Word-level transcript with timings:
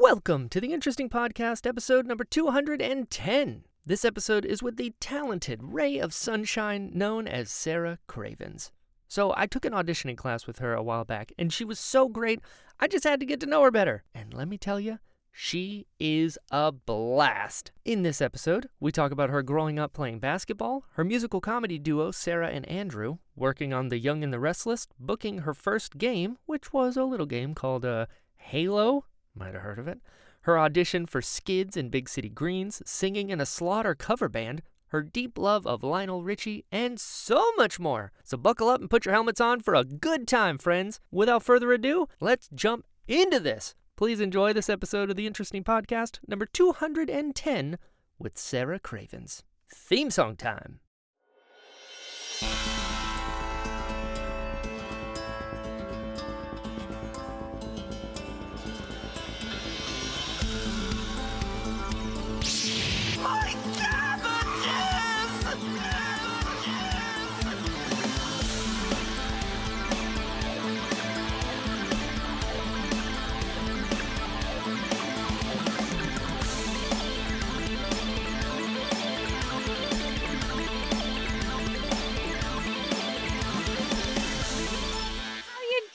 Welcome 0.00 0.48
to 0.48 0.62
the 0.62 0.72
Interesting 0.72 1.10
Podcast, 1.10 1.66
episode 1.66 2.06
number 2.06 2.24
210. 2.24 3.64
This 3.84 4.02
episode 4.02 4.46
is 4.46 4.62
with 4.62 4.78
the 4.78 4.94
talented 4.98 5.60
ray 5.62 5.98
of 5.98 6.14
sunshine 6.14 6.90
known 6.94 7.28
as 7.28 7.50
Sara 7.50 7.98
Cravens. 8.06 8.72
So, 9.08 9.34
I 9.36 9.46
took 9.46 9.66
an 9.66 9.74
auditioning 9.74 10.16
class 10.16 10.46
with 10.46 10.58
her 10.60 10.72
a 10.72 10.82
while 10.82 11.04
back, 11.04 11.34
and 11.38 11.52
she 11.52 11.66
was 11.66 11.78
so 11.78 12.08
great, 12.08 12.40
I 12.80 12.88
just 12.88 13.04
had 13.04 13.20
to 13.20 13.26
get 13.26 13.40
to 13.40 13.46
know 13.46 13.62
her 13.62 13.70
better. 13.70 14.02
And 14.14 14.32
let 14.32 14.48
me 14.48 14.56
tell 14.56 14.80
you, 14.80 15.00
she 15.32 15.86
is 15.98 16.38
a 16.50 16.72
blast. 16.72 17.70
In 17.84 18.02
this 18.02 18.22
episode, 18.22 18.70
we 18.80 18.90
talk 18.90 19.12
about 19.12 19.28
her 19.28 19.42
growing 19.42 19.78
up 19.78 19.92
playing 19.92 20.18
basketball, 20.18 20.86
her 20.92 21.04
musical 21.04 21.42
comedy 21.42 21.78
duo 21.78 22.10
Sara 22.10 22.48
and 22.48 22.66
Andrew, 22.70 23.18
working 23.36 23.74
on 23.74 23.90
The 23.90 23.98
Young 23.98 24.24
and 24.24 24.32
the 24.32 24.40
Restless, 24.40 24.86
booking 24.98 25.40
her 25.40 25.52
first 25.52 25.98
game, 25.98 26.38
which 26.46 26.72
was 26.72 26.96
a 26.96 27.04
little 27.04 27.26
game 27.26 27.54
called 27.54 27.84
uh, 27.84 28.06
Halo. 28.36 29.04
Might 29.34 29.54
have 29.54 29.62
heard 29.62 29.78
of 29.78 29.88
it. 29.88 30.00
Her 30.42 30.58
audition 30.58 31.06
for 31.06 31.20
Skids 31.20 31.76
and 31.76 31.90
Big 31.90 32.08
City 32.08 32.28
Greens, 32.28 32.82
singing 32.86 33.30
in 33.30 33.40
a 33.40 33.46
Slaughter 33.46 33.94
cover 33.94 34.28
band, 34.28 34.62
her 34.88 35.02
deep 35.02 35.38
love 35.38 35.66
of 35.66 35.82
Lionel 35.82 36.24
Richie, 36.24 36.64
and 36.72 36.98
so 36.98 37.52
much 37.56 37.78
more. 37.78 38.12
So 38.24 38.36
buckle 38.36 38.68
up 38.68 38.80
and 38.80 38.90
put 38.90 39.04
your 39.04 39.14
helmets 39.14 39.40
on 39.40 39.60
for 39.60 39.74
a 39.74 39.84
good 39.84 40.26
time, 40.26 40.58
friends. 40.58 40.98
Without 41.10 41.42
further 41.42 41.72
ado, 41.72 42.08
let's 42.20 42.48
jump 42.54 42.86
into 43.06 43.38
this. 43.38 43.74
Please 43.96 44.20
enjoy 44.20 44.52
this 44.52 44.70
episode 44.70 45.10
of 45.10 45.16
the 45.16 45.26
Interesting 45.26 45.62
Podcast, 45.62 46.18
number 46.26 46.46
210, 46.46 47.78
with 48.18 48.38
Sara 48.38 48.78
Cravens. 48.78 49.44
Theme 49.68 50.10
song 50.10 50.36
time. 50.36 50.80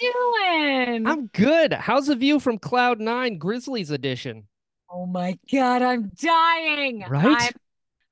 You 0.05 0.93
doing? 0.93 1.07
I'm 1.07 1.27
good. 1.27 1.73
How's 1.73 2.07
the 2.07 2.15
view 2.15 2.39
from 2.39 2.57
Cloud 2.57 2.99
Nine 2.99 3.37
Grizzlies 3.37 3.91
edition? 3.91 4.47
oh 4.95 5.05
my 5.05 5.37
god, 5.51 5.81
I'm 5.81 6.11
dying. 6.21 7.03
Right? 7.07 7.25
I'm, 7.25 7.53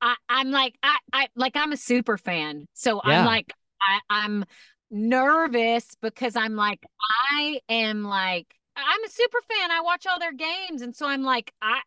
I, 0.02 0.16
I'm 0.30 0.52
like 0.52 0.76
I, 0.84 0.98
I 1.14 1.28
like 1.36 1.56
I'm 1.56 1.72
a 1.72 1.78
super 1.78 2.18
fan. 2.18 2.68
So 2.74 3.02
Yeah. 3.06 3.20
I'm 3.20 3.26
like 3.26 3.54
I, 3.82 4.00
I'm 4.10 4.46
nervous 4.92 5.96
because 6.02 6.36
I'm 6.36 6.56
like 6.56 6.86
I 7.32 7.60
am 7.70 8.04
like 8.04 8.48
I'm 8.76 9.04
a 9.04 9.10
super 9.10 9.40
fan. 9.50 9.72
I 9.72 9.82
watch 9.82 10.06
all 10.08 10.20
their 10.20 10.34
games, 10.34 10.82
and 10.82 10.96
so 10.96 11.08
I'm 11.08 11.24
like 11.24 11.54
I 11.62 11.80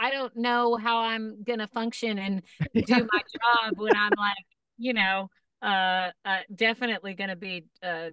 I 0.00 0.10
don't 0.10 0.36
know 0.36 0.76
how 0.76 0.98
I'm 0.98 1.42
gonna 1.42 1.66
function 1.66 2.18
and 2.18 2.42
do 2.74 3.08
my 3.12 3.20
job 3.20 3.78
when 3.78 3.96
I'm 3.96 4.12
like 4.16 4.36
you 4.78 4.94
know 4.94 5.28
uh, 5.62 6.10
uh 6.24 6.38
definitely 6.54 7.14
gonna 7.14 7.36
be 7.36 7.64
uh 7.82 8.10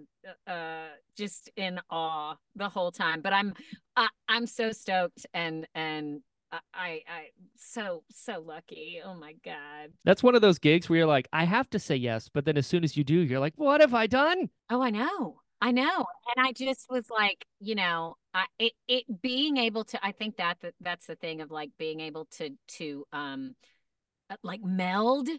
uh 0.48 0.88
just 1.16 1.50
in 1.56 1.80
awe 1.90 2.36
the 2.56 2.70
whole 2.70 2.92
time 2.92 3.22
but 3.22 3.34
i'm 3.34 3.54
I, 3.96 4.08
i'm 4.28 4.46
so 4.46 4.72
stoked 4.72 5.26
and 5.34 5.68
and 5.74 6.22
I, 6.52 6.60
I 6.74 7.02
i 7.08 7.26
so 7.58 8.04
so 8.10 8.40
lucky. 8.40 9.02
Oh 9.04 9.16
my 9.16 9.36
god. 9.44 9.92
That's 10.06 10.24
one 10.24 10.36
of 10.36 10.42
those 10.42 10.60
gigs 10.60 10.88
where 10.88 11.00
you're 11.00 11.08
like, 11.08 11.28
I 11.34 11.44
have 11.44 11.70
to 11.72 11.80
say 11.80 11.96
yes, 11.96 12.30
but 12.34 12.46
then 12.46 12.58
as 12.58 12.66
soon 12.66 12.84
as 12.84 12.96
you 12.96 13.04
do, 13.04 13.16
you're 13.16 13.40
like, 13.40 13.54
what 13.58 13.82
have 13.82 13.94
I 13.94 14.08
done? 14.08 14.50
oh 14.70 14.82
i 14.82 14.90
know. 14.90 15.42
I 15.60 15.72
know. 15.72 16.06
And 16.36 16.46
i 16.46 16.52
just 16.52 16.86
was 16.90 17.10
like 17.10 17.46
you 17.60 17.76
know 17.76 18.16
i 18.34 18.46
it, 18.60 18.74
it 18.88 19.22
being 19.22 19.58
able 19.58 19.84
to 19.86 20.06
i 20.06 20.12
think 20.12 20.38
that, 20.38 20.58
that 20.62 20.74
that's 20.82 21.08
the 21.08 21.16
thing 21.16 21.42
of 21.42 21.52
like 21.52 21.72
being 21.78 22.00
able 22.00 22.26
to 22.38 22.52
to 22.80 23.06
um 23.12 23.56
uh, 24.30 24.36
like 24.44 24.62
meld 24.64 25.30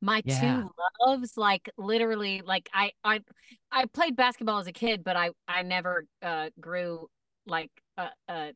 my 0.00 0.22
Yeah. 0.24 0.62
two 0.62 0.70
loves 1.00 1.36
like 1.36 1.70
literally 1.78 2.42
like 2.44 2.68
I 2.72 2.92
I 3.04 3.20
I 3.72 3.86
played 3.86 4.16
basketball 4.16 4.58
as 4.58 4.66
a 4.66 4.72
kid 4.72 5.04
but 5.04 5.16
I 5.16 5.30
I 5.48 5.62
never 5.62 6.06
uh 6.22 6.50
grew 6.60 7.08
like 7.46 7.70
uh 7.96 8.08
uh 8.28 8.48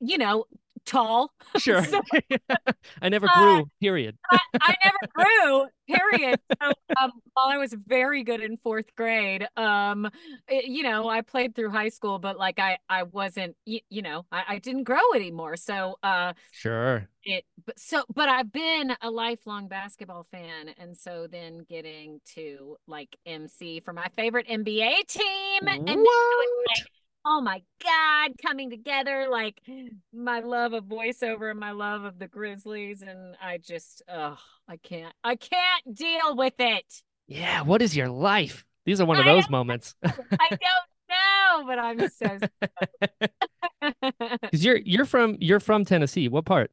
you 0.00 0.18
know 0.18 0.44
tall 0.84 1.32
Sure. 1.58 1.82
So- 1.84 2.00
I 3.02 3.08
never 3.08 3.28
Uh, 3.28 3.38
grew, 3.38 3.70
period. 3.80 4.16
I, 4.30 4.38
I 4.60 4.74
never 4.84 4.98
grew 5.14 5.66
period 5.88 6.38
so 6.62 6.72
um 7.00 7.12
while 7.32 7.46
I 7.48 7.56
was 7.56 7.72
very 7.86 8.22
good 8.22 8.42
in 8.42 8.58
fourth 8.58 8.94
grade 8.94 9.46
um 9.56 10.06
it- 10.46 10.66
you 10.66 10.82
know 10.82 11.08
I 11.08 11.22
played 11.22 11.54
through 11.54 11.70
high 11.70 11.88
school 11.88 12.18
but 12.18 12.36
like 12.38 12.58
I 12.58 12.76
I 12.90 13.04
wasn't 13.04 13.56
you, 13.64 13.80
you 13.88 14.02
know 14.02 14.26
I, 14.30 14.44
I 14.48 14.58
didn't 14.58 14.84
grow 14.84 15.12
anymore 15.14 15.56
so 15.56 15.96
uh 16.02 16.34
Sure. 16.50 17.08
it 17.24 17.44
but 17.64 17.78
so 17.78 18.02
but 18.14 18.28
I've 18.28 18.52
been 18.52 18.94
a 19.00 19.10
lifelong 19.10 19.68
basketball 19.68 20.26
fan 20.30 20.68
and 20.78 20.94
so 20.96 21.26
then 21.26 21.64
getting 21.68 22.20
to 22.34 22.76
like 22.86 23.16
MC 23.24 23.80
for 23.80 23.94
my 23.94 24.08
favorite 24.14 24.46
NBA 24.46 25.06
team 25.08 25.68
and 25.68 26.00
What? 26.02 26.48
like 26.68 26.86
oh 27.24 27.40
my 27.40 27.62
god 27.82 28.30
coming 28.44 28.70
together 28.70 29.26
like 29.30 29.60
my 30.12 30.40
love 30.40 30.72
of 30.72 30.84
voiceover 30.84 31.50
and 31.50 31.60
my 31.60 31.72
love 31.72 32.04
of 32.04 32.18
the 32.18 32.28
Grizzlies 32.28 33.02
and 33.02 33.36
I 33.42 33.58
just 33.58 34.02
oh 34.08 34.38
I 34.68 34.76
can't 34.76 35.14
I 35.24 35.36
can't 35.36 35.94
deal 35.94 36.36
with 36.36 36.54
it 36.58 37.02
Yeah, 37.26 37.62
what 37.62 37.82
is 37.82 37.96
your 37.96 38.08
life? 38.08 38.64
These 38.84 39.00
are 39.00 39.06
one 39.06 39.18
of 39.18 39.26
I 39.26 39.34
those 39.34 39.50
moments. 39.50 39.94
I 40.04 40.10
don't 40.48 40.60
know 41.10 41.66
but 41.66 41.78
I'm 41.78 42.08
so 42.08 42.38
Because 43.80 44.64
you're 44.64 44.78
you're 44.78 45.04
from 45.04 45.36
you're 45.40 45.60
from 45.60 45.84
Tennessee. 45.84 46.28
What 46.28 46.44
part? 46.44 46.70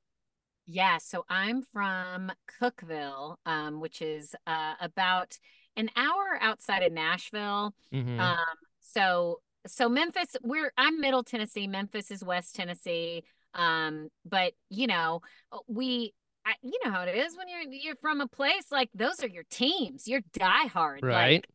Yeah, 0.68 0.98
so 0.98 1.26
I'm 1.30 1.62
from 1.62 2.32
Cookeville, 2.60 3.36
um, 3.46 3.80
which 3.82 4.02
is 4.02 4.36
uh, 4.48 4.74
about 4.80 5.38
an 5.78 5.90
hour 5.96 6.40
outside 6.42 6.82
of 6.84 6.92
Nashville. 6.92 7.76
Mhm. 7.94 8.20
Um, 8.20 8.56
so 8.82 9.42
so 9.68 9.90
Memphis, 9.90 10.36
we're 10.44 10.72
I'm 10.78 11.00
Middle 11.00 11.24
Tennessee, 11.24 11.68
Memphis 11.68 12.12
is 12.12 12.24
West 12.24 12.56
Tennessee. 12.56 13.24
Um, 13.54 14.10
but 14.26 14.54
you 14.70 14.88
know, 14.88 15.22
uh, 15.52 15.60
we 15.68 16.14
I, 16.46 16.54
you 16.62 16.78
know 16.84 16.92
how 16.92 17.04
it 17.04 17.16
is 17.16 17.36
when 17.38 17.48
you're 17.48 17.74
you're 17.74 17.96
from 17.96 18.22
a 18.22 18.28
place 18.28 18.72
like 18.72 18.90
those 18.94 19.24
are 19.24 19.28
your 19.28 19.46
teams. 19.50 20.08
You're 20.08 20.22
diehard. 20.38 21.04
right. 21.04 21.36
Like 21.36 21.50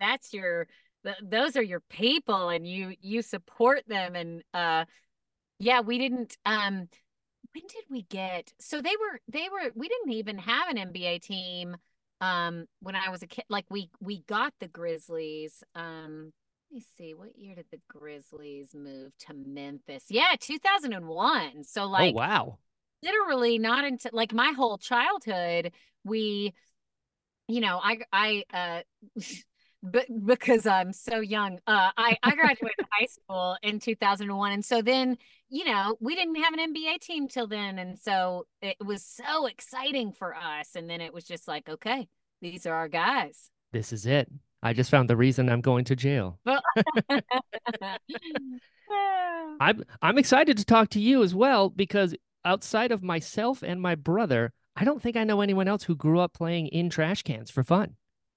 that's 0.00 0.34
your 0.34 0.66
th- 1.04 1.16
those 1.22 1.56
are 1.56 1.62
your 1.62 1.80
people 1.88 2.50
and 2.50 2.66
you 2.66 2.94
you 3.00 3.22
support 3.22 3.82
them 3.86 4.14
and 4.14 4.42
uh 4.52 4.84
yeah, 5.58 5.80
we 5.80 5.98
didn't 5.98 6.36
um 6.44 6.88
when 7.52 7.64
did 7.68 7.84
we 7.88 8.02
get 8.02 8.52
so 8.60 8.82
they 8.82 8.90
were 8.90 9.20
they 9.28 9.48
were 9.50 9.70
we 9.74 9.88
didn't 9.88 10.12
even 10.12 10.38
have 10.38 10.68
an 10.68 10.76
NBA 10.76 11.22
team 11.22 11.76
um 12.20 12.66
when 12.80 12.96
I 12.96 13.08
was 13.10 13.22
a 13.22 13.26
kid 13.26 13.44
like 13.48 13.64
we 13.70 13.90
we 14.00 14.22
got 14.22 14.52
the 14.60 14.68
Grizzlies 14.68 15.62
um 15.74 16.32
me 16.76 16.82
see 16.98 17.14
what 17.14 17.36
year 17.36 17.54
did 17.54 17.66
the 17.70 17.80
Grizzlies 17.88 18.74
move 18.74 19.16
to 19.20 19.34
Memphis 19.34 20.04
yeah 20.10 20.34
2001 20.38 21.64
so 21.64 21.86
like 21.86 22.14
oh 22.14 22.18
wow. 22.18 22.58
literally 23.02 23.58
not 23.58 23.84
until 23.84 24.10
like 24.12 24.34
my 24.34 24.52
whole 24.54 24.76
childhood 24.76 25.72
we 26.04 26.52
you 27.48 27.60
know 27.60 27.80
i 27.82 27.98
i 28.12 28.44
uh 28.52 29.22
but 29.82 30.06
because 30.24 30.66
i'm 30.66 30.92
so 30.92 31.20
young 31.20 31.58
uh 31.66 31.90
i 31.96 32.16
i 32.22 32.34
graduated 32.34 32.86
high 32.92 33.06
school 33.06 33.56
in 33.62 33.78
2001 33.78 34.52
and 34.52 34.64
so 34.64 34.82
then 34.82 35.16
you 35.48 35.64
know 35.64 35.96
we 36.00 36.14
didn't 36.14 36.36
have 36.36 36.52
an 36.52 36.74
nba 36.74 37.00
team 37.00 37.28
till 37.28 37.46
then 37.46 37.78
and 37.78 37.98
so 37.98 38.46
it 38.60 38.76
was 38.84 39.04
so 39.04 39.46
exciting 39.46 40.12
for 40.12 40.34
us 40.34 40.74
and 40.74 40.90
then 40.90 41.00
it 41.00 41.14
was 41.14 41.24
just 41.24 41.46
like 41.48 41.68
okay 41.68 42.08
these 42.42 42.66
are 42.66 42.74
our 42.74 42.88
guys 42.88 43.50
This 43.72 43.92
is 43.92 44.06
it. 44.06 44.30
I 44.66 44.72
just 44.72 44.90
found 44.90 45.08
the 45.08 45.16
reason 45.16 45.48
I'm 45.48 45.60
going 45.60 45.84
to 45.86 45.96
jail. 45.96 46.38
well 46.44 46.60
I'm 49.60 49.84
I'm 50.02 50.18
excited 50.18 50.58
to 50.58 50.64
talk 50.64 50.90
to 50.90 51.00
you 51.00 51.22
as 51.22 51.34
well 51.34 51.70
because 51.70 52.14
outside 52.44 52.92
of 52.92 53.02
myself 53.02 53.62
and 53.62 53.80
my 53.80 53.94
brother, 53.94 54.52
I 54.76 54.84
don't 54.84 55.00
think 55.00 55.16
I 55.16 55.24
know 55.24 55.40
anyone 55.40 55.68
else 55.68 55.84
who 55.84 55.94
grew 55.96 56.20
up 56.20 56.32
playing 56.34 56.68
in 56.68 56.90
trash 56.90 57.22
cans 57.22 57.50
for 57.50 57.62
fun. 57.64 57.96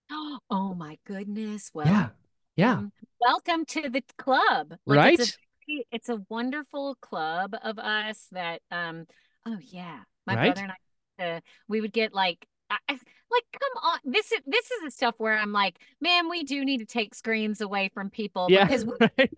oh 0.50 0.74
my 0.76 0.98
goodness 1.06 1.72
well 1.74 1.88
yeah. 1.88 2.10
Yeah. 2.56 2.74
um, 2.74 2.92
welcome 3.20 3.66
to 3.66 3.90
the 3.90 4.04
club 4.18 4.74
Like, 4.86 4.98
right? 4.98 5.20
it's 5.20 5.38
a 5.70 5.84
it's 5.92 6.10
a 6.10 6.22
wonderful 6.30 6.96
club 7.02 7.56
of 7.64 7.78
us 7.80 8.28
that 8.32 8.62
um 8.72 9.06
oh 9.46 9.58
yeah 9.62 10.00
my 10.26 10.36
Right? 10.36 10.56
brother 10.56 10.62
and 10.64 10.72
I 10.72 10.76
uh, 11.24 11.40
we 11.68 11.82
would 11.82 11.94
get 11.94 12.14
like 12.14 12.48
I, 12.70 12.78
like 12.90 13.44
come 13.52 13.84
on 13.84 14.00
this 14.06 14.32
is 14.32 14.40
this 14.46 14.66
is 14.72 14.82
the 14.84 14.92
stuff 14.92 15.16
where 15.18 15.38
i'm 15.38 15.52
like 15.52 15.78
man 16.02 16.30
we 16.30 16.44
do 16.44 16.64
need 16.66 16.80
to 16.80 16.86
take 16.86 17.14
screens 17.16 17.62
away 17.62 17.90
from 17.94 18.10
people 18.10 18.48
Yeah. 18.50 18.66
because 18.66 18.86
we, 18.86 18.94
right? 19.02 19.32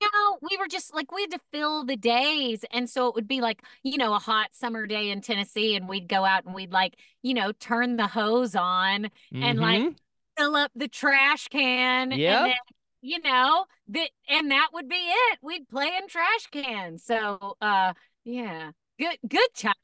you 0.00 0.08
know 0.12 0.38
we 0.42 0.56
were 0.58 0.68
just 0.68 0.94
like 0.94 1.12
we 1.12 1.22
had 1.22 1.30
to 1.32 1.40
fill 1.52 1.84
the 1.84 1.96
days 1.96 2.64
and 2.70 2.88
so 2.90 3.06
it 3.08 3.14
would 3.14 3.28
be 3.28 3.40
like 3.40 3.62
you 3.82 3.96
know 3.98 4.14
a 4.14 4.18
hot 4.18 4.48
summer 4.52 4.86
day 4.86 5.10
in 5.10 5.20
tennessee 5.20 5.76
and 5.76 5.88
we'd 5.88 6.08
go 6.08 6.24
out 6.24 6.44
and 6.44 6.54
we'd 6.54 6.72
like 6.72 6.96
you 7.22 7.34
know 7.34 7.52
turn 7.52 7.96
the 7.96 8.06
hose 8.06 8.54
on 8.56 9.08
And, 9.32 9.58
like, 9.60 9.80
Mhm. 9.82 9.96
fill 10.36 10.56
up 10.56 10.70
the 10.74 10.88
trash 10.88 11.48
can 11.48 12.10
Yep. 12.12 12.40
and 12.46 12.54
you 13.02 13.20
know 13.22 13.66
that 13.88 14.10
and 14.28 14.50
that 14.50 14.68
would 14.72 14.88
be 14.88 14.96
it 14.96 15.38
we'd 15.42 15.68
play 15.68 15.90
in 16.00 16.08
trash 16.08 16.46
cans 16.50 17.02
so 17.04 17.56
uh 17.60 17.92
yeah 18.24 18.70
good 19.02 19.18
good 19.28 19.48
times 19.56 19.74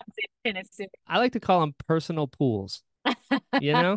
in 0.45 0.53
tennessee 0.55 0.89
I 1.07 1.19
like 1.19 1.33
to 1.33 1.41
call 1.41 1.61
them 1.61 1.75
personal 1.87 2.27
pools. 2.27 2.83
You 3.59 3.73
know, 3.73 3.97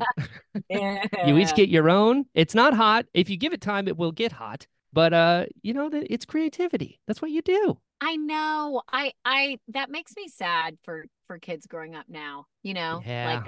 yeah. 0.69 1.03
you 1.27 1.38
each 1.38 1.53
get 1.56 1.69
your 1.69 1.89
own. 1.89 2.25
It's 2.33 2.56
not 2.56 2.73
hot. 2.73 3.06
If 3.13 3.29
you 3.29 3.38
give 3.38 3.53
it 3.53 3.62
time, 3.62 3.88
it 3.88 3.97
will 3.97 4.12
get 4.12 4.31
hot. 4.31 4.65
But 4.94 5.13
uh, 5.13 5.45
you 5.62 5.73
know 5.73 5.89
that 5.89 6.12
it's 6.12 6.25
creativity. 6.25 7.00
That's 7.07 7.21
what 7.21 7.31
you 7.31 7.41
do. 7.41 7.77
I 8.00 8.15
know. 8.15 8.81
I 8.91 9.13
I 9.25 9.59
that 9.69 9.89
makes 9.89 10.13
me 10.15 10.27
sad 10.27 10.77
for 10.83 11.06
for 11.27 11.38
kids 11.39 11.67
growing 11.67 11.95
up 11.95 12.06
now. 12.07 12.45
You 12.63 12.74
know, 12.74 13.01
Yeah. 13.06 13.35
like 13.35 13.47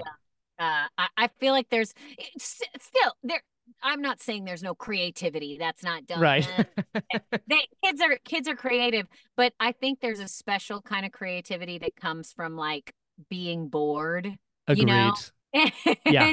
uh, 0.58 0.62
uh 0.62 0.86
I, 0.98 1.08
I 1.16 1.28
feel 1.38 1.52
like 1.52 1.68
there's 1.70 1.92
still 2.38 3.12
there. 3.22 3.42
I'm 3.82 4.00
not 4.00 4.20
saying 4.20 4.44
there's 4.44 4.62
no 4.62 4.74
creativity. 4.74 5.56
That's 5.58 5.82
not 5.82 6.06
done. 6.06 6.20
Right. 6.20 6.48
Uh, 6.94 7.00
they 7.46 7.66
kids 7.84 8.00
are 8.00 8.18
kids 8.24 8.48
are 8.48 8.56
creative, 8.56 9.06
but 9.36 9.52
I 9.60 9.72
think 9.72 10.00
there's 10.00 10.20
a 10.20 10.28
special 10.28 10.80
kind 10.80 11.04
of 11.06 11.12
creativity 11.12 11.78
that 11.78 11.96
comes 11.96 12.32
from 12.32 12.56
like 12.56 12.92
being 13.28 13.68
bored. 13.68 14.38
Agreed. 14.66 14.80
You 14.80 14.86
know? 14.86 15.14
And, 15.54 15.72
Yeah. 16.04 16.32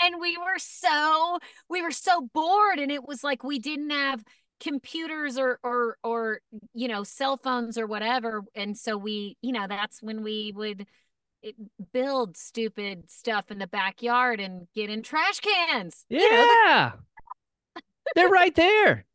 and 0.00 0.20
we 0.20 0.36
were 0.38 0.58
so 0.58 1.38
we 1.68 1.82
were 1.82 1.90
so 1.90 2.28
bored 2.32 2.78
and 2.78 2.90
it 2.90 3.06
was 3.06 3.22
like 3.22 3.44
we 3.44 3.58
didn't 3.58 3.90
have 3.90 4.24
computers 4.60 5.36
or 5.38 5.58
or 5.62 5.98
or 6.02 6.40
you 6.72 6.88
know 6.88 7.02
cell 7.04 7.36
phones 7.36 7.76
or 7.76 7.86
whatever 7.86 8.42
and 8.54 8.78
so 8.78 8.96
we 8.96 9.36
you 9.42 9.52
know 9.52 9.66
that's 9.68 10.00
when 10.02 10.22
we 10.22 10.52
would 10.54 10.86
build 11.92 12.36
stupid 12.36 13.10
stuff 13.10 13.50
in 13.50 13.58
the 13.58 13.66
backyard 13.66 14.40
and 14.40 14.66
get 14.74 14.90
in 14.90 15.02
trash 15.02 15.40
cans 15.40 16.04
Yeah. 16.08 16.20
you 16.20 16.30
know, 16.30 16.92
They're 18.14 18.28
right 18.28 18.54
there. 18.54 19.04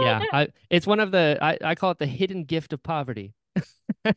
yeah. 0.00 0.22
I, 0.32 0.48
it's 0.70 0.86
one 0.86 1.00
of 1.00 1.10
the, 1.10 1.38
I, 1.40 1.58
I 1.62 1.74
call 1.74 1.90
it 1.90 1.98
the 1.98 2.06
hidden 2.06 2.44
gift 2.44 2.72
of 2.72 2.82
poverty. 2.82 3.34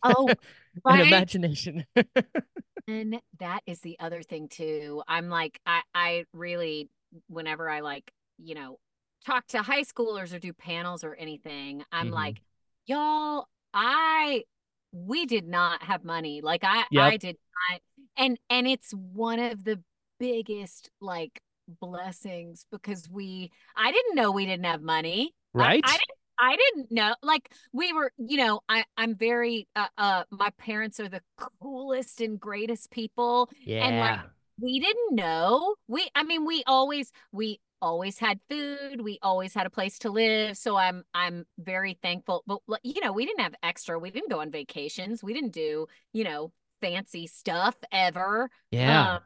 oh 0.03 0.29
right 0.85 1.07
imagination. 1.07 1.85
and 2.87 3.19
that 3.39 3.61
is 3.65 3.79
the 3.81 3.97
other 3.99 4.21
thing 4.23 4.47
too 4.47 5.01
i'm 5.07 5.29
like 5.29 5.59
i 5.65 5.81
i 5.93 6.25
really 6.33 6.89
whenever 7.27 7.69
i 7.69 7.79
like 7.81 8.11
you 8.37 8.55
know 8.55 8.77
talk 9.25 9.45
to 9.47 9.61
high 9.61 9.83
schoolers 9.83 10.33
or 10.33 10.39
do 10.39 10.53
panels 10.53 11.03
or 11.03 11.13
anything 11.15 11.83
i'm 11.91 12.09
Mhm. 12.09 12.13
like 12.13 12.41
y'all 12.85 13.47
i 13.73 14.43
we 14.91 15.25
did 15.25 15.47
not 15.47 15.83
have 15.83 16.03
money 16.03 16.41
like 16.41 16.63
i 16.63 16.83
Yep. 16.91 17.03
i 17.03 17.17
did 17.17 17.37
not 17.69 17.81
and 18.17 18.39
and 18.49 18.67
it's 18.67 18.91
one 18.91 19.39
of 19.39 19.63
the 19.63 19.81
biggest 20.19 20.89
like 20.99 21.41
blessings 21.79 22.65
because 22.71 23.09
we 23.09 23.51
i 23.75 23.91
didn't 23.91 24.15
know 24.15 24.31
we 24.31 24.45
didn't 24.45 24.65
have 24.65 24.81
money 24.81 25.33
I- 25.55 25.59
right? 25.59 25.83
I, 25.83 25.91
didn't 25.91 26.19
I 26.41 26.55
didn't 26.55 26.91
know 26.91 27.15
like 27.21 27.51
we 27.73 27.91
were 27.91 28.11
you 28.17 28.37
know 28.37 28.61
I 28.69 28.85
I'm 28.95 29.15
very 29.15 29.67
uh, 29.75 29.87
uh 29.97 30.23
my 30.31 30.49
parents 30.57 30.99
are 30.99 31.09
the 31.09 31.21
coolest 31.61 32.21
and 32.21 32.39
greatest 32.39 32.91
people 32.91 33.49
yeah. 33.65 33.85
and, 33.85 33.99
like, 33.99 34.19
we 34.61 34.79
didn't 34.79 35.15
know 35.15 35.75
we 35.87 36.09
I 36.15 36.23
mean 36.23 36.45
we 36.45 36.63
always 36.65 37.11
we 37.33 37.59
always 37.81 38.19
had 38.19 38.39
food 38.49 39.01
we 39.01 39.19
always 39.21 39.53
had 39.53 39.65
a 39.65 39.69
place 39.69 39.99
to 39.99 40.09
live 40.09 40.57
so 40.57 40.75
I'm 40.75 41.03
I'm 41.13 41.45
very 41.57 41.97
thankful 42.01 42.43
but 42.47 42.59
you 42.83 43.01
know 43.01 43.13
we 43.13 43.25
didn't 43.25 43.41
have 43.41 43.55
extra 43.63 43.97
we 43.99 44.11
didn't 44.11 44.29
go 44.29 44.41
on 44.41 44.51
vacations 44.51 45.23
we 45.23 45.33
didn't 45.33 45.53
do 45.53 45.87
you 46.13 46.23
know 46.23 46.51
fancy 46.81 47.27
stuff 47.27 47.75
ever 47.91 48.49
yeah. 48.71 49.15
um, 49.15 49.19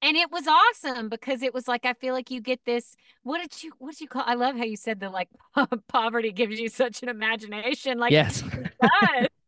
and 0.00 0.16
it 0.16 0.30
was 0.30 0.46
awesome 0.46 1.08
because 1.08 1.42
it 1.42 1.52
was 1.52 1.66
like 1.66 1.84
I 1.84 1.92
feel 1.94 2.14
like 2.14 2.30
you 2.30 2.40
get 2.40 2.60
this. 2.64 2.96
What 3.24 3.40
did 3.40 3.62
you 3.64 3.72
what 3.78 3.92
did 3.92 4.00
you 4.00 4.08
call? 4.08 4.22
I 4.24 4.34
love 4.34 4.56
how 4.56 4.64
you 4.64 4.76
said 4.76 5.00
that 5.00 5.12
like 5.12 5.28
poverty 5.88 6.30
gives 6.30 6.60
you 6.60 6.68
such 6.68 7.02
an 7.02 7.08
imagination. 7.08 7.98
Like 7.98 8.12
yes. 8.12 8.42
it 8.42 8.72
does. 8.80 9.28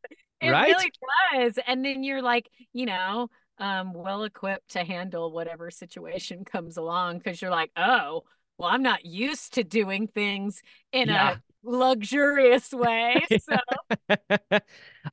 It 0.42 0.50
Right? 0.50 0.68
really 0.68 0.90
does. 1.34 1.58
And 1.66 1.84
then 1.84 2.02
you're 2.02 2.22
like, 2.22 2.48
you 2.72 2.86
know, 2.86 3.28
um, 3.60 3.92
well 3.94 4.24
equipped 4.24 4.70
to 4.72 4.84
handle 4.84 5.32
whatever 5.32 5.70
situation 5.70 6.44
comes 6.52 6.76
along 6.76 7.18
because 7.18 7.40
you're 7.40 7.50
like, 7.50 7.70
oh, 7.76 8.24
well, 8.58 8.68
I'm 8.68 8.82
not 8.82 9.06
used 9.06 9.54
to 9.54 9.64
doing 9.64 10.06
things 10.08 10.62
in 10.92 11.08
Yeah. 11.08 11.32
a 11.32 11.36
luxurious 11.62 12.72
way. 12.72 13.22
So 13.40 13.56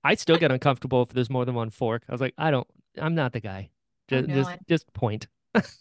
I 0.03 0.15
still 0.15 0.37
get 0.37 0.51
uncomfortable 0.51 1.01
if 1.03 1.09
there's 1.09 1.29
more 1.29 1.45
than 1.45 1.55
one 1.55 1.69
fork. 1.69 2.03
I 2.09 2.11
was 2.11 2.21
like, 2.21 2.33
I 2.37 2.51
don't, 2.51 2.67
I'm 2.97 3.15
not 3.15 3.33
the 3.33 3.39
guy. 3.39 3.69
Just, 4.07 4.29
just, 4.29 4.51
just 4.67 4.93
point. 4.93 5.27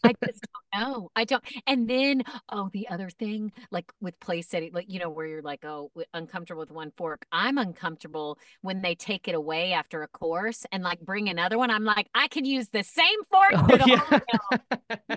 I 0.04 0.14
just 0.24 0.40
don't 0.72 0.82
know. 0.82 1.10
I 1.16 1.24
don't. 1.24 1.42
And 1.66 1.88
then, 1.88 2.22
oh, 2.50 2.70
the 2.72 2.88
other 2.88 3.10
thing, 3.10 3.52
like 3.70 3.90
with 4.00 4.18
place 4.20 4.48
setting, 4.48 4.72
like, 4.72 4.86
you 4.88 4.98
know, 5.00 5.10
where 5.10 5.26
you're 5.26 5.42
like, 5.42 5.64
oh, 5.64 5.90
uncomfortable 6.14 6.60
with 6.60 6.70
one 6.70 6.92
fork. 6.96 7.26
I'm 7.32 7.58
uncomfortable 7.58 8.38
when 8.62 8.82
they 8.82 8.94
take 8.94 9.28
it 9.28 9.34
away 9.34 9.72
after 9.72 10.02
a 10.02 10.08
course 10.08 10.64
and 10.72 10.82
like 10.82 11.00
bring 11.00 11.28
another 11.28 11.58
one. 11.58 11.70
I'm 11.70 11.84
like, 11.84 12.08
I 12.14 12.28
can 12.28 12.44
use 12.44 12.68
the 12.68 12.82
same 12.84 13.24
fork 13.30 13.52
Oh, 13.54 13.66
yeah. 13.84 14.00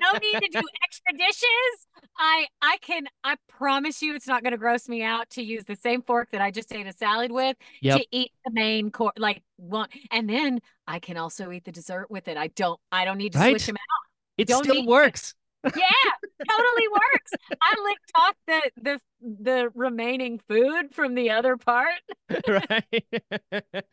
No 0.02 0.08
need 0.22 0.40
to 0.42 0.50
do 0.52 0.62
extra 0.84 1.14
dishes. 1.18 1.88
I 2.18 2.48
I 2.62 2.78
can 2.82 3.08
I 3.24 3.36
promise 3.48 4.02
you 4.02 4.16
it's 4.16 4.28
not 4.28 4.44
going 4.44 4.52
to 4.52 4.58
gross 4.58 4.88
me 4.88 5.04
out 5.04 5.30
to 5.32 5.42
use 5.44 5.66
the 5.66 5.76
same 5.76 6.02
fork 6.04 6.30
that 6.32 6.42
I 6.42 6.52
just 6.52 6.72
ate 6.74 6.88
a 6.88 6.94
salad 6.94 7.32
with 7.32 7.58
Yep. 7.82 8.02
to 8.02 8.08
eat 8.12 8.32
the 8.46 8.52
main 8.52 8.92
course 8.92 9.14
like 9.18 9.44
one 9.58 9.90
and 10.12 10.30
then 10.30 10.60
I 10.88 11.00
can 11.00 11.18
also 11.18 11.52
eat 11.52 11.66
the 11.66 11.72
dessert 11.72 12.10
with 12.10 12.28
it. 12.28 12.38
I 12.38 12.48
don't 12.48 12.80
I 12.92 13.06
don't 13.06 13.18
need 13.18 13.34
to 13.34 13.40
Right? 13.40 13.52
switch 13.52 13.66
them 13.66 13.76
out. 13.78 14.09
It 14.40 14.48
don't 14.48 14.64
still 14.64 14.86
works. 14.86 15.36
Yeah, 15.66 16.12
totally 16.50 16.88
works. 16.88 17.32
I 17.62 17.76
licked 17.84 18.12
off 18.16 18.36
the 18.48 18.72
the 18.82 19.00
the 19.22 19.70
remaining 19.76 20.40
food 20.48 20.94
from 20.96 21.16
the 21.16 21.32
other 21.32 21.58
part. 21.58 22.00
right? 22.48 23.04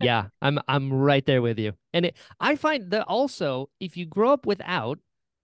yeah, 0.00 0.26
I'm 0.42 0.58
I'm 0.68 0.92
right 0.92 1.24
there 1.24 1.40
with 1.40 1.58
you. 1.58 1.72
And 1.92 2.06
it, 2.06 2.16
I 2.40 2.56
find 2.56 2.90
that 2.90 3.02
also 3.06 3.70
if 3.80 3.96
you 3.96 4.06
grow 4.06 4.32
up 4.32 4.44
without 4.46 4.98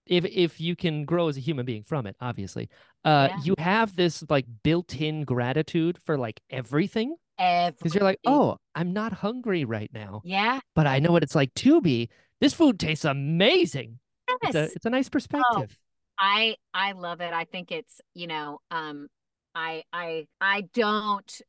if 0.07 0.25
if 0.25 0.61
you 0.61 0.75
can 0.77 1.05
grow 1.05 1.29
as 1.29 1.37
a 1.37 1.41
human 1.41 1.65
being 1.65 1.83
from 1.85 2.07
it, 2.07 2.17
obviously. 2.21 2.69
Uh 3.05 3.29
Yeah. 3.31 3.39
you 3.45 3.55
have 3.59 3.95
this 3.97 4.25
like 4.29 4.47
built-in 4.65 5.25
gratitude 5.25 5.99
for 6.05 6.19
like 6.19 6.41
everything 6.51 7.15
because 7.39 7.95
you're 7.95 8.05
like, 8.05 8.21
"Oh, 8.27 8.57
I'm 8.75 8.93
not 8.93 9.13
hungry 9.13 9.65
right 9.65 9.91
now, 9.93 10.23
yeah, 10.25 10.61
but 10.75 10.87
I 10.87 10.99
know 10.99 11.13
what 11.13 11.23
it's 11.23 11.35
like 11.35 11.55
to 11.55 11.81
be. 11.81 12.09
This 12.41 12.55
food 12.55 12.79
tastes 12.79 13.05
amazing." 13.05 13.99
It's 14.43 14.55
a 14.55 14.65
it's 14.65 14.87
a 14.87 14.91
nice 14.91 15.09
perspective. 15.09 15.79
I 16.19 16.57
I 16.75 16.93
love 16.93 17.21
it. 17.21 17.33
I 17.33 17.45
think 17.45 17.73
it's, 17.73 18.01
you 18.15 18.27
know, 18.27 18.61
um 18.71 19.09
I 19.55 19.83
I 19.93 20.27
I 20.41 20.63
don't 20.73 21.41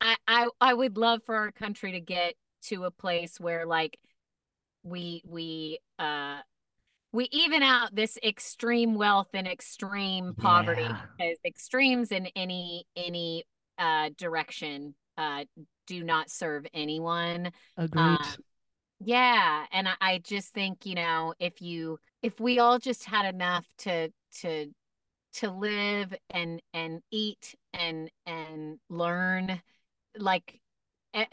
I 0.00 0.16
I 0.26 0.48
I 0.60 0.74
would 0.74 0.96
love 0.96 1.22
for 1.24 1.36
our 1.36 1.50
country 1.52 1.92
to 1.92 2.00
get 2.00 2.34
to 2.64 2.84
a 2.84 2.90
place 2.90 3.40
where 3.40 3.66
like 3.66 3.98
we 4.84 5.22
we 5.26 5.78
uh 5.98 6.38
we 7.12 7.28
even 7.30 7.62
out 7.62 7.94
this 7.94 8.18
extreme 8.24 8.94
wealth 8.94 9.28
and 9.34 9.46
extreme 9.46 10.34
poverty 10.34 10.82
Yeah. 10.82 10.96
because 11.18 11.38
extremes 11.44 12.12
in 12.12 12.26
any 12.36 12.86
any 12.96 13.44
uh 13.78 14.10
direction 14.16 14.94
uh 15.18 15.44
do 15.86 16.04
not 16.04 16.30
serve 16.30 16.66
anyone 16.72 17.50
Agreed. 17.76 18.02
um, 18.02 18.18
yeah, 19.04 19.66
and 19.72 19.88
I, 19.88 19.94
I 20.00 20.18
just 20.18 20.52
think, 20.52 20.86
you 20.86 20.94
know, 20.94 21.34
if 21.38 21.60
you 21.62 21.98
if 22.22 22.40
we 22.40 22.58
all 22.58 22.78
just 22.78 23.04
had 23.04 23.32
enough 23.32 23.66
to 23.78 24.10
to 24.40 24.66
to 25.34 25.50
live 25.50 26.14
and 26.30 26.60
and 26.74 27.00
eat 27.10 27.54
and 27.72 28.10
and 28.26 28.78
learn, 28.90 29.60
like 30.18 30.60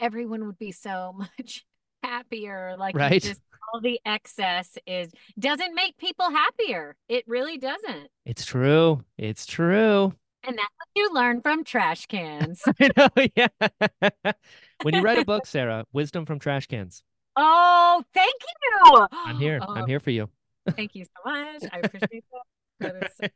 everyone 0.00 0.46
would 0.46 0.58
be 0.58 0.72
so 0.72 1.14
much 1.38 1.64
happier. 2.02 2.76
Like 2.78 2.96
Right. 2.96 3.22
just 3.22 3.40
all 3.72 3.80
the 3.80 4.00
excess 4.04 4.76
is 4.86 5.10
doesn't 5.38 5.74
make 5.74 5.96
people 5.96 6.30
happier. 6.30 6.96
It 7.08 7.24
really 7.28 7.58
doesn't. 7.58 8.08
it's 8.24 8.44
true. 8.44 9.04
It's 9.18 9.46
true. 9.46 10.14
And 10.42 10.56
that's 10.56 10.70
what 10.78 10.88
you 10.96 11.12
learn 11.12 11.42
from 11.42 11.64
trash 11.64 12.06
cans. 12.06 12.62
I 12.80 12.90
know, 12.96 13.08
yeah. 13.36 13.48
when 14.82 14.94
you 14.94 15.02
write 15.02 15.18
a 15.18 15.24
book, 15.24 15.44
Sara, 15.46 15.84
wisdom 15.92 16.24
from 16.24 16.38
trash 16.38 16.66
cans. 16.66 17.02
Oh, 17.36 18.02
thank 18.14 18.34
you. 18.42 19.06
I'm 19.12 19.36
here. 19.36 19.60
Oh, 19.62 19.74
I'm 19.74 19.86
here 19.86 20.00
for 20.00 20.10
you. 20.10 20.28
Thank 20.76 20.94
you 20.94 21.04
so 21.04 21.30
much. 21.30 21.62
I 21.72 21.78
appreciate 21.82 22.24
that. 22.32 22.42
That 22.80 23.04
is 23.04 23.12
so, 23.20 23.28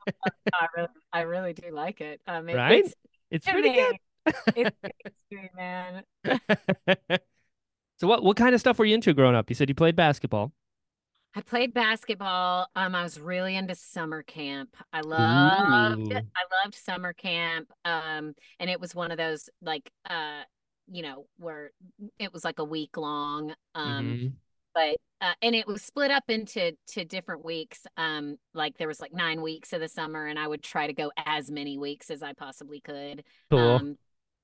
I 0.54 0.66
really, 0.76 0.88
I 1.12 1.20
really 1.22 1.52
do 1.52 1.70
like 1.70 2.00
it. 2.00 2.20
Um, 2.26 2.48
it, 2.48 2.56
Right? 2.56 2.84
It's 2.84 2.94
It's 3.30 3.46
pretty 3.46 3.70
me. 3.70 4.00
It's, 4.56 4.76
me, 5.30 5.50
man. 5.56 6.02
good. 6.24 6.40
So 7.96 8.08
what 8.08 8.24
what 8.24 8.36
kind 8.36 8.54
of 8.56 8.60
stuff 8.60 8.78
were 8.78 8.84
you 8.84 8.94
into 8.96 9.14
growing 9.14 9.36
up? 9.36 9.48
You 9.48 9.54
said 9.54 9.68
you 9.68 9.74
played 9.74 9.94
basketball. 9.94 10.52
I 11.36 11.40
played 11.42 11.72
basketball. 11.72 12.66
Um, 12.74 12.94
I 12.94 13.04
was 13.04 13.20
really 13.20 13.56
into 13.56 13.76
summer 13.76 14.22
camp. 14.24 14.76
I 14.92 15.00
loved 15.00 16.12
Ooh. 16.12 16.16
I 16.16 16.64
loved 16.64 16.74
summer 16.74 17.12
camp. 17.12 17.70
Um, 17.84 18.34
and 18.58 18.68
it 18.68 18.80
was 18.80 18.96
one 18.96 19.12
of 19.12 19.16
those 19.16 19.48
like 19.62 19.90
uh, 20.10 20.42
you 20.90 21.02
know, 21.02 21.26
where 21.38 21.70
it 22.18 22.32
was 22.32 22.44
like 22.44 22.58
a 22.58 22.64
week 22.64 22.96
long. 22.96 23.54
Um, 23.74 24.04
Mhm. 24.06 24.32
but 24.74 24.96
uh, 25.20 25.32
and 25.40 25.54
it 25.54 25.66
was 25.66 25.82
split 25.82 26.10
up 26.10 26.24
into 26.28 26.76
to 26.88 27.04
different 27.04 27.44
weeks. 27.44 27.86
Um, 27.96 28.36
like 28.52 28.76
there 28.76 28.88
was 28.88 29.00
like 29.00 29.12
nine 29.14 29.40
weeks 29.40 29.72
of 29.72 29.80
the 29.80 29.88
summer, 29.88 30.26
and 30.26 30.38
I 30.38 30.46
would 30.46 30.62
try 30.62 30.86
to 30.86 30.92
go 30.92 31.12
as 31.16 31.50
many 31.50 31.78
weeks 31.78 32.10
as 32.10 32.22
I 32.22 32.32
possibly 32.34 32.80
could. 32.80 33.24
Cool. 33.50 33.60
Um, 33.60 33.98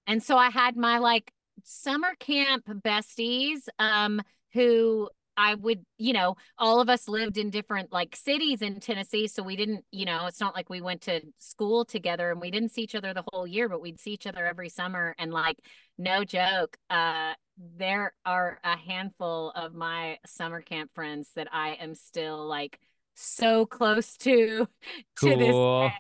and 0.07 0.23
so 0.23 0.37
I 0.39 0.51
had 0.51 0.77
my 0.77 0.99
like 0.99 1.33
summer 1.65 2.15
camp 2.19 2.65
besties, 2.67 3.69
um, 3.79 4.23
who 4.53 5.11
I 5.41 5.55
would, 5.55 5.87
you 5.97 6.13
know, 6.13 6.37
all 6.59 6.83
of 6.83 6.91
us 6.91 7.09
lived 7.09 7.39
in 7.39 7.49
different 7.49 7.91
like 7.91 8.15
cities 8.15 8.61
in 8.61 8.79
Tennessee. 8.79 9.27
So 9.27 9.43
we 9.43 9.57
didn't, 9.57 9.87
you 9.91 10.05
know, 10.05 10.27
it's 10.27 10.39
not 10.39 10.55
like 10.55 10.69
we 10.69 10.83
went 10.83 11.01
to 11.03 11.23
school 11.39 11.87
together 11.87 12.31
and 12.31 12.43
we 12.43 12.51
didn't 12.51 12.73
see 12.73 12.83
each 12.83 12.95
other 12.95 13.15
the 13.15 13.25
whole 13.33 13.47
year, 13.47 13.67
but 13.67 13.81
we'd 13.81 13.99
see 13.99 14.11
each 14.11 14.27
other 14.27 14.45
every 14.45 14.69
summer. 14.69 15.15
And 15.19 15.33
like, 15.33 15.57
no 15.97 16.25
joke, 16.25 16.77
uh, 16.91 17.33
there 17.79 18.13
are 18.27 18.59
a 18.63 18.77
handful 18.77 19.53
of 19.57 19.73
my 19.73 20.19
summer 20.27 20.61
camp 20.61 20.91
friends 20.95 21.31
that 21.37 21.49
I 21.51 21.71
am 21.81 21.95
still 21.95 22.47
like 22.47 22.79
so 23.15 23.65
close 23.65 24.19
to 24.19 24.69
to 25.21 25.37
this 25.37 25.57
day. 25.57 25.93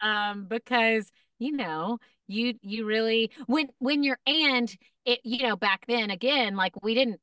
Um, 0.00 0.46
because 0.48 1.12
you 1.38 1.52
know, 1.52 1.98
you 2.26 2.54
you 2.62 2.84
really 2.84 3.30
when 3.46 3.68
when 3.78 4.02
you're 4.02 4.18
and 4.26 4.76
it, 5.04 5.20
you 5.22 5.46
know, 5.46 5.54
back 5.54 5.86
then 5.86 6.10
again, 6.10 6.56
like 6.56 6.82
we 6.82 6.94
didn't 6.94 7.20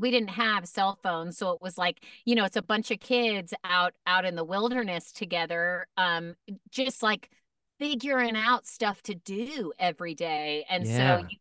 we 0.00 0.10
didn't 0.10 0.30
have 0.30 0.66
cell 0.66 0.98
phones 1.02 1.36
so 1.38 1.50
it 1.52 1.62
was 1.62 1.78
like 1.78 2.04
you 2.24 2.34
know 2.34 2.44
it's 2.44 2.56
a 2.56 2.62
bunch 2.62 2.90
of 2.90 3.00
kids 3.00 3.54
out 3.64 3.94
out 4.06 4.24
in 4.24 4.34
the 4.34 4.44
wilderness 4.44 5.12
together 5.12 5.86
um 5.96 6.34
just 6.70 7.02
like 7.02 7.30
figuring 7.78 8.36
out 8.36 8.66
stuff 8.66 9.02
to 9.02 9.14
do 9.14 9.72
every 9.78 10.14
day 10.14 10.64
and 10.68 10.86
Yeah. 10.86 11.16
so 11.18 11.26
you, 11.28 11.36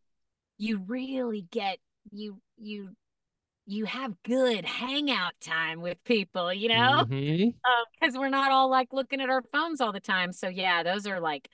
you 0.58 0.78
really 0.88 1.42
get 1.52 1.80
you 2.12 2.40
you 2.58 2.92
you 3.66 3.86
have 3.86 4.14
good 4.24 4.66
hangout 4.66 5.34
time 5.42 5.82
with 5.82 6.04
people 6.04 6.54
you 6.54 6.70
know 6.70 7.06
because 8.00 8.18
we're 8.18 8.30
not 8.30 8.52
all 8.52 8.70
like 8.70 8.94
looking 8.94 9.22
at 9.22 9.30
our 9.30 9.44
phones 9.52 9.82
all 9.82 9.92
the 9.92 10.00
time 10.00 10.32
so 10.32 10.48
yeah 10.48 10.84
those 10.84 11.06
are 11.06 11.20
like 11.20 11.50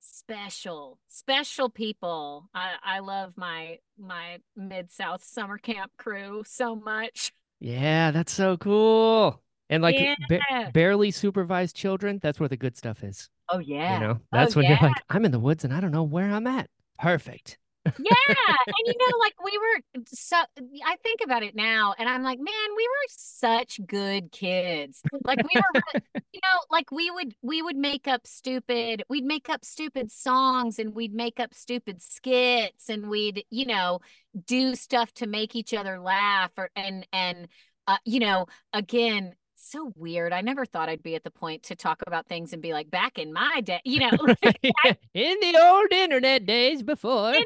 special 0.00 0.98
special 1.08 1.68
people 1.68 2.48
i 2.54 2.74
i 2.82 2.98
love 3.00 3.32
my 3.36 3.78
my 3.98 4.38
mid 4.56 4.90
south 4.90 5.22
summer 5.22 5.58
camp 5.58 5.92
crew 5.98 6.42
so 6.46 6.74
much 6.74 7.32
Yeah, 7.62 8.10
that's 8.10 8.32
so 8.32 8.56
cool. 8.56 9.42
And 9.68 9.82
like 9.82 9.96
ba- 10.28 10.40
barely 10.72 11.10
supervised 11.10 11.76
children, 11.76 12.18
that's 12.22 12.40
where 12.40 12.48
the 12.48 12.56
good 12.56 12.76
stuff 12.76 13.04
is. 13.04 13.28
oh 13.50 13.58
yeah 13.58 13.94
You 13.94 14.00
know, 14.00 14.20
Oh, 14.22 14.26
that's 14.32 14.56
when 14.56 14.64
yeah. 14.64 14.78
you're 14.80 14.88
like, 14.88 15.02
I'm 15.10 15.24
in 15.26 15.30
the 15.30 15.38
woods 15.38 15.64
and 15.64 15.72
I 15.74 15.80
don't 15.80 15.90
know 15.92 16.02
where 16.02 16.30
I'm 16.30 16.46
at. 16.46 16.70
Perfect. 16.98 17.58
Yeah 17.86 18.54
and 18.66 18.86
you 18.86 18.94
know 18.98 19.18
like 19.18 19.34
we 19.42 19.56
were 19.56 20.02
so 20.06 20.36
i 20.84 20.96
think 21.02 21.20
about 21.24 21.42
it 21.42 21.54
now 21.54 21.94
and 21.98 22.08
i'm 22.08 22.22
like 22.22 22.38
man 22.38 22.76
we 22.76 22.86
were 22.86 23.06
such 23.08 23.80
good 23.86 24.30
kids 24.30 25.00
like 25.24 25.38
we 25.38 25.60
were 25.60 26.00
you 26.32 26.40
know 26.42 26.60
like 26.70 26.90
we 26.92 27.10
would 27.10 27.34
we 27.42 27.62
would 27.62 27.76
make 27.76 28.06
up 28.06 28.26
stupid 28.26 29.02
we'd 29.08 29.24
make 29.24 29.48
up 29.48 29.64
stupid 29.64 30.12
songs 30.12 30.78
and 30.78 30.94
we'd 30.94 31.14
make 31.14 31.40
up 31.40 31.54
stupid 31.54 32.02
skits 32.02 32.90
and 32.90 33.08
we'd 33.08 33.44
you 33.50 33.64
know 33.64 33.98
do 34.46 34.74
stuff 34.74 35.12
to 35.14 35.26
make 35.26 35.56
each 35.56 35.72
other 35.72 35.98
laugh 35.98 36.52
or 36.58 36.70
and 36.76 37.06
and 37.12 37.48
uh, 37.86 37.96
you 38.04 38.20
know 38.20 38.46
again 38.74 39.34
so 39.54 39.92
weird 39.96 40.32
i 40.32 40.40
never 40.40 40.66
thought 40.66 40.88
i'd 40.88 41.02
be 41.02 41.14
at 41.14 41.24
the 41.24 41.30
point 41.30 41.62
to 41.62 41.74
talk 41.74 42.02
about 42.06 42.26
things 42.26 42.52
and 42.52 42.62
be 42.62 42.72
like 42.72 42.90
back 42.90 43.18
in 43.18 43.32
my 43.32 43.60
day 43.62 43.80
you 43.84 44.00
know 44.00 44.10
in 45.14 45.36
the 45.40 45.58
old 45.62 45.92
internet 45.92 46.44
days 46.44 46.82
before. 46.82 47.34
in 47.34 47.44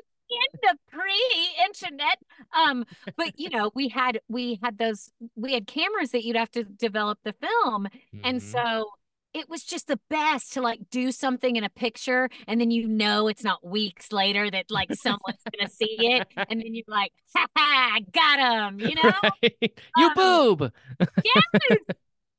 the 0.63 0.77
pre-internet 0.91 2.19
um 2.57 2.85
but 3.17 3.33
you 3.39 3.49
know 3.51 3.71
we 3.75 3.89
had 3.89 4.21
we 4.29 4.59
had 4.63 4.79
those 4.79 5.11
we 5.37 5.53
had 5.55 5.67
cameras 5.67 6.11
that 6.11 6.25
you'd 6.25 6.37
have 6.37 6.51
to 6.51 6.65
develop 6.65 7.19
the 7.25 7.35
film 7.35 7.87
and 8.23 8.43
Mhm. 8.43 8.43
so 8.43 8.91
it 9.33 9.49
was 9.49 9.65
just 9.65 9.89
the 9.89 9.99
best 10.11 10.53
to 10.53 10.61
like 10.63 10.79
do 10.91 11.11
something 11.11 11.57
in 11.57 11.65
a 11.65 11.69
picture 11.71 12.29
and 12.47 12.61
then 12.61 12.71
you 12.71 12.87
know 12.87 13.29
it's 13.29 13.45
not 13.45 13.67
weeks 13.67 14.13
later 14.13 14.51
that 14.51 14.67
like 14.71 14.95
someone's 14.95 15.45
gonna 15.59 15.69
see 15.69 15.97
it 16.17 16.25
and 16.49 16.61
then 16.61 16.75
you're 16.75 16.85
like 16.89 17.13
ha 17.35 17.47
ha 17.57 17.99
got 18.13 18.39
him 18.71 18.79
you 18.81 18.95
know 18.95 19.11
Right. 19.43 19.73
you 19.95 20.11
Um, 20.11 20.11
boob. 20.11 20.73
Yes 21.25 21.43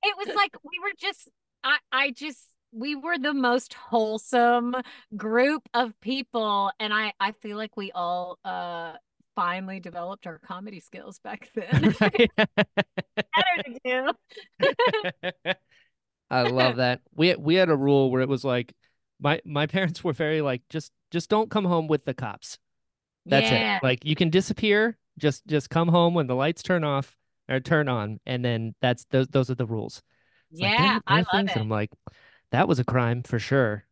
it 0.04 0.16
was 0.18 0.30
like 0.36 0.56
we 0.64 0.80
were 0.84 0.94
just 1.00 1.30
I 1.64 1.78
I 1.92 2.12
just 2.12 2.50
we 2.76 2.94
were 2.96 3.18
the 3.18 3.34
most 3.34 3.74
wholesome 3.74 4.76
group 5.16 5.68
of 5.74 6.00
people 6.02 6.72
and 6.80 6.94
I 6.94 7.14
I 7.20 7.32
feel 7.32 7.58
like 7.58 7.78
we 7.78 7.92
all 7.94 8.38
uh 8.44 8.94
finally 9.36 9.80
developed 9.80 10.28
our 10.28 10.40
comedy 10.40 10.80
skills 10.80 11.20
back 11.20 11.50
then. 11.56 11.96
Better 12.00 12.54
to 13.64 13.80
do. 13.84 14.12
I 16.30 16.44
love 16.44 16.78
that. 16.78 17.02
We 17.14 17.36
we 17.36 17.56
had 17.56 17.70
a 17.70 17.76
rule 17.76 18.12
where 18.12 18.22
it 18.22 18.30
was 18.30 18.44
like 18.44 18.74
my 19.20 19.42
my 19.46 19.68
parents 19.68 20.04
were 20.04 20.14
very 20.14 20.42
like 20.42 20.62
just 20.70 20.92
just 21.12 21.30
don't 21.30 21.50
come 21.50 21.66
home 21.66 21.88
with 21.88 22.06
the 22.06 22.14
cops. 22.14 22.58
That's 23.26 23.50
yeah. 23.50 23.78
it. 23.78 23.84
Like 23.84 24.06
you 24.06 24.16
can 24.16 24.30
disappear, 24.30 24.98
just 25.18 25.46
just 25.48 25.70
come 25.70 25.88
home 25.88 26.14
when 26.14 26.28
the 26.28 26.36
lights 26.36 26.64
turn 26.64 26.84
off 26.84 27.16
or 27.48 27.60
turn 27.60 27.88
on, 27.88 28.20
and 28.26 28.44
then 28.44 28.76
that's 28.82 29.06
those 29.12 29.28
those 29.28 29.50
are 29.50 29.56
the 29.56 29.66
rules. 29.66 30.02
It's 30.52 30.62
yeah, 30.62 30.98
it, 30.98 31.04
I 31.08 31.18
love 31.18 31.28
things, 31.32 31.52
it. 31.52 31.56
And 31.56 31.64
I'm 31.64 31.70
like, 31.70 31.92
that 32.52 32.68
was 32.68 32.80
a 32.80 32.84
crime 32.84 33.24
for 33.24 33.40
sure. 33.40 33.86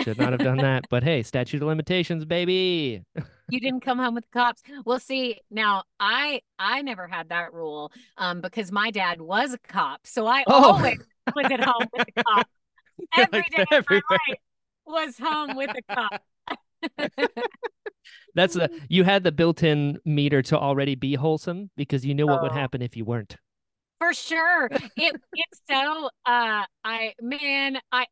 Should 0.00 0.18
not 0.18 0.32
have 0.32 0.40
done 0.40 0.58
that. 0.62 0.86
But 0.90 1.02
hey, 1.02 1.22
statute 1.22 1.60
of 1.62 1.68
limitations, 1.68 2.24
baby. 2.24 3.02
You 3.50 3.60
didn't 3.60 3.80
come 3.80 3.98
home 3.98 4.14
with 4.14 4.24
the 4.30 4.38
cops. 4.38 4.62
Well, 4.84 4.98
see, 5.00 5.40
now 5.50 5.84
I 5.98 6.40
I 6.58 6.82
never 6.82 7.06
had 7.08 7.28
that 7.30 7.52
rule 7.52 7.92
um 8.16 8.40
because 8.40 8.70
my 8.72 8.90
dad 8.90 9.20
was 9.20 9.52
a 9.52 9.58
cop. 9.58 10.06
So 10.06 10.26
I 10.26 10.44
Oh. 10.46 10.72
always 10.74 10.98
was 11.34 11.46
at 11.50 11.60
home 11.64 11.86
with 11.92 12.06
the 12.14 12.22
cop. 12.22 12.48
Every 13.16 13.38
like 13.56 13.68
day 13.70 13.76
of 13.76 13.86
my 13.90 14.00
life 14.10 14.38
was 14.86 15.18
home 15.18 15.56
with 15.56 15.70
a 15.70 15.94
cop. 15.94 16.22
That's 18.34 18.54
the 18.54 18.70
you 18.88 19.04
had 19.04 19.24
the 19.24 19.32
built-in 19.32 19.98
meter 20.04 20.42
to 20.42 20.58
already 20.58 20.94
be 20.94 21.14
wholesome 21.14 21.70
because 21.76 22.04
you 22.06 22.14
knew 22.14 22.26
what 22.26 22.40
would 22.42 22.52
Oh. 22.52 22.54
happen 22.54 22.82
if 22.82 22.96
you 22.96 23.04
weren't. 23.04 23.36
For 24.00 24.14
sure. 24.14 24.70
It 24.96 25.14
it's 25.34 25.60
so 25.70 26.06
uh 26.24 26.64
I 26.84 27.14
man, 27.20 27.78
I 27.92 28.06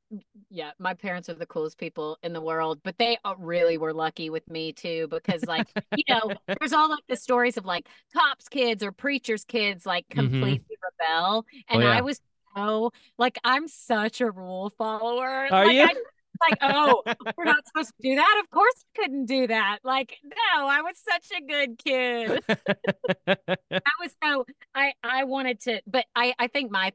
yeah, 0.50 0.73
my 0.78 0.92
parents 0.95 1.30
are 1.30 1.35
the 1.35 1.47
coolest 1.47 1.78
people 1.78 2.18
in 2.23 2.35
the 2.35 2.42
world, 2.42 2.80
but 2.85 2.99
they 2.99 3.16
uh, 3.25 3.35
really 3.38 3.78
were 3.78 3.95
lucky 3.95 4.28
with 4.30 4.47
me 4.50 4.73
too 4.75 5.09
because 5.09 5.47
like, 5.47 5.66
you 5.95 6.04
know, 6.11 6.35
there's 6.61 6.75
all 6.75 6.90
like 6.90 7.04
the 7.09 7.16
stories 7.16 7.57
of 7.57 7.64
like 7.64 7.88
cops 8.14 8.49
kids 8.50 8.83
or 8.83 8.92
preachers 8.92 9.45
kids 9.45 9.87
like 9.87 10.07
Mhm. 10.14 10.61
completely 10.61 10.76
rebel 11.00 11.47
and 11.71 11.83
yeah. 11.83 11.99
I 11.99 12.02
was 12.02 12.21
so 12.57 12.92
like 13.18 13.38
I'm 13.45 13.66
such 13.68 14.21
a 14.21 14.30
rule 14.30 14.71
follower. 14.76 15.49
Are 15.50 15.64
like, 15.64 15.66
you? 15.66 15.83
I, 15.83 15.95
like, 16.40 16.59
oh, 16.62 17.02
we're 17.37 17.45
not 17.45 17.66
supposed 17.66 17.90
to 17.90 18.09
do 18.09 18.16
that. 18.16 18.40
Of 18.42 18.50
course 18.50 18.85
I 18.97 19.02
couldn't 19.02 19.26
do 19.26 19.47
that. 19.47 19.78
Like, 19.85 20.16
no, 20.25 20.66
I 20.66 20.83
was 20.83 20.97
such 20.99 21.38
a 21.38 21.45
good 21.45 21.78
kid. 21.78 22.40
I 23.28 23.90
was 24.00 24.14
so 24.23 24.45
I 24.75 24.92
I 25.02 25.25
wanted 25.25 25.61
to, 25.62 25.80
but 25.87 26.04
I 26.14 26.35
I 26.38 26.49
think 26.49 26.71
my 26.71 26.92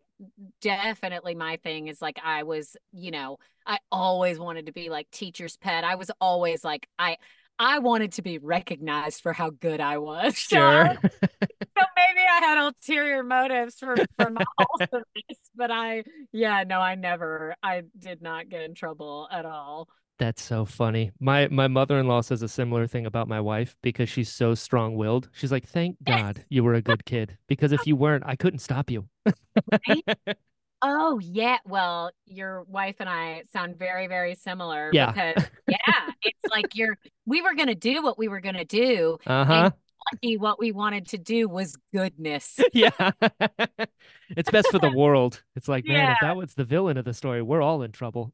definitely 0.61 1.35
my 1.35 1.57
thing 1.63 1.87
is 1.87 2.01
like 2.01 2.19
I 2.23 2.43
was, 2.43 2.77
you 2.91 3.11
know, 3.11 3.37
I 3.65 3.79
always 3.91 4.39
wanted 4.39 4.67
to 4.67 4.71
be 4.73 4.89
like 4.89 5.09
teacher's 5.11 5.57
pet. 5.57 5.83
I 5.83 5.95
was 5.95 6.11
always 6.19 6.63
like 6.63 6.87
I 6.97 7.17
I 7.59 7.79
wanted 7.79 8.13
to 8.13 8.21
be 8.21 8.39
recognized 8.39 9.21
for 9.21 9.33
how 9.33 9.49
good 9.51 9.79
I 9.79 9.97
was. 9.97 10.33
So, 10.53 10.57
sure. 10.57 10.97
so 11.01 11.83
maybe 11.95 12.21
I 12.29 12.39
had 12.41 12.57
ulterior 12.57 13.23
motives 13.23 13.75
for 13.75 13.95
for 14.17 14.29
my 14.29 14.43
wholesomeness, 14.57 15.49
but 15.55 15.71
I 15.71 16.03
yeah, 16.31 16.63
no, 16.67 16.79
I 16.79 16.95
never 16.95 17.55
I 17.63 17.83
did 17.97 18.21
not 18.21 18.49
get 18.49 18.61
in 18.63 18.75
trouble 18.75 19.27
at 19.31 19.45
all. 19.45 19.89
That's 20.19 20.43
so 20.43 20.65
funny. 20.65 21.11
My 21.19 21.47
my 21.47 21.67
mother-in-law 21.67 22.21
says 22.21 22.41
a 22.41 22.47
similar 22.47 22.87
thing 22.87 23.05
about 23.05 23.27
my 23.27 23.39
wife 23.39 23.75
because 23.81 24.09
she's 24.09 24.29
so 24.29 24.53
strong-willed. 24.53 25.29
She's 25.31 25.51
like, 25.51 25.67
"Thank. 25.67 25.97
God 26.03 26.45
you 26.49 26.63
were 26.63 26.75
a 26.75 26.81
good 26.81 27.05
kid 27.05 27.37
because 27.47 27.71
if 27.71 27.87
you 27.87 27.95
weren't, 27.95 28.23
I 28.25 28.35
couldn't 28.35 28.59
stop 28.59 28.91
you." 28.91 29.07
Oh 30.85 31.17
yeah, 31.19 31.57
well, 31.65 32.11
your 32.25 32.63
wife 32.63 32.97
and 32.99 33.07
I 33.07 33.43
sound 33.53 33.77
very, 33.79 34.07
very 34.07 34.35
similar 34.35 34.89
Yeah. 34.93 35.11
because 35.13 35.49
yeah, 35.67 36.11
it's 36.21 36.51
like 36.51 36.75
you're 36.75 36.97
we 37.25 37.41
were 37.41 37.55
gonna 37.55 37.73
do 37.75 38.03
what 38.03 38.17
we 38.17 38.27
were 38.27 38.41
gonna 38.41 38.65
do, 38.65 39.17
Uh-huh. 39.25 39.71
lucky 40.13 40.37
what 40.37 40.59
we 40.59 40.73
wanted 40.73 41.07
to 41.09 41.17
do 41.17 41.47
was 41.47 41.77
goodness. 41.93 42.59
Yeah. 42.73 42.89
It's 44.35 44.49
best 44.49 44.69
for 44.69 44.79
the 44.79 44.91
world. 44.91 45.43
It's 45.55 45.67
like, 45.67 45.85
man, 45.85 46.11
if 46.11 46.17
that 46.21 46.35
was 46.35 46.53
the 46.55 46.63
villain 46.63 46.97
of 46.97 47.05
the 47.05 47.13
story, 47.13 47.41
we're 47.41 47.61
all 47.61 47.83
in 47.83 47.91
trouble. 47.91 48.33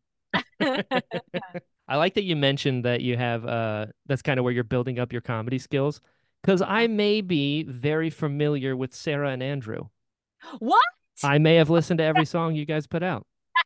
I 0.62 1.96
like 1.96 2.14
that 2.16 2.24
you 2.24 2.36
mentioned 2.36 2.86
that 2.86 3.02
you 3.02 3.18
have 3.18 3.46
uh 3.46 3.88
that's 4.08 4.22
kind 4.22 4.40
of 4.40 4.44
where 4.44 4.54
you're 4.54 4.64
building 4.64 5.00
up 5.00 5.12
your 5.12 5.22
comedy 5.22 5.60
skills 5.60 6.02
Because 6.44 6.62
I 6.62 6.88
may 6.88 7.22
be 7.22 7.64
very 7.64 8.10
familiar 8.10 8.76
with 8.76 8.94
Sara 8.94 9.32
and 9.32 9.44
Andrew. 9.44 9.90
What? 10.60 10.82
I 11.24 11.38
may 11.38 11.56
have 11.56 11.70
listened 11.70 11.98
to 12.00 12.04
every 12.04 12.26
song 12.26 12.56
you 12.56 12.66
guys 12.66 12.88
put 12.88 13.04
out. 13.04 13.26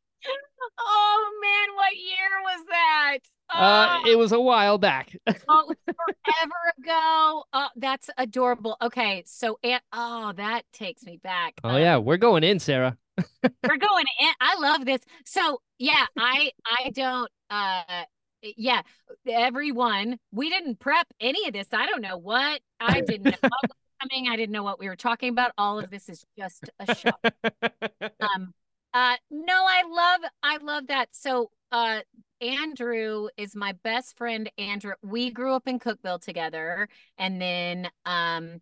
Oh 0.86 1.40
man, 1.42 1.76
what 1.76 1.96
year 1.96 2.42
was 2.44 2.66
that? 2.70 3.18
Uh, 3.54 4.02
it 4.10 4.18
was 4.18 4.32
a 4.32 4.40
while 4.40 4.78
back. 4.78 5.16
oh, 5.48 5.74
forever 5.86 6.74
ago. 6.80 7.44
Oh, 7.54 7.68
that's 7.76 8.10
adorable. 8.18 8.76
Okay, 8.82 9.24
so 9.26 9.60
Aunt, 9.64 9.84
oh, 9.94 10.34
that 10.36 10.64
takes 10.74 11.04
me 11.04 11.20
back. 11.24 11.54
oh 11.64 11.70
Um, 11.70 11.82
yeah, 11.82 11.98
we're 11.98 12.18
going 12.18 12.44
in, 12.44 12.60
Sara. 12.60 12.98
we're 13.44 13.78
going 13.78 14.06
in. 14.20 14.34
I 14.42 14.56
love 14.60 14.86
this. 14.86 15.02
So 15.26 15.62
yeah, 15.78 16.06
I 16.18 16.52
I 16.66 16.90
don't 16.90 17.30
uh 17.50 18.04
yeah, 18.58 18.82
everyone, 19.28 20.18
we 20.32 20.50
didn't 20.50 20.80
prep 20.80 21.08
any 21.20 21.48
of 21.48 21.54
this. 21.54 21.68
I 21.72 21.86
don't 21.86 22.02
know 22.02 22.18
what 22.18 22.62
I 22.80 23.02
didn't 23.02 23.26
know 23.26 23.38
what 23.42 23.62
was 23.64 23.78
coming. 24.04 24.28
I 24.30 24.36
didn't 24.36 24.52
know 24.52 24.64
what 24.64 24.80
we 24.80 24.88
were 24.88 24.96
talking 24.96 25.30
about. 25.30 25.52
All 25.58 25.80
of 25.80 25.90
this 25.90 26.10
is 26.10 26.26
just 26.38 26.70
a 26.80 26.96
shock. 26.96 27.20
Um 28.20 28.54
uh 28.94 29.16
no, 29.32 29.54
I 29.54 29.84
love 29.90 30.32
I 30.44 30.58
love 30.58 30.88
that. 30.88 31.10
So 31.12 31.50
uh 31.72 32.02
Andrew 32.42 33.28
is 33.38 33.56
my 33.56 33.74
best 33.84 34.18
friend 34.18 34.50
Andrew. 34.58 34.94
We 35.02 35.32
grew 35.32 35.54
up 35.54 35.68
in 35.68 35.80
Cookeville 35.80 36.22
together 36.22 36.88
and 37.18 37.42
then 37.42 37.90
um 38.06 38.60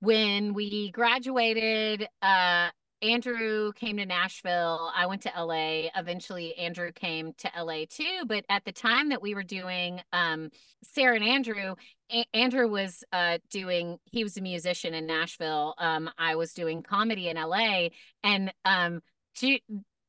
when 0.00 0.54
we 0.54 0.90
graduated 0.90 2.08
uh 2.22 2.70
Andrew 3.02 3.72
came 3.72 3.96
to 3.96 4.06
Nashville. 4.06 4.92
I 4.94 5.06
went 5.06 5.22
to 5.22 5.32
LA. 5.36 5.88
Eventually 5.96 6.54
Andrew 6.56 6.92
came 6.92 7.32
to 7.38 7.50
LA 7.56 7.84
too, 7.88 8.24
but 8.26 8.44
at 8.48 8.64
the 8.64 8.72
time 8.72 9.08
that 9.10 9.22
we 9.22 9.34
were 9.34 9.42
doing 9.42 10.00
um 10.12 10.50
Sarah 10.82 11.16
and 11.16 11.24
Andrew, 11.24 11.74
A- 12.12 12.26
Andrew 12.34 12.68
was 12.68 13.02
uh 13.12 13.38
doing 13.50 13.98
he 14.04 14.22
was 14.22 14.36
a 14.36 14.42
musician 14.42 14.94
in 14.94 15.06
Nashville. 15.06 15.74
Um 15.78 16.10
I 16.18 16.36
was 16.36 16.52
doing 16.52 16.82
comedy 16.82 17.28
in 17.28 17.36
LA 17.36 17.88
and 18.22 18.52
um 18.64 19.00
do 19.38 19.48
you, 19.52 19.58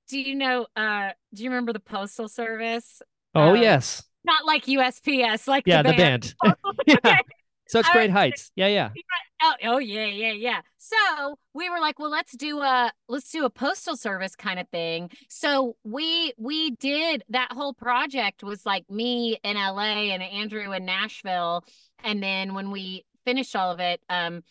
do 0.10 0.20
you 0.20 0.36
know 0.36 0.68
uh 0.76 1.12
do 1.34 1.44
you 1.44 1.50
remember 1.50 1.74
the 1.74 1.80
postal 1.80 2.28
service? 2.28 3.02
oh 3.36 3.54
Uh, 3.54 3.62
yes, 3.62 4.04
Not 4.26 4.46
like 4.46 4.68
USPS, 4.68 5.48
like 5.48 5.66
yeah, 5.66 5.82
the 5.82 5.90
the 5.90 5.94
band. 5.96 6.36
band. 6.44 6.56
yeah, 6.88 6.96
Okay. 6.98 7.22
such 7.68 7.92
great 7.92 8.12
heights. 8.12 8.52
Yeah, 8.56 8.68
yeah. 8.68 8.90
Oh, 9.44 9.54
oh 9.64 9.78
yeah, 9.80 10.06
yeah, 10.06 10.34
yeah. 10.34 10.62
So 10.78 11.40
we 11.54 11.70
were 11.70 11.80
like, 11.80 11.98
well, 11.98 12.12
let's 12.12 12.36
do 12.38 12.60
a 12.60 12.92
let's 13.10 13.32
do 13.32 13.46
a 13.46 13.50
postal 13.50 13.96
service 13.98 14.36
kind 14.36 14.60
of 14.60 14.70
thing. 14.70 15.10
So 15.30 15.76
we 15.84 16.34
we 16.38 16.72
did 16.72 17.24
that 17.30 17.52
whole 17.52 17.74
project 17.74 18.44
was 18.44 18.66
like 18.66 18.90
me 18.90 19.40
in 19.44 19.56
LA 19.56 20.12
and 20.14 20.22
Andrew 20.22 20.72
in 20.74 20.86
Nashville. 20.86 21.64
And 22.04 22.22
then 22.22 22.54
when 22.54 22.70
we 22.70 23.06
finished 23.26 23.56
all 23.56 23.72
of 23.72 23.80
it, 23.80 24.02
um, 24.10 24.44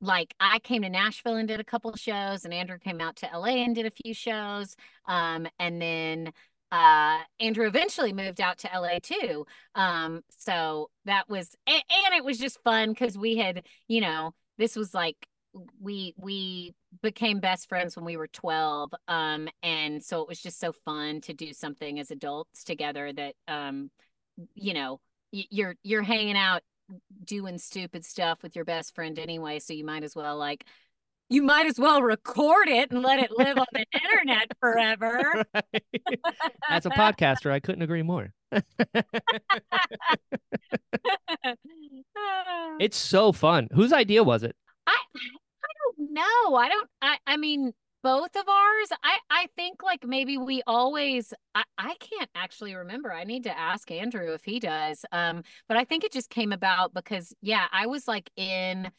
like 0.00 0.34
I 0.38 0.60
came 0.60 0.82
to 0.82 0.88
Nashville 0.88 1.36
and 1.36 1.48
did 1.48 1.58
a 1.58 1.64
couple 1.64 1.94
shows, 1.96 2.44
and 2.44 2.54
Andrew 2.54 2.78
came 2.78 3.00
out 3.00 3.16
to 3.16 3.30
LA 3.32 3.56
and 3.64 3.74
did 3.74 3.86
a 3.86 3.90
few 3.90 4.14
shows. 4.14 4.76
Um, 5.06 5.48
and 5.58 5.82
then 5.82 6.32
uh 6.72 7.18
Andrew 7.40 7.66
eventually 7.66 8.12
moved 8.12 8.40
out 8.40 8.58
to 8.58 8.70
LA 8.74 8.98
too. 9.02 9.46
Um, 9.74 10.22
so 10.30 10.90
that 11.04 11.28
was 11.28 11.54
and, 11.66 11.82
and 12.06 12.14
it 12.14 12.24
was 12.24 12.38
just 12.38 12.62
fun 12.62 12.90
because 12.90 13.16
we 13.16 13.36
had, 13.36 13.66
you 13.88 14.00
know, 14.00 14.32
this 14.58 14.76
was 14.76 14.94
like 14.94 15.26
we 15.80 16.14
we 16.18 16.74
became 17.02 17.40
best 17.40 17.68
friends 17.68 17.96
when 17.96 18.04
we 18.04 18.16
were 18.16 18.28
12 18.28 18.90
um 19.08 19.48
and 19.62 20.02
so 20.02 20.20
it 20.22 20.28
was 20.28 20.40
just 20.40 20.60
so 20.60 20.72
fun 20.84 21.20
to 21.20 21.32
do 21.32 21.52
something 21.52 21.98
as 21.98 22.10
adults 22.10 22.64
together 22.64 23.12
that 23.12 23.34
um 23.48 23.90
you 24.54 24.74
know 24.74 25.00
you're 25.32 25.74
you're 25.82 26.02
hanging 26.02 26.36
out 26.36 26.62
doing 27.24 27.58
stupid 27.58 28.04
stuff 28.04 28.42
with 28.42 28.54
your 28.54 28.64
best 28.64 28.94
friend 28.94 29.18
anyway 29.18 29.58
so 29.58 29.72
you 29.72 29.84
might 29.84 30.04
as 30.04 30.14
well 30.14 30.36
like 30.36 30.64
you 31.28 31.42
might 31.42 31.66
as 31.66 31.78
well 31.78 32.02
record 32.02 32.68
it 32.68 32.90
and 32.90 33.02
let 33.02 33.18
it 33.18 33.30
live 33.36 33.58
on 33.58 33.66
the 33.72 33.84
internet 33.94 34.50
forever 34.60 35.44
As 36.68 36.86
a 36.86 36.90
podcaster, 36.90 37.50
I 37.50 37.60
couldn't 37.60 37.82
agree 37.82 38.02
more. 38.02 38.32
It's 42.78 42.96
so 42.96 43.32
fun. 43.32 43.68
Whose 43.72 43.92
idea 43.92 44.22
was 44.22 44.42
it? 44.42 44.54
I 44.86 44.96
I 45.14 45.68
don't 45.98 46.12
know. 46.12 46.54
I 46.56 46.68
don't 46.68 46.88
I 47.02 47.18
I 47.26 47.36
mean 47.36 47.72
both 48.02 48.36
of 48.36 48.48
ours. 48.48 48.88
I 49.02 49.18
I 49.30 49.48
think 49.56 49.82
like 49.82 50.06
maybe 50.06 50.36
we 50.38 50.62
always 50.66 51.32
I 51.54 51.64
I 51.78 51.94
can't 52.00 52.30
actually 52.34 52.74
remember. 52.74 53.12
I 53.12 53.24
need 53.24 53.44
to 53.44 53.58
ask 53.58 53.90
Andrew 53.90 54.32
if 54.32 54.44
he 54.44 54.60
does. 54.60 55.04
Um 55.12 55.42
but 55.68 55.76
I 55.76 55.84
think 55.84 56.04
it 56.04 56.12
just 56.12 56.30
came 56.30 56.52
about 56.52 56.92
because 56.94 57.34
yeah, 57.40 57.66
I 57.72 57.86
was 57.86 58.06
like 58.06 58.30
in 58.36 58.90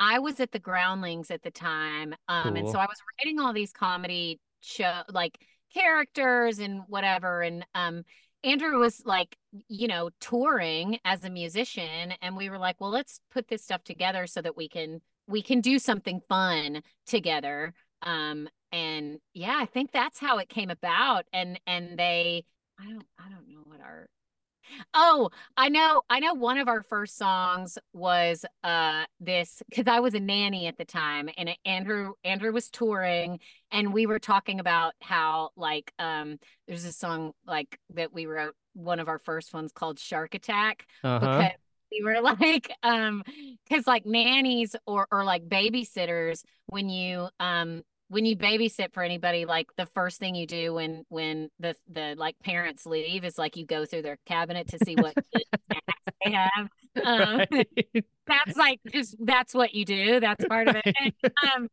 I 0.00 0.18
was 0.18 0.40
at 0.40 0.52
the 0.52 0.58
Groundlings 0.58 1.30
at 1.30 1.42
the 1.42 1.50
time. 1.50 2.14
Um 2.28 2.56
and 2.56 2.68
so 2.68 2.78
I 2.78 2.86
was 2.86 2.98
writing 3.18 3.40
all 3.40 3.52
these 3.52 3.72
comedy 3.72 4.40
show 4.60 5.02
like 5.08 5.38
characters 5.72 6.58
and 6.58 6.82
whatever 6.88 7.42
and 7.42 7.66
um 7.74 8.04
Andrew 8.42 8.78
was 8.78 9.02
like, 9.06 9.38
you 9.68 9.88
know, 9.88 10.10
touring 10.20 10.98
as 11.04 11.24
a 11.24 11.30
musician 11.30 12.12
and 12.20 12.36
we 12.36 12.50
were 12.50 12.58
like, 12.58 12.78
well, 12.78 12.90
let's 12.90 13.20
put 13.32 13.48
this 13.48 13.62
stuff 13.64 13.82
together 13.84 14.26
so 14.26 14.42
that 14.42 14.56
we 14.56 14.68
can 14.68 15.00
we 15.26 15.42
can 15.42 15.60
do 15.60 15.78
something 15.78 16.20
fun 16.28 16.82
together. 17.06 17.72
Um 18.02 18.48
and 18.72 19.18
yeah, 19.32 19.56
I 19.56 19.66
think 19.66 19.92
that's 19.92 20.18
how 20.18 20.38
it 20.38 20.48
came 20.48 20.70
about 20.70 21.24
and 21.32 21.60
and 21.66 21.98
they 21.98 22.44
I 22.78 22.84
don't 22.84 23.06
I 23.18 23.30
don't 23.30 23.48
know 23.48 23.62
what 23.64 23.80
our 23.80 24.08
Oh, 24.92 25.30
I 25.56 25.68
know 25.68 26.02
I 26.10 26.20
know 26.20 26.34
one 26.34 26.58
of 26.58 26.68
our 26.68 26.82
first 26.82 27.16
songs 27.16 27.78
was 27.92 28.44
uh 28.62 29.04
this 29.20 29.62
cuz 29.74 29.86
I 29.86 30.00
was 30.00 30.14
a 30.14 30.20
nanny 30.20 30.66
at 30.66 30.76
the 30.78 30.84
time 30.84 31.28
and 31.36 31.50
Andrew 31.64 32.14
Andrew 32.24 32.52
was 32.52 32.70
touring 32.70 33.40
and 33.70 33.92
we 33.92 34.06
were 34.06 34.18
talking 34.18 34.60
about 34.60 34.94
how 35.00 35.50
like 35.56 35.92
um 35.98 36.38
there's 36.66 36.84
a 36.84 36.92
song 36.92 37.32
like 37.46 37.78
that 37.94 38.12
we 38.12 38.26
wrote 38.26 38.54
one 38.74 39.00
of 39.00 39.08
our 39.08 39.18
first 39.18 39.54
ones 39.54 39.72
called 39.72 39.98
Shark 39.98 40.34
Attack 40.34 40.86
Uh 41.02 41.20
huh. 41.20 41.20
because 41.20 41.52
we 41.92 42.02
were 42.02 42.20
like 42.40 42.70
um 42.82 43.22
because 43.68 43.86
like 43.86 44.06
nannies 44.06 44.76
or 44.86 45.06
or 45.10 45.24
like 45.24 45.48
babysitters 45.48 46.42
when 46.66 46.88
you 46.88 47.28
um 47.40 47.82
when 48.08 48.24
you 48.24 48.36
babysit 48.36 48.92
for 48.92 49.02
anybody 49.02 49.44
like 49.44 49.68
the 49.76 49.86
first 49.86 50.18
thing 50.18 50.34
you 50.34 50.46
do 50.46 50.74
when 50.74 51.04
when 51.08 51.50
the 51.58 51.74
the 51.90 52.14
like 52.16 52.38
parents 52.40 52.86
leave 52.86 53.24
is 53.24 53.38
like 53.38 53.56
you 53.56 53.66
go 53.66 53.84
through 53.84 54.02
their 54.02 54.18
cabinet 54.26 54.68
to 54.68 54.78
see 54.84 54.94
what 54.94 55.14
they 56.24 56.30
have. 56.32 56.68
Um 57.04 57.42
that's 58.26 58.56
like 58.56 58.80
just 58.92 59.16
that's 59.20 59.54
what 59.54 59.74
you 59.74 59.84
do. 59.84 60.20
That's 60.20 60.44
part 60.46 60.68
of 60.68 60.76
it. 60.76 60.94
And, 61.00 61.32
um 61.54 61.68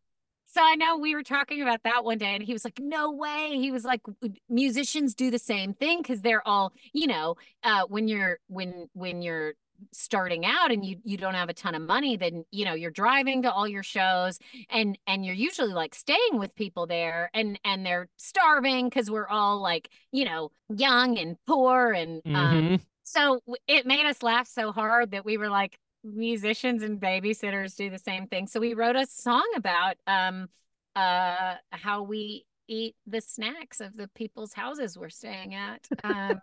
so 0.54 0.62
I 0.62 0.76
know 0.76 0.98
we 0.98 1.16
were 1.16 1.24
talking 1.24 1.62
about 1.62 1.84
that 1.84 2.04
one 2.04 2.18
day, 2.18 2.36
and 2.36 2.44
he 2.44 2.52
was 2.52 2.66
like, 2.66 2.78
"No 2.78 3.10
way!" 3.10 3.52
He 3.54 3.72
was 3.72 3.86
like, 3.86 4.02
"Musicians 4.50 5.16
do 5.16 5.32
the 5.32 5.40
same 5.40 5.74
thing 5.74 6.02
because 6.02 6.22
they're 6.22 6.46
all, 6.46 6.74
you 6.92 7.08
know, 7.08 7.36
uh, 7.64 7.84
when 7.88 8.10
you're 8.10 8.38
when 8.48 8.90
when 8.92 9.22
you're 9.22 9.54
starting 9.92 10.46
out 10.46 10.72
and 10.72 10.86
you 10.86 10.98
you 11.04 11.18
don't 11.18 11.34
have 11.34 11.50
a 11.50 11.54
ton 11.54 11.76
of 11.76 11.82
money, 11.82 12.18
then 12.18 12.46
you 12.52 12.66
know 12.66 12.74
you're 12.74 12.92
driving 12.92 13.42
to 13.44 13.52
all 13.52 13.68
your 13.68 13.84
shows, 13.84 14.40
and 14.70 14.98
and 15.08 15.26
you're 15.26 15.36
usually 15.36 15.74
like 15.74 15.96
staying 15.96 16.34
with 16.40 16.54
people 16.56 16.88
there, 16.88 17.30
and 17.34 17.60
and 17.66 17.86
they're 17.86 18.08
starving 18.18 18.90
because 18.90 19.10
we're 19.10 19.28
all 19.28 19.62
like, 19.62 19.90
you 20.12 20.26
know, 20.26 20.52
young 20.70 21.18
and 21.18 21.38
poor, 21.48 21.92
and 21.94 22.22
um, 22.34 22.64
Mhm. 22.64 22.82
so 23.04 23.42
it 23.68 23.86
made 23.86 24.06
us 24.06 24.22
laugh 24.24 24.48
so 24.48 24.72
hard 24.72 25.12
that 25.12 25.26
we 25.26 25.38
were 25.38 25.50
like 25.50 25.78
musicians 26.04 26.82
and 26.84 27.00
babysitters 27.00 27.76
do 27.76 27.90
the 27.92 28.00
same 28.00 28.26
thing 28.26 28.48
so 28.48 28.60
we 28.60 28.74
wrote 28.74 28.96
a 28.96 29.06
song 29.06 29.48
about 29.56 29.98
um 30.08 30.48
uh 30.96 31.54
how 31.70 32.02
we 32.02 32.44
eat 32.68 32.96
the 33.06 33.22
snacks 33.22 33.80
of 33.80 33.96
the 33.96 34.08
people's 34.16 34.54
houses 34.54 34.98
we're 34.98 35.10
staying 35.10 35.54
at 35.54 35.88
um 36.04 36.42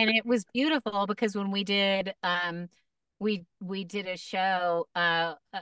and 0.00 0.10
it 0.10 0.24
was 0.24 0.44
beautiful 0.52 1.06
because 1.06 1.36
when 1.36 1.50
we 1.50 1.64
did 1.64 2.14
um 2.22 2.68
we 3.18 3.44
we 3.60 3.84
did 3.84 4.06
a 4.06 4.16
show 4.16 4.86
uh, 4.96 5.34
uh 5.52 5.60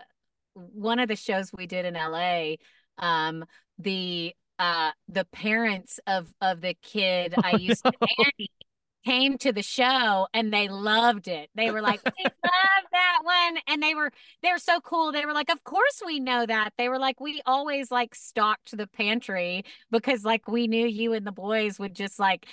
one 0.54 0.98
of 0.98 1.08
the 1.08 1.16
shows 1.16 1.50
we 1.52 1.66
did 1.66 1.84
in 1.84 1.96
LA 1.96 2.54
um 2.98 3.44
the 3.78 4.34
uh 4.58 4.92
the 5.08 5.24
parents 5.26 6.00
of 6.06 6.28
of 6.40 6.60
the 6.60 6.74
kid 6.82 7.34
I 7.42 7.56
used 7.56 7.84
to 7.84 7.92
nanny 8.00 8.50
came 9.04 9.38
to 9.38 9.52
the 9.52 9.62
show 9.62 10.26
and 10.34 10.52
they 10.52 10.68
loved 10.68 11.28
it. 11.28 11.48
They 11.54 11.70
were 11.70 11.80
like, 11.80 12.00
"We 12.04 12.24
love 12.24 12.84
that 12.92 13.18
one." 13.22 13.58
And 13.68 13.82
they 13.82 13.94
were 13.94 14.10
they're 14.42 14.58
so 14.58 14.80
cool. 14.80 15.12
They 15.12 15.24
were 15.24 15.32
like, 15.32 15.50
"Of 15.50 15.62
course 15.64 16.02
we 16.04 16.20
know 16.20 16.44
that." 16.44 16.72
They 16.76 16.88
were 16.88 16.98
like, 16.98 17.20
"We 17.20 17.40
always 17.46 17.90
like 17.90 18.14
stocked 18.14 18.76
the 18.76 18.88
pantry 18.88 19.64
because 19.90 20.24
like 20.24 20.48
we 20.48 20.66
knew 20.66 20.86
you 20.86 21.12
and 21.14 21.26
the 21.26 21.32
boys 21.32 21.78
would 21.78 21.94
just 21.94 22.18
like 22.18 22.46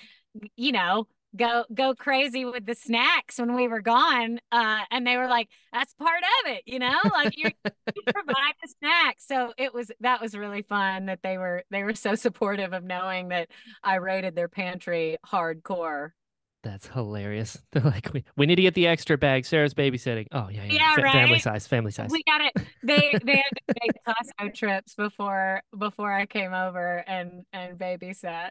you 0.56 0.71
know, 0.71 1.08
go 1.36 1.65
go 1.74 1.93
crazy 1.95 2.45
with 2.45 2.65
the 2.65 2.76
snacks 2.76 3.39
when 3.39 3.56
we 3.56 3.67
were 3.67 3.82
gone." 3.82 4.39
Uh 4.52 4.80
and 4.91 5.06
they 5.06 5.17
were 5.17 5.28
like, 5.28 5.50
"That's 5.74 5.93
part 5.95 6.24
of 6.45 6.52
it, 6.52 6.63
you 6.65 6.80
know? 6.80 6.98
Like 7.12 7.38
you 7.38 7.50
provide 8.13 8.54
the 8.62 8.74
snacks." 8.80 9.26
So 9.28 9.54
it 9.58 9.74
was 9.74 9.91
that 10.02 10.21
was 10.21 10.36
really 10.36 10.62
fun 10.62 11.08
that 11.08 11.19
they 11.24 11.38
were 11.38 11.63
they 11.71 11.84
were 11.84 11.95
so 11.95 12.15
supportive 12.15 12.74
of 12.74 12.84
knowing 12.84 13.30
that 13.30 13.50
I 13.84 13.95
rated 13.95 14.36
their 14.36 14.50
pantry 14.50 15.17
hardcore. 15.26 16.12
That's 16.65 16.88
hilarious. 16.88 17.62
They're 17.71 17.84
like, 17.84 18.12
we, 18.12 18.24
we 18.36 18.48
need 18.48 18.56
to 18.56 18.63
get 18.63 18.74
the 18.74 18.88
extra 18.88 19.19
bag. 19.19 19.45
Sara's 19.45 19.76
babysitting. 19.76 20.28
Oh 20.32 20.50
yeah, 20.50 20.63
yeah. 20.65 20.74
Yeah, 20.74 20.95
Fa- 20.95 21.12
Family 21.12 21.39
size, 21.39 21.67
family 21.67 21.91
size. 21.91 22.10
We 22.10 22.24
got 22.24 22.41
it. 22.41 22.54
They 22.82 23.13
they 23.24 23.36
had 23.36 23.43
to 23.67 23.76
make 23.82 23.91
Costco 24.08 24.54
trips 24.56 24.95
before 24.95 25.62
before 25.78 26.12
I 26.12 26.26
came 26.26 26.54
over 26.54 27.04
and 27.08 27.43
and 27.54 27.78
babysat. 27.78 28.50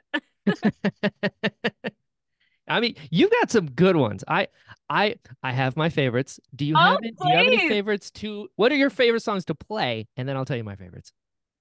I 2.68 2.80
mean, 2.80 2.94
you 3.10 3.28
got 3.28 3.50
some 3.50 3.70
good 3.70 3.96
ones. 3.96 4.24
I 4.26 4.48
I 4.88 5.16
I 5.42 5.52
have 5.52 5.76
my 5.76 5.88
favorites. 5.90 6.40
Do 6.54 6.64
you 6.64 6.74
Oh, 6.76 6.80
have 6.80 6.98
it? 7.02 7.16
Do 7.20 7.28
you 7.28 7.36
have 7.36 7.46
any 7.46 7.68
favorites 7.68 8.10
to 8.12 8.48
what 8.56 8.72
are 8.72 8.76
your 8.76 8.90
favorite 8.90 9.20
songs 9.22 9.44
to 9.46 9.54
play? 9.54 10.06
And 10.16 10.28
then 10.28 10.36
I'll 10.36 10.44
tell 10.44 10.56
you 10.56 10.64
my 10.64 10.76
favorites. 10.76 11.12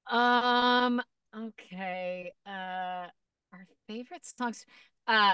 Um. 0.09 1.01
Okay. 1.35 2.31
Uh, 2.45 3.07
our 3.51 3.67
favorite 3.87 4.25
songs. 4.25 4.65
Uh, 5.07 5.33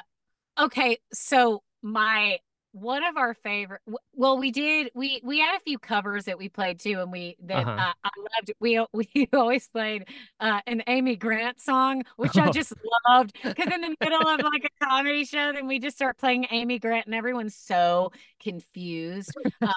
okay. 0.60 0.98
So 1.14 1.64
my 1.82 2.40
one 2.72 3.04
of 3.04 3.18
our 3.18 3.34
favorite. 3.34 3.82
Well, 4.16 4.38
we 4.38 4.52
did. 4.52 4.92
We 4.96 5.22
we 5.24 5.40
had 5.40 5.56
a 5.58 5.60
few 5.62 5.80
covers 5.80 6.26
that 6.26 6.38
we 6.38 6.50
played 6.50 6.80
too, 6.80 7.00
and 7.02 7.12
we 7.12 7.36
that 7.44 7.68
Uh-huh. 7.68 7.74
uh, 7.78 7.94
I 8.04 8.10
loved. 8.18 8.52
We 8.60 8.84
we 8.94 9.30
always 9.34 9.68
played 9.70 10.08
uh 10.40 10.62
an 10.68 10.84
Amy 10.88 11.16
Grant 11.16 11.60
song, 11.62 12.04
which 12.18 12.38
I 12.38 12.48
Oh. 12.48 12.54
just 12.54 12.74
loved. 13.10 13.36
Because 13.56 13.74
in 13.74 13.82
the 13.82 13.96
middle 14.02 14.28
of 14.28 14.42
like 14.42 14.64
a 14.66 14.86
comedy 14.86 15.26
show, 15.26 15.52
then 15.54 15.68
we 15.68 15.80
just 15.80 15.96
start 15.98 16.18
playing 16.18 16.48
Amy 16.52 16.80
Grant, 16.80 17.06
and 17.08 17.16
everyone's 17.16 17.56
so 17.56 18.12
confused. 18.42 19.38
Uh, 19.66 19.74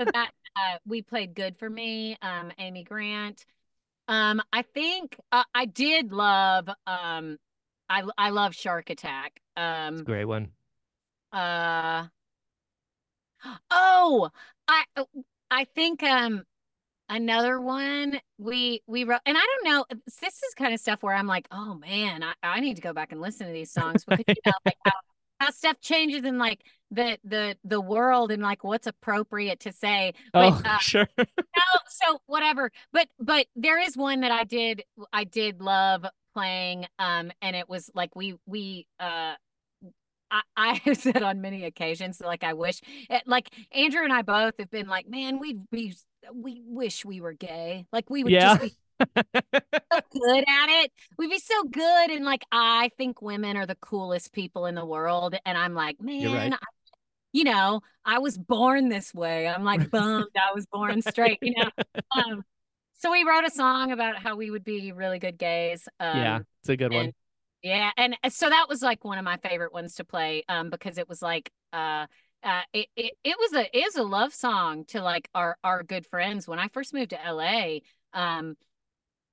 so 0.00 0.06
that 0.14 0.30
uh, 0.56 0.78
we 0.86 1.02
played 1.02 1.34
"Good 1.34 1.58
for 1.58 1.68
Me," 1.70 2.16
um, 2.22 2.52
Amy 2.58 2.84
Grant. 2.84 3.44
Um, 4.08 4.42
I 4.52 4.62
think 4.62 5.18
uh, 5.32 5.44
I 5.54 5.66
did 5.66 6.12
love 6.12 6.68
um 6.86 7.38
I 7.90 8.04
I 8.18 8.30
love 8.30 8.54
Shark 8.54 8.90
Attack. 8.90 9.40
It's 9.92 10.00
a 10.00 10.04
Um 10.04 10.04
great 10.04 10.24
one. 10.24 10.52
Uh 11.32 12.06
oh, 13.70 14.30
I 14.66 14.84
I 15.50 15.64
think 15.64 16.02
um 16.02 16.44
another 17.08 17.60
one 17.60 18.20
we 18.38 18.82
we 18.86 19.04
wrote 19.04 19.20
and 19.26 19.36
I 19.38 19.40
don't 19.40 19.64
know 19.72 19.84
this 20.20 20.42
is 20.42 20.54
kind 20.56 20.74
of 20.74 20.80
stuff 20.80 21.02
where 21.02 21.14
I'm 21.14 21.26
like, 21.26 21.48
"Oh 21.50 21.74
man, 21.74 22.22
I 22.22 22.34
I 22.42 22.60
need 22.60 22.76
to 22.76 22.82
go 22.82 22.92
back 22.92 23.12
and 23.12 23.20
listen 23.20 23.46
to 23.46 23.52
these 23.52 23.72
songs 23.72 24.04
because 24.04 24.24
you 24.34 24.42
know 24.46 24.52
like 24.66 24.78
how 24.84 24.92
how 25.40 25.50
stuff 25.50 25.80
changes 25.80 26.24
in 26.24 26.38
like 26.38 26.62
the 26.90 27.18
the 27.24 27.56
the 27.64 27.80
world 27.80 28.30
and 28.32 28.42
like 28.42 28.64
what's 28.64 28.86
appropriate 28.86 29.60
to 29.60 29.72
say. 29.72 30.14
But 30.32 30.54
Oh, 30.54 30.62
uh, 30.64 30.78
sure. 30.80 31.08
no, 31.18 31.62
so 31.88 32.20
whatever. 32.26 32.70
But 32.92 33.08
but 33.18 33.46
there 33.56 33.78
is 33.80 33.96
one 33.96 34.20
that 34.20 34.32
I 34.32 34.44
did 34.44 34.84
I 35.12 35.24
did 35.24 35.60
love 35.60 36.04
playing. 36.34 36.86
Um, 36.98 37.32
and 37.42 37.56
it 37.56 37.68
was 37.68 37.90
like 37.94 38.14
we 38.16 38.36
we 38.46 38.86
uh 39.00 39.34
I, 40.30 40.40
I 40.56 40.80
have 40.84 40.96
said 40.96 41.22
on 41.22 41.40
many 41.40 41.64
occasions, 41.64 42.20
like 42.20 42.44
I 42.44 42.54
wish, 42.54 42.80
eh, 43.10 43.20
like 43.26 43.50
Andrew 43.72 44.02
and 44.04 44.12
I 44.12 44.22
both 44.22 44.54
have 44.58 44.70
been 44.70 44.88
like, 44.88 45.08
man, 45.08 45.38
we'd 45.38 45.68
be, 45.70 45.94
we 46.34 46.62
wish 46.64 47.04
we 47.04 47.20
were 47.20 47.32
gay. 47.32 47.86
Like 47.92 48.10
we 48.10 48.24
would 48.24 48.32
Yeah. 48.32 48.58
just 48.58 48.62
be 48.62 48.74
so 49.92 50.00
good 50.12 50.44
at 50.48 50.68
it. 50.84 50.92
We'd 51.18 51.30
be 51.30 51.38
so 51.38 51.64
good. 51.64 52.10
And 52.10 52.24
like, 52.24 52.44
I 52.52 52.90
think 52.98 53.22
women 53.22 53.56
are 53.56 53.66
the 53.66 53.74
coolest 53.76 54.32
people 54.32 54.66
in 54.66 54.74
the 54.74 54.84
world. 54.84 55.34
And 55.44 55.56
I'm 55.56 55.74
like, 55.74 55.96
You're 56.00 56.30
right. 56.30 56.50
man, 56.50 56.54
I, 56.54 56.58
you 57.32 57.44
know, 57.44 57.80
I 58.04 58.18
was 58.18 58.38
born 58.38 58.88
this 58.88 59.14
way. 59.14 59.48
I'm 59.48 59.64
like 59.64 59.90
bummed 59.90 60.26
I 60.36 60.54
was 60.54 60.66
born 60.66 61.02
straight, 61.02 61.38
you 61.42 61.54
know. 61.56 61.70
Um, 62.16 62.44
so 62.94 63.12
we 63.12 63.24
wrote 63.24 63.44
a 63.44 63.50
song 63.50 63.92
about 63.92 64.18
how 64.18 64.36
we 64.36 64.50
would 64.50 64.64
be 64.64 64.92
really 64.92 65.18
good 65.18 65.38
gays. 65.38 65.88
Um, 66.00 66.18
yeah, 66.18 66.38
it's 66.62 66.68
a 66.68 66.76
good 66.76 66.92
one. 66.92 67.12
Yeah, 67.62 67.90
and 67.96 68.16
so 68.30 68.48
that 68.48 68.66
was 68.68 68.82
like 68.82 69.04
one 69.04 69.18
of 69.18 69.24
my 69.24 69.36
favorite 69.38 69.72
ones 69.72 69.96
to 69.96 70.04
play, 70.04 70.44
um, 70.48 70.70
because 70.70 70.98
it 70.98 71.08
was 71.08 71.22
like, 71.22 71.50
uh, 71.72 72.06
uh, 72.42 72.62
it, 72.72 72.86
it 72.96 73.14
it 73.24 73.36
was 73.38 73.52
a 73.54 73.76
is 73.76 73.96
a 73.96 74.02
love 74.02 74.32
song 74.32 74.84
to 74.86 75.02
like 75.02 75.28
our 75.34 75.56
our 75.64 75.82
good 75.82 76.06
friends. 76.06 76.46
When 76.46 76.58
I 76.58 76.68
first 76.68 76.94
moved 76.94 77.10
to 77.10 77.24
LA, 77.24 77.80
um, 78.12 78.56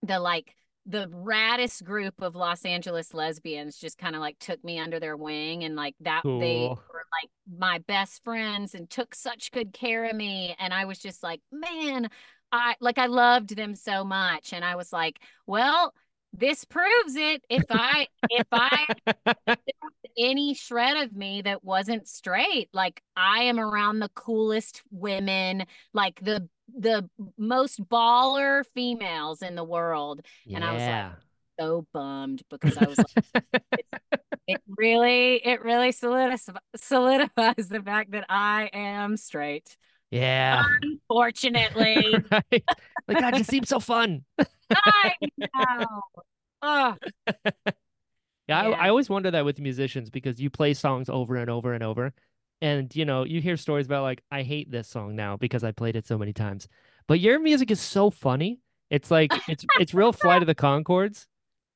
the 0.04 0.20
like 0.20 0.56
the 0.86 1.08
raddest 1.08 1.84
group 1.84 2.22
of 2.22 2.36
Los 2.36 2.64
Angeles 2.64 3.14
lesbians 3.14 3.78
just 3.78 3.98
kind 3.98 4.16
of 4.16 4.22
like 4.22 4.38
took 4.40 4.64
me 4.64 4.80
under 4.80 5.00
their 5.00 5.18
wing 5.18 5.64
and 5.64 5.76
like 5.76 5.96
that 6.02 6.24
they 6.38 6.72
were 6.94 7.04
like 7.22 7.30
my 7.58 7.80
best 7.88 8.24
friends 8.24 8.76
and 8.76 8.90
took 8.90 9.16
such 9.16 9.52
good 9.52 9.74
care 9.74 10.06
of 10.06 10.16
me 10.16 10.56
and 10.60 10.74
I 10.74 10.86
was 10.86 11.00
just 11.00 11.24
like 11.24 11.42
man 11.52 12.10
I 12.52 12.76
like 12.80 13.00
I 13.00 13.08
loved 13.08 13.56
them 13.56 13.74
so 13.76 14.04
much 14.04 14.54
and 14.54 14.64
I 14.64 14.76
was 14.76 14.94
like 14.94 15.20
well 15.48 15.94
this 16.38 16.66
proves 16.66 17.16
it 17.16 17.44
if 17.50 17.64
I 17.70 18.08
if 18.30 18.48
I 18.52 18.86
any 20.18 20.54
shred 20.54 20.98
of 20.98 21.16
me 21.16 21.42
that 21.42 21.64
wasn't 21.64 22.08
straight 22.08 22.70
like 22.74 23.02
I 23.16 23.44
am 23.44 23.60
around 23.60 24.00
the 24.00 24.10
coolest 24.10 24.82
women 24.92 25.66
like 25.94 26.20
the 26.22 26.48
the 26.78 27.10
most 27.38 27.82
baller 27.88 28.66
females 28.74 29.42
in 29.42 29.56
the 29.56 29.64
world 29.64 30.22
And 30.54 30.64
I 30.64 30.74
was 30.74 30.82
like, 30.82 31.06
so 31.60 31.86
bummed 31.94 32.42
because 32.50 32.78
I 32.78 32.86
was 32.86 32.98
like, 32.98 33.44
it 34.48 34.62
really, 34.78 35.36
it 35.38 35.64
really 35.64 35.92
solidifies, 35.92 36.50
solidifies 36.76 37.68
the 37.70 37.82
fact 37.82 38.12
that 38.12 38.26
I 38.30 38.70
am 38.74 39.18
straight. 39.18 39.78
Yeah. 40.12 40.64
Fortunately, 41.08 42.16
right. 42.32 42.64
Like 43.08 43.20
God, 43.20 43.36
just 43.36 43.50
seems 43.50 43.70
so 43.70 43.80
fun. 43.80 44.24
I 44.74 45.14
know. 45.38 46.02
Oh, 46.62 46.96
Yeah, 48.48 48.62
I, 48.62 48.70
Yeah. 48.70 48.76
I 48.78 48.90
always 48.90 49.10
wonder 49.10 49.32
that 49.32 49.46
with 49.46 49.60
musicians 49.60 50.10
because 50.10 50.40
you 50.40 50.50
play 50.50 50.74
songs 50.74 51.10
over 51.10 51.36
and 51.36 51.50
over 51.50 51.74
and 51.74 51.84
over. 51.84 52.14
And 52.62 52.96
you 52.96 53.06
know, 53.06 53.24
you 53.26 53.42
hear 53.42 53.58
stories 53.58 53.86
about 53.86 54.04
like, 54.04 54.24
I 54.32 54.44
hate 54.44 54.72
this 54.72 54.88
song 54.88 55.16
now 55.16 55.38
because 55.38 55.64
I 55.64 55.72
played 55.72 55.96
it 55.96 56.06
so 56.08 56.18
many 56.18 56.34
times. 56.34 56.68
But 57.08 57.20
your 57.20 57.40
music 57.40 57.72
is 57.72 57.82
so 57.82 58.10
funny. 58.10 58.60
It's 58.90 59.12
like 59.12 59.32
it's 59.50 59.66
it's 59.80 59.94
real 59.94 60.14
Flight 60.14 60.42
of 60.42 60.48
the 60.48 60.56
Conchords. 60.56 61.26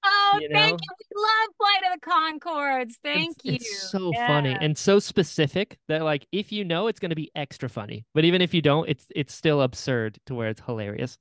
oh, 0.06 0.40
You 0.42 0.50
thank 0.52 0.80
you. 0.82 0.88
We 1.00 1.22
love 1.22 1.50
Flight 1.58 1.94
of 1.94 2.00
the 2.00 2.08
Conchords. 2.50 2.94
Thank 3.04 3.38
it's, 3.38 3.46
you. 3.46 3.54
It's 3.56 3.92
so 3.92 4.14
funny 4.14 4.56
and 4.60 4.78
so 4.78 5.00
specific 5.00 5.78
that 5.88 6.04
like 6.04 6.26
if 6.32 6.52
you 6.52 6.64
know 6.66 6.88
it's 6.88 7.00
gonna 7.00 7.16
be 7.16 7.32
extra 7.36 7.68
funny. 7.70 8.06
But 8.14 8.26
even 8.26 8.42
if 8.42 8.54
you 8.54 8.62
don't, 8.62 8.88
it's 8.88 9.08
it's 9.16 9.34
still 9.34 9.62
absurd 9.62 10.18
to 10.28 10.36
where 10.36 10.50
it's 10.50 10.62
hilarious. 10.66 11.18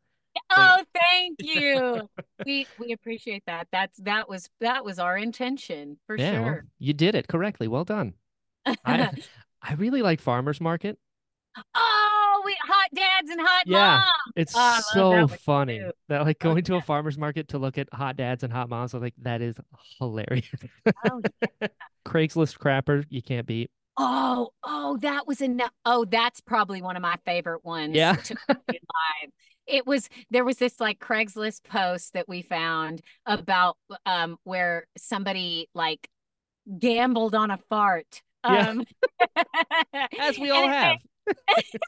Oh, 0.51 0.85
thank 0.95 1.39
you. 1.43 2.09
we 2.45 2.67
we 2.79 2.93
appreciate 2.93 3.45
that. 3.47 3.69
That's 3.73 3.99
that 3.99 4.29
was 4.29 4.49
that 4.61 4.85
was 4.85 4.99
our 4.99 5.17
intention 5.17 5.99
for 6.07 6.17
yeah, 6.17 6.33
well, 6.41 6.45
sure. 6.45 6.65
you 6.79 6.93
did 6.93 7.15
it 7.15 7.29
correctly. 7.29 7.69
Well 7.69 7.85
done. 7.85 8.15
I 8.85 9.11
I 9.63 9.75
really 9.75 10.03
like 10.03 10.21
Farmers 10.21 10.61
Market. 10.61 10.99
oh, 11.75 12.43
we 12.45 12.57
hot 12.63 12.89
dads 12.95 13.31
and 13.31 13.41
hot 13.41 13.65
Yeah. 13.67 13.97
moms. 13.97 14.07
It's 14.37 14.53
Oh, 14.55 14.81
so 14.93 15.11
that 15.27 15.41
funny 15.41 15.79
too. 15.81 15.91
that 16.09 16.23
like 16.25 16.37
Oh, 16.41 16.55
going 16.55 16.65
to 16.65 16.77
a 16.77 16.81
farmer's 16.81 17.19
market 17.19 17.49
to 17.49 17.59
look 17.59 17.79
at 17.79 17.89
hot 17.93 18.17
dads 18.17 18.43
and 18.45 18.53
hot 18.53 18.69
moms. 18.69 18.95
I 18.95 18.99
was 18.99 19.03
like, 19.03 19.15
that 19.23 19.43
is 19.43 19.57
hilarious. 19.99 20.47
Oh, 21.05 21.23
Craigslist 22.07 22.59
crapper, 22.59 23.05
you 23.11 23.21
can't 23.23 23.47
beat. 23.47 23.71
Oh, 23.97 24.51
oh, 24.63 24.97
that 25.03 25.27
was 25.27 25.41
enough. 25.41 25.73
Oh, 25.85 26.05
that's 26.05 26.41
probably 26.41 26.81
one 26.83 26.95
of 26.97 27.03
my 27.03 27.17
favorite 27.27 27.65
ones 27.65 27.97
Yeah. 27.97 28.17
live. 28.49 29.31
It 29.68 29.87
was 29.87 30.09
there 30.31 30.44
was 30.44 30.57
this 30.59 30.81
like 30.81 30.98
Craigslist 30.98 31.64
post 31.64 32.14
that 32.14 32.28
we 32.28 32.42
found 32.42 33.02
about 33.26 33.76
um 34.07 34.38
where 34.44 34.87
somebody 34.96 35.68
like 35.74 36.09
gambled 36.78 37.35
on 37.35 37.50
a 37.50 37.59
fart. 37.68 38.22
Yeah. 38.44 38.68
Um 38.70 38.85
As 40.20 40.38
we 40.38 40.50
and 40.50 40.52
all 40.52 40.64
it 40.64 40.72
have. 40.72 40.96
made- 41.26 41.37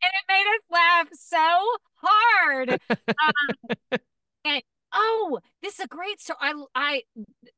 and 0.00 0.12
it 0.14 0.24
made 0.28 0.46
us 0.46 0.62
laugh 0.70 1.08
so 1.12 1.76
hard. 1.96 2.70
Um, 2.90 3.98
and 4.44 4.62
oh, 4.94 5.40
this 5.62 5.74
is 5.78 5.84
a 5.84 5.88
great 5.88 6.20
story. 6.20 6.38
I 6.40 6.54
I 6.74 7.02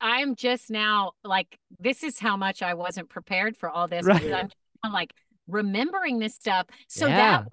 I'm 0.01 0.35
just 0.37 0.71
now 0.71 1.13
like 1.25 1.59
this 1.79 2.03
is 2.03 2.19
how 2.19 2.37
much 2.37 2.63
I 2.63 2.75
wasn't 2.75 3.09
prepared 3.11 3.57
for 3.57 3.69
all 3.69 3.89
this. 3.89 4.07
Right. 4.07 4.33
I'm, 4.33 4.49
I'm 4.83 4.93
like 4.93 5.13
remembering 5.49 6.19
this 6.19 6.35
stuff. 6.35 6.67
So 6.89 7.07
Yeah. 7.07 7.17
that 7.17 7.47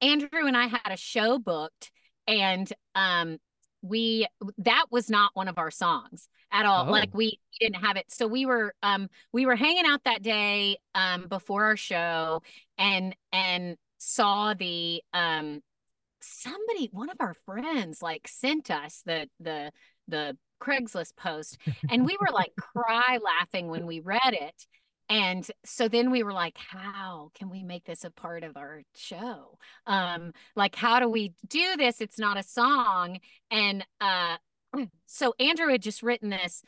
Andrew 0.00 0.46
and 0.46 0.56
I 0.56 0.66
had 0.66 0.90
a 0.90 0.96
show 0.96 1.38
booked, 1.38 1.90
and 2.26 2.70
um 2.94 3.38
we 3.82 4.26
that 4.58 4.86
was 4.90 5.08
not 5.08 5.30
one 5.34 5.48
of 5.48 5.58
our 5.58 5.70
songs 5.70 6.28
at 6.52 6.66
all. 6.66 6.88
Oh. 6.88 6.92
Like 6.92 7.14
we 7.14 7.38
didn't 7.60 7.82
have 7.84 7.96
it. 7.96 8.06
So 8.08 8.26
we 8.26 8.46
were 8.46 8.74
um 8.82 9.08
we 9.32 9.46
were 9.46 9.56
hanging 9.56 9.86
out 9.86 10.04
that 10.04 10.22
day 10.22 10.76
um 10.94 11.26
before 11.28 11.64
our 11.64 11.76
show 11.76 12.42
and 12.78 13.14
and 13.32 13.76
saw 13.98 14.54
the 14.54 15.02
um 15.12 15.60
somebody 16.20 16.88
one 16.92 17.10
of 17.10 17.16
our 17.20 17.34
friends 17.34 18.02
like 18.02 18.26
sent 18.26 18.70
us 18.70 19.02
the 19.06 19.28
the 19.40 19.70
the 20.08 20.36
Craigslist 20.60 21.16
post 21.16 21.58
and 21.90 22.04
we 22.04 22.16
were 22.20 22.32
like 22.32 22.52
cry 22.56 23.18
laughing 23.22 23.68
when 23.68 23.86
we 23.86 24.00
read 24.00 24.32
it 24.32 24.66
and 25.08 25.48
so 25.64 25.88
then 25.88 26.10
we 26.10 26.22
were 26.22 26.32
like 26.32 26.56
how 26.56 27.30
can 27.34 27.50
we 27.50 27.62
make 27.62 27.84
this 27.84 28.04
a 28.04 28.10
part 28.10 28.44
of 28.44 28.56
our 28.56 28.82
show? 28.94 29.58
Um 29.86 30.32
like 30.54 30.74
how 30.74 31.00
do 31.00 31.08
we 31.08 31.32
do 31.46 31.76
this? 31.76 32.00
It's 32.00 32.18
not 32.18 32.38
a 32.38 32.42
song. 32.42 33.18
And 33.50 33.86
uh 34.00 34.36
so 35.06 35.34
Andrew 35.38 35.68
had 35.68 35.82
just 35.82 36.02
written 36.02 36.30
this 36.30 36.62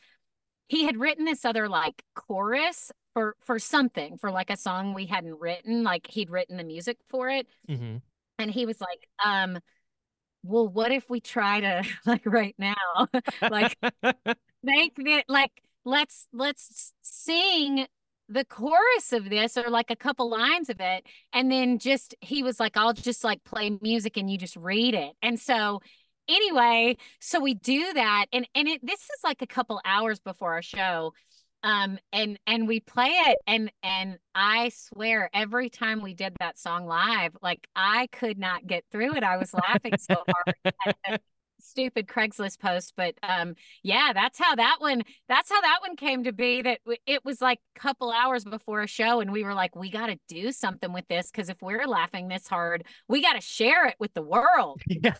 he 0.67 0.85
had 0.85 0.97
written 0.97 1.25
this 1.25 1.45
other 1.45 1.67
like 1.67 2.03
chorus 2.15 2.91
for 3.13 3.35
for 3.41 3.59
something 3.59 4.17
for 4.17 4.31
like 4.31 4.49
a 4.51 4.57
song 4.57 4.93
we 4.93 5.07
hadn't 5.07 5.39
written 5.39 5.83
like 5.83 6.07
he'd 6.07 6.29
written 6.29 6.57
the 6.57 6.63
music 6.63 6.97
for 7.09 7.29
it. 7.29 7.47
Hmm 7.67 7.97
and 8.39 8.49
he 8.49 8.65
was 8.65 8.81
like 8.81 9.07
um 9.23 9.59
well 10.41 10.67
what 10.67 10.91
if 10.91 11.07
we 11.09 11.19
try 11.19 11.59
to 11.59 11.83
like 12.07 12.25
right 12.25 12.55
now 12.57 12.73
like 13.51 13.77
make 14.63 14.93
it 14.97 15.25
like 15.27 15.61
let's 15.85 16.27
let's 16.33 16.93
sing 17.01 17.85
the 18.29 18.45
chorus 18.45 19.11
of 19.11 19.29
this 19.29 19.57
or 19.57 19.69
like 19.69 19.89
a 19.89 19.95
couple 19.95 20.29
lines 20.29 20.69
of 20.69 20.79
it 20.79 21.05
and 21.33 21.51
then 21.51 21.79
just 21.79 22.15
he 22.21 22.43
was 22.43 22.59
like 22.59 22.77
I'll 22.77 22.93
just 22.93 23.23
like 23.23 23.43
play 23.43 23.77
music 23.81 24.17
and 24.17 24.29
you 24.29 24.37
just 24.37 24.55
read 24.55 24.93
it. 24.93 25.13
And 25.21 25.39
so 25.39 25.81
anyway 26.29 26.95
so 27.19 27.39
we 27.39 27.55
do 27.55 27.91
that 27.93 28.27
and 28.31 28.47
and 28.53 28.67
it 28.67 28.85
this 28.85 28.99
is 28.99 29.23
like 29.23 29.41
a 29.41 29.47
couple 29.47 29.81
hours 29.83 30.19
before 30.19 30.53
our 30.53 30.61
show 30.61 31.11
um 31.63 31.97
and 32.13 32.39
and 32.45 32.67
we 32.67 32.79
play 32.79 33.09
it 33.09 33.37
and 33.47 33.71
and 33.83 34.17
i 34.35 34.69
swear 34.69 35.29
every 35.33 35.69
time 35.69 36.01
we 36.01 36.13
did 36.13 36.35
that 36.39 36.57
song 36.57 36.85
live 36.85 37.35
like 37.41 37.67
i 37.75 38.07
could 38.11 38.37
not 38.37 38.67
get 38.67 38.85
through 38.91 39.15
it. 39.15 39.23
I 39.23 39.37
was 39.37 39.53
laughing 39.53 39.97
so 39.97 40.23
hard 40.27 41.19
stupid 41.59 42.07
craigslist 42.07 42.59
post 42.59 42.93
but 42.95 43.15
um 43.23 43.55
yeah 43.83 44.11
that's 44.13 44.39
how 44.39 44.55
that 44.55 44.77
one 44.79 45.01
that's 45.27 45.49
how 45.49 45.61
that 45.61 45.79
one 45.81 45.95
came 45.95 46.23
to 46.23 46.31
be 46.31 46.61
that 46.61 46.79
it 47.05 47.23
was 47.25 47.41
like 47.41 47.59
a 47.75 47.79
couple 47.79 48.11
hours 48.11 48.43
before 48.43 48.81
a 48.81 48.87
show 48.87 49.19
and 49.19 49.31
we 49.31 49.43
were 49.43 49.53
like 49.53 49.75
we 49.75 49.89
got 49.89 50.07
to 50.07 50.17
do 50.27 50.51
something 50.51 50.93
with 50.93 51.07
this 51.07 51.29
because 51.31 51.49
if 51.49 51.61
we're 51.61 51.87
laughing 51.87 52.27
this 52.27 52.47
hard 52.47 52.83
we 53.07 53.21
got 53.21 53.33
to 53.33 53.41
share 53.41 53.85
it 53.85 53.95
with 53.99 54.13
the 54.13 54.21
world 54.21 54.81
Yeah. 54.89 55.13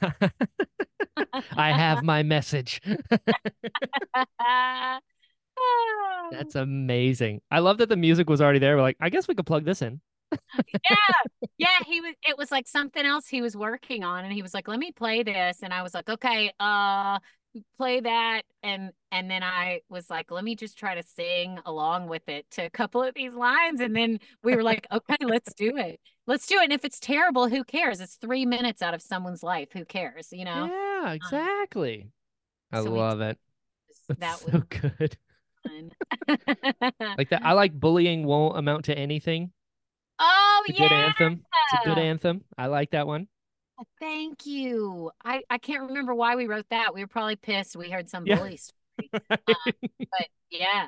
I 1.55 1.71
have 1.71 2.03
my 2.03 2.23
message. 2.23 2.81
That's 6.31 6.55
amazing. 6.55 7.41
I 7.51 7.59
love 7.59 7.77
that 7.79 7.89
the 7.89 7.97
music 7.97 8.29
was 8.29 8.41
already 8.41 8.59
there. 8.59 8.75
We're 8.75 8.81
like, 8.81 8.97
I 8.99 9.09
guess 9.09 9.27
we 9.27 9.35
could 9.35 9.45
plug 9.45 9.65
this 9.65 9.81
in. 9.81 9.99
Yeah 10.71 10.95
yeah 11.57 11.67
he 11.85 12.01
was 12.01 12.13
it 12.27 12.37
was 12.37 12.51
like 12.51 12.67
something 12.67 13.05
else 13.05 13.27
he 13.27 13.41
was 13.41 13.55
working 13.55 14.03
on 14.03 14.23
and 14.23 14.33
he 14.33 14.41
was 14.41 14.53
like 14.53 14.67
let 14.67 14.79
me 14.79 14.91
play 14.91 15.23
this 15.23 15.59
and 15.63 15.73
i 15.73 15.81
was 15.81 15.93
like 15.93 16.09
okay 16.09 16.51
uh 16.59 17.17
play 17.77 17.99
that 17.99 18.43
and 18.61 18.91
and 19.11 19.29
then 19.29 19.41
i 19.41 19.81
was 19.89 20.09
like 20.09 20.29
let 20.29 20.43
me 20.43 20.55
just 20.55 20.77
try 20.77 20.93
to 20.93 21.01
sing 21.01 21.57
along 21.65 22.07
with 22.07 22.27
it 22.29 22.45
to 22.51 22.63
a 22.63 22.69
couple 22.69 23.01
of 23.01 23.13
these 23.15 23.33
lines 23.33 23.81
and 23.81 23.95
then 23.95 24.19
we 24.43 24.55
were 24.55 24.61
like 24.61 24.85
okay 24.91 25.17
let's 25.21 25.53
do 25.55 25.75
it 25.75 25.99
let's 26.27 26.45
do 26.45 26.59
it 26.59 26.65
and 26.65 26.73
if 26.73 26.85
it's 26.85 26.99
terrible 26.99 27.49
who 27.49 27.63
cares 27.63 27.99
it's 28.01 28.15
three 28.17 28.45
minutes 28.45 28.83
out 28.83 28.93
of 28.93 29.01
someone's 29.01 29.41
life 29.41 29.69
who 29.73 29.83
cares 29.83 30.27
you 30.31 30.45
know 30.45 30.65
Yeah, 30.65 31.13
exactly. 31.13 32.11
I 32.71 32.83
so 32.83 32.91
love 32.91 33.21
it. 33.21 33.37
that 34.09 34.19
That's 34.19 34.43
was 34.43 34.53
so 34.53 34.63
good. 34.69 35.17
Like 37.17 37.29
that. 37.29 37.41
I 37.43 37.53
like 37.53 37.73
bullying 37.73 38.25
won't 38.25 38.57
amount 38.57 38.85
to 38.85 38.97
anything. 38.97 39.51
Oh 40.59 40.63
It's 40.67 40.77
a 40.79 40.81
good 40.81 40.91
yeah 40.91 41.03
anthem. 41.05 41.45
It's 41.73 41.85
a 41.85 41.87
good 41.89 41.97
anthem. 41.99 42.43
I 42.57 42.65
like 42.67 42.91
that 42.91 43.07
one. 43.07 43.27
thank 43.99 44.45
you 44.45 45.09
i 45.23 45.41
i 45.49 45.57
can't 45.57 45.83
remember 45.87 46.13
why 46.13 46.35
we 46.35 46.47
wrote 46.47 46.65
that 46.69 46.93
we 46.93 47.01
were 47.01 47.07
probably 47.07 47.37
pissed 47.37 47.77
we 47.77 47.89
heard 47.89 48.09
some 48.09 48.25
Yeah. 48.25 48.37
bully 48.37 48.57
story 48.57 49.09
but 49.47 50.27
yeah 50.49 50.87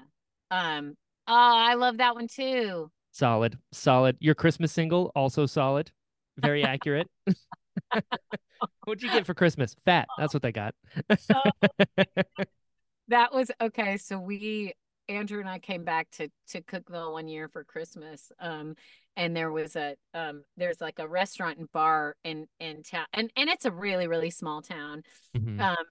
um 0.52 0.96
oh 1.28 1.34
i 1.34 1.76
love 1.76 1.98
that 1.98 2.16
one 2.16 2.28
too 2.28 2.90
solid, 3.14 3.58
solid. 3.72 4.18
Your 4.20 4.36
Christmas 4.36 4.72
single 4.72 5.12
also 5.16 5.46
solid. 5.46 5.92
Very 6.38 6.64
accurate. 6.64 7.08
What'd 8.86 9.04
you 9.04 9.10
get 9.10 9.26
for 9.26 9.34
Christmas? 9.34 9.76
Fat. 9.86 10.08
That's 10.18 10.34
what 10.34 10.44
they 10.44 10.52
got. 10.52 10.74
that 13.08 13.34
was 13.34 13.52
okay 13.62 13.98
so 13.98 14.18
we 14.20 14.74
andrew 15.10 15.40
and 15.40 15.50
i 15.50 15.60
came 15.60 15.84
back 15.84 16.10
to 16.12 16.30
to 16.48 16.62
cookeville 16.62 17.12
one 17.14 17.28
year 17.28 17.48
for 17.50 17.64
christmas 17.64 18.32
um 18.40 18.76
and 19.16 19.36
there 19.36 19.52
was 19.52 19.76
a 19.76 19.96
um 20.14 20.44
there's 20.58 20.82
like 20.82 21.00
a 21.00 21.08
restaurant 21.08 21.58
and 21.58 21.72
bar 21.72 22.16
in 22.24 22.48
in 22.60 22.84
town 22.84 23.06
and 23.14 23.32
and 23.36 23.50
it's 23.50 23.66
a 23.66 23.72
really 23.72 24.08
really 24.08 24.30
small 24.30 24.62
town 24.62 25.04
Mhm. 25.36 25.60
um 25.60 25.86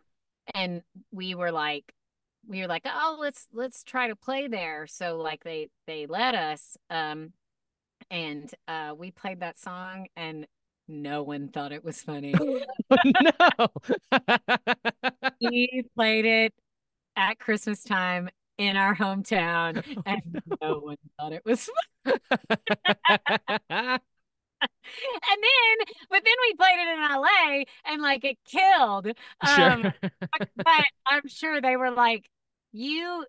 and 0.55 0.83
we 1.13 1.35
were 1.35 1.53
like 1.53 1.93
we 2.49 2.61
were 2.61 2.67
like 2.67 2.83
oh 2.87 3.19
let's 3.21 3.47
let's 3.53 3.85
try 3.85 4.09
to 4.09 4.17
play 4.17 4.49
there 4.49 4.87
so 4.87 5.17
like 5.19 5.45
they 5.45 5.69
they 5.87 6.07
let 6.07 6.35
us 6.35 6.77
um 6.91 7.33
and 8.11 8.55
uh 8.69 8.95
we 8.97 9.11
played 9.11 9.41
that 9.41 9.59
song 9.59 10.07
and 10.17 10.47
no 10.89 11.23
one 11.23 11.49
thought 11.49 11.73
it 11.73 11.85
was 11.85 12.03
funny 12.03 12.35
no. 13.05 13.69
we 15.41 15.85
played 15.95 16.25
it 16.25 16.55
at 17.17 17.39
christmas 17.39 17.83
time 17.85 18.29
in 18.61 18.77
our 18.77 18.95
hometown 18.95 19.83
and 20.05 20.43
no 20.61 20.79
one 20.81 20.97
thought 21.19 21.33
it 21.33 21.43
was 21.47 21.71
and 22.05 22.21
then 24.61 25.79
but 26.11 26.23
then 26.23 26.35
we 26.43 26.55
played 26.59 26.79
it 26.79 26.89
in 26.89 27.01
LA 27.01 27.65
and 27.87 28.03
like 28.03 28.23
it 28.23 28.37
killed 28.45 29.07
um 29.41 29.83
sure. 29.83 29.95
but, 30.57 30.85
I'm 31.07 31.27
sure 31.27 31.63
they 31.63 31.77
were 31.77 31.91
like 31.91 32.29
you 32.73 33.25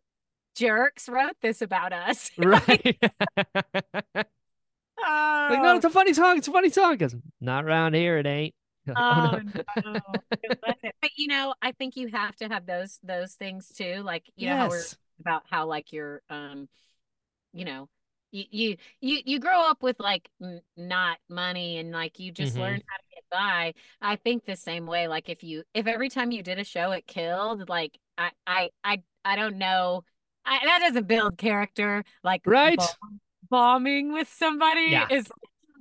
jerks 0.56 1.08
wrote 1.08 1.38
this 1.42 1.62
about 1.62 1.94
us 1.94 2.30
right. 2.38 2.98
oh, 3.38 3.48
Like, 5.50 5.62
no, 5.62 5.78
it's 5.78 5.86
a 5.86 5.90
funny 5.90 6.14
song. 6.14 6.38
It's 6.38 6.50
a 6.50 6.52
funny 6.52 6.70
song. 6.70 6.92
Because 6.92 7.16
not 7.40 7.64
around 7.64 7.96
here, 7.96 8.18
it 8.18 8.26
ain't. 8.26 8.54
Like, 8.86 8.98
oh, 8.98 9.40
no. 9.86 9.94
no. 9.94 10.00
But 11.02 11.12
you 11.16 11.28
know 11.28 11.54
I 11.62 11.72
think 11.72 11.96
you 11.96 12.10
have 12.10 12.36
to 12.38 12.48
have 12.48 12.66
those 12.66 13.00
those 13.04 13.36
things 13.36 13.70
too 13.70 14.02
like 14.04 14.26
you 14.36 14.50
know 14.50 14.58
how 14.58 14.70
we're 14.70 14.78
yes. 14.78 14.98
About 15.22 15.44
how 15.50 15.68
like 15.68 15.94
you're 15.94 16.22
um 16.30 16.68
you 17.54 17.66
know 17.66 17.90
you 18.32 18.46
you 18.52 18.78
you, 19.02 19.20
you 19.26 19.40
grow 19.40 19.62
up 19.70 19.84
with 19.84 20.00
like 20.00 20.30
n- 20.42 20.62
not 20.78 21.18
money 21.30 21.78
and 21.78 21.92
like 21.92 22.20
you 22.20 22.32
just 22.32 22.56
Mhm. 22.56 22.60
learn 22.60 22.82
how 22.88 22.98
to 22.98 23.04
get 23.16 23.24
by 23.32 23.74
i 24.02 24.16
think 24.16 24.46
the 24.46 24.56
same 24.56 24.86
way 24.86 25.08
like 25.08 25.30
if 25.30 25.44
you 25.44 25.64
if 25.74 25.88
every 25.88 26.10
time 26.10 26.32
you 26.32 26.44
did 26.44 26.60
a 26.60 26.64
show 26.64 26.92
it 26.92 27.08
killed 27.08 27.70
like 27.70 27.98
i 28.18 28.32
i 28.48 28.70
i, 28.84 29.02
I 29.26 29.36
don't 29.36 29.58
know 29.58 30.04
I, 30.46 30.60
that 30.66 30.80
doesn't 30.80 31.08
build 31.08 31.38
character 31.38 32.04
like 32.24 32.44
Right. 32.46 32.78
bomb- 32.78 33.20
bombing 33.50 34.14
with 34.14 34.30
somebody 34.30 34.92
Yeah. 34.92 35.08
is 35.10 35.28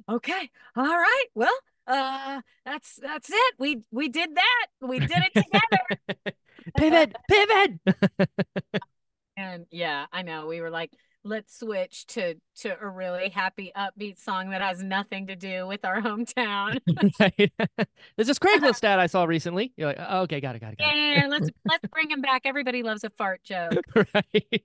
okay 0.09 0.51
all 0.77 0.85
right 0.87 1.27
well 1.35 1.55
uh 1.87 2.41
that's 2.65 2.97
that's 2.97 3.31
it 3.31 3.55
we 3.59 3.83
we 3.91 4.09
did 4.09 4.35
that 4.35 4.67
we 4.81 5.01
did 5.01 5.23
it 5.23 5.35
together 5.35 6.35
pivot, 6.77 7.17
pivot. 7.29 7.81
And 9.41 9.67
yeah, 9.71 10.07
I 10.13 10.23
know. 10.23 10.47
We 10.47 10.61
were 10.61 10.71
like, 10.71 10.93
let's 11.25 11.59
switch 11.59 12.07
to 12.09 12.35
to 12.57 12.77
a 12.79 12.89
really 12.89 13.31
happy, 13.31 13.73
upbeat 13.75 14.19
song 14.19 14.51
that 14.51 14.61
has 14.61 14.83
nothing 14.83 15.29
to 15.29 15.37
do 15.37 15.67
with 15.67 15.85
our 15.85 16.03
hometown. 16.03 16.79
right. 17.21 17.53
There's 18.17 18.29
this 18.29 18.39
Craigslist 18.39 18.85
ad 18.85 18.99
I 18.99 19.07
saw 19.07 19.25
recently. 19.25 19.73
You're 19.77 19.89
like, 19.89 19.99
oh, 19.99 20.21
okay, 20.23 20.41
got 20.41 20.57
it, 20.57 20.61
got 20.61 20.75
it, 20.75 20.79
got 20.79 20.95
yeah, 20.95 21.27
let's 21.29 21.49
let's 21.65 21.87
bring 21.91 22.11
him 22.11 22.21
back. 22.21 22.43
Everybody 22.45 22.83
loves 22.83 23.03
a 23.03 23.11
fart 23.11 23.43
joke. 23.43 23.83
right. 23.95 24.63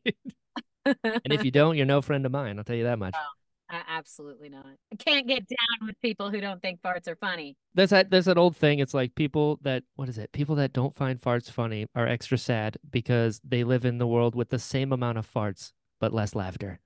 and 0.85 1.33
if 1.33 1.45
you 1.45 1.51
don't, 1.51 1.77
you're 1.77 1.85
no 1.85 2.01
friend 2.01 2.25
of 2.25 2.31
mine. 2.33 2.57
I'll 2.57 2.65
tell 2.65 2.75
you 2.75 2.83
that 2.83 2.99
much. 2.99 3.15
Oh. 3.17 3.44
Uh, 3.71 3.81
absolutely 3.87 4.49
not. 4.49 4.67
I 4.93 4.95
can't 4.97 5.27
get 5.27 5.47
down 5.47 5.87
with 5.87 5.99
people 6.01 6.29
who 6.29 6.39
don't 6.39 6.61
think 6.61 6.81
farts 6.81 7.07
are 7.07 7.15
funny. 7.15 7.57
There's 7.73 7.89
that 7.89 8.11
there's 8.11 8.27
an 8.27 8.37
old 8.37 8.55
thing. 8.55 8.79
It's 8.79 8.93
like 8.93 9.15
people 9.15 9.59
that 9.63 9.83
what 9.95 10.07
is 10.07 10.17
it? 10.17 10.31
People 10.33 10.55
that 10.55 10.71
don't 10.71 10.93
find 10.93 11.19
farts 11.19 11.49
funny 11.49 11.87
are 11.95 12.07
extra 12.07 12.37
sad 12.37 12.77
because 12.89 13.41
they 13.43 13.63
live 13.63 13.85
in 13.85 13.97
the 13.97 14.07
world 14.07 14.35
with 14.35 14.49
the 14.49 14.59
same 14.59 14.91
amount 14.91 15.17
of 15.17 15.31
farts 15.31 15.71
but 15.99 16.13
less 16.13 16.35
laughter. 16.35 16.79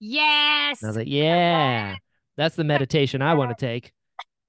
Yes. 0.00 0.80
And 0.80 0.88
I 0.88 0.90
was 0.90 0.96
like, 0.96 1.08
yeah, 1.08 1.96
that's 2.36 2.56
the 2.56 2.64
meditation 2.64 3.20
I 3.20 3.34
want 3.34 3.56
to 3.56 3.66
take. 3.66 3.92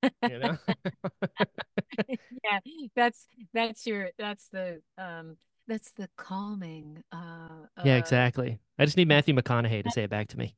You 0.04 0.40
know? 0.40 0.58
yeah, 2.08 2.60
that's 2.96 3.28
that's 3.54 3.86
your 3.86 4.12
that's 4.18 4.48
the 4.50 4.82
um 4.98 5.36
that's 5.68 5.92
the 5.94 6.08
calming 6.16 7.04
uh, 7.12 7.66
yeah, 7.84 7.96
uh 7.96 7.98
exactly. 7.98 8.60
I 8.78 8.86
just 8.86 8.98
need 8.98 9.08
Matthew 9.08 9.34
McConaughey 9.34 9.84
to 9.84 9.92
say 9.92 10.04
it 10.04 10.10
back 10.10 10.28
to 10.30 10.38
me. 10.38 10.56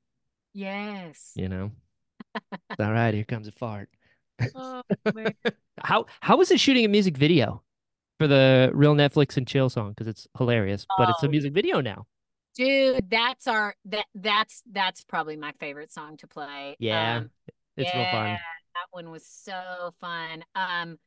Yes. 0.57 1.31
You 1.35 1.49
know. 1.49 1.71
All 2.79 2.91
right, 2.91 3.13
here 3.13 3.23
comes 3.23 3.47
a 3.47 3.51
fart. 3.51 3.89
Oh. 4.55 4.81
How 5.79 6.05
how 6.21 6.37
was 6.37 6.49
it 6.51 6.59
shooting 6.59 6.85
a 6.85 6.87
music 6.87 7.15
video 7.17 7.61
for 8.19 8.27
the 8.27 8.71
real 8.73 8.95
Netflix 8.95 9.37
and 9.37 9.47
chill 9.47 9.69
song? 9.69 9.89
Because 9.89 10.07
it's 10.07 10.27
hilarious, 10.37 10.87
but 10.97 11.09
it's 11.09 11.21
a 11.23 11.27
Oh, 11.27 11.29
music 11.29 11.53
video 11.53 11.81
now. 11.81 12.07
Dude, 12.55 13.09
that's 13.11 13.47
our 13.47 13.75
that 13.85 14.05
that's 14.15 14.63
that's 14.71 15.03
probably 15.03 15.37
my 15.37 15.53
favorite 15.59 15.91
song 15.91 16.17
to 16.17 16.27
play. 16.27 16.75
Yeah, 16.79 17.17
Um, 17.17 17.29
It's 17.77 17.93
real 17.93 18.05
fun. 18.05 18.33
that 18.33 18.87
one 18.91 19.11
was 19.11 19.25
so 19.27 19.93
fun. 20.01 20.43
Um, 20.55 20.97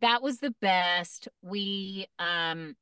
that 0.00 0.22
was 0.22 0.38
the 0.38 0.54
best. 0.60 1.26
We 1.42 2.06
um 2.20 2.76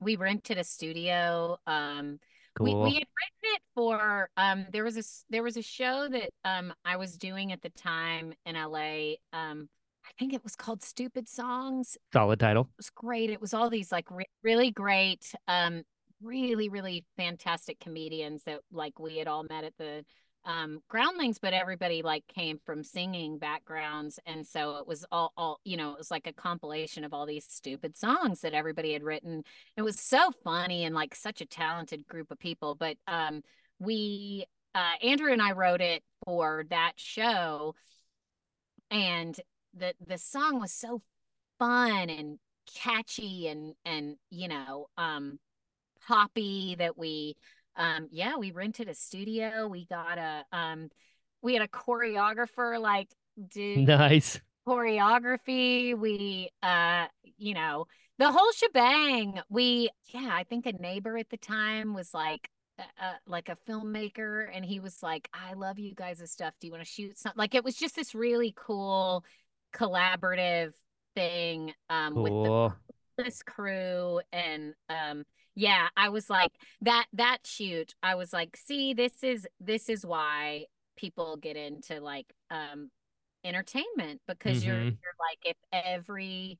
we 0.00 0.14
rented 0.16 0.56
a 0.58 0.64
studio. 0.64 1.58
Um, 1.66 2.20
Cool. 2.56 2.82
we 2.82 2.94
had 2.94 3.04
written 3.04 3.54
it 3.54 3.62
for 3.74 4.28
um 4.36 4.66
there 4.72 4.84
was 4.84 4.96
a 4.96 5.02
there 5.30 5.42
was 5.42 5.56
a 5.56 5.62
show 5.62 6.08
that 6.08 6.30
um 6.44 6.72
I 6.84 6.96
was 6.96 7.16
doing 7.16 7.52
at 7.52 7.62
the 7.62 7.70
time 7.70 8.32
in 8.44 8.56
LA. 8.56 9.14
Um, 9.32 9.68
I 10.04 10.12
think 10.18 10.32
it 10.34 10.42
was 10.42 10.56
called 10.56 10.82
Stupid 10.82 11.28
Songs 11.28 11.96
Solid 12.12 12.40
title. 12.40 12.62
It 12.62 12.76
was 12.78 12.90
great. 12.90 13.30
It 13.30 13.40
was 13.40 13.54
all 13.54 13.70
these 13.70 13.92
like 13.92 14.10
re- 14.10 14.28
really 14.42 14.70
great 14.70 15.32
um 15.48 15.82
really, 16.22 16.68
really 16.68 17.04
fantastic 17.16 17.80
comedians 17.80 18.44
that 18.44 18.60
like 18.72 18.98
we 18.98 19.16
had 19.18 19.28
all 19.28 19.44
met 19.44 19.64
at 19.64 19.72
the 19.78 20.04
um 20.44 20.80
groundlings 20.88 21.38
but 21.38 21.52
everybody 21.52 22.00
like 22.02 22.26
came 22.26 22.58
from 22.64 22.82
singing 22.82 23.38
backgrounds 23.38 24.18
and 24.24 24.46
so 24.46 24.76
it 24.76 24.86
was 24.86 25.04
all 25.12 25.32
all 25.36 25.60
you 25.64 25.76
know 25.76 25.92
it 25.92 25.98
was 25.98 26.10
like 26.10 26.26
a 26.26 26.32
compilation 26.32 27.04
of 27.04 27.12
all 27.12 27.26
these 27.26 27.44
stupid 27.46 27.96
songs 27.96 28.40
that 28.40 28.54
everybody 28.54 28.92
had 28.92 29.02
written. 29.02 29.42
It 29.76 29.82
was 29.82 30.00
so 30.00 30.30
funny 30.42 30.84
and 30.84 30.94
like 30.94 31.14
such 31.14 31.40
a 31.40 31.46
talented 31.46 32.06
group 32.06 32.30
of 32.30 32.38
people 32.38 32.74
but 32.74 32.96
um 33.06 33.42
we 33.78 34.46
uh 34.74 34.92
andrew 35.02 35.32
and 35.32 35.42
i 35.42 35.52
wrote 35.52 35.80
it 35.80 36.02
for 36.24 36.64
that 36.70 36.92
show 36.96 37.74
and 38.90 39.38
the 39.74 39.94
the 40.06 40.18
song 40.18 40.60
was 40.60 40.72
so 40.72 41.02
fun 41.58 42.10
and 42.10 42.38
catchy 42.74 43.48
and 43.48 43.74
and 43.84 44.16
you 44.30 44.48
know 44.48 44.86
um 44.96 45.38
poppy 46.06 46.74
that 46.78 46.96
we 46.96 47.36
um 47.80 48.06
yeah 48.12 48.36
we 48.36 48.52
rented 48.52 48.88
a 48.88 48.94
studio 48.94 49.66
we 49.66 49.86
got 49.86 50.18
a 50.18 50.44
um 50.52 50.90
we 51.42 51.54
had 51.54 51.62
a 51.62 51.68
choreographer 51.68 52.78
like 52.80 53.08
do 53.50 53.76
Nice. 53.78 54.40
choreography 54.68 55.98
we 55.98 56.50
uh 56.62 57.06
you 57.38 57.54
know 57.54 57.86
the 58.18 58.30
whole 58.30 58.52
shebang. 58.52 59.40
We 59.48 59.88
yeah 60.12 60.28
i 60.32 60.44
think 60.44 60.66
a 60.66 60.72
neighbor 60.72 61.16
at 61.16 61.30
the 61.30 61.38
time 61.38 61.94
was 61.94 62.12
like 62.12 62.50
uh, 62.78 63.12
like 63.26 63.48
a 63.48 63.56
filmmaker 63.68 64.46
and 64.54 64.64
he 64.64 64.78
was 64.80 65.02
like 65.02 65.28
i 65.34 65.54
love 65.54 65.78
you 65.78 65.94
guys' 65.94 66.30
stuff. 66.30 66.54
Do 66.60 66.66
you 66.66 66.72
want 66.72 66.84
to 66.84 66.90
shoot 66.90 67.18
something 67.18 67.38
like 67.38 67.54
it 67.54 67.64
was 67.64 67.76
just 67.76 67.96
this 67.96 68.14
really 68.14 68.52
cool 68.56 69.24
collaborative 69.74 70.72
thing 71.14 71.72
um 71.88 72.14
with 72.14 72.32
the 72.32 72.72
this 73.18 73.42
crew 73.42 74.20
and 74.32 74.74
um 74.88 75.24
yeah 75.54 75.88
i 75.96 76.08
was 76.08 76.30
like 76.30 76.52
that 76.80 77.06
that 77.12 77.38
shoot 77.44 77.94
i 78.02 78.14
was 78.14 78.32
like 78.32 78.56
see 78.56 78.94
this 78.94 79.22
is 79.22 79.46
this 79.60 79.88
is 79.88 80.04
why 80.06 80.64
people 80.96 81.36
get 81.36 81.56
into 81.56 82.00
like 82.00 82.32
um 82.50 82.90
entertainment 83.44 84.20
because 84.26 84.64
you're 84.64 84.76
Mhm. 84.76 84.98
you're 85.02 85.16
like 85.18 85.38
if 85.44 85.56
every 85.72 86.58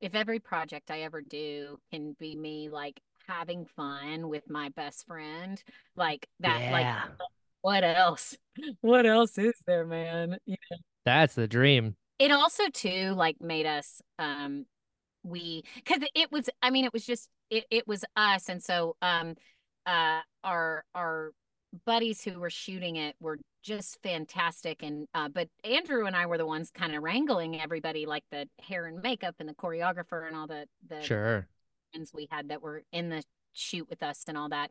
if 0.00 0.14
every 0.14 0.38
project 0.38 0.90
i 0.90 1.00
ever 1.02 1.20
do 1.20 1.78
can 1.92 2.14
be 2.18 2.34
me 2.36 2.68
like 2.68 3.00
having 3.26 3.66
fun 3.76 4.28
with 4.28 4.48
my 4.48 4.70
best 4.70 5.06
friend 5.06 5.62
like 5.96 6.26
that 6.40 6.70
like 6.70 6.86
what 7.60 7.84
else? 7.84 8.36
What 8.80 9.04
else 9.06 9.36
is 9.38 9.54
there 9.66 9.84
man? 9.84 10.38
You 10.46 10.56
That's 11.04 11.34
the 11.34 11.46
dream. 11.48 11.96
it 12.18 12.30
also 12.30 12.64
too 12.72 13.12
like 13.14 13.36
made 13.40 13.66
us 13.66 14.00
um 14.18 14.64
we 15.22 15.62
because 15.76 16.02
it 16.14 16.32
was 16.32 16.48
i 16.62 16.70
mean 16.70 16.84
it 16.84 16.92
was 16.92 17.04
just 17.04 17.28
it, 17.50 17.64
it 17.70 17.86
was 17.88 18.04
us 18.16 18.48
and 18.48 18.62
so 18.62 18.96
um 19.02 19.34
uh 19.86 20.20
our 20.44 20.84
our 20.94 21.32
buddies 21.84 22.22
who 22.22 22.38
were 22.38 22.50
shooting 22.50 22.96
it 22.96 23.14
were 23.20 23.38
just 23.62 23.98
fantastic 24.02 24.82
and 24.82 25.06
uh 25.14 25.28
but 25.28 25.48
andrew 25.64 26.06
and 26.06 26.16
i 26.16 26.26
were 26.26 26.38
the 26.38 26.46
ones 26.46 26.70
kind 26.70 26.94
of 26.94 27.02
wrangling 27.02 27.60
everybody 27.60 28.06
like 28.06 28.24
the 28.30 28.46
hair 28.60 28.86
and 28.86 29.02
makeup 29.02 29.34
and 29.38 29.48
the 29.48 29.54
choreographer 29.54 30.26
and 30.26 30.36
all 30.36 30.46
the 30.46 30.66
the 30.88 31.00
Sure. 31.02 31.46
friends 31.92 32.12
we 32.14 32.28
had 32.30 32.48
that 32.48 32.62
were 32.62 32.82
in 32.92 33.08
the 33.08 33.22
shoot 33.52 33.88
with 33.90 34.02
us 34.02 34.24
and 34.28 34.38
all 34.38 34.48
that 34.48 34.70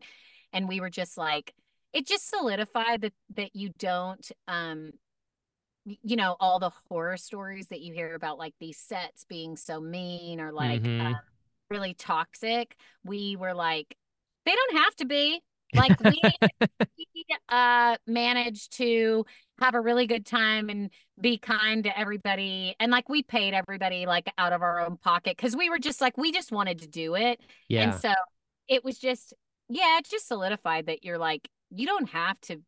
and 0.54 0.68
we 0.68 0.80
were 0.80 0.90
just 0.90 1.18
like 1.18 1.54
it 1.94 2.08
just 2.08 2.30
solidified 2.30 3.02
that 3.02 3.14
that 3.36 3.56
you 3.56 3.70
don't 3.78 4.32
um 4.48 4.92
you 5.86 6.16
know 6.16 6.36
all 6.40 6.60
the 6.60 6.72
horror 6.90 7.18
stories 7.18 7.68
that 7.68 7.82
you 7.82 7.94
hear 7.94 8.14
about 8.16 8.38
like 8.38 8.54
these 8.60 8.78
sets 8.78 9.24
being 9.26 9.56
so 9.56 9.80
mean 9.80 10.42
or 10.42 10.52
like 10.52 10.82
Mhm. 10.84 11.14
uh, 11.14 11.20
really 11.70 11.94
toxic 11.94 12.76
we 13.04 13.36
were 13.36 13.54
like 13.54 13.96
they 14.46 14.54
don't 14.54 14.78
have 14.78 14.96
to 14.96 15.06
be 15.06 15.42
like 15.76 16.00
we, 16.00 16.22
we 16.98 17.26
uh 17.50 17.98
managed 18.08 18.78
to 18.78 19.26
have 19.60 19.76
a 19.76 19.82
really 19.82 20.08
good 20.08 20.26
time 20.26 20.70
and 20.70 20.90
be 21.20 21.38
kind 21.38 21.84
to 21.84 22.00
everybody 22.00 22.74
and 22.80 22.90
like 22.92 23.10
we 23.10 23.22
paid 23.22 23.54
everybody 23.54 24.06
like 24.06 24.32
out 24.38 24.54
of 24.54 24.62
our 24.62 24.80
own 24.80 24.96
pocket 24.98 25.36
because 25.36 25.56
we 25.56 25.70
were 25.70 25.80
just 25.80 26.00
like 26.00 26.16
we 26.18 26.32
just 26.32 26.52
wanted 26.54 26.80
to 26.80 26.88
do 26.88 27.16
it 27.16 27.42
Yeah. 27.68 27.84
and 27.84 27.94
so 27.96 28.14
it 28.70 28.86
was 28.86 28.98
just 28.98 29.34
yeah 29.68 29.98
it 29.98 30.06
just 30.10 30.28
solidified 30.28 30.86
that 30.86 31.04
you're 31.04 31.18
like 31.18 31.50
you 31.70 31.86
don't 31.86 32.10
have 32.12 32.40
to 32.42 32.62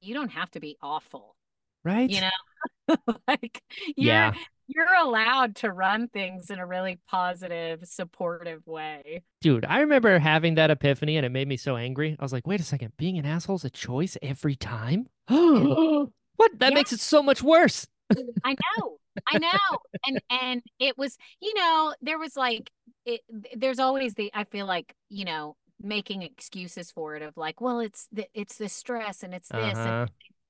you 0.00 0.14
don't 0.14 0.30
have 0.30 0.50
to 0.52 0.60
be 0.60 0.78
awful 0.82 1.36
Right? 1.84 2.08
you 2.08 2.22
know 2.22 2.96
like 3.28 3.62
Yeah. 3.96 4.32
You're 4.68 4.94
allowed 4.94 5.56
to 5.56 5.72
run 5.72 6.08
things 6.08 6.50
in 6.50 6.58
a 6.58 6.66
really 6.66 6.98
positive 7.08 7.80
supportive 7.84 8.66
way 8.66 9.22
Dude, 9.42 9.64
I 9.66 9.80
remember 9.80 10.18
having 10.18 10.54
that 10.54 10.70
epiphany 10.70 11.16
and 11.16 11.26
it 11.26 11.28
made 11.30 11.46
me 11.46 11.56
so 11.56 11.76
angry. 11.76 12.16
I 12.18 12.22
was 12.24 12.32
like, 12.32 12.46
wait 12.46 12.60
a 12.60 12.64
second, 12.64 12.92
being 12.96 13.18
an 13.18 13.26
asshole 13.26 13.56
is 13.56 13.64
a 13.64 13.70
choice 13.70 14.16
every 14.22 14.56
time? 14.56 15.08
what? 15.28 16.58
That 16.58 16.72
Yeah. 16.72 16.74
makes 16.74 16.92
it 16.92 17.00
so 17.00 17.22
much 17.22 17.42
worse. 17.42 17.86
I 18.44 18.52
know, 18.52 18.98
I 19.28 19.38
know, 19.38 19.78
and 20.06 20.20
and 20.30 20.62
it 20.78 20.96
was, 20.98 21.16
you 21.40 21.54
know, 21.54 21.94
there 22.00 22.18
was 22.18 22.36
like, 22.36 22.70
it. 23.04 23.22
There's 23.56 23.78
always 23.78 24.14
the. 24.14 24.30
I 24.34 24.44
feel 24.44 24.66
like, 24.66 24.94
you 25.08 25.24
know, 25.24 25.56
making 25.82 26.22
excuses 26.22 26.90
for 26.92 27.16
it 27.16 27.22
of 27.22 27.36
like, 27.36 27.60
well, 27.60 27.80
it's 27.80 28.08
the, 28.12 28.26
it's 28.34 28.56
the 28.58 28.68
stress 28.68 29.22
and 29.22 29.34
it's 29.34 29.52
this 29.52 29.84
Uh-huh. 29.84 30.06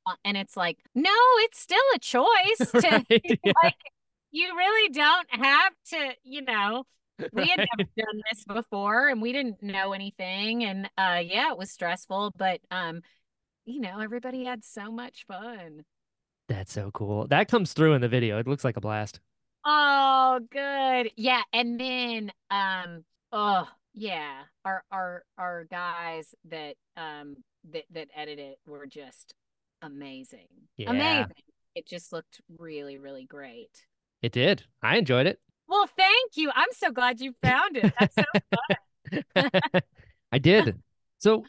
and 0.07 0.17
and 0.25 0.37
it's 0.37 0.57
like, 0.57 0.79
no, 0.95 1.11
it's 1.41 1.61
still 1.61 1.79
a 1.95 1.99
choice 1.99 2.75
to 2.79 2.89
Right? 2.91 3.07
Yeah. 3.45 3.53
like. 3.63 3.75
You 4.37 4.55
really 4.55 4.93
don't 4.93 5.27
have 5.31 5.73
to, 5.91 6.11
you 6.23 6.43
know. 6.43 6.85
We 7.33 7.49
had 7.49 7.61
never 7.61 7.89
done 7.97 8.21
this 8.31 8.45
before, 8.45 9.09
and 9.09 9.23
we 9.23 9.33
didn't 9.33 9.63
know 9.63 9.95
anything, 9.95 10.65
and 10.65 10.85
uh, 10.99 11.23
yeah, 11.25 11.51
it 11.51 11.57
was 11.57 11.71
stressful, 11.71 12.35
but 12.37 12.61
um, 12.71 13.01
you 13.65 13.81
know, 13.81 14.01
everybody 14.01 14.45
had 14.45 14.63
so 14.63 14.93
much 14.93 15.25
fun. 15.27 15.87
That's 16.49 16.75
so 16.75 16.91
cool. 16.91 17.27
That 17.29 17.49
comes 17.49 17.73
through 17.73 17.95
in 17.95 18.03
the 18.03 18.09
video. 18.09 18.39
It 18.39 18.47
looks 18.47 18.65
like 18.65 18.77
a 18.77 18.83
blast. 18.83 19.21
Oh, 19.65 20.41
good. 20.51 21.11
Yeah, 21.17 21.41
and 21.55 21.81
then 21.81 22.33
um 22.51 23.05
oh, 23.33 23.67
yeah. 23.95 24.43
Our 24.67 24.85
our 24.93 25.25
our 25.39 25.65
guys 25.65 26.35
that 26.51 26.75
um 26.99 27.37
that 27.73 27.85
that 27.93 28.09
edit 28.15 28.39
it 28.39 28.59
were 28.67 28.87
just 28.87 29.35
amazing. 29.81 30.49
Yeah. 30.77 30.91
Amazing. 30.91 31.33
It 31.75 31.87
just 31.87 32.13
looked 32.13 32.43
really 32.59 32.99
really 32.99 33.25
great. 33.25 33.87
It 34.27 34.33
did. 34.33 34.65
I 34.83 34.97
enjoyed 34.97 35.29
it. 35.29 35.39
Well, 35.69 35.87
thank 35.97 36.37
you. 36.37 36.51
I'm 36.53 36.71
so 36.73 36.91
glad 36.91 37.21
you 37.21 37.33
found 37.45 37.77
it. 37.77 37.93
That's 37.97 38.17
so 38.17 38.25
I 40.33 40.39
did. 40.39 40.83
So, 41.19 41.45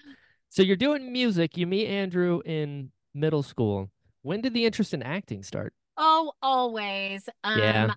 so 0.49 0.61
you're 0.61 0.75
doing 0.75 1.11
music. 1.11 1.57
You 1.57 1.65
meet 1.65 1.87
Andrew 1.87 2.39
in 2.45 2.91
middle 3.15 3.41
school. 3.41 3.89
When 4.21 4.41
did 4.41 4.53
the 4.53 4.63
interest 4.63 4.93
in 4.93 5.01
acting 5.01 5.41
start? 5.41 5.73
Oh, 5.97 6.33
always. 6.43 7.27
Um 7.43 7.57
Yeah. 7.59 7.93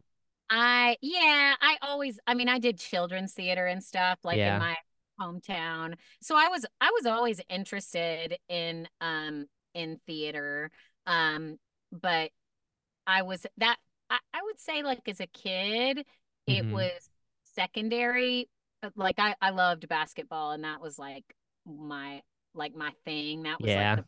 I 0.49 0.97
yeah, 1.03 1.57
I 1.61 1.77
always 1.83 2.19
I 2.27 2.33
mean 2.33 2.49
I 2.49 2.59
did 2.59 2.79
children's 2.79 3.35
theater 3.35 3.67
and 3.67 3.85
stuff 3.85 4.19
like 4.25 4.39
Yeah. 4.39 4.55
in 4.55 4.61
my 4.61 4.77
hometown. 5.21 5.97
So 6.23 6.37
I 6.37 6.49
was 6.49 6.65
I 6.81 6.91
was 6.93 7.05
always 7.05 7.39
interested 7.51 8.39
in 8.49 8.89
um 9.03 9.45
in 9.75 10.01
theater. 10.07 10.71
Um 11.07 11.59
but 11.93 12.31
I 13.07 13.23
was 13.23 13.45
that 13.59 13.77
I, 14.11 14.19
I 14.35 14.41
would 14.45 14.59
say 14.59 14.83
like 14.83 15.09
as 15.09 15.21
a 15.21 15.27
kid 15.29 16.05
it 16.47 16.65
Mhm. 16.65 16.71
was 16.71 17.09
secondary 17.45 18.49
like 18.97 19.17
I 19.19 19.35
I 19.41 19.51
loved 19.51 19.89
basketball 19.89 20.53
and 20.53 20.65
that 20.65 20.81
was 20.81 20.99
like 20.99 21.25
my 21.67 22.23
like 22.55 22.75
my 22.75 22.93
thing. 23.05 23.45
That 23.45 23.61
was 23.63 23.69
Yeah. 23.69 23.77
like 23.77 23.95
the 23.97 24.05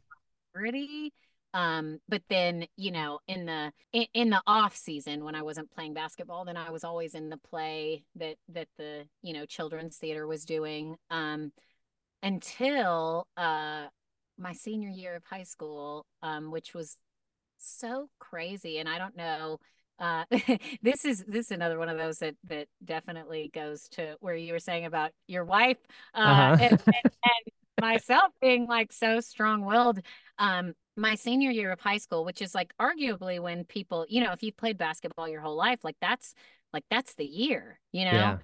priority 0.55 1.12
um 1.55 1.99
but 2.09 2.23
then 2.31 2.67
you 2.77 2.91
know 2.91 3.19
in 3.29 3.47
the 3.47 3.73
in, 3.93 4.07
in 4.15 4.31
the 4.31 4.43
off 4.47 4.75
season 4.77 5.25
when 5.25 5.35
i 5.35 5.43
wasn't 5.43 5.71
playing 5.71 5.95
basketball 5.95 6.45
then 6.45 6.57
i 6.57 6.71
was 6.71 6.85
always 6.85 7.15
in 7.15 7.29
the 7.29 7.37
play 7.38 8.05
that 8.17 8.37
that 8.49 8.69
the 8.79 9.05
you 9.23 9.35
know 9.35 9.45
children's 9.47 9.97
theater 9.99 10.27
was 10.27 10.45
doing 10.45 10.97
um 11.11 11.53
until 12.23 13.27
uh 13.37 13.87
my 14.38 14.53
senior 14.53 14.88
year 14.88 15.17
of 15.17 15.25
high 15.25 15.43
school 15.43 16.07
um 16.23 16.51
which 16.51 16.75
was 16.75 16.99
so 17.59 18.09
crazy 18.19 18.79
and 18.79 18.88
i 18.88 18.99
don't 18.99 19.17
know 19.17 19.59
uh 20.03 20.27
this 20.83 21.07
is 21.07 21.25
this 21.29 21.47
is 21.47 21.53
another 21.53 21.79
one 21.79 21.88
of 21.91 21.99
those 21.99 22.19
that 22.21 22.37
that 22.45 22.69
definitely 22.85 23.51
goes 23.55 23.88
to 23.91 24.17
where 24.21 24.37
you 24.37 24.53
were 24.53 24.61
saying 24.61 24.87
about 24.87 25.12
your 25.29 25.45
wife 25.47 25.79
uh 26.15 26.19
Uh-huh. 26.25 26.59
and, 26.59 26.73
and, 26.73 27.05
and 27.24 27.53
myself 27.81 28.33
being 28.43 28.66
like 28.68 28.93
so 28.93 29.20
strong-willed 29.20 30.01
um 30.39 30.74
my 30.97 31.14
senior 31.16 31.51
year 31.51 31.72
of 31.72 31.81
high 31.81 31.99
school 31.99 32.24
which 32.24 32.43
is 32.43 32.55
like 32.55 32.74
arguably 32.81 33.41
when 33.41 33.64
people 33.64 34.07
you 34.11 34.22
know 34.24 34.33
if 34.33 34.43
you 34.43 34.53
played 34.53 34.79
basketball 34.79 35.29
your 35.29 35.43
whole 35.43 35.57
life 35.57 35.81
like 35.85 35.97
that's 36.03 36.35
like 36.74 36.85
that's 36.91 37.14
the 37.16 37.26
year 37.26 37.81
you 37.93 38.05
know 38.05 38.35
Yeah. 38.35 38.41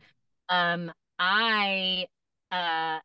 um 0.51 0.93
i 1.19 2.07
uh 2.53 2.99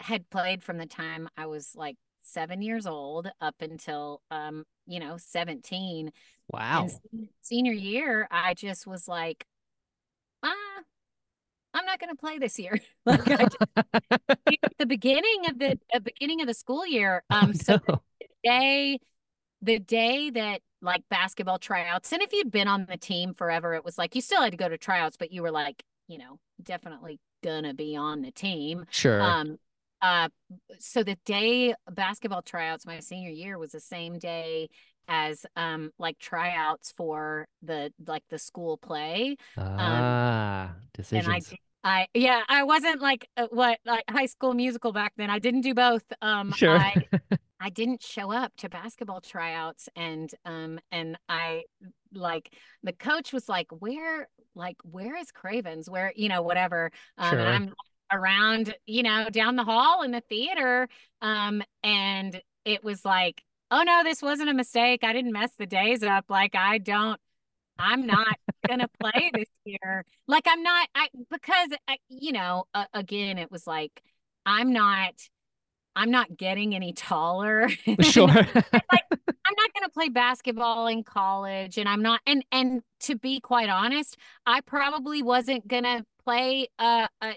had 0.00 0.28
played 0.30 0.62
from 0.62 0.78
the 0.78 0.86
time 0.86 1.28
i 1.36 1.46
was 1.46 1.72
like 1.76 1.96
seven 2.22 2.62
years 2.62 2.86
old 2.86 3.30
up 3.40 3.56
until 3.60 4.20
um 4.30 4.64
you 4.86 5.00
know 5.00 5.16
17 5.18 6.10
Wow. 6.50 6.88
and 7.12 7.28
senior 7.40 7.72
year 7.72 8.28
i 8.30 8.54
just 8.54 8.86
was 8.86 9.08
like 9.08 9.46
ah 10.42 10.52
I'm 11.74 11.84
not 11.86 11.98
going 11.98 12.10
to 12.10 12.16
play 12.16 12.38
this 12.38 12.58
year. 12.58 12.78
like 13.04 13.24
just, 13.24 13.56
the 14.78 14.86
beginning 14.86 15.42
of 15.48 15.58
the 15.58 15.78
uh, 15.92 15.98
beginning 15.98 16.40
of 16.40 16.46
the 16.46 16.54
school 16.54 16.86
year. 16.86 17.24
Um, 17.30 17.50
Oh, 17.50 17.52
so 17.52 17.80
no. 17.88 18.00
the 18.20 18.26
day, 18.44 18.98
the 19.60 19.78
day 19.80 20.30
that 20.30 20.60
like 20.80 21.02
basketball 21.10 21.58
tryouts, 21.58 22.12
and 22.12 22.22
if 22.22 22.32
you'd 22.32 22.52
been 22.52 22.68
on 22.68 22.86
the 22.88 22.96
team 22.96 23.34
forever, 23.34 23.74
it 23.74 23.84
was 23.84 23.98
like 23.98 24.14
you 24.14 24.20
still 24.20 24.40
had 24.40 24.52
to 24.52 24.56
go 24.56 24.68
to 24.68 24.78
tryouts, 24.78 25.16
but 25.16 25.32
you 25.32 25.42
were 25.42 25.50
like, 25.50 25.82
you 26.06 26.18
know, 26.18 26.38
definitely 26.62 27.18
gonna 27.42 27.74
be 27.74 27.96
on 27.96 28.22
the 28.22 28.30
team. 28.30 28.86
Sure. 28.90 29.20
Um, 29.20 29.58
uh, 30.00 30.28
so 30.78 31.02
the 31.02 31.16
day 31.24 31.74
basketball 31.90 32.42
tryouts 32.42 32.86
my 32.86 33.00
senior 33.00 33.30
year 33.30 33.58
was 33.58 33.72
the 33.72 33.80
same 33.80 34.18
day 34.18 34.68
as 35.08 35.46
um 35.56 35.90
like 35.98 36.18
tryouts 36.18 36.92
for 36.92 37.46
the 37.62 37.92
like 38.06 38.24
the 38.30 38.38
school 38.38 38.76
play 38.78 39.36
ah, 39.56 40.74
and 41.12 41.26
I 41.26 41.42
decisions. 41.42 41.54
I 41.82 42.06
yeah 42.14 42.42
I 42.48 42.64
wasn't 42.64 43.00
like 43.00 43.28
uh, 43.36 43.46
what 43.50 43.78
like 43.84 44.04
high 44.08 44.26
school 44.26 44.54
musical 44.54 44.92
back 44.92 45.12
then 45.16 45.30
I 45.30 45.38
didn't 45.38 45.62
do 45.62 45.74
both 45.74 46.04
um 46.22 46.52
Sure. 46.52 46.78
I 46.78 46.94
I 47.60 47.70
didn't 47.70 48.02
show 48.02 48.32
up 48.32 48.52
to 48.58 48.68
basketball 48.68 49.20
tryouts 49.20 49.88
and 49.96 50.30
um 50.44 50.78
and 50.90 51.18
I 51.28 51.64
like 52.12 52.52
the 52.82 52.92
coach 52.92 53.32
was 53.32 53.48
like 53.48 53.68
where 53.70 54.28
like 54.54 54.76
where 54.82 55.16
is 55.16 55.30
Cravens 55.30 55.90
where 55.90 56.12
you 56.16 56.28
know 56.28 56.42
whatever 56.42 56.90
um 57.18 57.30
Sure. 57.30 57.40
and 57.40 57.48
I'm 57.48 57.74
around 58.12 58.74
you 58.86 59.02
know 59.02 59.28
down 59.30 59.56
the 59.56 59.64
hall 59.64 60.02
in 60.02 60.10
the 60.10 60.20
theater 60.22 60.88
um 61.22 61.62
and 61.82 62.40
it 62.64 62.84
was 62.84 63.04
like 63.04 63.42
oh 63.70 63.82
no 63.82 64.02
this 64.04 64.22
wasn't 64.22 64.48
a 64.50 64.54
mistake 64.54 65.04
I 65.04 65.12
didn't 65.12 65.32
mess 65.32 65.52
the 65.58 65.66
days 65.66 66.02
up 66.02 66.26
like 66.28 66.54
I 66.54 66.78
don't 66.78 67.20
I'm 67.78 68.06
not 68.06 68.38
gonna 68.68 68.88
play 69.00 69.30
this 69.34 69.48
year 69.64 70.04
like 70.28 70.46
I'm 70.48 70.62
not 70.62 70.88
I 70.94 71.08
because 71.30 71.70
I, 71.88 71.98
you 72.08 72.32
know 72.32 72.64
uh, 72.74 72.84
again 72.94 73.38
it 73.38 73.50
was 73.50 73.66
like 73.66 74.02
I'm 74.46 74.72
not 74.72 75.14
I'm 75.96 76.10
not 76.10 76.36
getting 76.36 76.74
any 76.74 76.92
taller. 76.92 77.68
Sure. 78.02 78.28
I'm 78.28 79.54
not 79.56 79.74
going 79.74 79.84
to 79.84 79.90
play 79.92 80.08
basketball 80.08 80.86
in 80.86 81.04
college 81.04 81.76
and 81.78 81.88
I'm 81.88 82.02
not 82.02 82.20
and 82.26 82.44
and 82.50 82.82
to 83.00 83.16
be 83.16 83.40
quite 83.40 83.68
honest, 83.68 84.16
I 84.46 84.60
probably 84.62 85.22
wasn't 85.22 85.68
going 85.68 85.84
to 85.84 86.04
play 86.24 86.68
uh, 86.78 87.06
uh 87.20 87.32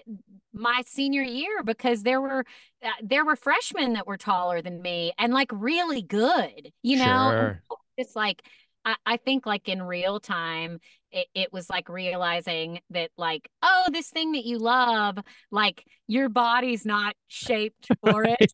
my 0.52 0.82
senior 0.86 1.22
year 1.22 1.62
because 1.64 2.02
there 2.02 2.20
were 2.20 2.44
uh, 2.84 2.88
there 3.02 3.24
were 3.24 3.36
freshmen 3.36 3.92
that 3.94 4.06
were 4.06 4.16
taller 4.16 4.62
than 4.62 4.80
me 4.82 5.12
and 5.18 5.32
like 5.32 5.50
really 5.52 6.02
good, 6.02 6.72
you 6.82 6.96
know? 6.96 7.30
Sure. 7.30 7.62
It's 7.96 8.16
like 8.16 8.42
I, 8.84 8.96
I 9.04 9.16
think 9.16 9.46
like 9.46 9.68
in 9.68 9.82
real 9.82 10.20
time 10.20 10.80
it, 11.10 11.26
it 11.34 11.52
was 11.52 11.70
like 11.70 11.88
realizing 11.88 12.80
that 12.90 13.10
like 13.16 13.48
oh 13.62 13.84
this 13.92 14.08
thing 14.08 14.32
that 14.32 14.44
you 14.44 14.58
love 14.58 15.18
like 15.50 15.84
your 16.06 16.28
body's 16.28 16.84
not 16.84 17.14
shaped 17.28 17.88
for 18.00 18.24
it 18.24 18.52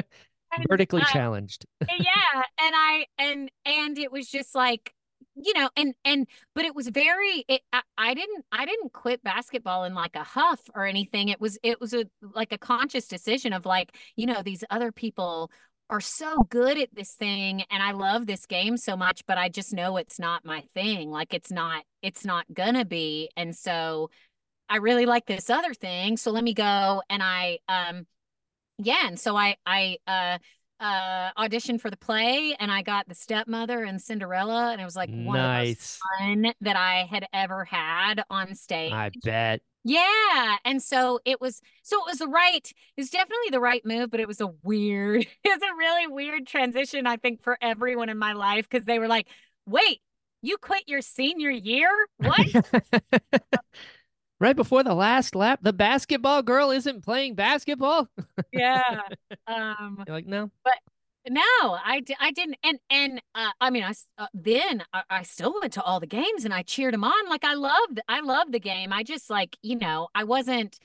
Vertically 0.68 1.02
uh, 1.02 1.06
challenged. 1.06 1.66
yeah 1.80 2.42
and 2.60 2.74
i 2.74 3.06
and 3.18 3.50
and 3.64 3.98
it 3.98 4.10
was 4.12 4.28
just 4.28 4.54
like 4.54 4.94
you 5.36 5.52
know 5.54 5.68
and 5.76 5.94
and 6.04 6.26
but 6.54 6.64
it 6.64 6.74
was 6.74 6.88
very 6.88 7.44
it 7.48 7.60
I, 7.72 7.82
I 7.98 8.14
didn't 8.14 8.44
i 8.52 8.64
didn't 8.64 8.92
quit 8.92 9.22
basketball 9.22 9.84
in 9.84 9.94
like 9.94 10.16
a 10.16 10.24
huff 10.24 10.60
or 10.74 10.86
anything. 10.86 11.28
It 11.28 11.40
was 11.40 11.58
it 11.62 11.80
was 11.80 11.92
a 11.94 12.06
like 12.22 12.52
a 12.52 12.58
conscious 12.58 13.06
decision 13.06 13.52
of 13.52 13.66
like 13.66 13.94
you 14.16 14.26
know 14.26 14.42
these 14.42 14.64
other 14.70 14.92
people 14.92 15.50
are 15.90 16.00
so 16.00 16.42
good 16.48 16.78
at 16.78 16.92
this 16.94 17.12
thing 17.12 17.62
and 17.70 17.80
i 17.82 17.92
love 17.92 18.26
this 18.26 18.44
game 18.46 18.76
so 18.76 18.96
much 18.96 19.24
but 19.26 19.38
i 19.38 19.48
just 19.48 19.72
know 19.72 19.96
it's 19.96 20.18
not 20.18 20.44
my 20.44 20.62
thing. 20.74 21.10
Like 21.10 21.32
it's 21.34 21.52
not 21.52 21.84
it's 22.02 22.24
not 22.24 22.46
gonna 22.52 22.84
be. 22.84 23.30
And 23.36 23.54
so 23.54 24.10
i 24.68 24.76
really 24.78 25.06
like 25.06 25.26
this 25.26 25.50
other 25.50 25.74
thing 25.74 26.16
so 26.16 26.30
let 26.32 26.42
me 26.44 26.54
go 26.54 27.02
and 27.10 27.22
i 27.22 27.58
um 27.68 28.06
yeah 28.78 29.06
and 29.06 29.18
so 29.18 29.36
i 29.36 29.56
i 29.66 29.96
uh 30.06 30.38
uh 30.80 31.30
auditioned 31.38 31.80
for 31.80 31.90
the 31.90 31.96
play 31.96 32.54
and 32.60 32.70
i 32.70 32.82
got 32.82 33.08
the 33.08 33.14
stepmother 33.14 33.82
and 33.82 34.00
cinderella 34.00 34.72
and 34.72 34.80
it 34.80 34.84
was 34.84 34.96
like 34.96 35.10
one 35.10 35.38
of 35.38 35.62
the 35.62 35.68
most 35.68 36.00
fun 36.18 36.52
that 36.60 36.76
i 36.76 37.06
had 37.10 37.26
ever 37.32 37.64
had 37.64 38.22
on 38.28 38.54
stage. 38.54 38.92
I 38.92 39.10
bet. 39.22 39.62
yeah 39.84 40.56
and 40.64 40.82
so 40.82 41.20
it 41.24 41.40
was 41.40 41.60
so 41.82 41.98
it 42.00 42.10
was 42.10 42.18
the 42.18 42.28
right 42.28 42.72
it 42.96 43.00
was 43.00 43.10
definitely 43.10 43.50
the 43.50 43.60
right 43.60 43.84
move 43.86 44.10
but 44.10 44.20
it 44.20 44.28
was 44.28 44.40
a 44.40 44.48
weird 44.62 45.22
it 45.44 45.48
was 45.48 45.62
a 45.62 45.76
really 45.78 46.06
weird 46.06 46.46
transition 46.46 47.06
i 47.06 47.16
think 47.16 47.42
for 47.42 47.56
everyone 47.62 48.08
in 48.08 48.18
my 48.18 48.34
life 48.34 48.68
because 48.68 48.84
they 48.84 48.98
were 48.98 49.08
like 49.08 49.28
wait 49.66 50.00
you 50.42 50.56
quit 50.58 50.84
your 50.86 51.00
senior 51.00 51.50
year? 51.50 51.90
What 52.18 52.38
right 54.40 54.56
before 54.56 54.82
the 54.82 54.94
last 54.94 55.34
lap, 55.34 55.60
the 55.62 55.72
basketball 55.72 56.42
girl 56.42 56.70
isn't 56.70 57.02
playing 57.02 57.34
basketball. 57.34 58.08
yeah 58.52 59.00
um 59.46 60.02
You're 60.06 60.16
like, 60.16 60.26
no. 60.26 60.50
But 60.64 60.74
no, 61.28 61.42
I, 61.42 62.00
di- 62.04 62.16
I 62.20 62.30
didn't. 62.30 62.56
And, 62.62 62.78
and, 62.88 63.22
uh, 63.34 63.50
I 63.60 63.70
mean, 63.70 63.82
I, 63.82 63.94
uh, 64.16 64.26
then 64.32 64.84
I, 64.92 65.02
I 65.10 65.22
still 65.24 65.54
went 65.60 65.72
to 65.72 65.82
all 65.82 65.98
the 65.98 66.06
games 66.06 66.44
and 66.44 66.54
I 66.54 66.62
cheered 66.62 66.94
them 66.94 67.04
on. 67.04 67.28
Like 67.28 67.44
I 67.44 67.54
loved, 67.54 68.00
I 68.08 68.20
loved 68.20 68.52
the 68.52 68.60
game. 68.60 68.92
I 68.92 69.02
just 69.02 69.28
like, 69.28 69.56
you 69.62 69.76
know, 69.76 70.08
I 70.14 70.24
wasn't, 70.24 70.78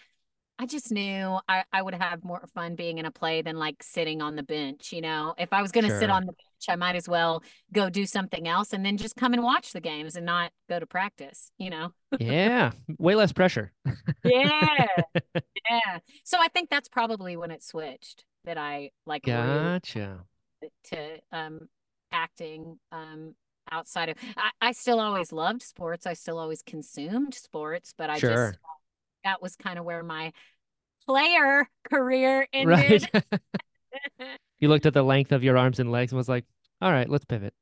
I 0.58 0.66
just 0.66 0.92
knew 0.92 1.40
I, 1.48 1.64
I 1.72 1.82
would 1.82 1.96
have 1.96 2.24
more 2.24 2.44
fun 2.54 2.76
being 2.76 2.98
in 2.98 3.06
a 3.06 3.12
play 3.12 3.42
than 3.42 3.58
like 3.58 3.84
sitting 3.84 4.22
on 4.22 4.36
the 4.36 4.44
bench. 4.44 4.92
You 4.94 5.02
know, 5.02 5.36
if 5.38 5.54
I 5.54 5.62
was 5.62 5.72
going 5.72 5.86
to 5.86 5.92
sit 5.92 6.10
on 6.10 6.22
the 6.26 6.34
bench, 6.34 6.51
I 6.70 6.76
might 6.76 6.96
as 6.96 7.08
well 7.08 7.44
go 7.74 7.90
do 7.90 8.06
something 8.06 8.48
else 8.48 8.74
and 8.74 8.86
then 8.86 8.98
just 8.98 9.16
come 9.16 9.34
and 9.34 9.44
watch 9.44 9.74
the 9.74 9.82
games 9.82 10.16
and 10.16 10.26
not 10.26 10.52
go 10.70 10.80
to 10.80 10.86
practice, 10.86 11.52
you 11.58 11.70
know? 11.70 11.92
Yeah. 12.20 12.72
Way 12.98 13.16
less 13.16 13.32
pressure. 13.32 13.72
Yeah. 14.24 14.86
yeah. 15.70 16.00
So 16.24 16.38
I 16.40 16.48
think 16.50 16.70
that's 16.70 16.90
probably 16.90 17.36
when 17.38 17.52
it 17.52 17.64
switched 17.64 18.26
that 18.46 18.58
I 18.58 18.92
like 19.06 19.24
Gotcha. 19.24 20.20
to 20.86 21.18
um 21.32 21.70
acting 22.12 22.78
um 22.92 23.36
outside 23.72 24.10
of 24.10 24.18
I, 24.38 24.50
I 24.62 24.72
still 24.74 25.00
always 25.00 25.32
loved 25.32 25.64
sports. 25.64 26.06
I 26.06 26.14
still 26.14 26.38
always 26.38 26.62
consumed 26.62 27.34
sports, 27.34 27.94
but 27.98 28.10
I 28.10 28.18
Sure. 28.20 28.52
just 28.52 28.60
that 29.24 29.42
was 29.42 29.56
kind 29.56 29.80
of 29.80 29.86
where 29.86 30.04
my 30.04 30.34
player 31.06 31.68
career 31.84 32.48
ended. 32.54 33.08
Right. 33.14 33.24
you 34.62 34.70
looked 34.70 34.86
at 34.86 34.94
the 34.94 35.04
length 35.04 35.32
of 35.34 35.44
your 35.44 35.58
arms 35.58 35.80
and 35.80 35.92
legs 35.92 36.12
and 36.14 36.18
was 36.18 36.30
like, 36.30 36.46
all 36.82 36.92
right, 36.92 37.10
let's 37.10 37.26
pivot. 37.26 37.54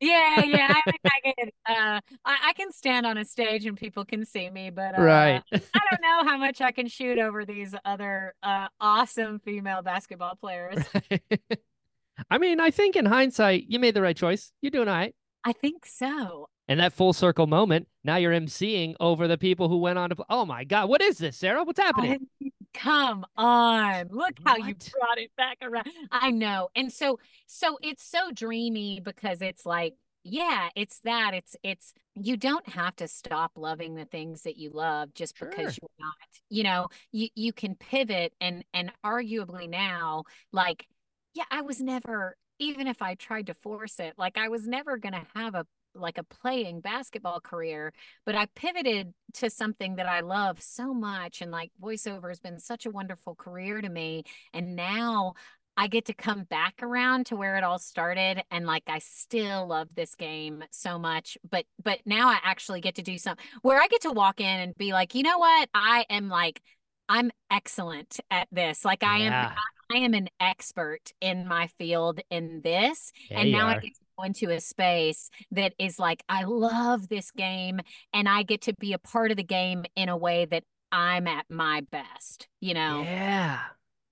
yeah, 0.00 0.44
yeah. 0.44 0.74
I 0.86 0.92
I 1.06 1.20
can 1.38 1.48
uh 1.66 2.00
I, 2.26 2.36
I 2.48 2.52
can 2.54 2.70
stand 2.72 3.06
on 3.06 3.16
a 3.16 3.24
stage 3.24 3.64
and 3.64 3.76
people 3.76 4.04
can 4.04 4.24
see 4.26 4.50
me, 4.50 4.68
but 4.70 4.98
uh 4.98 5.02
Right. 5.02 5.42
I 5.52 5.58
don't 5.90 6.02
know 6.02 6.30
how 6.30 6.36
much 6.36 6.60
I 6.60 6.72
can 6.72 6.86
shoot 6.88 7.18
over 7.18 7.44
these 7.46 7.74
other 7.84 8.34
uh 8.42 8.68
awesome 8.80 9.38
female 9.40 9.80
basketball 9.82 10.36
players. 10.36 10.78
I 12.30 12.38
mean, 12.38 12.60
I 12.60 12.70
think 12.70 12.96
in 12.96 13.06
hindsight, 13.06 13.64
you 13.68 13.78
made 13.78 13.94
the 13.94 14.02
right 14.02 14.16
choice. 14.16 14.52
You're 14.60 14.70
doing 14.70 14.88
all 14.88 14.94
right. 14.94 15.14
I 15.44 15.52
think 15.52 15.86
so. 15.86 16.46
And 16.68 16.78
that 16.78 16.92
full 16.92 17.12
circle 17.12 17.46
moment, 17.46 17.88
now 18.04 18.16
you're 18.16 18.32
emceeing 18.32 18.94
over 19.00 19.26
the 19.26 19.38
people 19.38 19.68
who 19.68 19.78
went 19.78 19.98
on 19.98 20.10
to 20.10 20.16
play. 20.16 20.26
Oh 20.30 20.44
my 20.44 20.64
God, 20.64 20.88
what 20.88 21.00
is 21.02 21.18
this, 21.18 21.36
Sara? 21.36 21.64
What's 21.64 21.80
happening? 21.80 22.28
I- 22.42 22.50
come 22.74 23.24
on. 23.36 24.08
Look 24.10 24.34
how 24.44 24.56
you 24.56 24.74
brought 24.74 25.18
it 25.18 25.30
back 25.36 25.58
around. 25.62 25.86
I 26.10 26.30
know. 26.30 26.68
And 26.74 26.92
so 26.92 27.18
so 27.46 27.78
it's 27.82 28.04
so 28.04 28.30
dreamy 28.32 29.00
because 29.00 29.42
it's 29.42 29.66
like 29.66 29.94
yeah, 30.24 30.68
it's 30.76 31.00
that. 31.00 31.34
It's 31.34 31.56
it's 31.62 31.94
you 32.14 32.36
don't 32.36 32.68
have 32.68 32.94
to 32.96 33.08
stop 33.08 33.52
loving 33.56 33.96
the 33.96 34.04
things 34.04 34.42
that 34.42 34.56
you 34.56 34.70
love 34.70 35.12
just 35.14 35.38
because 35.38 35.78
you're 35.80 35.90
not. 35.98 36.14
You 36.48 36.62
know, 36.62 36.88
you 37.10 37.28
you 37.34 37.52
can 37.52 37.74
pivot 37.74 38.32
and 38.40 38.64
and 38.72 38.92
arguably 39.04 39.68
now 39.68 40.24
like 40.52 40.86
yeah, 41.34 41.44
I 41.50 41.62
was 41.62 41.80
never 41.80 42.36
even 42.58 42.86
if 42.86 43.02
I 43.02 43.14
tried 43.14 43.46
to 43.48 43.54
force 43.54 43.98
it, 43.98 44.14
like 44.16 44.38
I 44.38 44.48
was 44.48 44.66
never 44.66 44.96
going 44.96 45.14
to 45.14 45.26
have 45.34 45.54
a 45.54 45.66
like 45.94 46.18
a 46.18 46.24
playing 46.24 46.80
basketball 46.80 47.40
career 47.40 47.92
but 48.24 48.34
I 48.34 48.46
pivoted 48.54 49.12
to 49.34 49.50
something 49.50 49.96
that 49.96 50.06
I 50.06 50.20
love 50.20 50.60
so 50.60 50.92
much. 50.94 51.40
And 51.40 51.50
like 51.50 51.70
voiceover 51.80 52.28
has 52.28 52.40
been 52.40 52.58
such 52.58 52.86
a 52.86 52.90
wonderful 52.90 53.34
career 53.34 53.80
to 53.80 53.88
me. 53.88 54.24
And 54.52 54.76
now 54.76 55.34
I 55.76 55.86
get 55.86 56.04
to 56.06 56.14
come 56.14 56.44
back 56.44 56.82
around 56.82 57.26
to 57.26 57.36
where 57.36 57.56
it 57.56 57.64
all 57.64 57.78
started. 57.78 58.42
And 58.50 58.66
like 58.66 58.84
I 58.86 58.98
still 58.98 59.66
love 59.66 59.94
this 59.94 60.14
game 60.14 60.62
so 60.70 60.98
much. 60.98 61.38
But 61.48 61.64
but 61.82 62.00
now 62.04 62.28
I 62.28 62.38
actually 62.42 62.80
get 62.80 62.96
to 62.96 63.02
do 63.02 63.18
something 63.18 63.44
where 63.62 63.80
I 63.80 63.88
get 63.88 64.02
to 64.02 64.12
walk 64.12 64.40
in 64.40 64.60
and 64.60 64.76
be 64.76 64.92
like, 64.92 65.14
you 65.14 65.22
know 65.22 65.38
what? 65.38 65.68
I 65.74 66.04
am 66.10 66.28
like 66.28 66.60
I'm 67.08 67.30
excellent 67.50 68.20
at 68.30 68.48
this. 68.52 68.84
Like 68.84 69.02
I 69.02 69.18
am 69.18 69.52
I 69.92 69.96
am 69.98 70.14
an 70.14 70.28
expert 70.40 71.12
in 71.20 71.46
my 71.46 71.66
field 71.78 72.20
in 72.30 72.60
this. 72.62 73.12
Yeah, 73.30 73.40
and 73.40 73.52
now 73.52 73.68
I 73.68 73.74
get 73.74 73.94
to 73.94 74.01
into 74.22 74.50
a 74.50 74.60
space 74.60 75.30
that 75.50 75.74
is 75.78 75.98
like, 75.98 76.22
I 76.28 76.44
love 76.44 77.08
this 77.08 77.30
game 77.30 77.80
and 78.12 78.28
I 78.28 78.42
get 78.42 78.62
to 78.62 78.74
be 78.74 78.92
a 78.92 78.98
part 78.98 79.30
of 79.30 79.36
the 79.36 79.42
game 79.42 79.84
in 79.96 80.08
a 80.08 80.16
way 80.16 80.44
that 80.46 80.64
I'm 80.90 81.26
at 81.26 81.46
my 81.48 81.82
best, 81.90 82.48
you 82.60 82.74
know? 82.74 83.02
Yeah. 83.02 83.60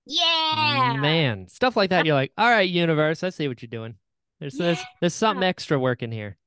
Yeah. 0.05 0.97
Man, 0.99 1.47
stuff 1.47 1.77
like 1.77 1.91
that. 1.91 2.05
You're 2.05 2.15
like, 2.15 2.31
all 2.37 2.49
right, 2.49 2.67
universe, 2.67 3.23
I 3.23 3.29
see 3.29 3.47
what 3.47 3.61
you're 3.61 3.69
doing. 3.69 3.95
There's 4.39 4.55
there's 4.55 4.79
there's 4.99 5.13
something 5.13 5.43
extra 5.43 5.79
working 5.79 6.11
here. 6.11 6.37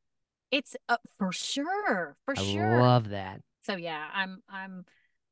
It's 0.51 0.77
uh, 0.89 0.97
for 1.19 1.31
sure. 1.33 2.17
For 2.25 2.35
I 2.37 2.43
sure. 2.43 2.81
love 2.81 3.11
that. 3.11 3.41
so 3.63 3.77
yeah, 3.77 4.05
I'm 4.13 4.43
I'm 4.49 4.85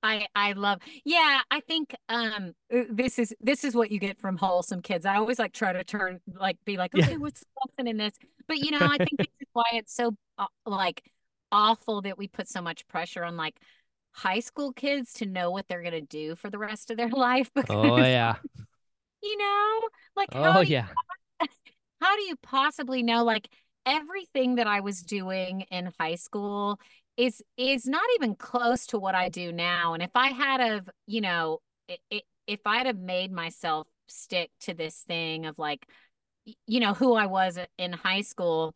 I 0.02 0.26
I 0.34 0.52
love 0.52 0.80
yeah, 1.04 1.40
I 1.50 1.60
think 1.60 1.94
um 2.08 2.54
uh, 2.74 2.82
this 2.90 3.18
is 3.18 3.34
this 3.40 3.64
is 3.64 3.74
what 3.74 3.90
you 3.90 3.98
get 4.00 4.18
from 4.18 4.36
wholesome 4.36 4.82
kids. 4.82 5.06
I 5.06 5.16
always 5.16 5.38
like 5.38 5.52
try 5.52 5.72
to 5.72 5.84
turn 5.84 6.20
like 6.34 6.58
be 6.64 6.76
like, 6.76 6.94
Yeah. 6.94 7.08
okay, 7.08 7.16
what's 7.16 7.40
the 7.40 7.46
lesson 7.66 7.88
in 7.88 7.96
this? 7.98 8.12
But 8.48 8.58
you 8.58 8.70
know, 8.70 8.88
I 8.88 8.98
think 8.98 9.20
this 9.22 9.30
is 9.40 9.48
why 9.52 9.64
it's 9.74 9.94
so 9.94 10.16
uh, 10.38 10.46
like 10.66 11.02
awful 11.52 12.02
that 12.02 12.18
we 12.18 12.28
put 12.28 12.48
so 12.48 12.62
much 12.62 12.86
pressure 12.88 13.24
on 13.24 13.36
like 13.36 13.56
high 14.12 14.40
school 14.40 14.72
kids 14.72 15.12
to 15.14 15.26
know 15.26 15.50
what 15.50 15.68
they're 15.68 15.82
gonna 15.82 16.00
do 16.00 16.34
for 16.34 16.50
the 16.50 16.58
rest 16.58 16.90
of 16.90 16.96
their 16.96 17.08
life 17.10 17.50
because 17.54 17.70
Oh 17.70 17.96
yeah. 18.04 18.36
you 19.22 19.36
know, 19.36 19.80
like 20.16 20.30
Oh 20.32 20.60
you 20.60 20.62
yeah. 20.62 20.88
how 22.00 22.16
do 22.16 22.22
you 22.22 22.36
possibly 22.42 23.02
know 23.02 23.24
like 23.24 23.48
everything 23.86 24.56
that 24.56 24.66
I 24.66 24.80
was 24.80 25.02
doing 25.02 25.62
in 25.70 25.92
high 25.98 26.14
school 26.16 26.78
is 27.16 27.42
is 27.56 27.86
not 27.86 28.02
even 28.16 28.34
close 28.34 28.86
to 28.86 28.98
what 28.98 29.14
I 29.14 29.28
do 29.28 29.52
now 29.52 29.94
and 29.94 30.02
if 30.02 30.10
I 30.14 30.28
had 30.28 30.60
of 30.60 30.88
you 31.06 31.20
know 31.20 31.60
if 32.46 32.60
I'd 32.66 32.86
have 32.86 32.98
made 32.98 33.32
myself 33.32 33.86
stick 34.06 34.50
to 34.60 34.74
this 34.74 35.04
thing 35.06 35.46
of 35.46 35.58
like 35.58 35.86
you 36.66 36.80
know 36.80 36.94
who 36.94 37.14
I 37.14 37.26
was 37.26 37.58
in 37.78 37.92
high 37.92 38.22
school 38.22 38.74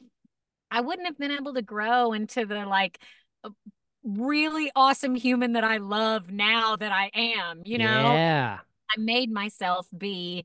I 0.70 0.80
wouldn't 0.80 1.06
have 1.06 1.18
been 1.18 1.30
able 1.30 1.54
to 1.54 1.62
grow 1.62 2.12
into 2.12 2.44
the 2.44 2.66
like 2.66 3.00
really 4.04 4.70
awesome 4.76 5.14
human 5.14 5.54
that 5.54 5.64
I 5.64 5.78
love 5.78 6.30
now 6.30 6.76
that 6.76 6.92
I 6.92 7.10
am 7.14 7.62
you 7.64 7.78
know 7.78 8.12
Yeah. 8.14 8.58
I 8.96 9.00
made 9.00 9.32
myself 9.32 9.88
be 9.96 10.44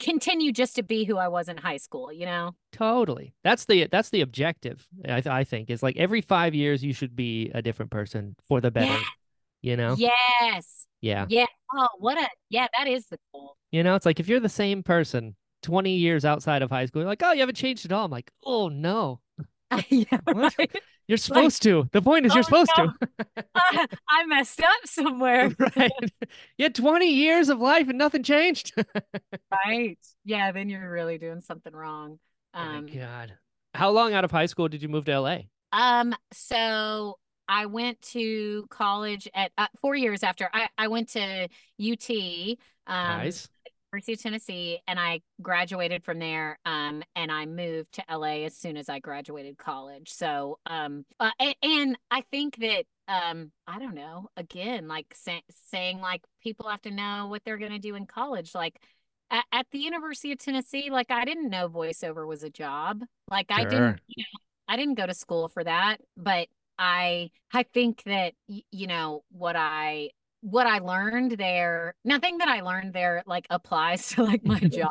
continue 0.00 0.52
just 0.52 0.76
to 0.76 0.82
be 0.82 1.04
who 1.04 1.16
I 1.16 1.28
was 1.28 1.48
in 1.48 1.56
high 1.56 1.78
school, 1.78 2.12
you 2.12 2.26
know? 2.26 2.54
Totally. 2.72 3.34
That's 3.42 3.64
the 3.64 3.88
that's 3.90 4.10
the 4.10 4.20
objective. 4.20 4.86
I 5.04 5.20
th- 5.20 5.26
I 5.26 5.44
think 5.44 5.70
is 5.70 5.82
like 5.82 5.96
every 5.96 6.20
five 6.20 6.54
years 6.54 6.84
you 6.84 6.92
should 6.92 7.16
be 7.16 7.50
a 7.54 7.62
different 7.62 7.90
person 7.90 8.36
for 8.46 8.60
the 8.60 8.70
better. 8.70 8.92
Yeah. 8.92 9.02
You 9.62 9.76
know. 9.76 9.94
Yes. 9.98 10.86
Yeah. 11.00 11.26
Yeah. 11.28 11.46
Oh, 11.74 11.88
what 11.98 12.18
a 12.18 12.28
yeah, 12.48 12.66
that 12.78 12.88
is 12.88 13.06
the 13.06 13.18
goal. 13.32 13.56
You 13.70 13.82
know, 13.82 13.94
it's 13.94 14.06
like 14.06 14.20
if 14.20 14.28
you're 14.28 14.40
the 14.40 14.48
same 14.48 14.82
person 14.82 15.36
20 15.62 15.90
years 15.96 16.24
outside 16.24 16.62
of 16.62 16.70
high 16.70 16.86
school, 16.86 17.02
you're 17.02 17.08
like, 17.08 17.22
oh, 17.22 17.32
you 17.32 17.40
haven't 17.40 17.56
changed 17.56 17.84
at 17.84 17.92
all. 17.92 18.04
I'm 18.04 18.10
like, 18.10 18.30
oh 18.44 18.68
no, 18.68 19.20
yeah, 19.88 20.18
right. 20.26 20.82
You're 21.10 21.18
supposed 21.18 21.62
to. 21.64 21.88
The 21.92 22.00
point 22.02 22.24
is 22.24 22.32
Oh, 22.32 22.36
you're 22.36 22.42
supposed 22.44 22.70
no. 22.78 22.92
I, 23.54 23.86
I 24.08 24.26
messed 24.26 24.60
up 24.62 24.86
somewhere. 24.86 25.50
right. 25.76 25.90
You 26.56 26.64
had 26.64 26.74
20 26.74 27.06
years 27.06 27.48
of 27.48 27.58
life 27.60 27.88
and 27.88 27.98
nothing 27.98 28.22
changed. 28.22 28.72
right. 29.52 29.98
Yeah, 30.24 30.52
then 30.52 30.68
you're 30.68 30.90
really 30.90 31.18
doing 31.18 31.40
something 31.40 31.72
wrong. 31.74 32.18
oh 32.54 32.64
my 32.64 32.78
Um 32.78 32.86
God. 32.86 33.34
How 33.74 33.90
long 33.90 34.14
out 34.14 34.24
of 34.24 34.30
high 34.30 34.46
school 34.46 34.68
did 34.68 34.82
you 34.82 34.88
move 34.88 35.04
to 35.06 35.12
LA? 35.20 35.38
um 35.72 36.14
so 36.32 37.18
I 37.48 37.66
went 37.66 38.00
to 38.12 38.66
college 38.70 39.28
at 39.34 39.52
uh, 39.58 39.66
4 39.80 39.96
years 39.96 40.22
after 40.22 40.48
I 40.52 40.68
I 40.78 40.88
went 40.88 41.08
to 41.10 41.48
UT 41.78 42.10
um 42.86 43.18
nice. 43.18 43.48
University 43.92 44.12
of 44.12 44.22
Tennessee, 44.22 44.78
and 44.86 45.00
I 45.00 45.20
graduated 45.42 46.04
from 46.04 46.18
there. 46.20 46.58
Um, 46.64 47.02
and 47.16 47.30
I 47.32 47.46
moved 47.46 47.92
to 47.94 48.04
LA 48.10 48.44
as 48.44 48.56
soon 48.56 48.76
as 48.76 48.88
I 48.88 49.00
graduated 49.00 49.58
college. 49.58 50.10
So, 50.12 50.58
um, 50.66 51.04
uh, 51.18 51.30
and, 51.40 51.54
and 51.62 51.98
I 52.10 52.22
think 52.30 52.56
that, 52.58 52.84
um, 53.08 53.50
I 53.66 53.78
don't 53.80 53.94
know. 53.94 54.28
Again, 54.36 54.86
like 54.86 55.06
say, 55.14 55.42
saying 55.70 56.00
like 56.00 56.22
people 56.42 56.68
have 56.68 56.82
to 56.82 56.90
know 56.92 57.26
what 57.28 57.42
they're 57.44 57.58
going 57.58 57.72
to 57.72 57.78
do 57.78 57.96
in 57.96 58.06
college. 58.06 58.54
Like 58.54 58.80
at, 59.30 59.44
at 59.52 59.66
the 59.72 59.78
University 59.80 60.30
of 60.32 60.38
Tennessee, 60.38 60.90
like 60.90 61.10
I 61.10 61.24
didn't 61.24 61.50
know 61.50 61.68
voiceover 61.68 62.26
was 62.26 62.42
a 62.44 62.50
job. 62.50 63.02
Like 63.28 63.50
I 63.50 63.62
Sure. 63.62 63.70
didn't, 63.70 64.00
you 64.06 64.22
know, 64.22 64.38
I 64.68 64.76
didn't 64.76 64.94
go 64.94 65.06
to 65.06 65.14
school 65.14 65.48
for 65.48 65.64
that, 65.64 65.96
but 66.16 66.46
I 66.78 67.30
I 67.52 67.64
think 67.64 68.02
that 68.04 68.34
you 68.46 68.86
know 68.86 69.24
what 69.30 69.56
I 69.56 70.10
what 70.42 70.66
I 70.66 70.78
learned 70.78 71.32
there, 71.32 71.94
nothing 72.04 72.38
that 72.38 72.48
I 72.48 72.60
learned 72.62 72.92
there 72.94 73.22
like 73.26 73.46
applies 73.50 74.08
to 74.10 74.24
like 74.24 74.44
my 74.44 74.60
job, 74.68 74.90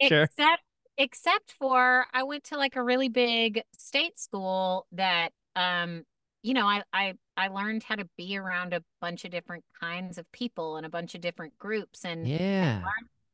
Sure. 0.00 0.28
except 0.28 0.62
except 0.98 1.52
for 1.52 2.06
I 2.12 2.22
went 2.24 2.44
to 2.44 2.56
like 2.56 2.76
a 2.76 2.82
really 2.82 3.08
big 3.08 3.62
state 3.74 4.18
school 4.18 4.86
that 4.92 5.30
um 5.56 6.04
you 6.42 6.54
know 6.54 6.66
I 6.66 6.82
I 6.92 7.14
I 7.36 7.48
learned 7.48 7.82
how 7.82 7.94
to 7.96 8.08
be 8.16 8.36
around 8.36 8.74
a 8.74 8.82
bunch 9.00 9.24
of 9.24 9.30
different 9.30 9.64
kinds 9.80 10.18
of 10.18 10.30
people 10.32 10.76
and 10.76 10.84
a 10.84 10.90
bunch 10.90 11.14
of 11.14 11.20
different 11.20 11.58
groups 11.58 12.04
and 12.04 12.28
Yeah. 12.28 12.82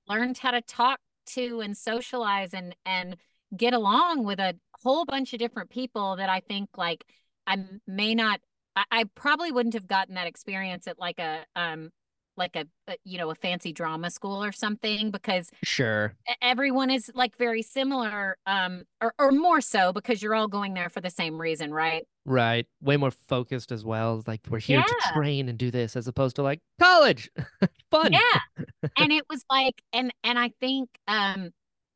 learned 0.08 0.38
how 0.38 0.52
to 0.52 0.62
talk 0.62 1.00
to 1.26 1.60
and 1.60 1.76
socialize 1.76 2.54
and 2.54 2.74
and 2.86 3.16
get 3.56 3.74
along 3.74 4.24
with 4.24 4.38
a 4.40 4.54
whole 4.82 5.04
bunch 5.04 5.32
of 5.32 5.38
different 5.38 5.70
people 5.70 6.16
that 6.16 6.28
I 6.28 6.40
think 6.40 6.70
like 6.76 7.04
I 7.46 7.56
may 7.86 8.14
not 8.14 8.40
I, 8.78 9.00
I 9.00 9.04
probably 9.14 9.50
wouldn't 9.52 9.74
have 9.74 9.86
gotten 9.86 10.14
that 10.14 10.26
experience 10.26 10.86
at 10.86 10.98
like 10.98 11.18
a 11.18 11.44
um 11.56 11.90
like 12.36 12.54
a, 12.54 12.64
a 12.86 12.96
you 13.04 13.18
know 13.18 13.30
a 13.30 13.34
fancy 13.34 13.72
drama 13.72 14.10
school 14.10 14.44
or 14.44 14.52
something 14.52 15.10
because 15.10 15.50
Sure. 15.64 16.14
everyone 16.40 16.88
is 16.88 17.10
like 17.14 17.36
very 17.36 17.62
similar 17.62 18.36
um 18.46 18.84
or, 19.00 19.12
or 19.18 19.32
more 19.32 19.60
so 19.60 19.92
because 19.92 20.22
you're 20.22 20.36
all 20.36 20.46
going 20.46 20.74
there 20.74 20.88
for 20.88 21.00
the 21.00 21.10
same 21.10 21.40
reason 21.40 21.72
right 21.74 22.04
Right. 22.24 22.66
Way 22.82 22.98
more 22.98 23.10
focused 23.10 23.72
as 23.72 23.86
well. 23.86 24.22
Like 24.26 24.42
we're 24.50 24.58
here 24.58 24.82
to 24.82 24.96
train 25.14 25.48
and 25.48 25.56
do 25.56 25.70
this 25.70 25.96
as 25.96 26.08
opposed 26.08 26.36
to 26.36 26.42
like 26.42 26.60
college. 26.78 27.30
Fun. 27.90 28.12
Yeah. 28.12 28.20
and 28.98 29.10
it 29.12 29.24
was 29.30 29.42
like 29.50 29.80
and 29.94 30.12
and 30.22 30.38
I 30.38 30.50
think 30.60 30.90
um 31.08 31.52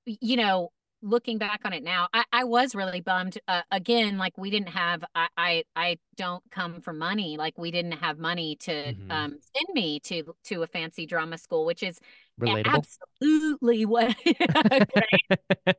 you 0.07 0.37
know 0.37 0.71
looking 1.03 1.39
back 1.39 1.61
on 1.65 1.73
it 1.73 1.83
now 1.83 2.09
I 2.15 2.25
I 2.33 2.45
was 2.45 2.75
really 2.75 3.01
bummed 3.01 3.39
uh, 3.49 3.63
again 3.71 4.19
like 4.19 4.39
we 4.39 4.51
didn't 4.51 4.69
have 4.71 5.05
I, 5.15 5.29
I 5.37 5.65
I 5.77 5.99
don't 6.17 6.43
come 6.51 6.81
from 6.81 6.99
money 6.99 7.37
like 7.37 7.59
we 7.59 7.71
didn't 7.73 7.93
have 7.93 8.19
money 8.19 8.57
to 8.61 8.93
Mhm. 8.93 9.11
um 9.11 9.39
send 9.57 9.69
me 9.75 10.01
to 10.01 10.35
to 10.45 10.63
a 10.63 10.67
fancy 10.67 11.07
drama 11.07 11.39
school 11.39 11.65
which 11.67 11.83
is 11.83 11.99
Relatable. 12.39 12.85
absolutely 13.23 13.85
what 13.87 14.15
great, 14.25 14.87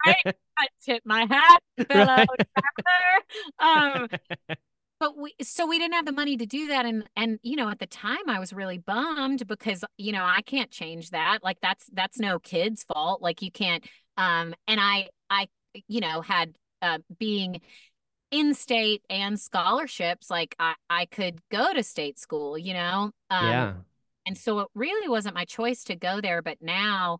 great. 0.04 0.26
I 0.60 0.68
tip 0.84 1.04
my 1.06 1.26
hat 1.30 1.62
fellow 1.90 2.26
traveler 2.56 4.02
um 4.04 4.08
but 5.04 5.18
we 5.18 5.36
so 5.42 5.68
we 5.68 5.78
didn't 5.78 5.96
have 5.96 6.06
the 6.06 6.14
money 6.14 6.38
to 6.38 6.46
do 6.46 6.68
that 6.68 6.86
and 6.86 7.04
and 7.18 7.38
you 7.44 7.58
know 7.58 7.68
at 7.68 7.80
the 7.80 7.86
time 7.86 8.30
I 8.30 8.40
was 8.40 8.54
really 8.54 8.78
bummed 8.78 9.46
because 9.48 9.84
you 9.98 10.14
know 10.14 10.24
I 10.24 10.42
can't 10.44 10.72
change 10.72 11.10
that 11.10 11.40
like 11.44 11.58
that's 11.62 11.90
that's 11.92 12.20
no 12.20 12.40
kid's 12.40 12.86
fault 12.86 13.22
like 13.22 13.42
you 13.42 13.52
can't 13.52 13.86
um 14.16 14.56
and 14.66 14.80
I 14.80 15.10
I 15.30 15.50
you 15.90 16.00
know 16.00 16.22
had 16.22 16.54
uh 16.82 17.00
being 17.20 17.60
in 18.32 18.54
state 18.54 19.04
and 19.10 19.38
scholarships 19.38 20.30
like 20.30 20.56
I 20.58 20.76
I 20.90 21.06
could 21.06 21.42
go 21.52 21.74
to 21.74 21.84
state 21.84 22.18
school 22.18 22.58
you 22.58 22.74
know 22.74 23.12
um 23.30 23.46
yeah. 23.46 23.74
and 24.26 24.38
so 24.38 24.60
it 24.60 24.70
really 24.74 25.10
wasn't 25.10 25.36
my 25.36 25.44
choice 25.44 25.84
to 25.86 25.98
go 25.98 26.22
there 26.22 26.42
but 26.42 26.60
now 26.62 27.18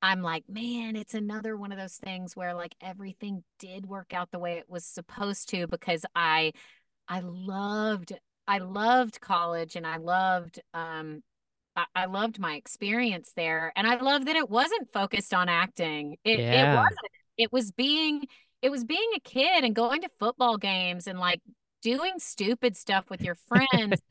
I'm 0.00 0.22
like 0.22 0.44
man 0.48 0.96
it's 0.96 1.12
another 1.12 1.54
one 1.54 1.70
of 1.70 1.76
those 1.76 1.96
things 1.96 2.34
where 2.34 2.54
like 2.54 2.74
everything 2.80 3.44
did 3.58 3.84
work 3.84 4.14
out 4.14 4.30
the 4.30 4.38
way 4.38 4.54
it 4.54 4.70
was 4.70 4.86
supposed 4.86 5.50
to 5.50 5.66
because 5.66 6.06
I 6.14 6.52
I 7.08 7.20
loved 7.20 8.12
I 8.48 8.58
loved 8.58 9.20
college 9.20 9.76
and 9.76 9.86
I 9.86 9.96
loved 9.96 10.60
um 10.74 11.22
I, 11.74 11.84
I 11.94 12.04
loved 12.06 12.38
my 12.38 12.54
experience 12.54 13.32
there 13.36 13.72
and 13.76 13.86
I 13.86 13.96
love 13.96 14.24
that 14.26 14.36
it 14.36 14.48
wasn't 14.50 14.92
focused 14.92 15.34
on 15.34 15.48
acting. 15.48 16.16
It 16.24 16.40
it 16.40 16.74
wasn't. 16.74 17.10
It 17.36 17.52
was 17.52 17.72
being 17.72 18.26
it 18.62 18.70
was 18.70 18.84
being 18.84 19.10
a 19.14 19.20
kid 19.20 19.64
and 19.64 19.74
going 19.74 20.02
to 20.02 20.08
football 20.18 20.56
games 20.56 21.06
and 21.06 21.18
like 21.18 21.40
doing 21.82 22.14
stupid 22.18 22.76
stuff 22.76 23.10
with 23.10 23.20
your 23.22 23.36
friends 23.36 24.00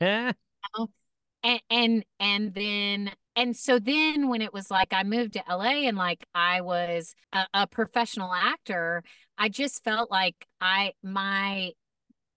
and 1.42 1.60
and 1.70 2.04
and 2.20 2.54
then 2.54 3.12
and 3.34 3.54
so 3.56 3.78
then 3.78 4.28
when 4.28 4.40
it 4.40 4.52
was 4.52 4.70
like 4.70 4.92
I 4.92 5.02
moved 5.02 5.34
to 5.34 5.42
LA 5.48 5.86
and 5.86 5.96
like 5.96 6.26
I 6.34 6.62
was 6.62 7.14
a, 7.32 7.46
a 7.52 7.66
professional 7.66 8.32
actor, 8.32 9.02
I 9.36 9.48
just 9.48 9.84
felt 9.84 10.10
like 10.10 10.46
I 10.60 10.92
my 11.02 11.72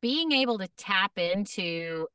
being 0.01 0.31
able 0.31 0.57
to 0.59 0.67
tap 0.77 1.17
into 1.17 2.07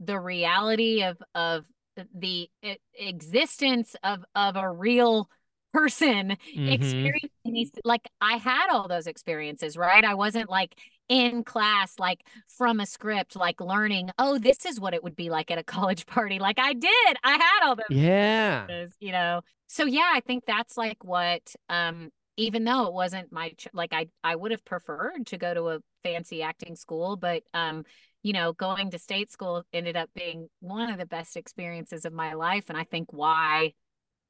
the 0.00 0.18
reality 0.20 1.02
of 1.02 1.18
of 1.34 1.66
the 2.14 2.50
existence 2.94 3.96
of 4.04 4.24
of 4.34 4.56
a 4.56 4.70
real 4.70 5.28
person 5.72 6.36
Mhm. 6.54 6.72
experiencing 6.72 7.30
these 7.52 7.70
like 7.84 8.08
I 8.20 8.34
had 8.36 8.68
all 8.70 8.88
those 8.88 9.06
experiences, 9.06 9.76
right? 9.76 10.04
I 10.04 10.14
wasn't 10.14 10.48
like 10.50 10.74
in 11.08 11.44
class 11.44 11.98
like 11.98 12.20
from 12.48 12.80
a 12.80 12.86
script 12.86 13.36
like 13.36 13.60
learning, 13.60 14.10
oh, 14.18 14.38
this 14.38 14.64
is 14.66 14.80
what 14.80 14.94
it 14.94 15.04
would 15.04 15.16
be 15.16 15.30
like 15.30 15.50
at 15.50 15.58
a 15.58 15.64
college 15.64 16.06
party. 16.06 16.38
Like 16.38 16.58
I 16.58 16.72
did. 16.74 17.16
I 17.24 17.32
had 17.32 17.66
all 17.68 17.76
those 17.76 17.84
Yeah. 17.96 18.66
you 19.00 19.12
know. 19.12 19.42
So 19.68 19.84
yeah, 19.84 20.10
I 20.14 20.20
think 20.20 20.44
that's 20.46 20.76
like 20.76 21.04
what 21.04 21.54
um 21.68 22.10
even 22.36 22.64
though 22.64 22.86
it 22.86 22.92
wasn't 22.92 23.32
my 23.32 23.52
like 23.72 23.92
I 23.92 24.08
I 24.22 24.36
would 24.36 24.50
have 24.50 24.64
preferred 24.64 25.26
to 25.26 25.38
go 25.38 25.54
to 25.54 25.68
a 25.68 25.78
fancy 26.02 26.42
acting 26.42 26.76
school, 26.76 27.16
but 27.16 27.42
um 27.54 27.84
you 28.22 28.32
know, 28.32 28.52
going 28.52 28.90
to 28.90 28.98
state 28.98 29.30
school 29.30 29.62
ended 29.72 29.96
up 29.96 30.10
being 30.14 30.48
one 30.60 30.90
of 30.90 30.98
the 30.98 31.06
best 31.06 31.36
experiences 31.36 32.04
of 32.04 32.12
my 32.12 32.34
life 32.34 32.66
and 32.68 32.76
I 32.78 32.84
think 32.84 33.12
why 33.12 33.72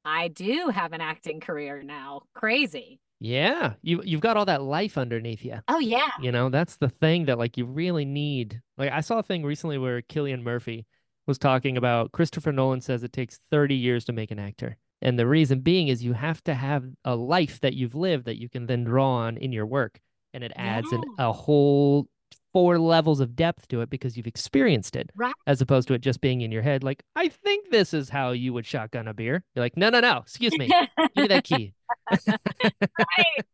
I 0.05 0.29
do 0.29 0.69
have 0.73 0.93
an 0.93 1.01
acting 1.01 1.39
career 1.39 1.81
now. 1.83 2.21
Crazy. 2.33 2.99
Yeah, 3.19 3.73
you 3.81 4.01
you've 4.03 4.21
got 4.21 4.37
all 4.37 4.45
that 4.45 4.61
life 4.61 4.97
underneath 4.97 5.43
you. 5.43 5.59
Oh 5.67 5.79
yeah. 5.79 6.11
You 6.21 6.31
know, 6.31 6.49
that's 6.49 6.77
the 6.77 6.89
thing 6.89 7.25
that 7.25 7.37
like 7.39 7.57
you 7.57 7.65
really 7.65 8.05
need. 8.05 8.61
Like 8.77 8.91
I 8.91 9.01
saw 9.01 9.19
a 9.19 9.23
thing 9.23 9.43
recently 9.43 9.77
where 9.77 10.01
Cillian 10.03 10.43
Murphy 10.43 10.85
was 11.25 11.37
talking 11.37 11.77
about 11.77 12.11
Christopher 12.11 12.51
Nolan 12.51 12.81
says 12.81 13.03
it 13.03 13.11
takes 13.11 13.39
30 13.49 13.75
years 13.75 14.05
to 14.05 14.13
make 14.13 14.31
an 14.31 14.39
actor. 14.39 14.77
And 15.01 15.17
the 15.19 15.27
reason 15.27 15.59
being 15.59 15.87
is 15.89 16.03
you 16.03 16.13
have 16.13 16.43
to 16.45 16.53
have 16.55 16.83
a 17.05 17.15
life 17.15 17.59
that 17.61 17.73
you've 17.75 17.95
lived 17.95 18.25
that 18.25 18.39
you 18.39 18.49
can 18.49 18.65
then 18.65 18.83
draw 18.83 19.09
on 19.09 19.37
in 19.37 19.51
your 19.51 19.65
work. 19.65 19.99
And 20.33 20.43
it 20.43 20.51
adds 20.55 20.91
an, 20.91 21.03
a 21.19 21.31
whole 21.31 22.07
four 22.53 22.79
levels 22.79 23.19
of 23.19 23.35
depth 23.35 23.67
to 23.67 23.81
it 23.81 23.89
because 23.89 24.17
you've 24.17 24.25
experienced 24.27 24.95
it 24.95 25.09
Right. 25.15 25.33
as 25.45 25.61
opposed 25.61 25.87
to 25.89 25.93
it 25.93 26.01
just 26.01 26.21
being 26.21 26.41
in 26.41 26.51
your 26.51 26.61
head. 26.63 26.83
Like, 26.83 27.03
I 27.15 27.27
think 27.29 27.69
this 27.69 27.93
is 27.93 28.09
how 28.09 28.31
you 28.31 28.53
would 28.53 28.65
shotgun 28.65 29.07
a 29.07 29.13
beer. 29.13 29.43
You're 29.55 29.63
like, 29.65 29.77
no, 29.77 29.89
no, 29.89 29.99
no, 29.99 30.17
excuse 30.19 30.57
me. 30.57 30.67
Give 30.67 31.09
me 31.15 31.27
that 31.27 31.43
key. 31.51 31.73
right. 32.11 33.45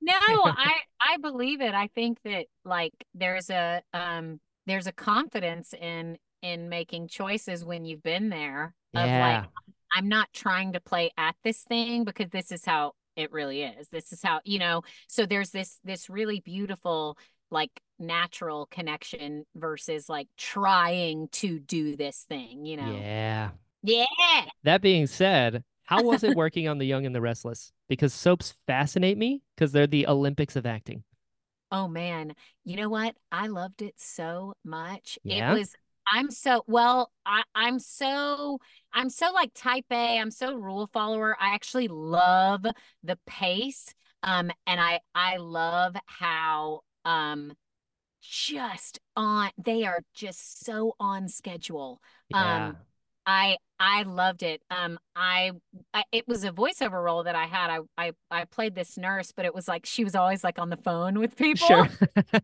No, 0.00 0.12
I 0.18 0.72
I 1.00 1.16
believe 1.20 1.60
it. 1.60 1.74
I 1.74 1.88
think 1.94 2.18
that 2.24 2.46
like 2.64 2.92
there's 3.14 3.50
a 3.50 3.82
um 3.92 4.40
there's 4.66 4.86
a 4.86 4.92
confidence 4.92 5.74
in 5.74 6.18
in 6.42 6.68
making 6.68 7.08
choices 7.08 7.64
when 7.64 7.84
you've 7.84 8.02
been 8.02 8.28
there 8.28 8.74
of 8.94 9.06
Yeah. 9.06 9.20
like 9.40 9.50
I'm 9.96 10.08
not 10.08 10.28
trying 10.34 10.74
to 10.74 10.80
play 10.80 11.10
at 11.16 11.36
this 11.42 11.62
thing 11.62 12.04
because 12.04 12.28
this 12.28 12.52
is 12.52 12.66
how 12.66 12.92
it 13.16 13.32
really 13.32 13.62
is. 13.62 13.88
This 13.88 14.12
is 14.12 14.22
how, 14.22 14.40
you 14.44 14.58
know, 14.58 14.82
so 15.08 15.24
there's 15.24 15.50
this 15.50 15.80
this 15.84 16.10
really 16.10 16.40
beautiful 16.40 17.16
like 17.50 17.70
natural 17.98 18.66
connection 18.66 19.46
versus 19.54 20.10
like 20.10 20.28
trying 20.36 21.28
to 21.28 21.58
do 21.58 21.96
this 21.96 22.26
thing, 22.28 22.66
you 22.66 22.76
know. 22.76 22.94
Yeah. 23.00 23.50
Yeah. 23.82 24.04
That 24.64 24.82
being 24.82 25.06
said, 25.06 25.64
how 25.84 26.02
was 26.02 26.22
it 26.24 26.36
working 26.36 26.68
on 26.68 26.76
The 26.76 26.84
Young 26.86 27.06
and 27.06 27.14
the 27.14 27.22
Restless? 27.22 27.72
Because 27.88 28.12
soaps 28.12 28.52
fascinate 28.66 29.16
me 29.16 29.40
because 29.54 29.72
they're 29.72 29.86
the 29.86 30.06
Olympics 30.08 30.56
of 30.56 30.66
acting. 30.66 31.04
Oh 31.72 31.88
man, 31.88 32.34
you 32.64 32.76
know 32.76 32.90
what? 32.90 33.16
I 33.32 33.46
loved 33.46 33.80
it 33.80 33.94
so 33.96 34.52
much. 34.62 35.18
Yeah? 35.24 35.52
It 35.52 35.58
was 35.58 35.74
I'm 36.12 36.30
so 36.30 36.64
well, 36.66 37.10
I 37.24 37.42
I'm 37.54 37.78
so 37.78 38.58
I'm 38.92 39.10
so 39.10 39.32
like 39.32 39.50
type 39.54 39.86
A, 39.90 40.18
I'm 40.18 40.30
so 40.30 40.54
rule 40.54 40.88
follower. 40.92 41.36
I 41.40 41.54
actually 41.54 41.88
love 41.88 42.64
the 43.02 43.18
pace. 43.26 43.94
Um 44.22 44.50
and 44.66 44.80
I 44.80 45.00
I 45.14 45.36
love 45.36 45.96
how 46.06 46.80
um 47.04 47.52
just 48.20 48.98
on 49.16 49.50
they 49.58 49.84
are 49.84 50.00
just 50.14 50.64
so 50.64 50.94
on 50.98 51.28
schedule. 51.28 52.00
Yeah. 52.28 52.68
Um 52.68 52.76
I 53.26 53.56
I 53.78 54.04
loved 54.04 54.42
it. 54.42 54.62
Um, 54.70 54.98
I, 55.14 55.50
I 55.92 56.04
it 56.12 56.26
was 56.28 56.44
a 56.44 56.52
voiceover 56.52 57.02
role 57.02 57.24
that 57.24 57.34
I 57.34 57.44
had. 57.46 57.70
I 57.70 57.78
I 57.98 58.12
I 58.30 58.44
played 58.44 58.74
this 58.74 58.96
nurse, 58.96 59.32
but 59.32 59.44
it 59.44 59.54
was 59.54 59.66
like 59.68 59.84
she 59.84 60.04
was 60.04 60.14
always 60.14 60.44
like 60.44 60.58
on 60.58 60.70
the 60.70 60.76
phone 60.76 61.18
with 61.18 61.36
people. 61.36 61.66
Sure. 61.66 61.88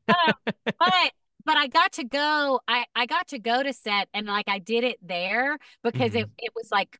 But 0.78 1.12
but 1.44 1.56
I 1.56 1.66
got 1.66 1.92
to 1.92 2.04
go. 2.04 2.60
I 2.68 2.84
I 2.94 3.06
got 3.06 3.28
to 3.28 3.38
go 3.38 3.62
to 3.62 3.72
set 3.72 4.08
and 4.14 4.26
like 4.26 4.48
I 4.48 4.58
did 4.58 4.84
it 4.84 4.98
there 5.02 5.58
because 5.82 6.14
it 6.14 6.28
it 6.38 6.52
was 6.54 6.70
like 6.70 6.98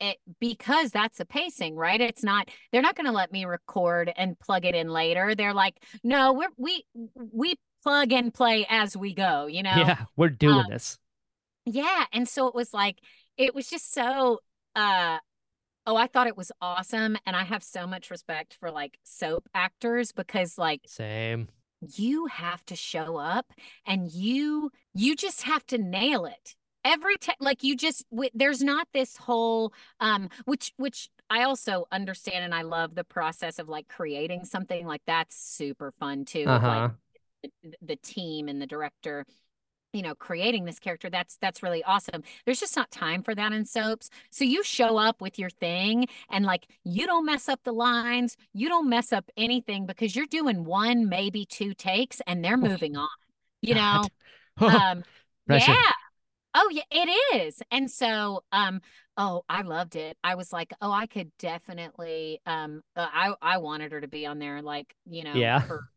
it 0.00 0.16
because 0.40 0.90
that's 0.90 1.18
the 1.18 1.24
pacing, 1.24 1.76
right? 1.76 2.00
It's 2.00 2.24
not 2.24 2.48
they're 2.72 2.82
not 2.82 2.96
going 2.96 3.06
to 3.06 3.12
let 3.12 3.32
me 3.32 3.44
record 3.44 4.12
and 4.16 4.38
plug 4.38 4.64
it 4.64 4.74
in 4.74 4.88
later. 4.88 5.34
They're 5.34 5.54
like, 5.54 5.82
no, 6.02 6.32
we're 6.32 6.48
we 6.56 6.84
we 7.14 7.56
plug 7.82 8.12
and 8.12 8.32
play 8.34 8.66
as 8.68 8.96
we 8.96 9.14
go. 9.14 9.46
You 9.46 9.62
know. 9.62 9.74
yeah, 9.76 10.04
we're 10.16 10.30
doing 10.30 10.56
Um, 10.56 10.66
this. 10.68 10.98
Yeah, 11.64 12.04
and 12.12 12.28
so 12.28 12.48
it 12.48 12.54
was 12.54 12.72
like 12.72 12.98
it 13.36 13.54
was 13.54 13.68
just 13.68 13.92
so 13.92 14.40
uh 14.74 15.18
oh, 15.86 15.96
I 15.96 16.06
thought 16.06 16.26
it 16.26 16.36
was 16.36 16.52
awesome 16.60 17.16
and 17.24 17.34
I 17.36 17.44
have 17.44 17.62
so 17.62 17.86
much 17.86 18.10
respect 18.10 18.56
for 18.60 18.70
like 18.70 18.98
soap 19.04 19.48
actors 19.54 20.12
because 20.12 20.58
like 20.58 20.82
Same. 20.86 21.48
You 21.80 22.26
have 22.26 22.64
to 22.66 22.76
show 22.76 23.16
up 23.16 23.52
and 23.86 24.10
you 24.10 24.70
you 24.94 25.14
just 25.16 25.42
have 25.42 25.64
to 25.66 25.78
nail 25.78 26.24
it. 26.26 26.54
Every 26.84 27.16
time 27.16 27.36
like 27.40 27.62
you 27.62 27.76
just 27.76 28.04
w- 28.10 28.30
there's 28.34 28.62
not 28.62 28.88
this 28.92 29.16
whole 29.16 29.72
um 30.00 30.28
which 30.44 30.72
which 30.76 31.08
I 31.30 31.42
also 31.42 31.86
understand 31.92 32.44
and 32.44 32.54
I 32.54 32.62
love 32.62 32.94
the 32.94 33.04
process 33.04 33.58
of 33.58 33.68
like 33.68 33.88
creating 33.88 34.44
something 34.44 34.86
like 34.86 35.02
that's 35.06 35.36
super 35.38 35.92
fun 36.00 36.24
too 36.24 36.44
Uh-huh. 36.46 36.90
like 37.42 37.52
the, 37.62 37.74
the 37.82 37.96
team 37.96 38.48
and 38.48 38.60
the 38.60 38.66
director 38.66 39.24
you 39.98 40.02
know 40.02 40.14
creating 40.14 40.64
this 40.64 40.78
character 40.78 41.10
that's 41.10 41.36
that's 41.42 41.62
really 41.62 41.82
awesome. 41.84 42.22
There's 42.44 42.60
just 42.60 42.76
not 42.76 42.90
time 42.90 43.22
for 43.22 43.34
that 43.34 43.52
in 43.52 43.64
soaps. 43.64 44.10
So 44.30 44.44
you 44.44 44.62
show 44.62 44.98
up 44.98 45.20
with 45.20 45.38
your 45.38 45.50
thing 45.50 46.06
and 46.30 46.44
like 46.44 46.66
you 46.84 47.06
don't 47.06 47.26
mess 47.26 47.48
up 47.48 47.60
the 47.64 47.72
lines 47.72 48.36
you 48.52 48.68
don't 48.68 48.88
mess 48.88 49.12
up 49.12 49.30
anything 49.36 49.86
because 49.86 50.14
you're 50.16 50.26
doing 50.26 50.64
one 50.64 51.08
maybe 51.08 51.44
two 51.46 51.74
takes 51.74 52.20
and 52.26 52.44
they're 52.44 52.56
moving 52.56 52.96
on 52.96 53.08
you 53.62 53.74
know? 53.74 54.02
Um 54.60 55.04
Pressure. 55.46 55.72
yeah. 55.72 55.92
Oh 56.54 56.68
yeah 56.72 56.82
it 56.90 57.08
is. 57.46 57.62
And 57.70 57.90
so 57.90 58.42
um 58.52 58.80
oh 59.16 59.44
i 59.48 59.62
loved 59.62 59.96
it. 59.96 60.16
I 60.24 60.34
was 60.34 60.52
like 60.52 60.72
oh 60.80 60.90
i 60.92 61.06
could 61.06 61.30
definitely 61.38 62.40
um 62.46 62.82
uh, 62.96 63.06
i 63.12 63.34
i 63.42 63.58
wanted 63.58 63.92
her 63.92 64.00
to 64.00 64.08
be 64.08 64.26
on 64.26 64.38
there 64.38 64.62
like 64.62 64.94
you 65.06 65.24
know 65.24 65.34
Yeah. 65.34 65.60
for 65.60 65.88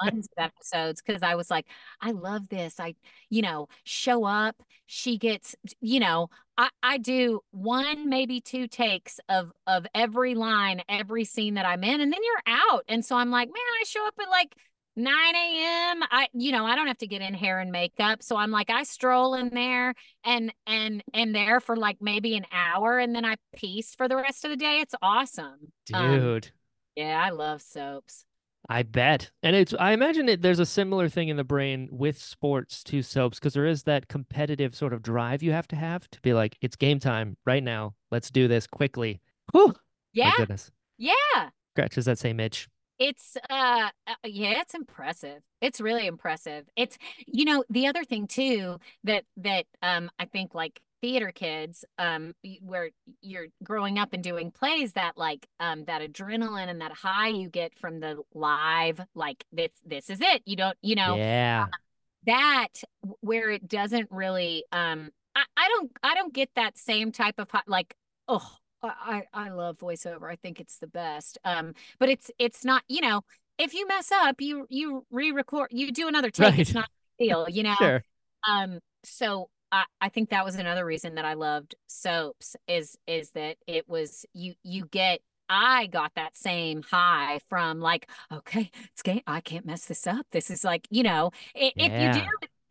tons 0.00 0.28
of 0.36 0.44
episodes 0.44 1.02
because 1.04 1.22
I 1.22 1.34
was 1.34 1.50
like, 1.50 1.66
I 2.00 2.12
love 2.12 2.48
this. 2.48 2.78
I, 2.78 2.94
you 3.30 3.42
know, 3.42 3.68
show 3.84 4.24
up. 4.24 4.62
She 4.86 5.18
gets, 5.18 5.54
you 5.80 6.00
know, 6.00 6.30
I, 6.56 6.70
I 6.82 6.98
do 6.98 7.40
one, 7.50 8.08
maybe 8.08 8.40
two 8.40 8.66
takes 8.66 9.20
of 9.28 9.52
of 9.66 9.86
every 9.94 10.34
line, 10.34 10.82
every 10.88 11.24
scene 11.24 11.54
that 11.54 11.66
I'm 11.66 11.84
in, 11.84 12.00
and 12.00 12.12
then 12.12 12.20
you're 12.22 12.54
out. 12.54 12.84
And 12.88 13.04
so 13.04 13.16
I'm 13.16 13.30
like, 13.30 13.48
man, 13.48 13.56
I 13.80 13.84
show 13.84 14.06
up 14.06 14.14
at 14.20 14.28
like 14.28 14.54
9 14.98 15.14
a.m. 15.14 16.02
I, 16.10 16.26
you 16.32 16.50
know, 16.50 16.66
I 16.66 16.74
don't 16.74 16.88
have 16.88 16.98
to 16.98 17.06
get 17.06 17.22
in 17.22 17.32
hair 17.32 17.60
and 17.60 17.70
makeup. 17.70 18.20
So 18.20 18.36
I'm 18.36 18.50
like, 18.50 18.68
I 18.68 18.82
stroll 18.82 19.34
in 19.34 19.50
there 19.50 19.94
and 20.24 20.52
and 20.66 21.04
and 21.14 21.32
there 21.32 21.60
for 21.60 21.76
like 21.76 21.98
maybe 22.00 22.36
an 22.36 22.46
hour 22.50 22.98
and 22.98 23.14
then 23.14 23.24
I 23.24 23.36
piece 23.54 23.94
for 23.94 24.08
the 24.08 24.16
rest 24.16 24.44
of 24.44 24.50
the 24.50 24.56
day. 24.56 24.80
It's 24.80 24.96
awesome. 25.00 25.72
Um, 25.94 26.18
Dude. 26.18 26.50
yeah, 26.96 27.22
I 27.24 27.30
love 27.30 27.62
soaps. 27.62 28.24
I 28.68 28.82
bet. 28.82 29.30
And 29.42 29.56
it's 29.56 29.72
I 29.78 29.92
imagine 29.92 30.28
it 30.28 30.42
there's 30.42 30.58
a 30.58 30.66
similar 30.66 31.08
thing 31.08 31.28
in 31.28 31.36
the 31.36 31.44
brain 31.44 31.88
with 31.90 32.18
sports 32.18 32.84
to 32.84 33.02
soaps 33.02 33.38
because 33.38 33.54
there 33.54 33.66
is 33.66 33.84
that 33.84 34.08
competitive 34.08 34.74
sort 34.76 34.92
of 34.92 35.02
drive 35.02 35.42
you 35.42 35.52
have 35.52 35.68
to 35.68 35.76
have 35.76 36.08
to 36.10 36.20
be 36.20 36.34
like, 36.34 36.58
it's 36.60 36.76
game 36.76 36.98
time 37.00 37.36
right 37.46 37.62
now. 37.62 37.94
Let's 38.10 38.30
do 38.30 38.46
this 38.46 38.66
quickly. 38.66 39.20
Whew. 39.52 39.74
Yeah, 40.12 40.28
My 40.30 40.34
goodness. 40.36 40.70
yeah. 40.98 41.50
Scratches 41.74 42.04
that 42.06 42.18
same 42.18 42.40
itch. 42.40 42.68
It's 42.98 43.36
uh 43.48 43.88
uh, 44.06 44.14
yeah, 44.24 44.60
it's 44.60 44.74
impressive. 44.74 45.40
It's 45.60 45.80
really 45.80 46.06
impressive. 46.06 46.68
It's 46.76 46.98
you 47.26 47.44
know, 47.44 47.64
the 47.70 47.86
other 47.86 48.04
thing 48.04 48.26
too 48.26 48.80
that 49.04 49.24
that 49.36 49.66
um 49.82 50.10
I 50.18 50.24
think 50.26 50.54
like 50.54 50.80
theater 51.00 51.30
kids 51.32 51.84
um 51.98 52.34
where 52.62 52.90
you're 53.22 53.46
growing 53.62 53.98
up 53.98 54.12
and 54.12 54.22
doing 54.22 54.50
plays 54.50 54.92
that 54.94 55.16
like 55.16 55.46
um 55.60 55.84
that 55.84 56.02
adrenaline 56.02 56.68
and 56.68 56.80
that 56.80 56.92
high 56.92 57.28
you 57.28 57.48
get 57.48 57.76
from 57.78 58.00
the 58.00 58.18
live 58.34 59.00
like 59.14 59.44
this 59.52 59.70
this 59.86 60.10
is 60.10 60.20
it. 60.20 60.42
You 60.44 60.56
don't, 60.56 60.76
you 60.82 60.96
know, 60.96 61.16
Yeah. 61.16 61.66
that 62.26 62.68
where 63.20 63.50
it 63.50 63.68
doesn't 63.68 64.08
really 64.10 64.64
um 64.72 65.10
I, 65.34 65.44
I 65.56 65.68
don't 65.68 65.90
I 66.02 66.14
don't 66.14 66.32
get 66.34 66.50
that 66.56 66.76
same 66.76 67.12
type 67.12 67.36
of 67.38 67.48
like 67.66 67.94
oh 68.28 68.56
I 68.82 69.24
I 69.32 69.50
love 69.50 69.78
voiceover 69.78 70.30
I 70.30 70.36
think 70.36 70.60
it's 70.60 70.78
the 70.78 70.86
best 70.86 71.38
um 71.44 71.74
but 71.98 72.08
it's 72.08 72.30
it's 72.38 72.64
not 72.64 72.82
you 72.88 73.00
know 73.00 73.22
if 73.58 73.74
you 73.74 73.86
mess 73.86 74.10
up 74.12 74.40
you 74.40 74.66
you 74.68 75.04
re-record 75.10 75.68
you 75.72 75.90
do 75.92 76.08
another 76.08 76.30
take 76.30 76.58
it's 76.58 76.74
not 76.74 76.88
a 77.20 77.24
deal 77.24 77.46
you 77.50 77.62
know 77.62 77.76
Sure. 77.80 78.02
um 78.48 78.78
so 79.04 79.48
I 79.72 79.84
I 80.00 80.08
think 80.08 80.30
that 80.30 80.44
was 80.44 80.56
another 80.56 80.84
reason 80.84 81.14
that 81.16 81.24
I 81.24 81.34
loved 81.34 81.74
soaps 81.88 82.56
is 82.66 82.96
is 83.06 83.30
that 83.32 83.56
it 83.66 83.88
was 83.88 84.24
you 84.34 84.54
you 84.62 84.86
get 84.86 85.20
I 85.48 85.86
got 85.86 86.12
that 86.16 86.36
same 86.36 86.82
high 86.82 87.40
from 87.48 87.80
like 87.80 88.08
okay 88.32 88.70
it's 88.92 89.02
game 89.02 89.22
I 89.26 89.40
can't 89.40 89.66
mess 89.66 89.86
this 89.86 90.06
up. 90.06 90.26
This 90.32 90.50
is 90.50 90.64
like 90.64 90.86
you 90.90 91.02
know 91.02 91.30
i- 91.56 91.72
if 91.78 91.92
you 91.98 92.08
do 92.10 92.20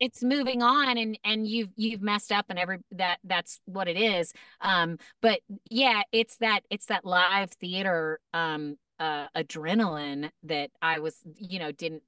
it's 0.00 0.22
moving 0.22 0.62
on 0.62 0.96
and 0.96 1.18
and 1.24 1.46
you've 1.46 1.70
you've 1.76 2.02
messed 2.02 2.30
up 2.32 2.46
and 2.50 2.58
every 2.58 2.78
that 2.92 3.18
that's 3.24 3.60
what 3.66 3.88
it 3.88 3.96
is. 3.96 4.32
Um 4.60 4.98
but 5.22 5.40
yeah 5.70 6.02
it's 6.12 6.36
that 6.38 6.60
it's 6.70 6.86
that 6.86 7.04
live 7.04 7.50
theater 7.52 8.20
um 8.32 8.76
uh 9.00 9.26
adrenaline 9.36 10.30
that 10.44 10.70
I 10.82 11.00
was 11.00 11.16
you 11.36 11.58
know 11.58 11.72
didn't 11.72 12.02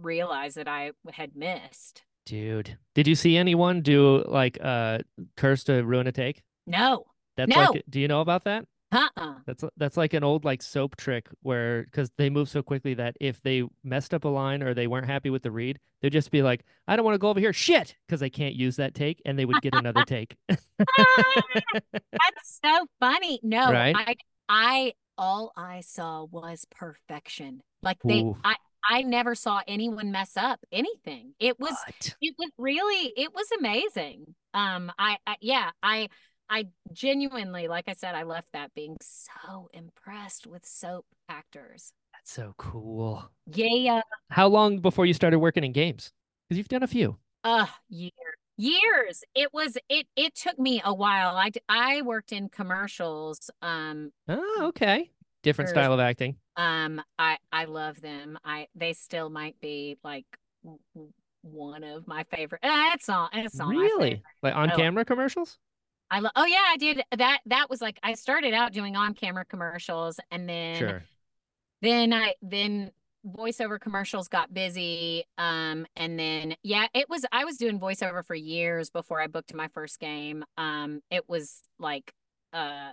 realize 0.00 0.54
that 0.54 0.68
I 0.68 0.92
had 1.12 1.36
missed 1.36 2.02
Dude. 2.26 2.76
Did 2.94 3.06
you 3.06 3.14
see 3.14 3.36
anyone 3.36 3.82
do 3.82 4.24
like 4.26 4.58
uh 4.62 4.98
curse 5.36 5.64
to 5.64 5.82
ruin 5.82 6.06
a 6.06 6.12
take? 6.12 6.42
no 6.66 7.04
That's 7.36 7.48
No. 7.48 7.72
like 7.72 7.84
do 7.88 8.00
you 8.00 8.08
know 8.08 8.20
about 8.20 8.44
that? 8.44 8.66
uh-uh 8.92 9.34
That's 9.46 9.64
that's 9.76 9.96
like 9.96 10.14
an 10.14 10.24
old 10.24 10.44
like 10.44 10.62
soap 10.62 10.96
trick 10.96 11.28
where 11.42 11.84
because 11.84 12.10
they 12.18 12.28
move 12.28 12.48
so 12.48 12.62
quickly 12.62 12.94
that 12.94 13.16
if 13.20 13.40
they 13.42 13.62
messed 13.84 14.12
up 14.12 14.24
a 14.24 14.28
line 14.28 14.62
or 14.62 14.74
they 14.74 14.88
weren't 14.88 15.06
happy 15.06 15.30
with 15.30 15.42
the 15.44 15.50
read, 15.52 15.78
they'd 16.02 16.12
just 16.12 16.32
be 16.32 16.42
like, 16.42 16.64
"I 16.88 16.96
don't 16.96 17.04
want 17.04 17.14
to 17.14 17.18
go 17.20 17.28
over 17.28 17.38
here, 17.38 17.52
shit," 17.52 17.94
because 18.06 18.18
they 18.18 18.30
can't 18.30 18.56
use 18.56 18.74
that 18.76 18.94
take, 18.94 19.22
and 19.24 19.38
they 19.38 19.44
would 19.44 19.62
get 19.62 19.76
another 19.76 20.04
take. 20.04 20.36
That's 20.48 22.60
so 22.64 22.86
funny. 22.98 23.38
No, 23.44 23.70
Right? 23.70 23.94
I 23.96 24.16
I 24.48 24.92
all 25.16 25.52
I 25.56 25.82
saw 25.82 26.24
was 26.24 26.64
perfection. 26.70 27.60
Like 27.82 27.98
they 28.04 28.20
Ooh. 28.20 28.36
I 28.42 28.56
I 28.88 29.02
never 29.02 29.34
saw 29.34 29.60
anyone 29.66 30.10
mess 30.10 30.36
up 30.36 30.60
anything. 30.72 31.34
It 31.38 31.58
was 31.60 31.72
What? 31.86 32.14
it 32.20 32.34
was 32.38 32.50
really 32.58 33.12
it 33.16 33.34
was 33.34 33.46
amazing. 33.58 34.34
Um 34.54 34.90
I, 34.98 35.18
I 35.26 35.36
yeah, 35.40 35.70
I 35.82 36.08
I 36.48 36.66
genuinely 36.92 37.68
like 37.68 37.84
I 37.88 37.92
said 37.94 38.14
I 38.14 38.24
left 38.24 38.48
that 38.52 38.74
being 38.74 38.96
so 39.00 39.68
impressed 39.72 40.46
with 40.46 40.64
soap 40.66 41.06
actors. 41.28 41.92
That's 42.12 42.32
so 42.32 42.54
cool. 42.58 43.30
Yeah. 43.46 44.02
How 44.30 44.48
long 44.48 44.80
before 44.80 45.06
you 45.06 45.14
started 45.14 45.38
working 45.38 45.64
in 45.64 45.72
games? 45.72 46.12
Because 46.48 46.58
you've 46.58 46.68
done 46.68 46.82
a 46.82 46.86
few. 46.88 47.16
Uh 47.44 47.66
years. 47.88 48.12
Years. 48.56 49.24
It 49.34 49.54
was 49.54 49.78
it 49.88 50.06
it 50.16 50.34
took 50.34 50.58
me 50.58 50.82
a 50.84 50.92
while. 50.92 51.36
I 51.36 51.50
I 51.68 52.02
worked 52.02 52.32
in 52.32 52.48
commercials 52.48 53.50
um 53.62 54.10
Oh, 54.28 54.64
okay. 54.68 55.10
Different 55.42 55.70
style 55.70 55.92
of 55.92 56.00
acting. 56.00 56.36
Um, 56.56 57.00
I 57.18 57.38
I 57.52 57.64
love 57.64 58.00
them. 58.00 58.38
I 58.44 58.68
they 58.74 58.92
still 58.92 59.30
might 59.30 59.58
be 59.60 59.96
like 60.04 60.26
one 61.42 61.82
of 61.84 62.06
my 62.06 62.24
favorite. 62.24 62.60
Eh, 62.62 62.90
it's 62.94 63.08
not. 63.08 63.30
It's 63.32 63.54
not 63.56 63.68
Really? 63.70 64.22
Like 64.42 64.54
on 64.54 64.70
Oh. 64.70 64.76
camera 64.76 65.04
commercials? 65.04 65.58
I 66.10 66.20
love. 66.20 66.32
Oh 66.36 66.44
yeah, 66.44 66.64
I 66.66 66.76
did 66.76 67.02
that. 67.16 67.40
That 67.46 67.70
was 67.70 67.80
like 67.80 67.98
I 68.02 68.14
started 68.14 68.52
out 68.52 68.72
doing 68.72 68.96
on 68.96 69.14
camera 69.14 69.44
commercials, 69.46 70.20
and 70.30 70.48
then 70.48 70.76
Sure. 70.76 71.02
then 71.80 72.12
I 72.12 72.34
then 72.42 72.90
voiceover 73.26 73.80
commercials 73.80 74.28
got 74.28 74.52
busy. 74.52 75.24
Um, 75.38 75.86
and 75.96 76.18
then 76.18 76.56
yeah, 76.62 76.88
it 76.94 77.08
was 77.08 77.24
I 77.32 77.44
was 77.44 77.56
doing 77.56 77.80
voiceover 77.80 78.24
for 78.24 78.34
years 78.34 78.90
before 78.90 79.20
I 79.20 79.26
booked 79.28 79.54
my 79.54 79.68
first 79.68 79.98
game. 80.00 80.44
Um, 80.58 81.00
it 81.10 81.28
was 81.28 81.62
like 81.78 82.12
uh. 82.52 82.90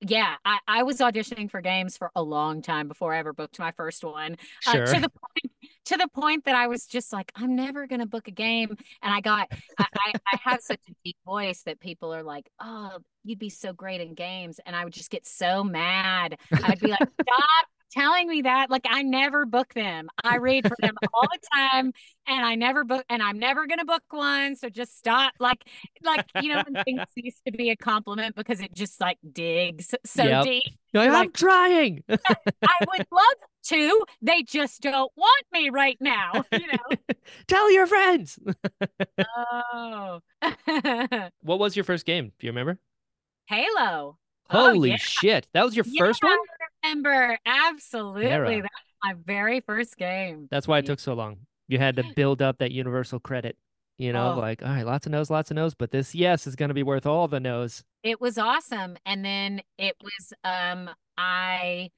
Yeah, 0.00 0.36
I, 0.44 0.58
I 0.68 0.82
was 0.84 0.98
auditioning 0.98 1.50
for 1.50 1.60
games 1.60 1.96
for 1.96 2.10
a 2.14 2.22
long 2.22 2.62
time 2.62 2.86
before 2.86 3.12
I 3.14 3.18
ever 3.18 3.32
booked 3.32 3.58
my 3.58 3.72
first 3.72 4.04
one. 4.04 4.36
Uh, 4.64 4.72
Sure. 4.72 4.86
to 4.86 5.00
the 5.00 5.08
point 5.10 5.52
to 5.86 5.96
the 5.96 6.08
point 6.14 6.44
that 6.44 6.54
I 6.54 6.66
was 6.68 6.86
just 6.86 7.12
like, 7.12 7.32
I'm 7.34 7.56
never 7.56 7.86
gonna 7.88 8.06
book 8.06 8.28
a 8.28 8.32
game. 8.32 8.76
And 9.02 9.12
I 9.12 9.20
got 9.20 9.48
I, 9.78 9.86
I, 10.06 10.12
I 10.32 10.38
have 10.44 10.60
such 10.60 10.80
a 10.88 10.92
deep 11.04 11.16
voice 11.26 11.62
that 11.62 11.80
people 11.80 12.14
are 12.14 12.22
like, 12.22 12.48
Oh, 12.60 12.98
you'd 13.24 13.40
be 13.40 13.50
so 13.50 13.72
great 13.72 14.00
in 14.00 14.14
games. 14.14 14.60
And 14.64 14.76
I 14.76 14.84
would 14.84 14.92
just 14.92 15.10
get 15.10 15.26
so 15.26 15.64
mad. 15.64 16.38
I'd 16.62 16.78
be 16.78 16.88
like, 16.88 17.00
Stop 17.00 17.66
telling 17.90 18.28
me 18.28 18.42
that. 18.42 18.70
Like 18.70 18.86
I 18.88 19.02
never 19.02 19.46
book 19.46 19.74
them. 19.74 20.08
I 20.24 20.36
read 20.36 20.66
for 20.66 20.76
them 20.80 20.96
all 21.12 21.28
the 21.32 21.38
time 21.54 21.92
and 22.26 22.44
I 22.46 22.54
never 22.54 22.84
book 22.84 23.04
and 23.08 23.22
I'm 23.22 23.38
never 23.38 23.66
gonna 23.66 23.84
book 23.84 24.02
one. 24.10 24.56
So 24.56 24.68
just 24.68 24.96
stop. 24.98 25.32
Like 25.40 25.64
like 26.02 26.24
you 26.36 26.50
know, 26.52 26.62
when 26.66 26.76
things 26.84 27.04
used 27.16 27.42
to 27.46 27.52
be 27.52 27.70
a 27.70 27.76
compliment 27.76 28.34
because 28.36 28.60
it 28.60 28.74
just 28.74 29.00
like 29.00 29.18
digs 29.32 29.94
so 30.04 30.24
Yep. 30.24 30.44
deep. 30.44 30.64
Like, 30.94 31.10
I'm 31.10 31.32
trying. 31.32 32.02
I 32.66 32.74
would 32.86 33.02
love 33.12 33.34
to. 33.66 34.04
They 34.22 34.42
just 34.42 34.80
don't 34.80 35.12
want 35.16 35.46
me 35.52 35.70
right 35.70 35.98
now. 36.00 36.44
You 36.52 36.66
know. 36.68 37.14
Tell 37.46 37.70
your 37.70 37.86
friends. 37.86 38.38
oh. 39.36 40.20
What 41.42 41.58
was 41.58 41.76
your 41.76 41.84
first 41.84 42.06
game? 42.06 42.32
Do 42.38 42.46
you 42.46 42.52
remember? 42.52 42.78
Halo. 43.46 44.18
Oh, 44.50 44.72
Holy 44.72 44.90
yeah. 44.90 44.96
shit. 44.96 45.46
That 45.52 45.64
was 45.64 45.76
your 45.76 45.84
Yeah, 45.88 46.00
first 46.02 46.22
one? 46.22 46.38
I 46.82 46.88
remember. 46.88 47.38
Absolutely. 47.44 48.26
Era. 48.30 48.62
That's 48.62 48.74
my 49.04 49.14
very 49.24 49.60
first 49.60 49.96
game. 49.96 50.48
That's 50.50 50.68
why 50.68 50.78
it 50.78 50.86
took 50.86 51.00
so 51.00 51.14
long. 51.14 51.38
You 51.68 51.78
had 51.78 51.96
to 51.96 52.04
build 52.16 52.40
up 52.42 52.58
that 52.58 52.72
universal 52.72 53.20
credit. 53.20 53.56
You 53.98 54.12
know, 54.12 54.34
Oh. 54.34 54.38
like, 54.38 54.62
all 54.62 54.68
right, 54.68 54.86
lots 54.86 55.06
of 55.06 55.12
no's, 55.12 55.28
lots 55.28 55.50
of 55.50 55.56
no's, 55.56 55.74
but 55.74 55.90
this 55.90 56.14
yes 56.14 56.46
is 56.46 56.54
going 56.54 56.68
to 56.68 56.74
be 56.74 56.84
worth 56.84 57.04
all 57.04 57.26
the 57.26 57.40
no's. 57.40 57.82
It 58.04 58.20
was 58.20 58.38
awesome. 58.38 58.96
And 59.04 59.24
then 59.24 59.60
it 59.76 59.96
was 60.00 60.32
um 60.44 60.88
I 61.16 61.90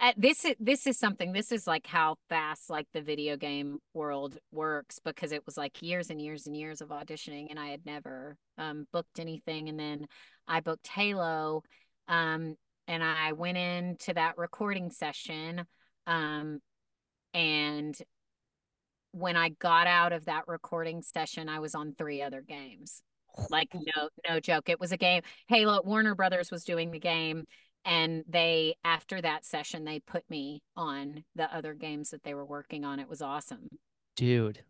uh, 0.00 0.12
this 0.16 0.46
is 0.46 0.54
this 0.58 0.86
is 0.86 0.98
something 0.98 1.32
this 1.32 1.52
is 1.52 1.66
like 1.66 1.86
how 1.86 2.16
fast 2.30 2.70
like 2.70 2.86
the 2.94 3.02
video 3.02 3.36
game 3.36 3.78
world 3.92 4.38
works 4.50 4.98
because 5.04 5.30
it 5.30 5.44
was 5.44 5.56
like 5.58 5.80
years 5.82 6.08
and 6.10 6.20
years 6.20 6.46
and 6.46 6.56
years 6.56 6.80
of 6.80 6.88
auditioning 6.88 7.48
and 7.50 7.60
I 7.60 7.68
had 7.68 7.84
never 7.86 8.36
um 8.58 8.86
booked 8.92 9.20
anything 9.20 9.68
and 9.68 9.78
then 9.78 10.06
I 10.48 10.60
booked 10.60 10.88
Halo 10.88 11.62
um 12.08 12.56
and 12.92 13.02
I 13.02 13.32
went 13.32 13.56
into 13.56 14.12
that 14.14 14.36
recording 14.36 14.90
session 14.90 15.64
um 16.06 16.60
and 17.32 17.96
when 19.12 19.36
I 19.36 19.50
got 19.50 19.86
out 19.86 20.12
of 20.12 20.26
that 20.26 20.46
recording 20.46 21.02
session 21.02 21.48
I 21.48 21.58
was 21.58 21.74
on 21.74 21.94
three 21.96 22.20
other 22.22 22.42
games. 22.42 23.02
Like 23.48 23.68
no 23.74 24.08
no 24.28 24.40
joke 24.40 24.68
it 24.68 24.78
was 24.78 24.92
a 24.92 24.96
game. 24.98 25.22
Halo 25.48 25.80
warner 25.82 26.14
brothers 26.14 26.50
was 26.50 26.64
doing 26.64 26.90
the 26.90 26.98
game 26.98 27.44
and 27.84 28.24
they 28.28 28.74
after 28.84 29.20
that 29.22 29.44
session 29.46 29.84
they 29.84 30.00
put 30.00 30.28
me 30.28 30.62
on 30.76 31.24
the 31.34 31.54
other 31.54 31.72
games 31.74 32.10
that 32.10 32.22
they 32.24 32.34
were 32.34 32.44
working 32.44 32.84
on. 32.84 33.00
It 33.00 33.08
was 33.08 33.22
awesome. 33.22 33.68
Dude. 34.16 34.60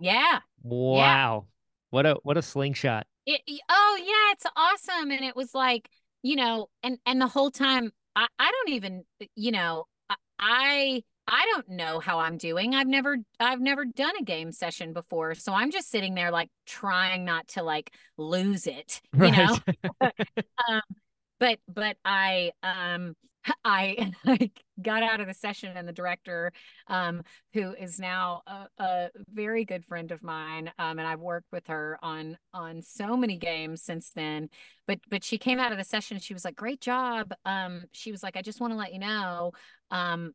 yeah. 0.00 0.40
Wow. 0.62 1.46
What 1.90 2.06
a 2.06 2.16
what 2.22 2.38
a 2.38 2.42
slingshot. 2.42 3.06
it, 3.26 3.42
oh 3.68 3.98
yeah 3.98 4.32
it's 4.32 4.46
awesome. 4.56 5.10
And 5.10 5.22
it 5.22 5.36
was 5.36 5.54
like 5.54 5.90
you 6.22 6.36
know 6.36 6.68
and 6.82 6.98
and 7.06 7.20
the 7.20 7.26
whole 7.26 7.50
time 7.50 7.90
i 8.16 8.26
i 8.38 8.50
don't 8.50 8.74
even 8.74 9.04
you 9.36 9.52
know 9.52 9.84
I- 10.10 11.02
i 11.30 11.44
don't 11.52 11.68
know 11.68 12.00
how 12.00 12.20
i'm 12.20 12.38
doing. 12.38 12.74
I've 12.74 12.86
never 12.86 13.18
i've 13.40 13.60
never 13.60 13.84
done 13.84 14.14
a 14.18 14.24
game 14.24 14.50
session 14.52 14.92
before. 14.92 15.34
So 15.34 15.52
i'm 15.52 15.70
just 15.70 15.90
sitting 15.90 16.14
there 16.14 16.30
like 16.30 16.48
trying 16.66 17.24
not 17.24 17.48
to 17.48 17.62
like 17.62 17.92
lose 18.16 18.66
it 18.66 19.00
you 19.18 19.30
Right. 19.30 19.32
know? 19.32 19.58
Um 20.68 20.82
but 21.40 21.58
but 21.68 21.96
i 22.04 22.52
um 22.62 23.14
I, 23.64 24.12
I 24.26 24.50
got 24.82 25.02
out 25.02 25.20
of 25.20 25.26
the 25.26 25.34
session 25.34 25.76
and 25.76 25.88
the 25.88 25.92
director 25.92 26.52
um 26.88 27.22
who 27.52 27.74
is 27.74 27.98
now 27.98 28.42
a, 28.46 28.66
a 28.78 29.10
very 29.32 29.64
good 29.64 29.84
friend 29.84 30.12
of 30.12 30.22
mine 30.22 30.70
um 30.78 30.98
and 30.98 31.06
I've 31.06 31.20
worked 31.20 31.52
with 31.52 31.66
her 31.68 31.98
on 32.02 32.38
on 32.52 32.82
so 32.82 33.16
many 33.16 33.36
games 33.36 33.82
since 33.82 34.10
then. 34.10 34.48
But 34.86 35.00
but 35.10 35.24
she 35.24 35.38
came 35.38 35.58
out 35.58 35.72
of 35.72 35.78
the 35.78 35.84
session 35.84 36.18
she 36.18 36.34
was 36.34 36.44
like 36.44 36.56
great 36.56 36.80
job. 36.80 37.32
Um 37.44 37.84
she 37.92 38.12
was 38.12 38.22
like 38.22 38.36
I 38.36 38.42
just 38.42 38.60
want 38.60 38.72
to 38.72 38.78
let 38.78 38.92
you 38.92 38.98
know 38.98 39.52
um 39.90 40.32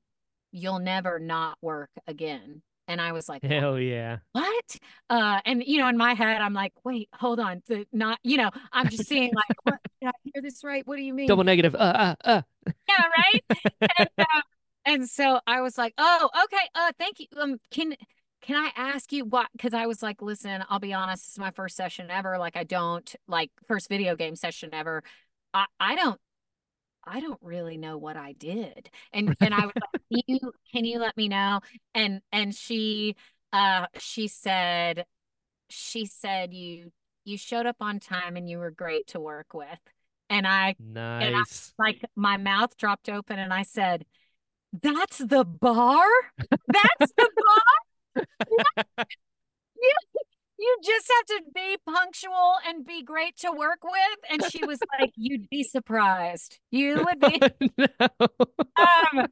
you'll 0.51 0.79
never 0.79 1.19
not 1.19 1.57
work 1.61 1.89
again 2.07 2.61
and 2.87 3.01
I 3.01 3.11
was 3.11 3.29
like 3.29 3.43
Hell 3.43 3.79
yeah. 3.79 4.17
what? 4.31 4.77
Uh, 5.09 5.39
and 5.45 5.63
you 5.65 5.77
know, 5.79 5.87
in 5.87 5.97
my 5.97 6.13
head, 6.13 6.41
I'm 6.41 6.53
like, 6.53 6.73
wait, 6.83 7.09
hold 7.13 7.39
on, 7.39 7.61
the 7.67 7.85
not, 7.91 8.19
you 8.23 8.37
know, 8.37 8.51
I'm 8.71 8.89
just 8.89 9.07
seeing 9.07 9.31
like, 9.33 9.45
what, 9.63 9.79
did 10.01 10.09
I 10.09 10.11
hear 10.23 10.41
this 10.41 10.63
right? 10.63 10.85
What 10.85 10.97
do 10.97 11.03
you 11.03 11.13
mean? 11.13 11.27
Double 11.27 11.43
negative. 11.43 11.75
Uh 11.75 11.77
uh 11.77 12.15
uh. 12.23 12.41
yeah, 12.87 13.03
right. 13.17 13.59
and, 13.99 14.09
uh, 14.17 14.41
and 14.85 15.09
so 15.09 15.39
I 15.47 15.61
was 15.61 15.77
like, 15.77 15.93
oh, 15.97 16.29
okay, 16.45 16.65
uh, 16.75 16.91
thank 16.97 17.19
you. 17.19 17.27
Um, 17.37 17.59
can 17.71 17.95
can 18.41 18.57
I 18.57 18.71
ask 18.75 19.11
you 19.13 19.23
what? 19.23 19.47
Because 19.53 19.73
I 19.73 19.85
was 19.85 20.03
like, 20.03 20.21
listen, 20.21 20.63
I'll 20.69 20.79
be 20.79 20.93
honest, 20.93 21.23
this 21.23 21.31
is 21.33 21.39
my 21.39 21.51
first 21.51 21.77
session 21.77 22.11
ever. 22.11 22.37
Like, 22.37 22.57
I 22.57 22.65
don't 22.65 23.15
like 23.27 23.51
first 23.67 23.87
video 23.87 24.15
game 24.15 24.35
session 24.35 24.69
ever. 24.73 25.03
I 25.53 25.65
I 25.79 25.95
don't. 25.95 26.19
I 27.05 27.19
don't 27.19 27.39
really 27.41 27.77
know 27.77 27.97
what 27.97 28.17
I 28.17 28.33
did. 28.33 28.89
And 29.11 29.35
and 29.41 29.53
I 29.53 29.65
was 29.65 29.73
like, 29.79 29.89
can 30.11 30.21
you 30.27 30.53
can 30.71 30.85
you 30.85 30.99
let 30.99 31.15
me 31.17 31.27
know? 31.27 31.59
And 31.93 32.21
and 32.31 32.53
she 32.55 33.15
uh 33.51 33.87
she 33.97 34.27
said 34.27 35.05
she 35.69 36.05
said 36.05 36.53
you 36.53 36.91
you 37.25 37.37
showed 37.37 37.65
up 37.65 37.77
on 37.79 37.99
time 37.99 38.35
and 38.35 38.49
you 38.49 38.59
were 38.59 38.71
great 38.71 39.07
to 39.07 39.19
work 39.19 39.53
with. 39.53 39.67
And 40.29 40.47
I 40.47 40.75
Nice. 40.79 41.73
like 41.77 42.03
my 42.15 42.37
mouth 42.37 42.75
dropped 42.77 43.09
open 43.09 43.39
and 43.39 43.53
I 43.53 43.63
said, 43.63 44.05
That's 44.81 45.19
the 45.19 45.43
bar? 45.45 46.05
That's 46.67 47.13
the 47.17 47.29
bar? 48.15 48.25
you, 50.63 50.77
just 50.83 51.11
have 51.17 51.25
to 51.37 51.43
be 51.53 51.77
punctual 51.85 52.55
and 52.67 52.85
be 52.85 53.03
great 53.03 53.37
to 53.37 53.51
work 53.51 53.83
with. 53.83 54.19
And 54.29 54.43
she 54.51 54.65
was 54.65 54.79
like, 54.99 55.11
You'd 55.15 55.49
be 55.49 55.63
surprised. 55.63 56.59
You 56.71 57.05
would 57.05 57.19
be 57.19 57.39
no. 57.77 57.87
um, 58.19 59.27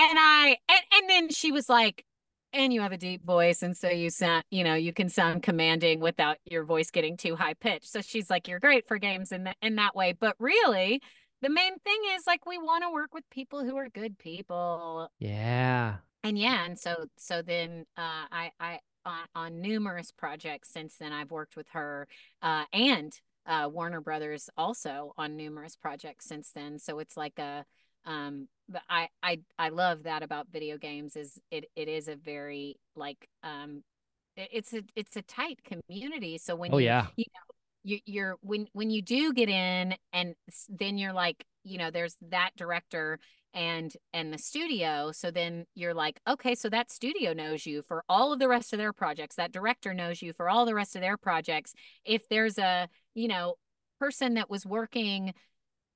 and 0.00 0.18
I 0.18 0.56
and, 0.68 0.80
and 0.92 1.10
then 1.10 1.28
she 1.30 1.52
was 1.52 1.68
like, 1.68 2.04
and 2.52 2.72
you 2.72 2.80
have 2.80 2.92
a 2.92 2.96
deep 2.96 3.24
voice, 3.24 3.62
and 3.62 3.76
so 3.76 3.88
you 3.88 4.10
sound, 4.10 4.44
you 4.50 4.64
know, 4.64 4.74
you 4.74 4.92
can 4.92 5.08
sound 5.08 5.42
commanding 5.42 6.00
without 6.00 6.38
your 6.44 6.64
voice 6.64 6.90
getting 6.90 7.16
too 7.16 7.36
high 7.36 7.54
pitched. 7.54 7.88
So 7.88 8.00
she's 8.00 8.28
like, 8.28 8.48
you're 8.48 8.58
great 8.58 8.88
for 8.88 8.98
games 8.98 9.30
in 9.32 9.44
that 9.44 9.56
in 9.62 9.76
that 9.76 9.94
way. 9.94 10.14
But 10.18 10.36
really, 10.38 11.00
the 11.42 11.50
main 11.50 11.78
thing 11.78 12.00
is 12.14 12.24
like 12.26 12.46
we 12.46 12.58
want 12.58 12.84
to 12.84 12.90
work 12.90 13.14
with 13.14 13.24
people 13.30 13.64
who 13.64 13.76
are 13.76 13.88
good 13.88 14.18
people. 14.18 15.08
Yeah. 15.18 15.96
And 16.22 16.38
yeah, 16.38 16.64
and 16.64 16.78
so 16.78 17.06
so 17.16 17.42
then 17.42 17.86
uh 17.96 18.26
I 18.30 18.50
I 18.60 18.78
on, 19.04 19.26
on 19.34 19.60
numerous 19.60 20.10
projects 20.12 20.70
since 20.72 20.96
then 20.96 21.12
I've 21.12 21.30
worked 21.30 21.56
with 21.56 21.68
her 21.70 22.06
uh 22.42 22.64
and 22.72 23.12
uh 23.46 23.68
Warner 23.72 24.00
Brothers 24.00 24.50
also 24.56 25.12
on 25.18 25.36
numerous 25.36 25.76
projects 25.76 26.26
since 26.26 26.50
then. 26.52 26.78
So 26.78 26.98
it's 26.98 27.16
like 27.16 27.38
a 27.38 27.64
um 28.04 28.48
but 28.68 28.82
I 28.88 29.08
I 29.22 29.40
I 29.58 29.68
love 29.70 30.04
that 30.04 30.22
about 30.22 30.48
video 30.52 30.78
games 30.78 31.16
is 31.16 31.38
it 31.50 31.66
it 31.76 31.88
is 31.88 32.08
a 32.08 32.16
very 32.16 32.76
like 32.96 33.28
um 33.42 33.82
it- 34.36 34.48
it's 34.52 34.72
a 34.74 34.82
it's 34.96 35.16
a 35.16 35.22
tight 35.22 35.60
community. 35.64 36.38
So 36.38 36.54
when 36.56 36.72
Oh 36.72 36.78
you 36.78 36.84
yeah. 36.84 37.06
you 37.16 37.24
know 37.34 37.54
you, 37.82 37.98
you're 38.06 38.36
when 38.42 38.66
when 38.72 38.90
you 38.90 39.02
do 39.02 39.32
get 39.32 39.48
in 39.48 39.94
and 40.12 40.34
then 40.68 40.98
you're 40.98 41.12
like 41.12 41.44
you 41.64 41.78
know 41.78 41.90
there's 41.90 42.16
that 42.30 42.50
director 42.56 43.18
and 43.54 43.92
and 44.12 44.32
the 44.32 44.38
studio 44.38 45.10
so 45.12 45.30
then 45.30 45.64
you're 45.74 45.94
like 45.94 46.20
okay 46.28 46.54
so 46.54 46.68
that 46.68 46.90
studio 46.90 47.32
knows 47.32 47.66
you 47.66 47.82
for 47.82 48.04
all 48.08 48.32
of 48.32 48.38
the 48.38 48.48
rest 48.48 48.72
of 48.72 48.78
their 48.78 48.92
projects. 48.92 49.36
That 49.36 49.52
director 49.52 49.94
knows 49.94 50.22
you 50.22 50.32
for 50.32 50.48
all 50.48 50.66
the 50.66 50.74
rest 50.74 50.94
of 50.96 51.02
their 51.02 51.16
projects. 51.16 51.74
If 52.04 52.28
there's 52.28 52.58
a 52.58 52.88
you 53.14 53.28
know 53.28 53.56
person 53.98 54.34
that 54.34 54.50
was 54.50 54.64
working 54.64 55.34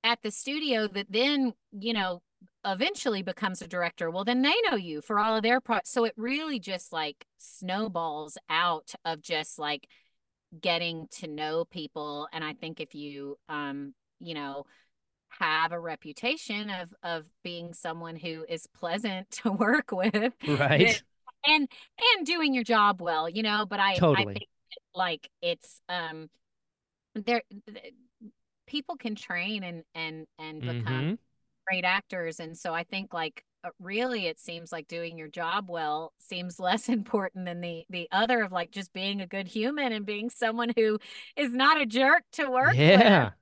at 0.05 0.22
the 0.22 0.30
studio 0.30 0.86
that 0.86 1.07
then 1.11 1.55
you 1.72 1.92
know 1.92 2.22
eventually 2.64 3.22
becomes 3.22 3.62
a 3.62 3.66
director 3.66 4.11
well 4.11 4.24
then 4.24 4.42
they 4.42 4.55
know 4.70 4.76
you 4.76 5.00
for 5.00 5.18
all 5.18 5.36
of 5.36 5.42
their 5.42 5.61
pro 5.61 5.78
so 5.84 6.05
it 6.05 6.12
really 6.16 6.61
just 6.61 6.92
like 6.92 7.26
snowballs 7.38 8.36
out 8.50 8.92
of 9.05 9.22
just 9.22 9.59
like 9.59 9.88
getting 10.61 11.09
to 11.11 11.26
know 11.26 11.64
people 11.64 12.28
and 12.32 12.44
i 12.44 12.52
think 12.52 12.80
if 12.80 12.94
you 12.94 13.36
um 13.48 13.94
you 14.20 14.34
know 14.34 14.64
have 15.41 15.72
a 15.72 15.80
reputation 15.80 16.70
of 16.70 16.95
of 17.03 17.26
being 17.43 17.74
someone 17.74 18.16
who 18.16 18.45
is 18.49 18.66
pleasant 18.68 19.30
to 19.43 19.53
work 19.53 19.91
with 19.93 20.32
Right. 20.47 21.03
and 21.47 21.68
and 22.16 22.26
doing 22.26 22.55
your 22.55 22.64
job 22.64 23.01
well 23.01 23.28
you 23.28 23.43
know 23.43 23.66
but 23.68 23.80
i 23.80 24.03
i 24.14 24.26
Totally. 24.26 24.35
think 24.35 24.49
like 24.95 25.28
it's 25.43 25.80
um 25.89 26.28
there 27.14 27.43
th- 27.66 27.95
people 28.66 28.97
can 28.97 29.14
train 29.14 29.64
and 29.64 29.85
and 29.95 30.26
and 30.39 30.64
become 30.64 31.03
Mhm. 31.03 31.18
great 31.68 31.85
actors 31.85 32.41
and 32.41 32.57
so 32.59 32.74
i 32.74 32.85
think 32.85 33.12
like 33.14 33.45
uh, 33.64 33.70
really 33.80 34.26
it 34.26 34.41
seems 34.41 34.72
like 34.72 34.89
doing 34.89 35.18
your 35.18 35.28
job 35.28 35.70
well 35.70 36.12
seems 36.18 36.61
less 36.61 36.89
important 36.89 37.47
than 37.47 37.61
the 37.61 37.85
the 37.91 38.09
other 38.12 38.43
of 38.43 38.53
like 38.53 38.70
just 38.70 38.93
being 38.93 39.20
a 39.20 39.26
good 39.26 39.49
human 39.49 39.93
and 39.93 40.07
being 40.07 40.30
someone 40.30 40.72
who 40.76 40.99
is 41.37 41.53
not 41.55 41.80
a 41.80 41.87
jerk 41.87 42.22
to 42.32 42.51
work 42.51 42.78
with 42.87 43.14
Yeah. 43.14 43.32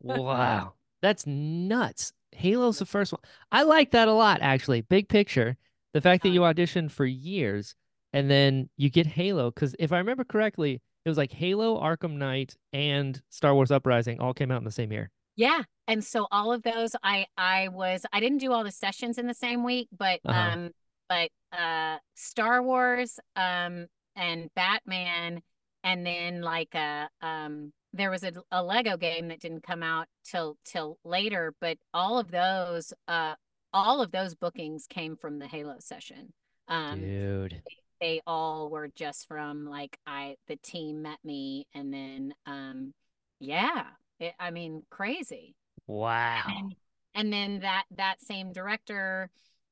Wow. 0.00 0.74
That's 1.02 1.26
nuts. 1.26 2.12
Halo's 2.32 2.78
the 2.78 2.86
first 2.86 3.12
one. 3.12 3.20
I 3.50 3.62
like 3.62 3.90
that 3.92 4.08
a 4.08 4.12
lot, 4.12 4.40
actually. 4.42 4.82
Big 4.82 5.08
picture. 5.08 5.56
The 5.94 6.00
fact 6.00 6.22
that 6.22 6.28
Uh, 6.28 6.32
you 6.32 6.40
auditioned 6.42 6.90
for 6.90 7.04
years 7.04 7.74
and 8.12 8.30
then 8.30 8.68
you 8.76 8.90
get 8.90 9.06
Halo, 9.06 9.50
because 9.50 9.74
if 9.78 9.92
I 9.92 9.98
remember 9.98 10.24
correctly, 10.24 10.80
it 11.04 11.08
was 11.08 11.18
like 11.18 11.32
Halo, 11.32 11.80
Arkham 11.80 12.12
Knight, 12.18 12.56
and 12.72 13.20
Star 13.30 13.54
Wars 13.54 13.70
Uprising 13.70 14.20
all 14.20 14.34
came 14.34 14.50
out 14.50 14.58
in 14.58 14.64
the 14.64 14.70
same 14.70 14.92
year. 14.92 15.10
Yeah. 15.36 15.62
And 15.88 16.04
so 16.04 16.26
all 16.30 16.52
of 16.52 16.62
those 16.62 16.94
I 17.02 17.26
I 17.36 17.68
was 17.68 18.04
I 18.12 18.20
didn't 18.20 18.38
do 18.38 18.52
all 18.52 18.62
the 18.64 18.70
sessions 18.70 19.16
in 19.18 19.26
the 19.26 19.34
same 19.34 19.64
week, 19.64 19.88
but 19.96 20.20
Uh-huh. 20.24 20.38
um 20.52 20.70
but 21.08 21.30
uh 21.52 21.98
Star 22.14 22.62
Wars 22.62 23.18
um 23.36 23.86
and 24.14 24.50
Batman 24.54 25.40
and 25.82 26.04
then 26.06 26.42
like 26.42 26.74
a 26.74 27.08
um 27.22 27.72
there 27.92 28.10
was 28.10 28.22
a, 28.22 28.32
a 28.52 28.62
Lego 28.62 28.96
game 28.96 29.28
that 29.28 29.40
didn't 29.40 29.62
come 29.62 29.82
out 29.82 30.06
till 30.24 30.56
till 30.64 30.98
later, 31.04 31.54
but 31.60 31.78
all 31.92 32.18
of 32.18 32.30
those 32.30 32.92
uh 33.08 33.34
all 33.72 34.00
of 34.00 34.10
those 34.12 34.34
bookings 34.34 34.86
came 34.88 35.16
from 35.16 35.38
the 35.38 35.46
Halo 35.46 35.76
session. 35.80 36.32
Um 36.68 37.00
Dude. 37.00 37.62
they 38.00 38.20
all 38.26 38.70
were 38.70 38.88
just 38.88 39.26
from 39.28 39.66
like 39.66 39.98
I 40.06 40.36
the 40.48 40.56
team 40.56 41.02
met 41.02 41.18
me 41.24 41.66
and 41.74 41.92
then 41.92 42.34
um 42.46 42.94
yeah, 43.40 43.84
it, 44.18 44.34
I 44.38 44.50
mean 44.50 44.82
crazy 44.90 45.54
Wow. 45.86 46.42
and 46.46 46.74
and 47.14 47.32
then 47.32 47.60
that 47.60 47.84
that 47.96 48.20
same 48.20 48.52
director 48.52 49.30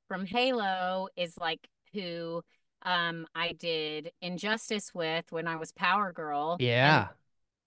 from 0.09 0.27
Halo 0.27 1.09
is 1.17 1.37
like 1.39 1.69
who 1.93 2.43
um 2.83 3.27
I 3.35 3.53
did 3.53 4.11
Injustice 4.21 4.93
with 4.95 5.31
when 5.31 5.47
I 5.47 5.57
was 5.57 5.71
Power 5.73 6.13
Girl. 6.13 6.57
Yeah. 6.59 7.09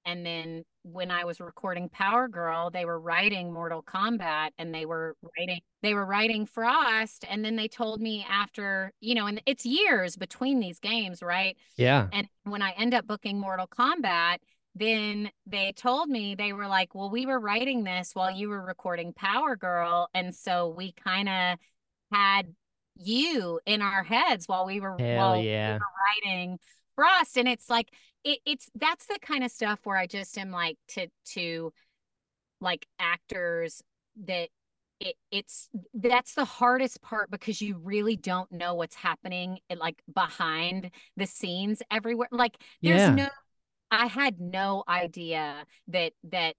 And 0.05 0.25
then 0.25 0.63
when 0.83 1.11
I 1.11 1.25
was 1.25 1.39
recording 1.39 1.89
Power 1.89 2.27
Girl, 2.27 2.69
they 2.71 2.85
were 2.85 2.99
writing 2.99 3.53
Mortal 3.53 3.83
Kombat 3.83 4.49
and 4.57 4.73
they 4.73 4.85
were 4.85 5.15
writing 5.37 5.61
they 5.83 5.93
were 5.93 6.05
writing 6.05 6.45
Frost 6.45 7.25
and 7.29 7.45
then 7.45 7.55
they 7.55 7.67
told 7.67 8.01
me 8.01 8.25
after, 8.29 8.91
you 8.99 9.15
know, 9.15 9.27
and 9.27 9.41
it's 9.45 9.65
years 9.65 10.15
between 10.15 10.59
these 10.59 10.79
games, 10.79 11.21
right? 11.21 11.55
Yeah. 11.77 12.07
And 12.11 12.27
when 12.43 12.61
I 12.61 12.71
end 12.71 12.93
up 12.93 13.05
booking 13.07 13.39
Mortal 13.39 13.67
Kombat, 13.67 14.37
then 14.75 15.29
they 15.45 15.73
told 15.73 16.09
me 16.09 16.35
they 16.35 16.53
were 16.53 16.67
like, 16.67 16.95
"Well, 16.95 17.09
we 17.09 17.25
were 17.25 17.39
writing 17.39 17.83
this 17.83 18.15
while 18.15 18.31
you 18.31 18.49
were 18.49 18.63
recording 18.63 19.13
Power 19.13 19.55
Girl, 19.55 20.09
and 20.13 20.33
so 20.33 20.69
we 20.69 20.93
kind 20.93 21.27
of 21.27 21.59
had 22.11 22.55
you 22.95 23.59
in 23.65 23.81
our 23.81 24.03
heads 24.03 24.47
while 24.47 24.65
we 24.65 24.79
were 24.79 24.95
Hell 24.97 25.17
while 25.17 25.39
we 25.39 25.49
yeah. 25.49 25.73
were 25.73 25.81
writing 26.25 26.57
Frost." 26.95 27.37
And 27.37 27.47
it's 27.49 27.69
like 27.69 27.89
it, 28.23 28.39
it's 28.45 28.69
that's 28.75 29.05
the 29.07 29.19
kind 29.21 29.43
of 29.43 29.51
stuff 29.51 29.79
where 29.83 29.97
I 29.97 30.07
just 30.07 30.37
am 30.37 30.51
like 30.51 30.77
to 30.89 31.07
to 31.33 31.73
like 32.61 32.87
actors 32.99 33.81
that 34.25 34.49
it, 34.99 35.15
it's 35.31 35.69
that's 35.93 36.35
the 36.35 36.45
hardest 36.45 37.01
part 37.01 37.31
because 37.31 37.61
you 37.61 37.77
really 37.83 38.15
don't 38.17 38.51
know 38.51 38.75
what's 38.75 38.95
happening 38.95 39.59
eh, 39.69 39.75
like 39.79 40.01
behind 40.13 40.91
the 41.17 41.25
scenes 41.27 41.81
everywhere 41.91 42.27
like 42.31 42.57
there's 42.83 43.07
Yeah. 43.07 43.09
no 43.09 43.27
I 43.91 44.07
had 44.07 44.39
no 44.39 44.83
idea 44.87 45.65
that 45.89 46.13
that 46.31 46.55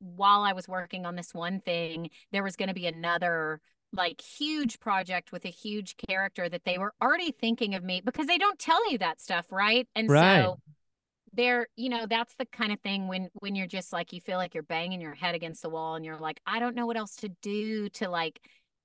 while 0.00 0.42
I 0.42 0.52
was 0.52 0.68
working 0.68 1.06
on 1.06 1.16
this 1.16 1.34
one 1.34 1.60
thing 1.60 2.10
there 2.32 2.42
was 2.42 2.56
going 2.56 2.68
to 2.68 2.74
be 2.74 2.86
another 2.86 3.60
like 3.92 4.20
huge 4.20 4.80
project 4.80 5.32
with 5.32 5.44
a 5.44 5.48
huge 5.50 5.96
character 6.08 6.48
that 6.48 6.64
they 6.64 6.78
were 6.78 6.94
already 7.02 7.30
thinking 7.32 7.74
of 7.74 7.84
me 7.84 8.00
because 8.04 8.26
they 8.26 8.38
don't 8.38 8.58
tell 8.58 8.90
you 8.90 8.98
that 8.98 9.20
stuff 9.20 9.46
right 9.52 9.88
and 9.94 10.10
Right. 10.10 10.12
so 10.12 10.58
there 11.34 11.68
you 11.76 11.88
know 11.88 12.06
that's 12.06 12.34
the 12.36 12.44
kind 12.46 12.72
of 12.72 12.80
thing 12.80 13.08
when 13.08 13.28
when 13.34 13.54
you're 13.54 13.66
just 13.66 13.92
like 13.92 14.12
you 14.12 14.20
feel 14.20 14.36
like 14.36 14.54
you're 14.54 14.62
banging 14.62 15.00
your 15.00 15.14
head 15.14 15.34
against 15.34 15.62
the 15.62 15.70
wall 15.70 15.94
and 15.94 16.04
you're 16.04 16.18
like 16.18 16.40
I 16.46 16.58
don't 16.58 16.76
know 16.76 16.86
what 16.86 16.96
else 16.96 17.16
to 17.16 17.28
do 17.40 17.88
to 17.90 18.08
like 18.08 18.40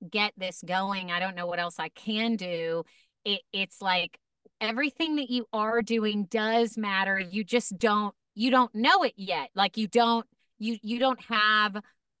get 0.08 0.32
this 0.36 0.62
going. 0.64 1.10
I 1.10 1.20
don't 1.20 1.34
know 1.34 1.46
what 1.46 1.58
else 1.58 1.78
I 1.78 1.88
can 1.88 2.36
do. 2.36 2.84
It 3.24 3.40
it's 3.52 3.80
like 3.80 4.18
everything 4.60 5.16
that 5.16 5.30
you 5.30 5.46
are 5.52 5.82
doing 5.82 6.24
does 6.24 6.76
matter. 6.76 7.18
You 7.18 7.44
just 7.44 7.78
don't 7.78 8.14
you 8.34 8.50
don't 8.50 8.74
know 8.74 9.02
it 9.02 9.14
yet. 9.16 9.50
Like 9.54 9.76
you 9.76 9.88
don't 9.88 10.26
you 10.58 10.78
you 10.82 10.98
don't 10.98 11.20
have 11.24 11.76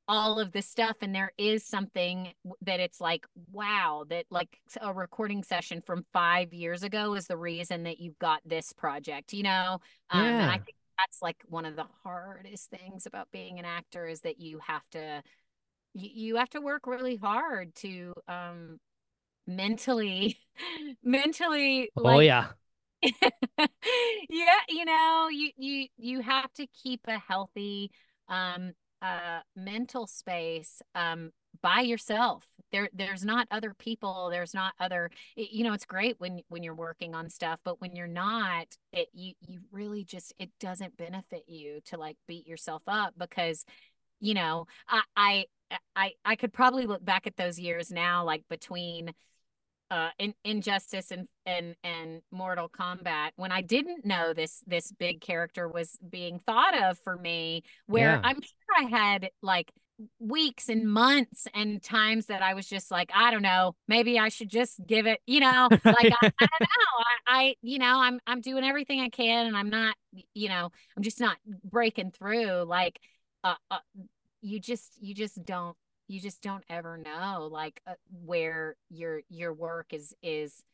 all 0.08 0.40
of 0.40 0.52
this 0.52 0.66
stuff 0.66 0.96
and 1.02 1.14
there 1.14 1.32
is 1.36 1.64
something 1.64 2.32
that 2.62 2.80
it's 2.80 3.00
like 3.00 3.26
wow 3.52 4.04
that 4.08 4.24
like 4.30 4.58
a 4.80 4.92
recording 4.92 5.44
session 5.44 5.82
from 5.82 6.04
5 6.14 6.54
years 6.54 6.82
ago 6.82 7.14
is 7.14 7.26
the 7.26 7.36
reason 7.36 7.82
that 7.84 8.00
you 8.00 8.14
got 8.18 8.40
this 8.46 8.72
project 8.72 9.34
you 9.34 9.42
know 9.42 9.78
um, 10.10 10.40
and 10.40 10.50
I 10.50 10.56
think 10.56 10.76
that's 10.98 11.20
like 11.20 11.36
one 11.46 11.66
of 11.66 11.76
the 11.76 11.86
hardest 12.02 12.70
things 12.70 13.06
about 13.06 13.30
being 13.30 13.58
an 13.58 13.66
actor 13.66 14.06
is 14.06 14.22
that 14.22 14.40
you 14.40 14.58
have 14.66 14.82
to 14.92 15.22
you, 15.94 16.10
you 16.12 16.36
have 16.36 16.50
to 16.50 16.60
work 16.60 16.86
really 16.86 17.16
hard 17.16 17.74
to 17.76 18.14
um 18.26 18.80
mentally 19.46 20.38
mentally 21.04 21.90
Oh 21.96 22.02
like 22.02 22.26
yeah. 22.26 22.46
yeah 23.02 24.60
you 24.68 24.84
know 24.84 25.28
you 25.30 25.50
you 25.56 25.86
you 25.98 26.20
have 26.20 26.52
to 26.54 26.66
keep 26.66 27.00
a 27.06 27.18
healthy 27.18 27.90
um 28.28 28.72
uh 29.02 29.40
mental 29.56 30.06
space 30.06 30.82
um 30.94 31.30
by 31.62 31.80
yourself. 31.80 32.46
There 32.72 32.88
there's 32.92 33.24
not 33.24 33.48
other 33.50 33.74
people 33.74 34.28
there's 34.30 34.54
not 34.54 34.74
other 34.78 35.10
y- 35.36 35.48
you 35.50 35.64
know 35.64 35.72
it's 35.72 35.86
great 35.86 36.16
when 36.18 36.40
when 36.48 36.62
you're 36.62 36.74
working 36.74 37.14
on 37.14 37.30
stuff 37.30 37.60
but 37.64 37.80
when 37.80 37.96
you're 37.96 38.06
not 38.06 38.66
it 38.92 39.08
you 39.14 39.32
you 39.40 39.60
really 39.72 40.04
just 40.04 40.34
it 40.38 40.50
doesn't 40.60 40.96
benefit 40.96 41.44
you 41.48 41.80
to 41.86 41.96
like 41.96 42.16
beat 42.26 42.46
yourself 42.46 42.82
up 42.86 43.14
because 43.18 43.64
you 44.20 44.34
know 44.34 44.66
i 44.88 45.02
i 45.16 45.44
i 45.96 46.12
i 46.24 46.36
could 46.36 46.52
probably 46.52 46.86
look 46.86 47.04
back 47.04 47.26
at 47.26 47.36
those 47.36 47.58
years 47.58 47.90
now 47.90 48.24
like 48.24 48.42
between 48.48 49.12
uh 49.90 50.10
in, 50.18 50.34
injustice 50.44 51.10
and 51.10 51.28
and 51.46 51.74
and 51.84 52.22
mortal 52.30 52.68
kombat 52.68 53.30
when 53.36 53.52
i 53.52 53.60
didn't 53.62 54.04
know 54.04 54.32
this 54.32 54.62
this 54.66 54.92
big 54.92 55.20
character 55.20 55.68
was 55.68 55.96
being 56.08 56.38
thought 56.46 56.80
of 56.82 56.98
for 56.98 57.16
me 57.16 57.62
where 57.86 58.18
Yeah. 58.20 58.20
i'm 58.22 58.40
sure 58.40 58.76
i 58.78 58.82
had 58.84 59.30
like 59.42 59.72
weeks 60.20 60.68
and 60.68 60.88
months 60.88 61.48
and 61.54 61.82
times 61.82 62.26
that 62.26 62.40
i 62.42 62.54
was 62.54 62.68
just 62.68 62.90
like 62.90 63.10
i 63.14 63.32
don't 63.32 63.42
know 63.42 63.74
maybe 63.88 64.16
i 64.18 64.28
should 64.28 64.48
just 64.48 64.80
give 64.86 65.06
it 65.06 65.20
you 65.26 65.40
know 65.40 65.70
like 65.90 66.08
I, 66.12 66.28
I 66.40 66.58
don't 66.60 66.70
know 66.78 67.04
I, 67.26 67.40
I 67.48 67.54
you 67.62 67.78
know 67.80 68.00
i'm 68.00 68.20
i'm 68.26 68.40
doing 68.40 68.62
everything 68.62 69.00
i 69.00 69.08
can 69.08 69.46
and 69.48 69.56
i'm 69.56 69.70
not 69.70 69.96
you 70.34 70.48
know 70.48 70.70
i'm 70.96 71.02
just 71.02 71.18
not 71.20 71.36
breaking 71.64 72.12
through 72.12 72.62
like 72.62 73.00
uh, 73.42 73.54
uh 73.72 73.78
you 74.40 74.60
just 74.60 74.92
you 75.00 75.14
just 75.14 75.44
don't 75.44 75.76
you 76.08 76.20
just 76.20 76.42
don't 76.42 76.64
ever 76.68 76.96
know 76.98 77.48
like 77.50 77.80
uh, 77.86 77.94
where 78.24 78.76
your 78.90 79.20
your 79.28 79.52
work 79.52 79.92
is 79.92 80.14
is 80.22 80.64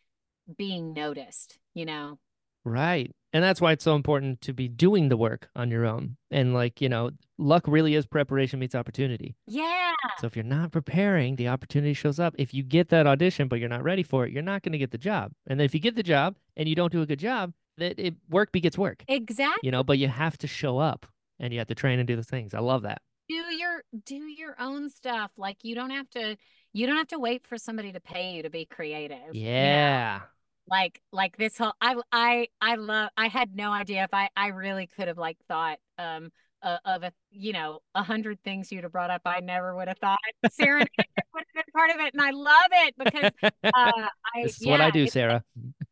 being 0.57 0.93
noticed 0.93 1.59
you 1.75 1.85
know 1.85 2.19
Right. 2.65 3.15
And 3.33 3.43
that's 3.43 3.61
why 3.61 3.73
it's 3.73 3.85
so 3.85 3.95
important 3.95 4.41
to 4.43 4.53
be 4.53 4.69
doing 4.69 5.09
the 5.09 5.17
work 5.17 5.49
on 5.55 5.71
your 5.71 5.85
own. 5.85 6.17
And 6.31 6.55
like, 6.55 6.81
you 6.81 6.89
know, 6.89 7.11
luck 7.37 7.65
really 7.67 7.95
is 7.95 8.07
preparation 8.07 8.59
meets 8.59 8.75
opportunity. 8.75 9.35
yeah 9.47 9.93
So 10.19 10.27
if 10.27 10.37
you're 10.37 10.45
not 10.45 10.73
preparing, 10.73 11.37
the 11.37 11.49
opportunity 11.49 11.95
shows 11.95 12.19
up. 12.19 12.35
If 12.39 12.55
you 12.55 12.63
get 12.63 12.89
that 12.89 13.07
audition 13.07 13.49
but 13.49 13.59
you're 13.59 13.69
not 13.69 13.83
ready 13.83 14.03
for 14.03 14.25
it, 14.25 14.33
you're 14.33 14.43
not 14.43 14.63
going 14.63 14.73
to 14.73 14.79
get 14.79 14.93
the 14.93 14.99
job. 14.99 15.33
And 15.47 15.61
then 15.61 15.65
if 15.65 15.75
you 15.75 15.81
get 15.81 15.97
the 15.97 16.03
job 16.03 16.37
and 16.57 16.69
you 16.69 16.75
don't 16.75 16.93
do 16.93 17.03
a 17.03 17.07
good 17.07 17.19
job, 17.19 17.53
that 17.77 17.99
it 17.99 18.15
work 18.31 18.53
begets 18.53 18.79
work. 18.79 19.05
exactly 19.09 19.67
You 19.67 19.73
know, 19.73 19.83
but 19.83 19.99
you 19.99 20.09
have 20.09 20.39
to 20.39 20.47
show 20.47 20.79
up 20.79 21.07
and 21.41 21.53
you 21.53 21.59
have 21.59 21.69
to 21.69 21.75
train 21.75 21.99
and 21.99 22.07
do 22.07 22.17
the 22.17 22.23
things. 22.23 22.55
I 22.55 22.61
love 22.61 22.83
that. 22.83 23.03
Do 23.29 23.35
your 23.35 23.83
do 24.05 24.17
your 24.17 24.55
own 24.59 24.91
stuff 24.91 25.31
like 25.37 25.59
you 25.63 25.75
don't 25.75 25.91
have 25.91 26.09
to 26.11 26.37
you 26.73 26.87
don't 26.87 26.97
have 26.97 27.09
to 27.09 27.19
wait 27.19 27.47
for 27.47 27.57
somebody 27.57 27.93
to 27.93 28.01
pay 28.01 28.35
you 28.35 28.43
to 28.43 28.51
be 28.51 28.65
creative. 28.65 29.35
you 29.35 29.45
know? 29.45 29.51
Yeah. 29.51 30.21
like 30.69 31.01
like 31.13 31.37
this 31.37 31.57
whole 31.59 31.75
i 31.81 31.97
i 32.13 32.49
i 32.61 32.75
love 32.77 33.11
i 33.17 33.29
had 33.29 33.55
no 33.55 33.71
idea 33.71 34.05
if 34.05 34.13
i 34.13 34.29
i 34.37 34.49
really 34.49 34.87
could 34.87 35.09
have 35.09 35.19
like 35.19 35.39
thought 35.49 35.79
um 35.99 36.31
uh, 36.65 36.79
of 36.85 37.03
a 37.05 37.13
you 37.31 37.53
know 37.53 37.79
a 37.95 38.03
hundred 38.03 38.39
things 38.43 38.73
you'd 38.73 38.83
have 38.85 38.93
brought 38.93 39.11
up 39.11 39.23
i 39.27 39.39
never 39.41 39.77
would 39.77 39.87
have 39.87 39.99
thought 39.99 40.19
sara 40.51 40.81
would 40.81 40.89
have 40.99 41.55
been 41.55 41.73
part 41.73 41.91
of 41.91 41.97
it 42.01 42.13
and 42.15 42.23
i 42.23 42.31
love 42.31 42.71
it 42.73 42.95
because 42.99 43.31
uh 43.43 43.51
i 44.35 44.43
This 44.43 44.61
is 44.61 44.67
what 44.67 44.81
I 44.81 44.91
do, 44.91 45.01
it's- 45.01 45.13
Sara. 45.13 45.45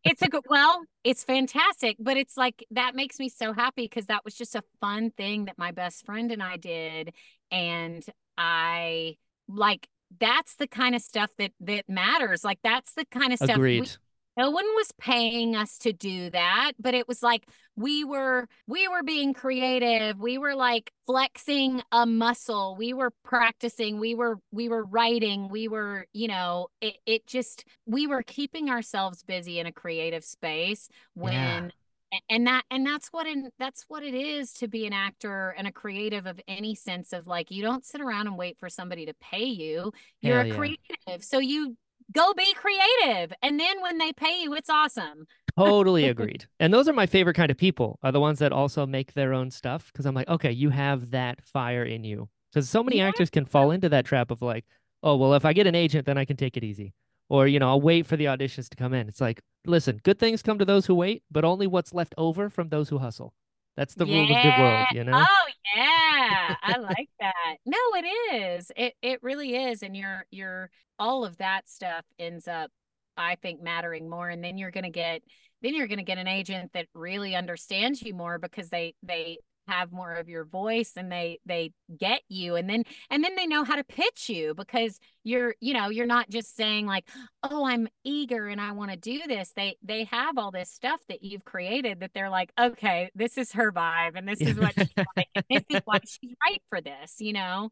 it's 0.03 0.23
a 0.23 0.29
good 0.29 0.43
well 0.49 0.83
it's 1.05 1.23
fantastic 1.25 1.97
but 2.01 2.17
it's 2.17 2.37
like 2.37 2.65
that 2.71 2.95
makes 2.95 3.19
me 3.21 3.29
so 3.29 3.53
happy 3.53 3.83
because 3.85 4.07
that 4.07 4.25
was 4.25 4.35
just 4.35 4.55
a 4.55 4.63
fun 4.81 5.11
thing 5.11 5.45
that 5.45 5.59
my 5.59 5.71
best 5.73 6.05
friend 6.07 6.33
and 6.33 6.43
i 6.43 6.57
did 6.57 7.15
and 7.51 8.05
i 8.39 9.17
like 9.49 9.87
that's 10.21 10.57
the 10.57 10.67
kind 10.67 10.95
of 10.95 11.03
stuff 11.03 11.31
that 11.39 11.53
that 11.61 11.85
matters 11.89 12.45
like 12.45 12.59
that's 12.65 12.95
the 12.95 13.05
kind 13.07 13.33
of 13.33 13.39
stuff 13.39 13.51
Agreed. 13.57 13.91
No 14.37 14.51
one 14.51 14.65
was 14.77 14.91
paying 14.99 15.55
us 15.57 15.79
to 15.79 15.93
do 15.93 16.31
that 16.31 16.73
but 16.79 16.95
it 16.95 17.07
was 17.09 17.23
like 17.23 17.45
we 17.77 18.05
were 18.05 18.47
we 18.67 18.87
were 18.87 19.03
being 19.03 19.33
creative. 19.33 20.19
We 20.21 20.37
were 20.37 20.55
like 20.55 20.93
flexing 21.07 21.83
a 21.91 22.05
muscle. 22.05 22.77
We 22.79 22.93
were 22.93 23.11
practicing. 23.25 23.99
We 23.99 24.15
were 24.15 24.39
we 24.51 24.69
were 24.69 24.85
writing. 24.85 25.49
We 25.49 25.69
were 25.69 26.07
you 26.13 26.29
know 26.29 26.69
it, 26.83 26.97
it 27.07 27.27
just 27.27 27.65
we 27.87 28.07
were 28.07 28.23
keeping 28.23 28.69
ourselves 28.69 29.23
busy 29.23 29.59
in 29.59 29.67
a 29.67 29.73
creative 29.73 30.23
space 30.25 30.89
when 31.15 31.73
Yeah. 32.13 32.19
and 32.29 32.47
that 32.47 32.65
and 32.71 32.87
that's 32.87 33.09
what 33.09 33.27
in 33.27 33.51
that's 33.59 33.85
what 33.89 34.03
it 34.03 34.15
is 34.15 34.53
to 34.55 34.69
be 34.69 34.87
an 34.87 34.93
actor 34.93 35.55
and 35.57 35.67
a 35.67 35.73
creative 35.73 36.27
of 36.27 36.39
any 36.47 36.75
sense 36.75 37.13
of 37.15 37.27
like 37.27 37.51
you 37.51 37.63
don't 37.63 37.87
sit 37.87 38.03
around 38.03 38.27
and 38.27 38.37
wait 38.37 38.59
for 38.59 38.69
somebody 38.69 39.07
to 39.07 39.15
pay 39.15 39.45
you. 39.45 39.93
You're 40.21 40.37
Hell 40.37 40.45
a 40.45 40.49
yeah. 40.49 40.55
creative. 40.57 41.25
So 41.25 41.39
you 41.39 41.77
go 42.13 42.33
be 42.35 42.53
creative 42.55 43.33
and 43.43 43.59
then 43.59 43.81
when 43.81 43.99
they 43.99 44.13
pay 44.13 44.43
you 44.43 44.55
it's 44.55 44.71
awesome 44.71 45.27
Totally 45.57 46.05
agreed. 46.09 46.47
And 46.61 46.73
those 46.73 46.89
are 46.89 46.93
my 46.95 47.05
favorite 47.07 47.35
kind 47.35 47.51
of 47.51 47.59
people, 47.59 47.99
are 48.03 48.11
the 48.11 48.21
ones 48.21 48.39
that 48.39 48.53
also 48.53 48.87
make 48.87 49.13
their 49.13 49.35
own 49.35 49.51
stuff. 49.51 49.91
Because 49.93 50.07
I'm 50.07 50.15
like, 50.15 50.29
okay, 50.29 50.51
you 50.51 50.71
have 50.71 51.11
that 51.11 51.45
fire 51.45 51.85
in 51.85 52.05
you. 52.05 52.31
Because 52.51 52.71
so 52.71 52.83
many 52.83 52.97
Yeah. 52.99 53.09
actors 53.09 53.29
can 53.29 53.45
fall 53.45 53.71
into 53.71 53.91
that 53.91 54.07
trap 54.07 54.31
of 54.31 54.41
like, 54.41 54.65
oh, 55.03 55.17
well, 55.17 55.35
if 55.35 55.45
I 55.45 55.53
get 55.53 55.67
an 55.67 55.75
agent, 55.75 56.07
then 56.07 56.17
I 56.17 56.25
can 56.25 56.39
take 56.39 56.57
it 56.57 56.65
easy. 56.65 56.95
Or, 57.29 57.47
you 57.47 57.59
know, 57.59 57.69
I'll 57.69 57.83
wait 57.83 58.07
for 58.07 58.17
the 58.17 58.25
auditions 58.27 58.71
to 58.71 58.77
come 58.77 58.95
in. 58.95 59.09
It's 59.09 59.21
like, 59.21 59.43
listen, 59.67 60.01
good 60.05 60.19
things 60.19 60.41
come 60.43 60.59
to 60.59 60.65
those 60.65 60.87
who 60.87 60.95
wait, 60.95 61.23
but 61.31 61.45
only 61.45 61.67
what's 61.67 61.93
left 61.93 62.15
over 62.17 62.49
from 62.49 62.71
those 62.71 62.89
who 62.89 62.97
hustle. 62.97 63.35
That's 63.77 63.95
the 63.95 64.05
rule 64.05 64.23
of 64.23 64.43
the 64.43 64.55
world, 64.59 64.87
you 64.93 65.05
know? 65.05 65.25
oh 65.25 65.47
yeah. 65.77 66.57
I 66.63 66.77
like 66.81 67.09
that. 67.21 67.57
No 67.65 67.79
it 67.95 68.05
is. 68.35 68.71
It 68.77 68.95
it 69.03 69.23
really 69.23 69.57
is 69.57 69.83
and 69.83 69.97
you're 69.97 70.27
you're 70.31 70.71
all 70.99 71.25
of 71.25 71.37
that 71.39 71.69
stuff 71.69 72.05
ends 72.19 72.47
up 72.47 72.71
i 73.17 73.35
think 73.37 73.61
mattering 73.61 74.09
more 74.09 74.29
and 74.29 74.43
then 74.43 74.57
you're 74.57 74.71
going 74.71 74.85
to 74.85 74.91
get 74.91 75.23
then 75.63 75.75
you're 75.75 75.87
going 75.87 75.99
to 75.99 76.05
get 76.05 76.19
an 76.19 76.29
agent 76.29 76.73
that 76.73 76.87
really 76.95 77.35
understands 77.35 78.03
you 78.03 78.15
more 78.15 78.39
because 78.39 78.69
they 78.69 78.95
they 79.03 79.39
have 79.69 79.93
more 79.93 80.13
of 80.13 80.29
your 80.29 80.45
voice 80.45 80.93
and 80.97 81.11
they 81.11 81.39
they 81.47 81.73
get 81.99 82.21
you 82.29 82.57
and 82.57 82.69
then 82.69 82.83
and 83.11 83.23
then 83.23 83.37
they 83.37 83.47
know 83.47 83.65
how 83.65 83.77
to 83.77 83.85
pitch 83.85 84.29
you 84.29 84.55
because 84.55 84.99
you're 85.25 85.55
you 85.61 85.73
know 85.75 85.89
you're 85.89 86.07
not 86.07 86.29
just 86.31 86.57
saying 86.57 86.87
like 86.87 87.09
oh 87.43 87.65
i'm 87.67 87.87
eager 88.05 88.49
and 88.49 88.61
i 88.61 88.73
want 88.73 88.91
to 88.91 88.97
do 88.97 89.21
this 89.29 89.53
they 89.55 89.77
they 89.83 90.05
have 90.05 90.37
all 90.39 90.51
this 90.51 90.71
stuff 90.71 91.01
that 91.09 91.23
you've 91.23 91.45
created 91.45 92.01
that 92.01 92.11
they're 92.15 92.31
like 92.31 92.51
okay 92.59 93.11
this 93.15 93.39
is 93.39 93.53
her 93.53 93.71
vibe 93.73 94.13
and 94.17 94.27
this 94.29 94.41
is 94.41 94.59
what 94.59 94.75
she's 94.75 94.89
like 95.17 95.29
and 95.35 95.45
this 95.51 95.65
is 95.71 95.81
why 95.85 95.99
she's 96.05 96.35
right 96.47 96.63
for 96.69 96.81
this 96.81 97.17
you 97.19 97.33
know 97.33 97.71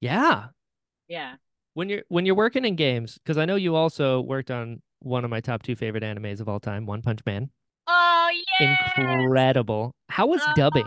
yeah. 0.00 0.46
yeah 1.08 1.34
When 1.74 1.88
you're 1.88 2.02
when 2.08 2.26
you're 2.26 2.34
working 2.34 2.64
in 2.64 2.76
games, 2.76 3.18
because 3.22 3.38
I 3.38 3.44
know 3.44 3.56
you 3.56 3.74
also 3.76 4.20
worked 4.20 4.50
on 4.50 4.82
one 5.00 5.24
of 5.24 5.30
my 5.30 5.40
top 5.40 5.62
two 5.62 5.74
favorite 5.76 6.02
animes 6.02 6.40
of 6.40 6.48
all 6.48 6.60
time, 6.60 6.86
One 6.86 7.02
Punch 7.02 7.20
Man. 7.24 7.50
oh 7.86 8.30
yeah 8.60 8.76
Incredible. 9.24 9.94
How 10.08 10.26
was 10.26 10.42
Oh, 10.46 10.52
dubbing? 10.56 10.86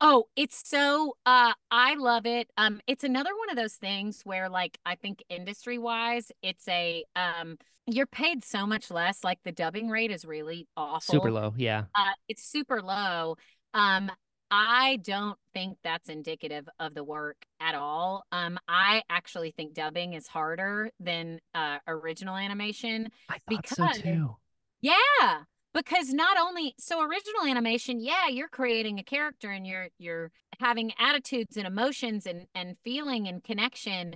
Oh, 0.00 0.24
it's 0.36 0.68
so 0.68 1.16
uh 1.26 1.52
I 1.70 1.94
love 1.94 2.26
it. 2.26 2.50
Um 2.56 2.80
it's 2.86 3.04
another 3.04 3.30
one 3.36 3.50
of 3.50 3.56
those 3.56 3.74
things 3.74 4.22
where 4.24 4.48
like 4.48 4.78
I 4.84 4.96
think 4.96 5.22
industry 5.28 5.78
wise 5.78 6.30
it's 6.42 6.66
a 6.68 7.04
um 7.16 7.56
you're 7.86 8.06
paid 8.06 8.44
so 8.44 8.66
much 8.66 8.90
less 8.90 9.24
like 9.24 9.38
the 9.44 9.52
dubbing 9.52 9.88
rate 9.88 10.10
is 10.10 10.24
really 10.24 10.66
awful. 10.76 11.14
Super 11.14 11.30
low. 11.30 11.54
Yeah. 11.56 11.84
Uh 11.96 12.12
it's 12.28 12.44
super 12.44 12.82
low. 12.82 13.36
Um 13.74 14.10
I 14.50 14.98
don't 15.02 15.38
think 15.54 15.78
that's 15.82 16.10
indicative 16.10 16.68
of 16.78 16.94
the 16.94 17.04
work 17.04 17.38
at 17.60 17.74
all. 17.74 18.24
Um 18.32 18.58
I 18.68 19.02
actually 19.08 19.52
think 19.52 19.74
dubbing 19.74 20.12
is 20.14 20.26
harder 20.26 20.90
than 21.00 21.40
uh 21.54 21.78
original 21.86 22.36
animation. 22.36 23.08
I 23.28 23.38
thought 23.48 23.66
so 23.68 23.88
too. 24.02 24.36
Yeah, 24.80 25.44
because 25.74 26.12
not 26.12 26.36
only 26.38 26.74
so 26.78 27.02
original 27.02 27.44
animation, 27.46 28.00
yeah, 28.00 28.28
you're 28.28 28.48
creating 28.48 28.98
a 28.98 29.02
character 29.02 29.50
and 29.50 29.66
you're 29.66 29.88
you're 29.98 30.30
having 30.58 30.92
attitudes 30.98 31.56
and 31.56 31.66
emotions 31.66 32.26
and 32.26 32.46
and 32.54 32.76
feeling 32.84 33.28
and 33.28 33.42
connection. 33.42 34.14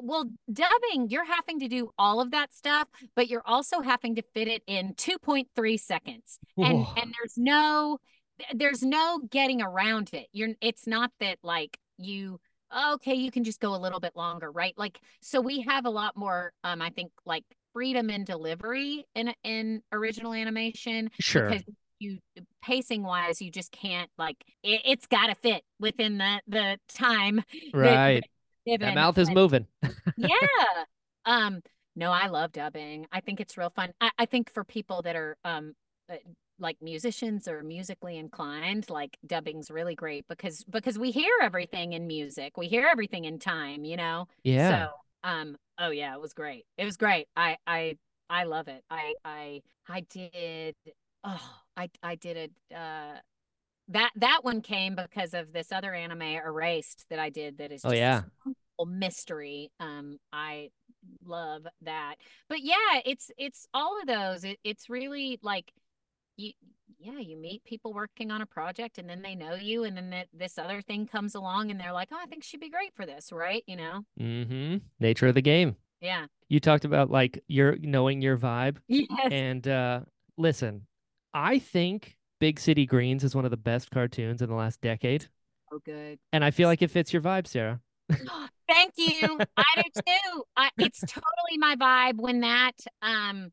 Well, 0.00 0.30
dubbing, 0.52 1.08
you're 1.08 1.24
having 1.24 1.58
to 1.60 1.68
do 1.68 1.90
all 1.98 2.20
of 2.20 2.30
that 2.30 2.52
stuff, 2.54 2.88
but 3.16 3.28
you're 3.28 3.42
also 3.44 3.80
having 3.80 4.14
to 4.14 4.22
fit 4.32 4.46
it 4.46 4.62
in 4.68 4.94
2.3 4.94 5.80
seconds. 5.80 6.38
And 6.56 6.78
Whoa. 6.78 6.92
and 6.96 7.12
there's 7.18 7.36
no 7.36 7.98
there's 8.54 8.82
no 8.82 9.20
getting 9.30 9.62
around 9.62 10.10
it. 10.12 10.28
You're 10.32 10.50
it's 10.60 10.86
not 10.86 11.10
that 11.20 11.38
like 11.42 11.78
you 11.98 12.40
okay, 12.94 13.14
you 13.14 13.30
can 13.30 13.44
just 13.44 13.60
go 13.60 13.74
a 13.74 13.78
little 13.78 14.00
bit 14.00 14.14
longer, 14.14 14.50
right? 14.50 14.74
Like 14.76 15.00
so 15.20 15.40
we 15.40 15.62
have 15.62 15.84
a 15.84 15.90
lot 15.90 16.16
more 16.16 16.52
um 16.62 16.80
I 16.80 16.90
think 16.90 17.10
like 17.24 17.44
freedom 17.76 18.08
in 18.08 18.24
delivery 18.24 19.04
in 19.14 19.34
in 19.44 19.82
original 19.92 20.32
animation 20.32 21.10
Sure. 21.20 21.50
because 21.50 21.64
you 21.98 22.18
pacing 22.62 23.02
wise 23.02 23.42
you 23.42 23.50
just 23.50 23.70
can't 23.70 24.08
like 24.16 24.36
it, 24.62 24.80
it's 24.86 25.06
got 25.06 25.26
to 25.26 25.34
fit 25.34 25.62
within 25.78 26.16
the 26.16 26.40
the 26.48 26.78
time 26.88 27.42
Right. 27.74 28.22
That 28.66 28.94
mouth 28.94 29.18
is 29.18 29.28
But- 29.28 29.34
moving. 29.34 29.66
yeah 30.16 30.28
um 31.26 31.60
no 31.94 32.10
i 32.12 32.28
love 32.28 32.52
dubbing 32.52 33.06
i 33.12 33.20
think 33.20 33.40
it's 33.40 33.58
real 33.58 33.70
fun 33.76 33.92
i, 34.00 34.10
I 34.18 34.24
think 34.24 34.50
for 34.54 34.64
people 34.64 35.02
that 35.02 35.14
are 35.16 35.36
um 35.44 35.74
uh, 36.10 36.14
like 36.58 36.78
musicians 36.80 37.46
or 37.46 37.62
musically 37.62 38.16
inclined 38.16 38.88
like 38.88 39.18
dubbing's 39.26 39.70
really 39.70 39.94
great 39.94 40.24
because 40.28 40.64
because 40.64 40.98
we 40.98 41.10
hear 41.10 41.30
everything 41.42 41.92
in 41.92 42.06
music 42.06 42.56
we 42.56 42.68
hear 42.68 42.86
everything 42.90 43.26
in 43.26 43.38
time 43.38 43.84
you 43.84 43.96
know 43.98 44.28
Yeah. 44.44 44.86
so 44.86 44.92
um 45.26 45.56
oh 45.78 45.90
yeah 45.90 46.14
it 46.14 46.20
was 46.20 46.32
great. 46.32 46.64
It 46.78 46.84
was 46.84 46.96
great. 46.96 47.26
I 47.36 47.56
i 47.66 47.96
i 48.30 48.44
love 48.44 48.68
it. 48.68 48.82
I 48.90 49.14
i 49.24 49.60
i 49.88 50.00
did 50.00 50.74
oh 51.24 51.50
i 51.76 51.90
i 52.02 52.14
did 52.14 52.36
it 52.36 52.52
uh 52.74 53.18
that 53.88 54.10
that 54.16 54.40
one 54.42 54.62
came 54.62 54.96
because 54.96 55.34
of 55.34 55.52
this 55.52 55.70
other 55.72 55.94
anime 55.94 56.22
erased 56.22 57.04
that 57.10 57.18
i 57.20 57.30
did 57.30 57.58
that 57.58 57.70
is 57.72 57.82
Oh, 57.84 57.92
yeah. 57.92 58.22
this 58.46 58.54
mystery. 58.86 59.70
Um 59.80 60.18
i 60.32 60.70
love 61.24 61.66
that. 61.82 62.16
But 62.48 62.58
yeah 62.62 63.00
it's 63.04 63.30
it's 63.38 63.66
all 63.74 64.00
of 64.00 64.06
those. 64.06 64.44
It, 64.44 64.58
it's 64.64 64.88
really 64.88 65.38
like 65.42 65.72
you 66.36 66.52
yeah 66.98 67.18
you 67.18 67.36
meet 67.36 67.62
people 67.64 67.92
working 67.92 68.30
on 68.30 68.40
a 68.40 68.46
project 68.46 68.98
and 68.98 69.08
then 69.08 69.22
they 69.22 69.34
know 69.34 69.54
you 69.54 69.84
and 69.84 69.96
then 69.96 70.10
that 70.10 70.28
this 70.32 70.56
other 70.58 70.80
thing 70.80 71.06
comes 71.06 71.34
along 71.34 71.70
and 71.70 71.78
they're 71.78 71.92
like 71.92 72.08
oh 72.12 72.18
i 72.22 72.26
think 72.26 72.42
she'd 72.42 72.60
be 72.60 72.70
great 72.70 72.94
for 72.94 73.04
this 73.06 73.30
right 73.32 73.62
you 73.66 73.76
know 73.76 74.00
Mm-hmm. 74.20 74.76
Nature 75.00 75.26
of 75.28 75.34
the 75.34 75.42
game. 75.42 75.76
yeah 76.00 76.26
You 76.48 76.60
talked 76.60 76.84
about 76.84 77.10
like 77.10 77.42
your 77.48 77.76
knowing 77.78 78.22
your 78.22 78.36
vibe. 78.38 78.78
yes 78.88 79.06
And 79.30 79.66
uh 79.68 80.00
listen, 80.38 80.86
I 81.34 81.58
think 81.58 82.16
Big 82.40 82.60
City 82.60 82.86
Greens 82.86 83.24
is 83.24 83.34
one 83.34 83.44
of 83.44 83.50
the 83.50 83.56
best 83.56 83.90
cartoons 83.90 84.42
in 84.42 84.48
the 84.48 84.54
last 84.54 84.80
decade. 84.80 85.28
so 85.72 85.80
good 85.84 86.18
And 86.32 86.44
I 86.44 86.50
feel 86.50 86.68
like 86.68 86.82
it 86.82 86.90
fits 86.90 87.12
your 87.12 87.22
vibe, 87.22 87.46
Sara. 87.46 87.80
Thank 88.68 88.94
you. 88.96 89.38
I 89.56 89.64
do 89.82 90.00
too. 90.06 90.42
I, 90.56 90.70
it's 90.78 91.00
totally 91.00 91.58
my 91.58 91.76
vibe 91.76 92.16
when 92.18 92.40
that 92.40 92.72
um 93.02 93.52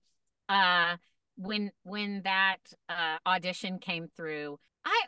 uh 0.49 0.95
when 1.43 1.71
when 1.83 2.21
that 2.23 2.57
uh 2.89 3.17
audition 3.25 3.79
came 3.79 4.07
through. 4.15 4.57
I 4.85 5.01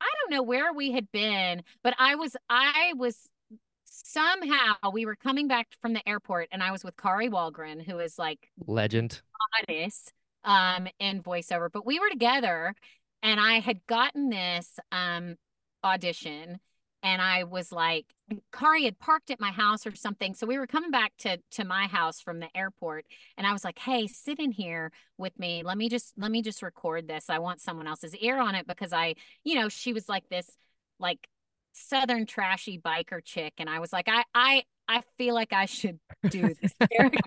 I 0.00 0.08
don't 0.22 0.30
know 0.30 0.42
where 0.42 0.72
we 0.72 0.92
had 0.92 1.10
been, 1.12 1.62
but 1.82 1.94
I 1.98 2.14
was 2.14 2.36
I 2.50 2.92
was 2.96 3.28
somehow 3.84 4.74
we 4.92 5.06
were 5.06 5.16
coming 5.16 5.48
back 5.48 5.68
from 5.80 5.92
the 5.92 6.06
airport 6.08 6.48
and 6.52 6.62
I 6.62 6.70
was 6.70 6.84
with 6.84 6.96
Kari 6.96 7.28
Wahlgren, 7.28 7.82
who 7.84 7.98
is 7.98 8.18
like 8.18 8.50
Legend. 8.66 9.22
goddess 9.66 10.12
um 10.44 10.86
in 11.00 11.20
voiceover 11.22 11.68
but 11.72 11.84
we 11.84 11.98
were 11.98 12.08
together 12.10 12.72
and 13.24 13.40
i 13.40 13.58
had 13.58 13.84
gotten 13.88 14.30
this 14.30 14.78
um 14.92 15.34
audition 15.82 16.60
and 17.02 17.22
i 17.22 17.44
was 17.44 17.72
like 17.72 18.06
kari 18.52 18.84
had 18.84 18.98
parked 18.98 19.30
at 19.30 19.40
my 19.40 19.50
house 19.50 19.86
or 19.86 19.94
something. 19.94 20.34
So 20.34 20.46
we 20.46 20.58
were 20.58 20.66
coming 20.66 20.90
back 20.90 21.12
to 21.18 21.38
to 21.52 21.64
my 21.64 21.86
house 21.86 22.20
from 22.20 22.40
the 22.40 22.48
airport 22.56 23.06
and 23.36 23.46
i 23.46 23.52
was 23.52 23.64
like 23.64 23.78
hey 23.78 24.06
sit 24.06 24.38
in 24.38 24.50
here 24.50 24.92
with 25.16 25.38
me. 25.38 25.62
Let 25.64 25.78
me 25.78 25.88
just 25.88 26.12
let 26.16 26.30
me 26.30 26.42
just 26.42 26.62
record 26.62 27.08
this. 27.08 27.30
I 27.30 27.38
want 27.38 27.60
someone 27.60 27.86
else's 27.86 28.14
ear 28.16 28.38
on 28.38 28.54
it 28.54 28.66
because 28.66 28.92
i 28.92 29.14
you 29.44 29.54
know 29.54 29.68
she 29.68 29.92
was 29.92 30.08
like 30.08 30.28
this 30.28 30.50
like 30.98 31.26
southern 31.72 32.26
trashy 32.26 32.78
biker 32.78 33.24
chick 33.24 33.54
and 33.58 33.70
i 33.70 33.78
was 33.78 33.92
like 33.92 34.08
i 34.08 34.24
i 34.34 34.62
I 34.88 35.02
feel 35.18 35.34
like 35.34 35.52
I 35.52 35.66
should 35.66 35.98
do 36.28 36.54
this 36.60 36.72
character. 36.92 37.20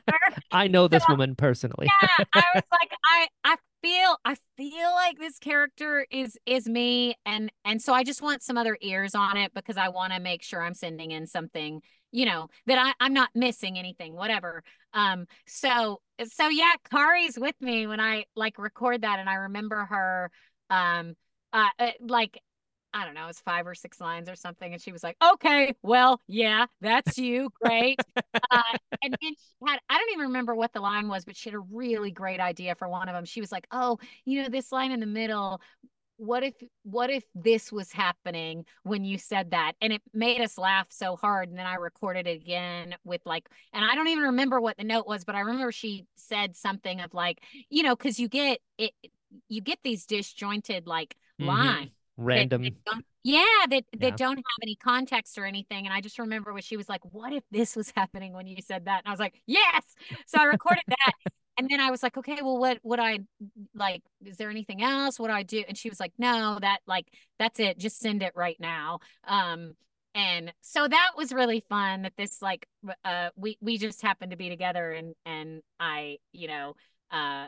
I 0.51 0.67
know 0.67 0.87
this 0.87 1.07
woman 1.07 1.35
personally. 1.35 1.87
yeah, 2.01 2.25
I 2.35 2.43
was 2.55 2.63
like, 2.71 2.91
I 3.05 3.27
I 3.43 3.55
feel 3.81 4.17
I 4.25 4.35
feel 4.57 4.91
like 4.91 5.19
this 5.19 5.37
character 5.37 6.05
is 6.09 6.37
is 6.45 6.67
me, 6.67 7.15
and 7.25 7.51
and 7.63 7.81
so 7.81 7.93
I 7.93 8.03
just 8.03 8.21
want 8.21 8.41
some 8.41 8.57
other 8.57 8.77
ears 8.81 9.13
on 9.13 9.37
it 9.37 9.53
because 9.53 9.77
I 9.77 9.89
want 9.89 10.13
to 10.13 10.19
make 10.19 10.43
sure 10.43 10.61
I'm 10.61 10.73
sending 10.73 11.11
in 11.11 11.27
something, 11.27 11.81
you 12.11 12.25
know, 12.25 12.47
that 12.65 12.79
I 12.79 12.93
I'm 12.99 13.13
not 13.13 13.29
missing 13.35 13.77
anything, 13.77 14.15
whatever. 14.15 14.63
Um, 14.93 15.27
so 15.45 16.01
so 16.25 16.49
yeah, 16.49 16.73
Kari's 16.89 17.37
with 17.37 17.55
me 17.61 17.85
when 17.85 17.99
I 17.99 18.25
like 18.35 18.57
record 18.57 19.03
that, 19.03 19.19
and 19.19 19.29
I 19.29 19.35
remember 19.35 19.85
her, 19.85 20.31
um, 20.69 21.15
uh, 21.53 21.69
uh 21.77 21.91
like 22.01 22.39
I 22.93 23.05
don't 23.05 23.13
know, 23.13 23.23
it 23.23 23.27
was 23.27 23.39
five 23.39 23.67
or 23.67 23.75
six 23.75 23.99
lines 24.01 24.29
or 24.29 24.35
something. 24.35 24.73
And 24.73 24.81
she 24.81 24.91
was 24.91 25.03
like, 25.03 25.17
okay, 25.33 25.75
well, 25.81 26.19
yeah, 26.27 26.65
that's 26.81 27.17
you. 27.17 27.49
Great. 27.61 27.99
uh, 28.15 28.61
and 29.01 29.15
then 29.21 29.31
she 29.31 29.37
had, 29.65 29.79
I 29.89 29.97
don't 29.97 30.09
even 30.11 30.27
remember 30.27 30.55
what 30.55 30.73
the 30.73 30.81
line 30.81 31.07
was, 31.07 31.25
but 31.25 31.35
she 31.35 31.49
had 31.49 31.55
a 31.55 31.63
really 31.71 32.11
great 32.11 32.39
idea 32.39 32.75
for 32.75 32.89
one 32.89 33.07
of 33.07 33.15
them. 33.15 33.25
She 33.25 33.41
was 33.41 33.51
like, 33.51 33.67
oh, 33.71 33.99
you 34.25 34.41
know, 34.41 34.49
this 34.49 34.71
line 34.71 34.91
in 34.91 34.99
the 34.99 35.05
middle, 35.05 35.61
what 36.21 36.43
if 36.43 36.53
what 36.83 37.09
if 37.09 37.23
this 37.33 37.71
was 37.71 37.91
happening 37.91 38.63
when 38.83 39.03
you 39.03 39.17
said 39.17 39.49
that 39.51 39.71
and 39.81 39.91
it 39.91 40.03
made 40.13 40.39
us 40.39 40.55
laugh 40.55 40.85
so 40.91 41.15
hard 41.15 41.49
and 41.49 41.57
then 41.57 41.65
i 41.65 41.73
recorded 41.73 42.27
it 42.27 42.39
again 42.39 42.93
with 43.03 43.21
like 43.25 43.49
and 43.73 43.83
i 43.83 43.95
don't 43.95 44.07
even 44.07 44.25
remember 44.25 44.61
what 44.61 44.77
the 44.77 44.83
note 44.83 45.07
was 45.07 45.23
but 45.23 45.33
i 45.33 45.39
remember 45.39 45.71
she 45.71 46.05
said 46.15 46.55
something 46.55 47.01
of 47.01 47.11
like 47.15 47.39
you 47.71 47.81
know 47.81 47.95
because 47.95 48.19
you 48.19 48.27
get 48.27 48.59
it 48.77 48.91
you 49.49 49.61
get 49.61 49.79
these 49.83 50.05
disjointed 50.05 50.85
like 50.85 51.15
mm-hmm. 51.39 51.49
lines 51.49 51.89
random 52.17 52.63
that, 52.63 52.73
that 52.85 53.03
yeah 53.23 53.43
that 53.69 53.83
that 53.93 54.01
yeah. 54.01 54.15
don't 54.15 54.37
have 54.37 54.59
any 54.61 54.75
context 54.75 55.37
or 55.37 55.45
anything 55.45 55.85
and 55.85 55.93
i 55.93 56.01
just 56.01 56.19
remember 56.19 56.53
when 56.53 56.61
she 56.61 56.77
was 56.77 56.89
like 56.89 57.01
what 57.11 57.33
if 57.33 57.43
this 57.51 57.75
was 57.75 57.91
happening 57.95 58.33
when 58.33 58.47
you 58.47 58.57
said 58.61 58.85
that? 58.85 58.99
And 58.99 59.07
i 59.07 59.11
was 59.11 59.19
like 59.19 59.41
yes! 59.45 59.83
So 60.27 60.37
i 60.39 60.45
recorded 60.45 60.83
that 60.87 61.13
and 61.57 61.67
then 61.69 61.79
i 61.79 61.89
was 61.91 62.03
like 62.03 62.17
okay 62.17 62.37
well 62.41 62.57
what 62.57 62.79
would 62.83 62.99
i 62.99 63.19
like 63.75 64.01
is 64.25 64.37
there 64.37 64.49
anything 64.49 64.83
else? 64.83 65.19
What 65.19 65.27
do 65.27 65.33
i 65.33 65.43
do? 65.43 65.63
And 65.67 65.77
she 65.77 65.89
was 65.89 65.99
like 65.99 66.13
no 66.17 66.57
that 66.61 66.79
like 66.87 67.07
that's 67.39 67.59
it 67.59 67.77
just 67.77 67.99
send 67.99 68.23
it 68.23 68.33
right 68.35 68.57
now. 68.59 68.99
Um 69.27 69.73
and 70.13 70.53
so 70.61 70.87
that 70.87 71.11
was 71.15 71.31
really 71.31 71.63
fun 71.69 72.01
that 72.01 72.13
this 72.17 72.41
like 72.41 72.67
uh 73.05 73.29
we 73.35 73.57
we 73.61 73.77
just 73.77 74.01
happened 74.01 74.31
to 74.31 74.37
be 74.37 74.49
together 74.49 74.91
and 74.91 75.15
and 75.25 75.61
i 75.79 76.17
you 76.33 76.47
know 76.47 76.75
uh 77.11 77.47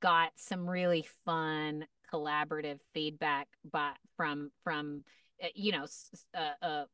got 0.00 0.30
some 0.36 0.68
really 0.68 1.06
fun 1.24 1.84
collaborative 2.12 2.78
feedback 2.94 3.48
by 3.70 3.92
from 4.16 4.50
from 4.64 5.04
uh, 5.42 5.48
you 5.54 5.72
know 5.72 5.86
a, 6.34 6.38
a 6.38 6.40
uh, 6.40 6.66
uh, 6.66 6.84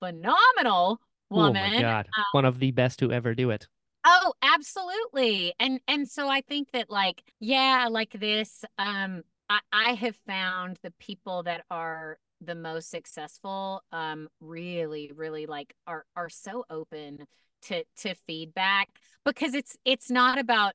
phenomenal 0.00 1.00
woman. 1.30 1.56
Oh 1.56 1.70
my 1.70 1.80
god, 1.80 2.08
um, 2.16 2.24
one 2.32 2.44
of 2.44 2.58
the 2.58 2.70
best 2.70 2.98
to 3.00 3.12
ever 3.12 3.34
do 3.34 3.50
it. 3.50 3.66
Oh, 4.04 4.32
absolutely. 4.42 5.54
And 5.60 5.80
and 5.86 6.08
so 6.08 6.28
I 6.28 6.40
think 6.40 6.72
that 6.72 6.90
like 6.90 7.22
yeah, 7.38 7.88
like 7.90 8.12
this 8.12 8.64
um 8.78 9.22
I 9.48 9.60
I 9.72 9.92
have 9.94 10.16
found 10.26 10.78
the 10.82 10.92
people 10.98 11.42
that 11.44 11.64
are 11.70 12.18
the 12.40 12.54
most 12.54 12.90
successful 12.90 13.82
um 13.92 14.28
really 14.40 15.12
really 15.14 15.44
like 15.44 15.74
are 15.86 16.06
are 16.16 16.30
so 16.30 16.64
open 16.70 17.26
to 17.62 17.84
to 17.98 18.14
feedback 18.26 18.88
because 19.24 19.54
it's 19.54 19.76
it's 19.84 20.10
not 20.10 20.38
about 20.38 20.72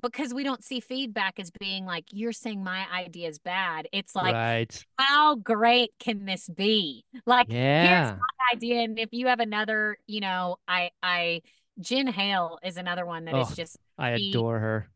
because 0.00 0.32
we 0.32 0.42
don't 0.42 0.64
see 0.64 0.80
feedback 0.80 1.38
as 1.38 1.50
being 1.50 1.84
like 1.84 2.04
you're 2.10 2.32
saying 2.32 2.62
my 2.62 2.86
idea 2.92 3.28
is 3.28 3.38
bad 3.38 3.86
it's 3.92 4.14
like 4.14 4.34
right. 4.34 4.86
how 4.98 5.34
great 5.34 5.90
can 5.98 6.24
this 6.24 6.48
be 6.48 7.04
like 7.26 7.46
yeah. 7.50 8.06
here's 8.06 8.18
my 8.18 8.54
idea 8.54 8.80
and 8.80 8.98
if 8.98 9.10
you 9.12 9.26
have 9.26 9.40
another 9.40 9.98
you 10.06 10.20
know 10.20 10.56
i 10.66 10.90
i 11.02 11.42
jen 11.80 12.06
hale 12.06 12.58
is 12.62 12.76
another 12.76 13.04
one 13.04 13.24
that 13.26 13.34
oh, 13.34 13.42
is 13.42 13.54
just 13.54 13.76
i 13.98 14.16
she, 14.16 14.30
adore 14.30 14.58
her 14.58 14.88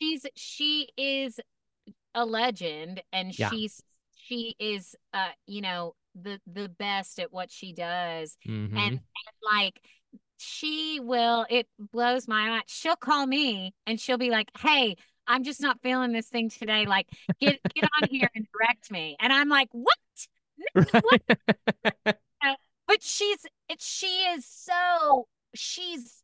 she's 0.00 0.26
she 0.34 0.88
is 0.96 1.40
a 2.14 2.24
legend 2.26 3.02
and 3.12 3.38
yeah. 3.38 3.48
she's 3.48 3.82
she 4.14 4.54
is 4.58 4.94
uh 5.14 5.28
you 5.46 5.62
know 5.62 5.94
the 6.14 6.38
the 6.46 6.68
best 6.68 7.18
at 7.18 7.32
what 7.32 7.50
she 7.50 7.72
does 7.72 8.36
mm-hmm. 8.46 8.76
and, 8.76 8.92
and 8.92 9.00
like 9.42 9.80
she 10.42 11.00
will 11.00 11.46
it 11.48 11.66
blows 11.78 12.26
my 12.26 12.48
mind. 12.48 12.64
She'll 12.66 12.96
call 12.96 13.26
me 13.26 13.74
and 13.86 14.00
she'll 14.00 14.18
be 14.18 14.30
like 14.30 14.50
hey 14.58 14.96
i'm 15.28 15.44
just 15.44 15.60
not 15.60 15.80
feeling 15.82 16.12
this 16.12 16.28
thing 16.28 16.50
today. 16.50 16.86
Like 16.86 17.08
get 17.40 17.60
get 17.74 17.84
on 17.84 18.08
here 18.10 18.28
and 18.34 18.46
direct 18.52 18.90
me. 18.90 19.16
And 19.20 19.32
i'm 19.32 19.48
like 19.48 19.68
what, 19.72 19.96
what? 20.74 21.22
Uh, 22.06 22.54
but 22.88 23.02
she's 23.02 23.46
it, 23.68 23.80
she 23.80 24.06
is 24.06 24.44
so 24.44 25.28
she's 25.54 26.22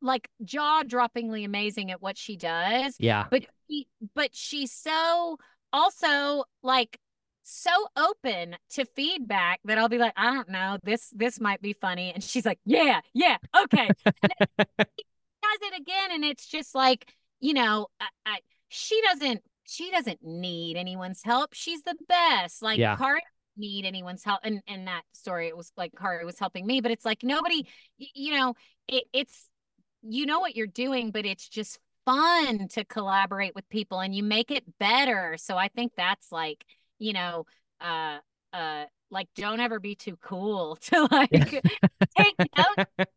like 0.00 0.28
jaw-droppingly 0.44 1.44
amazing 1.44 1.90
at 1.90 2.02
what 2.02 2.16
she 2.18 2.36
does. 2.36 2.96
Yeah. 2.98 3.26
But 3.30 3.46
she, 3.68 3.86
but 4.14 4.34
she's 4.34 4.72
so 4.72 5.38
also 5.72 6.44
like 6.62 6.98
so 7.48 7.70
open 7.96 8.56
to 8.70 8.84
feedback 8.84 9.60
that 9.64 9.78
I'll 9.78 9.88
be 9.88 9.98
like, 9.98 10.14
I 10.16 10.34
don't 10.34 10.48
know, 10.48 10.78
this 10.82 11.10
this 11.14 11.40
might 11.40 11.62
be 11.62 11.72
funny, 11.72 12.12
and 12.12 12.22
she's 12.22 12.44
like, 12.44 12.58
Yeah, 12.64 13.00
yeah, 13.14 13.36
okay. 13.62 13.88
does 15.46 15.70
it 15.72 15.80
again, 15.80 16.10
and 16.12 16.24
it's 16.24 16.46
just 16.46 16.74
like, 16.74 17.12
you 17.40 17.54
know, 17.54 17.86
I, 18.00 18.06
I, 18.24 18.38
she 18.68 19.00
doesn't 19.02 19.42
she 19.64 19.90
doesn't 19.90 20.22
need 20.22 20.76
anyone's 20.76 21.22
help. 21.22 21.52
She's 21.52 21.82
the 21.82 21.96
best. 22.08 22.62
Like 22.62 22.78
yeah. 22.78 22.96
Kari 22.96 23.20
need 23.56 23.84
anyone's 23.84 24.22
help. 24.22 24.40
And 24.44 24.60
in 24.66 24.84
that 24.84 25.02
story, 25.12 25.48
it 25.48 25.56
was 25.56 25.72
like 25.76 25.92
Kari 25.96 26.24
was 26.24 26.38
helping 26.38 26.66
me, 26.66 26.80
but 26.80 26.90
it's 26.90 27.04
like 27.04 27.22
nobody, 27.22 27.66
you 27.98 28.32
know, 28.32 28.54
it, 28.88 29.04
it's 29.12 29.48
you 30.02 30.26
know 30.26 30.40
what 30.40 30.54
you're 30.56 30.66
doing, 30.66 31.10
but 31.10 31.26
it's 31.26 31.48
just 31.48 31.78
fun 32.04 32.68
to 32.68 32.84
collaborate 32.84 33.54
with 33.54 33.68
people 33.68 33.98
and 33.98 34.14
you 34.14 34.22
make 34.22 34.50
it 34.50 34.64
better. 34.78 35.36
So 35.38 35.56
I 35.56 35.68
think 35.68 35.92
that's 35.96 36.30
like 36.30 36.64
you 36.98 37.12
know, 37.12 37.46
uh, 37.80 38.18
uh, 38.52 38.84
like 39.10 39.28
don't 39.36 39.60
ever 39.60 39.78
be 39.78 39.94
too 39.94 40.16
cool 40.22 40.76
to 40.82 41.08
like 41.10 41.30
take 41.30 42.34
notes 42.56 43.10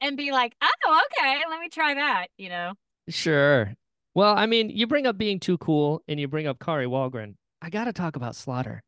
and 0.00 0.16
be 0.16 0.32
like, 0.32 0.54
oh, 0.62 1.00
okay, 1.12 1.42
let 1.48 1.60
me 1.60 1.68
try 1.68 1.94
that, 1.94 2.28
you 2.36 2.48
know? 2.48 2.72
Sure. 3.08 3.74
Well, 4.14 4.36
I 4.36 4.46
mean, 4.46 4.70
you 4.70 4.86
bring 4.86 5.06
up 5.06 5.18
being 5.18 5.40
too 5.40 5.58
cool 5.58 6.02
and 6.08 6.18
you 6.18 6.28
bring 6.28 6.46
up 6.46 6.58
Kari 6.58 6.86
Wahlgren. 6.86 7.34
I 7.60 7.70
got 7.70 7.84
to 7.84 7.92
talk 7.92 8.16
about 8.16 8.36
Slaughter. 8.36 8.82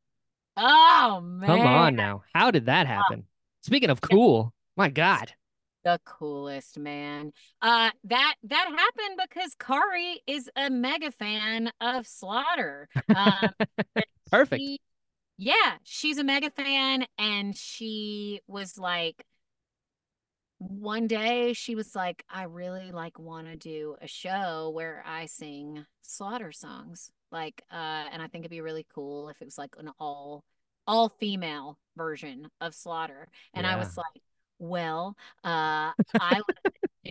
Oh, 0.57 1.21
man. 1.23 1.47
Come 1.47 1.61
on 1.61 1.97
now. 1.97 2.23
How 2.35 2.51
did 2.51 2.67
that 2.67 2.87
happen? 2.87 3.25
Speaking 3.63 3.91
of 3.91 4.01
cool, 4.01 4.53
my 4.77 4.89
God 4.89 5.33
the 5.85 6.01
coolest 6.05 6.79
man. 6.79 7.33
Uh 7.63 7.91
that 8.05 8.35
that 8.45 8.67
happened 8.67 9.21
because 9.29 9.55
kari 9.59 10.21
is 10.27 10.51
a 10.57 10.71
mega 10.71 11.11
fan 11.11 11.71
of 11.81 12.07
slaughter. 12.07 12.89
Um, 13.15 13.51
perfect. 14.31 14.61
she, 14.61 14.79
yeah 15.39 15.77
she's 15.85 16.19
a 16.19 16.25
mega 16.25 16.51
fan 16.51 17.07
and 17.19 17.57
she 17.57 18.41
was 18.47 18.79
like 18.79 19.25
one 20.59 21.07
day 21.07 21.55
she 21.55 21.75
was 21.75 21.95
like 21.97 22.23
i 22.29 22.43
really 22.43 22.93
like 22.93 23.19
want 23.19 23.47
to 23.47 23.57
do 23.57 23.97
a 24.03 24.07
show 24.07 24.71
where 24.75 25.03
i 25.07 25.25
sing 25.27 25.85
slaughter 26.03 26.53
songs. 26.53 27.11
Like 27.33 27.63
uh 27.73 28.05
and 28.13 28.21
i 28.21 28.27
think 28.27 28.43
it'd 28.43 28.51
be 28.51 28.61
really 28.61 28.87
cool 28.95 29.29
if 29.31 29.41
it 29.41 29.47
was 29.47 29.57
like 29.57 29.75
an 29.79 29.91
all 29.99 30.45
all 30.87 31.09
female 31.09 31.79
version 31.97 32.49
of 32.61 32.75
slaughter. 32.75 33.29
And 33.55 33.65
yeah. 33.65 33.75
i 33.75 33.79
was 33.79 33.97
like 33.97 34.23
well, 34.61 35.17
uh, 35.43 35.91
I 36.15 36.41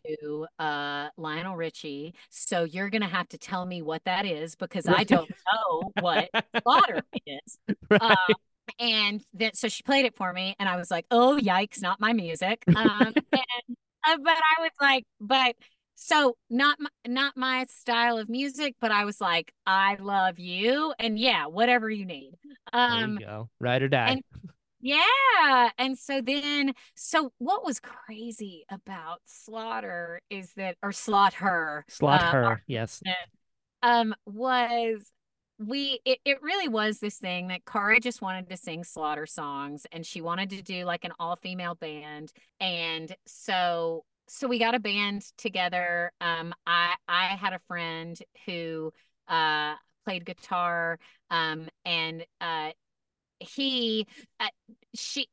to 0.07 0.47
uh, 0.59 1.09
Lionel 1.17 1.55
Richie, 1.55 2.13
so 2.29 2.63
you're 2.63 2.89
gonna 2.89 3.07
have 3.07 3.27
to 3.29 3.37
tell 3.37 3.65
me 3.65 3.81
what 3.81 4.03
that 4.05 4.25
is 4.25 4.55
because 4.55 4.87
I 4.87 5.03
don't 5.03 5.29
know 5.29 5.91
what 5.99 6.29
slaughter 6.61 7.01
is. 7.25 7.59
Right. 7.89 8.01
Uh, 8.01 8.33
and 8.79 9.23
then 9.33 9.55
so 9.55 9.67
she 9.67 9.81
played 9.81 10.05
it 10.05 10.15
for 10.15 10.31
me, 10.31 10.55
and 10.59 10.69
I 10.69 10.75
was 10.75 10.91
like, 10.91 11.05
"Oh 11.09 11.39
yikes, 11.41 11.81
not 11.81 11.99
my 11.99 12.13
music." 12.13 12.63
Um, 12.67 13.13
and, 13.15 13.77
uh, 14.07 14.17
but 14.23 14.37
I 14.37 14.61
was 14.61 14.71
like, 14.79 15.05
"But." 15.19 15.55
So 16.01 16.37
not 16.49 16.77
my, 16.79 16.89
not 17.05 17.35
my 17.35 17.65
style 17.65 18.17
of 18.19 18.29
music, 18.29 18.75
but 18.79 18.89
I 18.89 19.03
was 19.03 19.19
like, 19.19 19.51
I 19.65 19.97
love 19.99 20.39
you, 20.39 20.93
and 20.97 21.19
yeah, 21.19 21.47
whatever 21.47 21.89
you 21.89 22.05
need. 22.05 22.35
Um, 22.71 22.99
there 22.99 23.09
you 23.09 23.19
go, 23.19 23.49
ride 23.59 23.81
or 23.81 23.89
die. 23.89 24.11
And, 24.11 24.21
yeah. 24.81 25.69
And 25.77 25.97
so 25.97 26.21
then, 26.21 26.73
so 26.95 27.31
what 27.37 27.65
was 27.65 27.79
crazy 27.79 28.65
about 28.69 29.21
Slaughter 29.25 30.21
is 30.29 30.53
that, 30.53 30.77
or 30.81 30.91
Slaughter, 30.91 31.85
Slaughter, 31.87 32.45
uh, 32.45 32.55
yes, 32.67 33.01
um, 33.83 34.13
was 34.25 35.11
we 35.59 35.99
it, 36.05 36.19
it 36.23 36.41
really 36.41 36.69
was 36.69 36.99
this 36.99 37.17
thing 37.17 37.49
that 37.49 37.65
Kari 37.65 37.99
just 37.99 38.21
wanted 38.21 38.49
to 38.49 38.57
sing 38.57 38.83
slaughter 38.83 39.25
songs 39.25 39.85
and 39.91 40.05
she 40.05 40.21
wanted 40.21 40.49
to 40.51 40.61
do 40.61 40.85
like 40.85 41.03
an 41.03 41.11
all-female 41.19 41.75
band 41.75 42.31
and 42.61 43.13
so 43.25 44.05
so 44.27 44.47
we 44.47 44.57
got 44.57 44.73
a 44.73 44.79
band 44.79 45.25
together 45.37 46.13
um 46.21 46.53
i 46.65 46.93
i 47.09 47.25
had 47.35 47.51
a 47.51 47.59
friend 47.67 48.19
who 48.45 48.93
uh 49.27 49.73
played 50.05 50.25
guitar 50.25 50.97
um 51.29 51.67
and 51.83 52.25
uh 52.39 52.69
he 53.39 54.07
uh, 54.39 54.47
she 54.95 55.27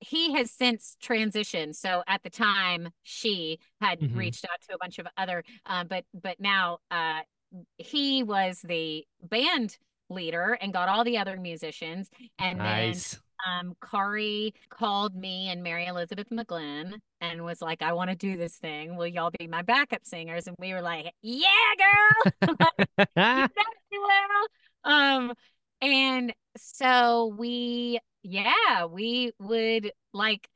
he 0.00 0.32
has 0.34 0.50
since 0.50 0.96
transitioned. 1.02 1.76
So 1.76 2.02
at 2.08 2.22
the 2.22 2.30
time, 2.30 2.90
she 3.02 3.58
had 3.80 4.00
Mhm. 4.00 4.16
reached 4.16 4.44
out 4.44 4.60
to 4.68 4.74
a 4.74 4.78
bunch 4.78 4.98
of 4.98 5.06
other, 5.16 5.44
uh, 5.66 5.84
but 5.84 6.04
but 6.14 6.40
now 6.40 6.78
uh, 6.90 7.20
he 7.78 8.22
was 8.22 8.60
the 8.62 9.06
band 9.22 9.78
leader 10.10 10.58
and 10.60 10.72
got 10.72 10.88
all 10.88 11.04
the 11.04 11.18
other 11.18 11.36
musicians. 11.36 12.10
And 12.38 12.58
nice. 12.58 13.18
then 13.46 13.60
um, 13.60 13.76
Kari 13.90 14.54
called 14.70 15.14
me 15.14 15.48
and 15.50 15.62
Mary 15.62 15.86
Elizabeth 15.86 16.28
McGlynn 16.30 16.94
and 17.20 17.44
was 17.44 17.60
like, 17.62 17.82
"I 17.82 17.92
want 17.92 18.10
to 18.10 18.16
do 18.16 18.36
this 18.36 18.56
thing. 18.56 18.96
Will 18.96 19.06
y'all 19.06 19.32
be 19.38 19.46
my 19.46 19.62
backup 19.62 20.04
singers?" 20.04 20.46
And 20.46 20.56
we 20.58 20.72
were 20.74 20.82
like, 20.82 21.12
"Yeah, 21.22 21.48
girl." 21.78 22.56
Um, 24.84 25.32
and 25.82 26.32
so 26.56 27.34
we, 27.38 27.98
yeah, 28.22 28.86
we 28.88 29.32
would 29.40 29.92
like, 30.14 30.48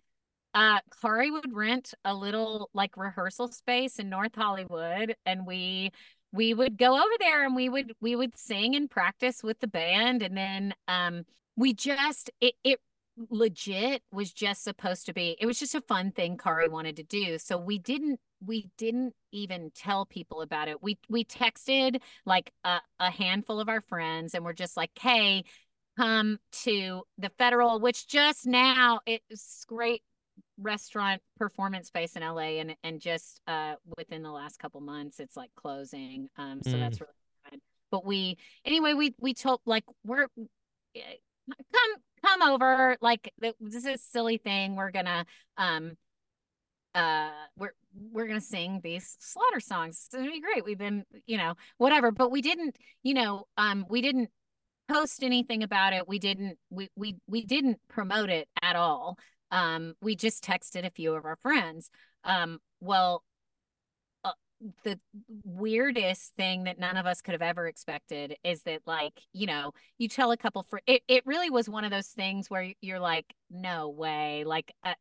uh, 0.55 0.81
Kari 1.03 1.31
would 1.31 1.55
rent 1.55 1.93
a 2.05 2.15
little 2.15 2.71
like 2.73 2.97
rehearsal 2.97 3.49
space 3.49 3.99
in 3.99 4.09
North 4.09 4.35
Hollywood, 4.35 5.15
and 5.27 5.47
we 5.47 5.91
we 6.33 6.55
would 6.55 6.79
go 6.79 6.95
over 6.95 7.15
there 7.19 7.45
and 7.45 7.55
we 7.57 7.69
would 7.69 7.93
we 8.01 8.17
would 8.17 8.39
sing 8.39 8.75
and 8.77 8.91
practice 8.91 9.43
with 9.43 9.61
the 9.61 9.67
band, 9.69 10.23
and 10.23 10.37
then 10.37 10.75
um, 10.89 11.25
we 11.57 11.75
just 11.75 12.31
it 12.41 12.55
it 12.65 12.81
legit 13.31 14.03
was 14.13 14.33
just 14.33 14.63
supposed 14.63 15.07
to 15.07 15.13
be 15.15 15.37
it 15.41 15.47
was 15.47 15.59
just 15.59 15.75
a 15.75 15.81
fun 15.83 16.13
thing 16.13 16.37
Kari 16.39 16.69
wanted 16.69 16.97
to 16.97 17.03
do. 17.03 17.39
So 17.39 17.59
we 17.59 17.79
didn't 17.79 18.21
we 18.45 18.69
didn't 18.77 19.15
even 19.33 19.71
tell 19.75 20.07
people 20.07 20.43
about 20.43 20.69
it. 20.69 20.83
We 20.83 20.99
we 21.09 21.25
texted 21.25 22.01
like 22.25 22.53
a, 22.65 22.81
a 23.01 23.11
handful 23.11 23.61
of 23.61 23.69
our 23.69 23.81
friends 23.81 24.35
and 24.35 24.45
we're 24.45 24.53
just 24.53 24.77
like, 24.77 24.91
hey, 24.99 25.45
come 25.97 26.39
to 26.65 27.03
the 27.19 27.31
federal, 27.39 27.81
which 27.81 28.07
just 28.07 28.47
now 28.47 29.01
it's 29.07 29.65
great 29.67 30.03
restaurant 30.59 31.23
performance 31.39 31.89
space 31.89 32.17
in 32.17 32.23
LA 32.23 32.59
and 32.61 32.77
and 32.83 33.01
just 33.01 33.41
uh 33.47 33.75
within 33.97 34.23
the 34.23 34.31
last 34.31 34.59
couple 34.59 34.81
months 34.81 35.21
it's 35.21 35.37
like 35.37 35.51
closing. 35.57 36.29
Um 36.37 36.61
so 36.63 36.77
Mm. 36.77 36.81
that's 36.81 37.01
really 37.01 37.13
good. 37.51 37.61
But 37.91 38.05
we 38.05 38.37
anyway 38.65 38.93
we 38.95 39.15
we 39.21 39.35
told 39.35 39.61
like 39.67 39.85
we're 40.05 40.27
eh, 40.95 41.01
come 41.73 42.03
come 42.25 42.43
over 42.51 42.97
like 43.01 43.33
this 43.39 43.75
is 43.75 43.87
a 43.87 43.97
silly 43.99 44.37
thing 44.39 44.77
we're 44.77 44.91
gonna 44.91 45.25
um 45.57 45.97
uh 46.97 47.29
we're 47.59 47.75
we're 48.11 48.27
gonna 48.27 48.41
sing 48.41 48.81
these 48.83 49.17
slaughter 49.21 49.61
songs. 49.61 50.07
It's 50.07 50.17
gonna 50.17 50.31
be 50.31 50.41
great. 50.41 50.65
We've 50.65 50.79
been 50.79 51.05
you 51.27 51.37
know 51.37 51.55
whatever 51.77 52.11
but 52.11 52.31
we 52.33 52.41
didn't 52.43 52.77
you 53.03 53.15
know 53.15 53.45
um 53.59 53.85
we 53.89 54.01
didn't 54.01 54.31
post 54.89 55.23
anything 55.23 55.63
about 55.63 55.93
it. 55.93 56.09
We 56.09 56.19
didn't 56.19 56.59
we 56.71 56.89
we 56.97 57.17
we 57.29 57.45
didn't 57.45 57.79
promote 57.89 58.31
it 58.31 58.49
at 58.63 58.77
all. 58.77 59.19
Um 59.51 59.95
we 60.01 60.17
just 60.17 60.43
texted 60.43 60.87
a 60.87 60.91
few 60.91 61.15
of 61.15 61.25
our 61.27 61.37
friends. 61.37 61.91
Um 62.25 62.61
well 62.81 63.23
uh, 64.25 64.33
the 64.85 64.99
weirdest 65.45 66.35
thing 66.37 66.65
that 66.65 66.79
none 66.79 66.97
of 66.97 67.05
us 67.05 67.21
could 67.21 67.33
have 67.33 67.43
ever 67.43 67.67
expected 67.67 68.37
is 68.43 68.63
that 68.63 68.81
like 68.87 69.21
you 69.35 69.47
know 69.47 69.73
you 69.99 70.09
tell 70.09 70.31
a 70.33 70.37
couple 70.37 70.63
for 70.63 70.81
it, 70.87 71.03
it 71.09 71.27
really 71.27 71.51
was 71.51 71.69
one 71.69 71.85
of 71.85 71.91
those 71.91 72.09
things 72.09 72.49
where 72.49 72.73
you're 72.81 73.01
like 73.01 73.27
no 73.51 73.91
way. 73.91 74.45
Like 74.45 74.73
uh, 74.83 74.95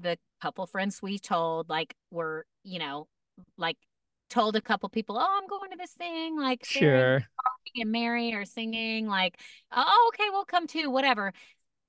the 0.00 0.18
couple 0.40 0.66
friends 0.66 1.00
we 1.02 1.18
told 1.18 1.68
like 1.68 1.94
were 2.10 2.44
you 2.64 2.78
know 2.78 3.06
like 3.56 3.76
told 4.30 4.56
a 4.56 4.60
couple 4.60 4.88
people 4.88 5.16
oh 5.18 5.38
i'm 5.40 5.46
going 5.48 5.70
to 5.70 5.76
this 5.76 5.92
thing 5.92 6.38
like 6.38 6.64
Sure. 6.64 7.22
and 7.76 7.90
mary 7.90 8.34
are 8.34 8.44
singing 8.44 9.06
like 9.06 9.38
oh 9.72 10.10
okay 10.12 10.28
we'll 10.30 10.44
come 10.44 10.66
too 10.66 10.90
whatever 10.90 11.32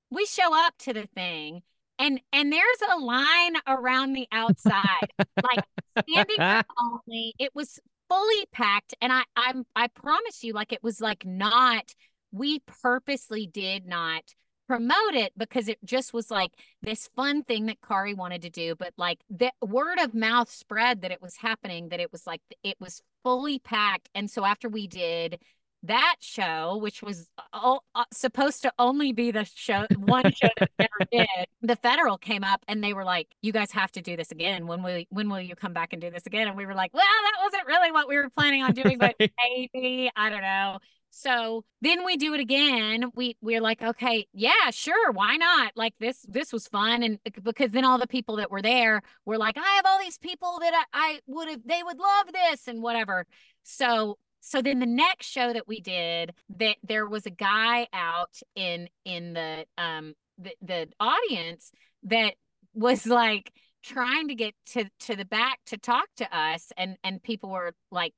we 0.10 0.26
show 0.26 0.56
up 0.66 0.74
to 0.80 0.94
the 0.94 1.08
thing 1.16 1.62
and 1.98 2.22
and 2.34 2.52
there's 2.52 2.82
a 2.94 2.98
line 2.98 3.56
around 3.68 4.14
the 4.14 4.28
outside 4.32 5.12
like 5.44 5.64
standing 6.06 6.38
only 6.80 7.34
it 7.40 7.52
was 7.54 7.80
fully 8.08 8.46
packed 8.52 8.96
and 9.02 9.12
i 9.14 9.24
i'm 9.36 9.66
i 9.76 9.88
promise 9.88 10.44
you 10.44 10.54
like 10.54 10.72
it 10.72 10.82
was 10.82 11.00
like 11.02 11.26
not 11.26 11.94
we 12.32 12.60
purposely 12.82 13.46
did 13.48 13.86
not 13.86 14.24
promote 14.70 15.16
it 15.16 15.34
because 15.36 15.68
it 15.68 15.80
just 15.84 16.14
was 16.14 16.30
like 16.30 16.52
this 16.84 17.10
fun 17.16 17.42
thing 17.42 17.66
that 17.66 17.82
Kari 17.82 18.14
wanted 18.14 18.44
to 18.44 18.52
do 18.52 18.76
but 18.76 18.94
like 18.98 19.20
the 19.28 19.52
word 19.64 19.98
of 19.98 20.14
mouth 20.14 20.48
spread 20.52 21.02
that 21.02 21.12
it 21.12 21.24
was 21.24 21.38
happening 21.38 21.90
that 21.90 22.00
it 22.00 22.12
was 22.12 22.28
like 22.28 22.42
it 22.64 22.78
was 22.80 23.02
fully 23.24 23.58
packed 23.58 24.10
and 24.14 24.30
so 24.30 24.46
after 24.46 24.70
we 24.70 24.86
did 24.86 25.40
that 25.84 26.18
show, 26.20 26.78
which 26.78 27.02
was 27.02 27.30
all, 27.54 27.86
uh, 27.96 28.04
supposed 28.12 28.64
to 28.64 28.74
only 28.78 29.14
be 29.14 29.32
the 29.32 29.46
show, 29.46 29.86
one 29.98 30.30
show 30.32 30.50
that 30.58 30.70
we 30.78 30.86
never 30.86 31.10
did, 31.38 31.48
the 31.62 31.78
federal 31.78 32.18
came 32.18 32.44
up 32.44 32.66
and 32.68 32.84
they 32.84 32.94
were 32.94 33.06
like, 33.06 33.28
"You 33.42 33.54
guys 33.54 33.72
have 33.72 33.90
to 33.94 34.02
do 34.02 34.18
this 34.18 34.32
again. 34.32 34.68
When 34.68 34.84
will 34.84 35.04
when 35.10 35.30
will 35.30 35.40
you 35.40 35.56
come 35.56 35.72
back 35.72 35.94
and 35.94 36.02
do 36.02 36.10
this 36.12 36.26
again?" 36.26 36.50
And 36.50 36.58
we 36.58 36.66
were 36.66 36.76
like, 36.76 36.94
"Well, 36.94 37.04
that 37.04 37.44
wasn't 37.44 37.66
really 37.66 37.94
what 37.94 38.10
we 38.10 38.18
were 38.18 38.30
planning 38.30 38.62
on 38.62 38.74
doing, 38.74 38.98
but 38.98 39.16
maybe 39.48 40.12
I 40.18 40.30
don't 40.30 40.42
know." 40.42 40.80
So 41.12 41.66
then 41.82 42.06
we 42.06 42.18
do 42.18 42.34
it 42.34 42.40
again. 42.40 43.12
We 43.16 43.36
we're 43.42 43.62
like, 43.62 43.82
okay, 43.82 44.28
yeah, 44.34 44.70
sure, 44.72 45.12
why 45.12 45.38
not? 45.38 45.74
Like 45.76 45.94
this 46.00 46.26
this 46.28 46.54
was 46.54 46.68
fun, 46.68 47.04
and 47.04 47.20
because 47.44 47.72
then 47.72 47.86
all 47.86 47.98
the 47.98 48.08
people 48.08 48.38
that 48.38 48.52
were 48.52 48.62
there 48.62 49.02
were 49.26 49.38
like, 49.38 49.58
I 49.58 49.76
have 49.76 49.86
all 49.86 50.00
these 50.00 50.18
people 50.18 50.60
that 50.62 50.74
I, 50.74 50.84
I 50.94 51.20
would 51.28 51.50
have 51.50 51.62
they 51.66 51.82
would 51.84 51.98
love 51.98 52.28
this 52.34 52.68
and 52.68 52.82
whatever. 52.82 53.26
So 53.64 54.18
so 54.42 54.62
then 54.62 54.80
the 54.80 54.86
next 54.86 55.28
show 55.28 55.54
that 55.54 55.68
we 55.68 55.82
did 55.82 56.34
that 56.58 56.78
there 56.84 57.08
was 57.08 57.26
a 57.26 57.32
guy 57.32 57.88
out 57.94 58.40
in 58.56 58.90
in 59.06 59.34
the 59.34 59.66
um 59.78 60.14
the, 60.38 60.52
the 60.62 60.90
audience 61.00 61.72
that 62.04 62.36
was 62.74 63.06
like 63.06 63.52
trying 63.84 64.28
to 64.28 64.36
get 64.36 64.54
to 64.66 64.86
to 65.00 65.16
the 65.16 65.26
back 65.26 65.60
to 65.66 65.78
talk 65.78 66.08
to 66.18 66.38
us 66.38 66.72
and 66.78 66.98
and 67.04 67.24
people 67.24 67.50
were 67.50 67.74
like 67.92 68.14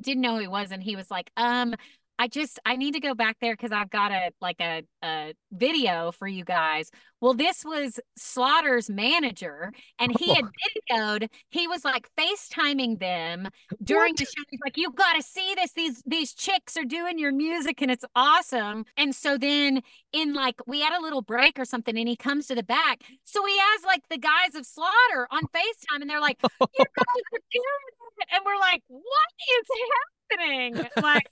didn't 0.00 0.22
know 0.22 0.34
who 0.34 0.40
he 0.42 0.48
was 0.48 0.70
and 0.70 0.82
he 0.82 0.96
was 0.96 1.10
like 1.10 1.30
um 1.36 1.74
I 2.18 2.28
just 2.28 2.58
I 2.64 2.76
need 2.76 2.94
to 2.94 3.00
go 3.00 3.14
back 3.14 3.36
there 3.40 3.54
because 3.54 3.72
I've 3.72 3.90
got 3.90 4.10
a 4.10 4.30
like 4.40 4.60
a, 4.60 4.82
a 5.02 5.34
video 5.52 6.12
for 6.12 6.26
you 6.26 6.44
guys. 6.44 6.90
Well, 7.20 7.34
this 7.34 7.64
was 7.64 8.00
Slaughter's 8.16 8.88
manager, 8.90 9.72
and 9.98 10.16
he 10.18 10.34
had 10.34 10.44
oh. 10.44 10.94
videoed. 10.94 11.28
He 11.50 11.66
was 11.66 11.84
like 11.84 12.08
FaceTiming 12.18 13.00
them 13.00 13.48
during 13.82 14.14
the 14.14 14.24
show. 14.24 14.42
He's 14.50 14.60
like, 14.64 14.76
"You 14.76 14.92
got 14.92 15.14
to 15.14 15.22
see 15.22 15.54
this. 15.56 15.72
These 15.72 16.02
these 16.06 16.32
chicks 16.32 16.76
are 16.76 16.84
doing 16.84 17.18
your 17.18 17.32
music, 17.32 17.82
and 17.82 17.90
it's 17.90 18.04
awesome." 18.14 18.84
And 18.96 19.14
so 19.14 19.36
then 19.36 19.82
in 20.12 20.32
like 20.32 20.56
we 20.66 20.80
had 20.80 20.98
a 20.98 21.02
little 21.02 21.22
break 21.22 21.58
or 21.58 21.64
something, 21.64 21.96
and 21.96 22.08
he 22.08 22.16
comes 22.16 22.46
to 22.46 22.54
the 22.54 22.62
back. 22.62 23.02
So 23.24 23.44
he 23.44 23.56
has 23.58 23.84
like 23.84 24.02
the 24.08 24.18
guys 24.18 24.54
of 24.54 24.66
Slaughter 24.66 25.28
on 25.30 25.42
FaceTime, 25.42 26.00
and 26.00 26.08
they're 26.08 26.20
like, 26.20 26.38
"You 26.42 26.48
guys 26.78 27.22
are 27.34 27.44
doing 27.52 27.82
it," 28.18 28.28
and 28.32 28.42
we're 28.44 28.58
like, 28.58 28.82
"What 28.88 29.28
is 29.60 29.66
happening?" 29.68 30.15
Like 31.02 31.28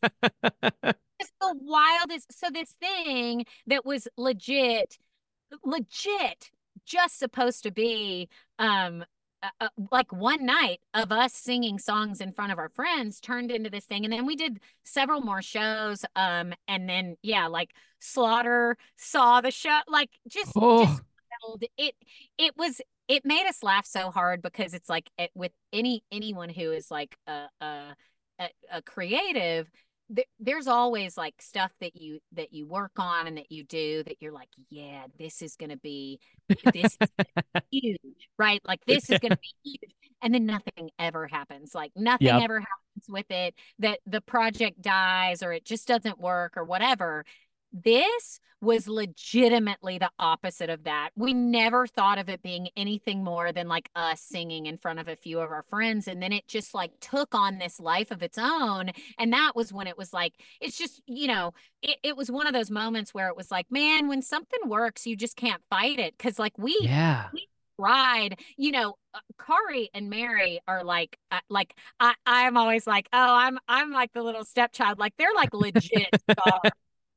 it's 1.20 1.32
the 1.40 1.54
wildest. 1.60 2.38
So 2.38 2.48
this 2.52 2.70
thing 2.72 3.44
that 3.66 3.84
was 3.84 4.08
legit, 4.16 4.98
legit, 5.64 6.50
just 6.84 7.18
supposed 7.18 7.62
to 7.64 7.70
be 7.70 8.28
um 8.58 9.04
uh, 9.42 9.48
uh, 9.60 9.68
like 9.90 10.10
one 10.12 10.44
night 10.46 10.80
of 10.94 11.12
us 11.12 11.32
singing 11.34 11.78
songs 11.78 12.20
in 12.20 12.32
front 12.32 12.52
of 12.52 12.58
our 12.58 12.68
friends 12.70 13.20
turned 13.20 13.50
into 13.50 13.68
this 13.70 13.84
thing 13.84 14.04
and 14.04 14.12
then 14.12 14.26
we 14.26 14.36
did 14.36 14.58
several 14.84 15.20
more 15.20 15.42
shows 15.42 16.04
um 16.16 16.52
and 16.68 16.88
then 16.88 17.16
yeah 17.22 17.46
like 17.46 17.70
slaughter 17.98 18.76
saw 18.96 19.40
the 19.40 19.50
show 19.50 19.80
like 19.88 20.10
just 20.28 20.52
Oh. 20.56 20.84
just 20.86 21.02
it 21.76 21.94
it 22.38 22.56
was 22.56 22.80
it 23.08 23.24
made 23.24 23.46
us 23.46 23.62
laugh 23.62 23.86
so 23.86 24.10
hard 24.10 24.40
because 24.40 24.72
it's 24.72 24.88
like 24.88 25.10
it, 25.18 25.30
with 25.34 25.52
any 25.72 26.02
anyone 26.10 26.48
who 26.48 26.72
is 26.72 26.90
like 26.90 27.16
a 27.26 27.46
a, 27.60 27.96
a, 28.38 28.48
a 28.72 28.82
creative 28.82 29.70
th- 30.14 30.28
there's 30.38 30.66
always 30.66 31.16
like 31.16 31.34
stuff 31.40 31.72
that 31.80 31.96
you 31.96 32.20
that 32.32 32.52
you 32.52 32.66
work 32.66 32.92
on 32.98 33.26
and 33.26 33.36
that 33.38 33.50
you 33.50 33.64
do 33.64 34.02
that 34.04 34.16
you're 34.20 34.32
like 34.32 34.48
yeah 34.70 35.04
this 35.18 35.42
is 35.42 35.56
going 35.56 35.70
to 35.70 35.78
be 35.78 36.18
this 36.72 36.96
is 37.02 37.10
huge 37.70 37.98
right? 38.38 38.60
Like 38.66 38.80
this 38.86 39.10
is 39.10 39.18
going 39.18 39.32
to 39.32 39.38
be 39.38 39.70
huge 39.80 39.94
and 40.22 40.34
then 40.34 40.46
nothing 40.46 40.90
ever 40.98 41.26
happens. 41.26 41.74
Like 41.74 41.92
nothing 41.96 42.26
Yep. 42.26 42.42
ever 42.42 42.60
happens 42.60 43.08
with 43.08 43.26
it 43.30 43.54
that 43.80 44.00
the 44.06 44.20
project 44.20 44.80
dies 44.80 45.42
or 45.42 45.52
it 45.52 45.64
just 45.64 45.86
doesn't 45.88 46.20
work 46.20 46.56
or 46.56 46.64
whatever 46.64 47.24
this 47.74 48.40
was 48.60 48.88
legitimately 48.88 49.98
the 49.98 50.10
opposite 50.18 50.70
of 50.70 50.84
that. 50.84 51.10
We 51.16 51.34
never 51.34 51.86
thought 51.86 52.18
of 52.18 52.28
it 52.28 52.42
being 52.42 52.68
anything 52.76 53.22
more 53.22 53.52
than 53.52 53.68
like 53.68 53.90
us 53.94 54.20
singing 54.22 54.66
in 54.66 54.78
front 54.78 55.00
of 55.00 55.08
a 55.08 55.16
few 55.16 55.40
of 55.40 55.50
our 55.50 55.64
friends. 55.68 56.08
And 56.08 56.22
then 56.22 56.32
it 56.32 56.48
just 56.48 56.72
like 56.74 56.92
took 57.00 57.34
on 57.34 57.58
this 57.58 57.78
life 57.78 58.10
of 58.10 58.22
its 58.22 58.38
own. 58.38 58.90
And 59.18 59.32
that 59.32 59.52
was 59.54 59.72
when 59.72 59.86
it 59.86 59.98
was 59.98 60.12
like, 60.12 60.34
it's 60.60 60.78
just, 60.78 61.02
you 61.06 61.26
know, 61.26 61.52
it, 61.82 61.98
it 62.02 62.16
was 62.16 62.30
one 62.30 62.46
of 62.46 62.54
those 62.54 62.70
moments 62.70 63.12
where 63.12 63.28
it 63.28 63.36
was 63.36 63.50
like, 63.50 63.70
man, 63.70 64.08
when 64.08 64.22
something 64.22 64.60
works, 64.66 65.06
you 65.06 65.16
just 65.16 65.36
can't 65.36 65.62
fight 65.68 65.98
it. 65.98 66.18
Cause 66.18 66.38
like 66.38 66.56
we 66.56 66.76
Yeah. 66.80 67.26
We 67.32 67.48
ride 67.76 68.38
you 68.56 68.70
know 68.70 68.94
uh, 69.14 69.18
Kari 69.36 69.90
and 69.92 70.08
Mary 70.08 70.60
are 70.68 70.84
like 70.84 71.18
uh, 71.32 71.40
like 71.50 71.74
I 71.98 72.14
I'm 72.24 72.56
always 72.56 72.86
like 72.86 73.08
oh 73.12 73.34
I'm 73.34 73.58
I'm 73.66 73.90
like 73.90 74.12
the 74.12 74.22
little 74.22 74.44
stepchild 74.44 75.00
like 75.00 75.12
they're 75.18 75.34
like 75.34 75.52
legit 75.52 76.06
stars 76.30 76.70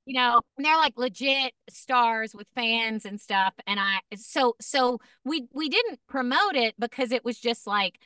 you 0.08 0.14
know, 0.14 0.40
and 0.56 0.66
they're 0.66 0.78
like 0.78 0.98
legit 0.98 1.52
stars 1.70 2.34
with 2.34 2.48
fans 2.56 3.04
and 3.04 3.20
stuff. 3.20 3.54
And 3.68 3.78
I 3.78 4.00
so 4.16 4.56
so 4.62 5.00
we 5.26 5.48
we 5.54 5.68
didn't 5.68 6.00
promote 6.08 6.56
it 6.56 6.76
because 6.80 7.12
it 7.12 7.26
was 7.26 7.38
just 7.38 7.68
like 7.68 8.00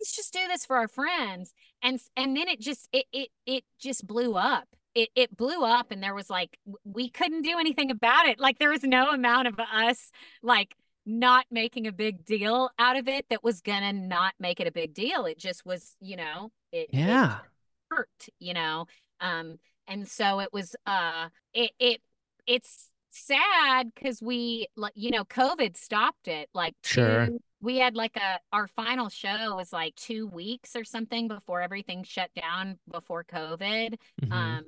let's 0.00 0.16
just 0.16 0.32
do 0.32 0.40
this 0.48 0.64
for 0.64 0.76
our 0.76 0.88
friends. 0.88 1.52
And 1.82 2.00
and 2.16 2.34
then 2.34 2.48
it 2.48 2.58
just 2.58 2.88
it 2.90 3.04
it 3.12 3.28
it 3.44 3.64
just 3.78 4.06
blew 4.06 4.34
up. 4.34 4.66
It 4.94 5.10
it 5.14 5.36
blew 5.36 5.62
up 5.62 5.90
and 5.90 6.02
there 6.02 6.14
was 6.14 6.30
like 6.30 6.56
we 6.84 7.10
couldn't 7.10 7.42
do 7.42 7.58
anything 7.58 7.90
about 7.90 8.24
it. 8.26 8.40
Like 8.40 8.58
there 8.58 8.70
was 8.70 8.82
no 8.82 9.10
amount 9.10 9.46
of 9.48 9.60
us 9.60 10.10
like 10.42 10.74
not 11.04 11.44
making 11.50 11.86
a 11.86 11.92
big 11.92 12.24
deal 12.24 12.70
out 12.78 12.96
of 12.96 13.08
it 13.08 13.26
that 13.28 13.44
was 13.44 13.60
gonna 13.60 13.92
not 13.92 14.32
make 14.40 14.58
it 14.58 14.66
a 14.66 14.72
big 14.72 14.94
deal. 14.94 15.26
It 15.26 15.38
just 15.38 15.66
was, 15.66 15.96
you 16.00 16.16
know, 16.16 16.50
it, 16.72 16.88
yeah. 16.92 17.40
It 17.40 17.42
hurt, 17.90 18.28
you 18.38 18.54
know. 18.54 18.86
Um 19.20 19.58
and 19.92 20.08
so 20.08 20.40
it 20.40 20.52
was 20.52 20.74
uh 20.86 21.28
it 21.52 21.70
it 21.78 22.00
it's 22.46 22.88
sad 23.10 23.92
because 23.94 24.22
we 24.22 24.66
like 24.76 24.92
you 24.96 25.10
know 25.10 25.24
covid 25.24 25.76
stopped 25.76 26.28
it 26.28 26.48
like 26.54 26.74
Sure. 26.82 27.26
two, 27.26 27.38
we 27.60 27.76
had 27.76 27.94
like 27.94 28.16
a 28.16 28.40
our 28.52 28.66
final 28.66 29.08
show 29.10 29.54
was 29.54 29.72
like 29.72 29.94
two 29.96 30.26
weeks 30.28 30.74
or 30.74 30.82
something 30.84 31.28
before 31.28 31.60
everything 31.60 32.02
shut 32.04 32.30
down 32.34 32.78
before 32.90 33.22
covid 33.22 33.96
Mhm. 34.22 34.32
um 34.32 34.64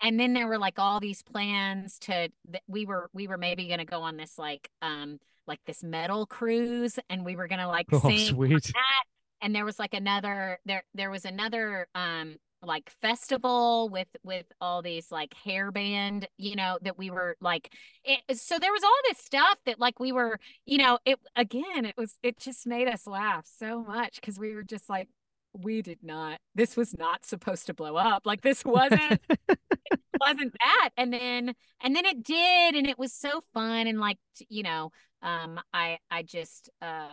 and 0.00 0.18
then 0.18 0.32
there 0.34 0.48
were 0.48 0.58
like 0.58 0.78
all 0.78 0.98
these 1.00 1.22
plans 1.22 1.98
to 2.00 2.28
that 2.50 2.62
we 2.66 2.84
were 2.84 3.08
we 3.12 3.28
were 3.28 3.38
maybe 3.38 3.68
going 3.68 3.78
to 3.78 3.84
go 3.84 4.02
on 4.02 4.16
this 4.16 4.36
like 4.38 4.68
um 4.82 5.18
like 5.46 5.60
this 5.66 5.84
metal 5.84 6.26
cruise 6.26 6.98
and 7.08 7.24
we 7.24 7.36
were 7.36 7.46
going 7.46 7.60
to 7.60 7.68
like 7.68 7.86
oh, 7.92 8.00
sing 8.00 8.34
sweet. 8.34 8.62
that 8.64 9.04
and 9.40 9.54
there 9.54 9.64
was 9.64 9.78
like 9.78 9.94
another 9.94 10.58
there 10.66 10.82
there 10.94 11.10
was 11.12 11.24
another 11.24 11.86
um 11.94 12.36
like 12.64 12.90
festival 13.00 13.88
with 13.90 14.08
with 14.22 14.46
all 14.60 14.82
these 14.82 15.10
like 15.10 15.34
hair 15.34 15.70
band 15.70 16.28
you 16.36 16.56
know 16.56 16.78
that 16.82 16.98
we 16.98 17.10
were 17.10 17.36
like 17.40 17.72
it, 18.04 18.20
so 18.38 18.58
there 18.58 18.72
was 18.72 18.82
all 18.82 18.90
this 19.08 19.18
stuff 19.18 19.58
that 19.66 19.78
like 19.78 20.00
we 20.00 20.12
were 20.12 20.38
you 20.64 20.78
know 20.78 20.98
it 21.04 21.18
again 21.36 21.84
it 21.84 21.94
was 21.96 22.18
it 22.22 22.38
just 22.38 22.66
made 22.66 22.88
us 22.88 23.06
laugh 23.06 23.46
so 23.46 23.82
much 23.82 24.16
because 24.16 24.38
we 24.38 24.54
were 24.54 24.62
just 24.62 24.88
like 24.88 25.08
we 25.54 25.82
did 25.82 25.98
not 26.02 26.38
this 26.54 26.76
was 26.76 26.96
not 26.98 27.24
supposed 27.24 27.66
to 27.66 27.74
blow 27.74 27.96
up. 27.96 28.26
Like 28.26 28.42
this 28.42 28.64
wasn't 28.64 29.20
wasn't 30.20 30.54
that. 30.60 30.90
And 30.96 31.12
then 31.12 31.54
and 31.82 31.94
then 31.94 32.04
it 32.04 32.22
did 32.22 32.74
and 32.74 32.86
it 32.86 32.98
was 32.98 33.12
so 33.12 33.40
fun. 33.52 33.86
And 33.86 34.00
like 34.00 34.18
you 34.48 34.62
know 34.62 34.90
um 35.22 35.58
i 35.72 35.98
i 36.10 36.22
just 36.22 36.68
uh 36.82 37.08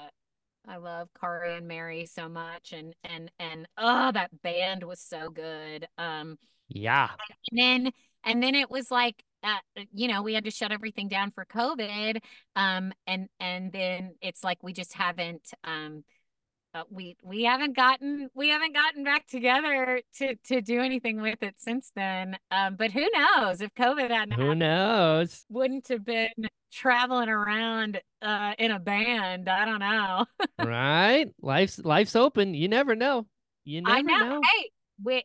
i 0.68 0.78
love 0.78 1.10
Kari 1.20 1.58
and 1.58 1.68
mary 1.68 2.06
so 2.06 2.30
much 2.30 2.74
and 2.74 2.96
and 3.04 3.32
and 3.40 3.68
oh 3.78 4.12
that 4.12 4.30
band 4.42 4.84
was 4.84 5.00
so 5.00 5.30
good 5.30 5.88
um 5.98 6.38
yeah. 6.70 7.10
and 7.52 7.60
then 7.60 7.92
and 8.24 8.42
then 8.42 8.56
it 8.56 8.70
was 8.70 8.92
like 8.92 9.24
uh, 9.44 9.58
you 9.94 10.08
know 10.08 10.22
we 10.22 10.34
had 10.34 10.46
to 10.46 10.52
shut 10.52 10.72
everything 10.72 11.08
down 11.08 11.32
for 11.32 11.46
covid 11.46 12.20
um 12.56 12.94
and 13.08 13.28
and 13.40 13.72
then 13.72 14.14
it's 14.22 14.44
like 14.44 14.62
we 14.62 14.72
just 14.72 14.94
haven't 14.94 15.52
um 15.64 16.04
uh, 16.73 16.84
we 16.89 17.18
we 17.23 17.43
haven't 17.43 17.76
gotten 17.76 18.30
we 18.34 18.49
haven't 18.49 18.73
gotten 18.73 19.03
back 19.03 19.27
together 19.27 20.02
to 20.18 20.35
to 20.45 20.61
do 20.61 20.80
anything 20.81 21.22
with 21.22 21.41
it 21.43 21.56
since 21.57 21.91
then 21.95 22.38
um 22.52 22.76
but 22.76 22.91
who 22.91 23.07
knows 23.14 23.60
if 23.61 23.73
covid 23.76 24.10
hadn't 24.10 24.34
Who 24.34 24.43
happened 24.43 24.60
knows? 24.60 25.45
wouldn't 25.49 25.88
have 25.89 26.06
been 26.06 26.30
traveling 26.72 27.27
around 27.30 27.99
uh 28.22 28.53
in 28.57 28.72
a 28.72 28.80
band 28.80 29.49
i 29.49 29.65
don't 29.65 29.80
know 29.80 30.26
right? 30.65 31.27
Life's 31.41 31.80
life's 31.80 32.15
open. 32.15 32.53
You 32.53 32.69
never 32.69 32.95
know. 32.95 33.27
You 33.65 33.81
never 33.81 33.98
i 33.98 34.02
know, 34.02 34.30
know. 34.30 34.41
hey 34.41 34.69
we 35.03 35.23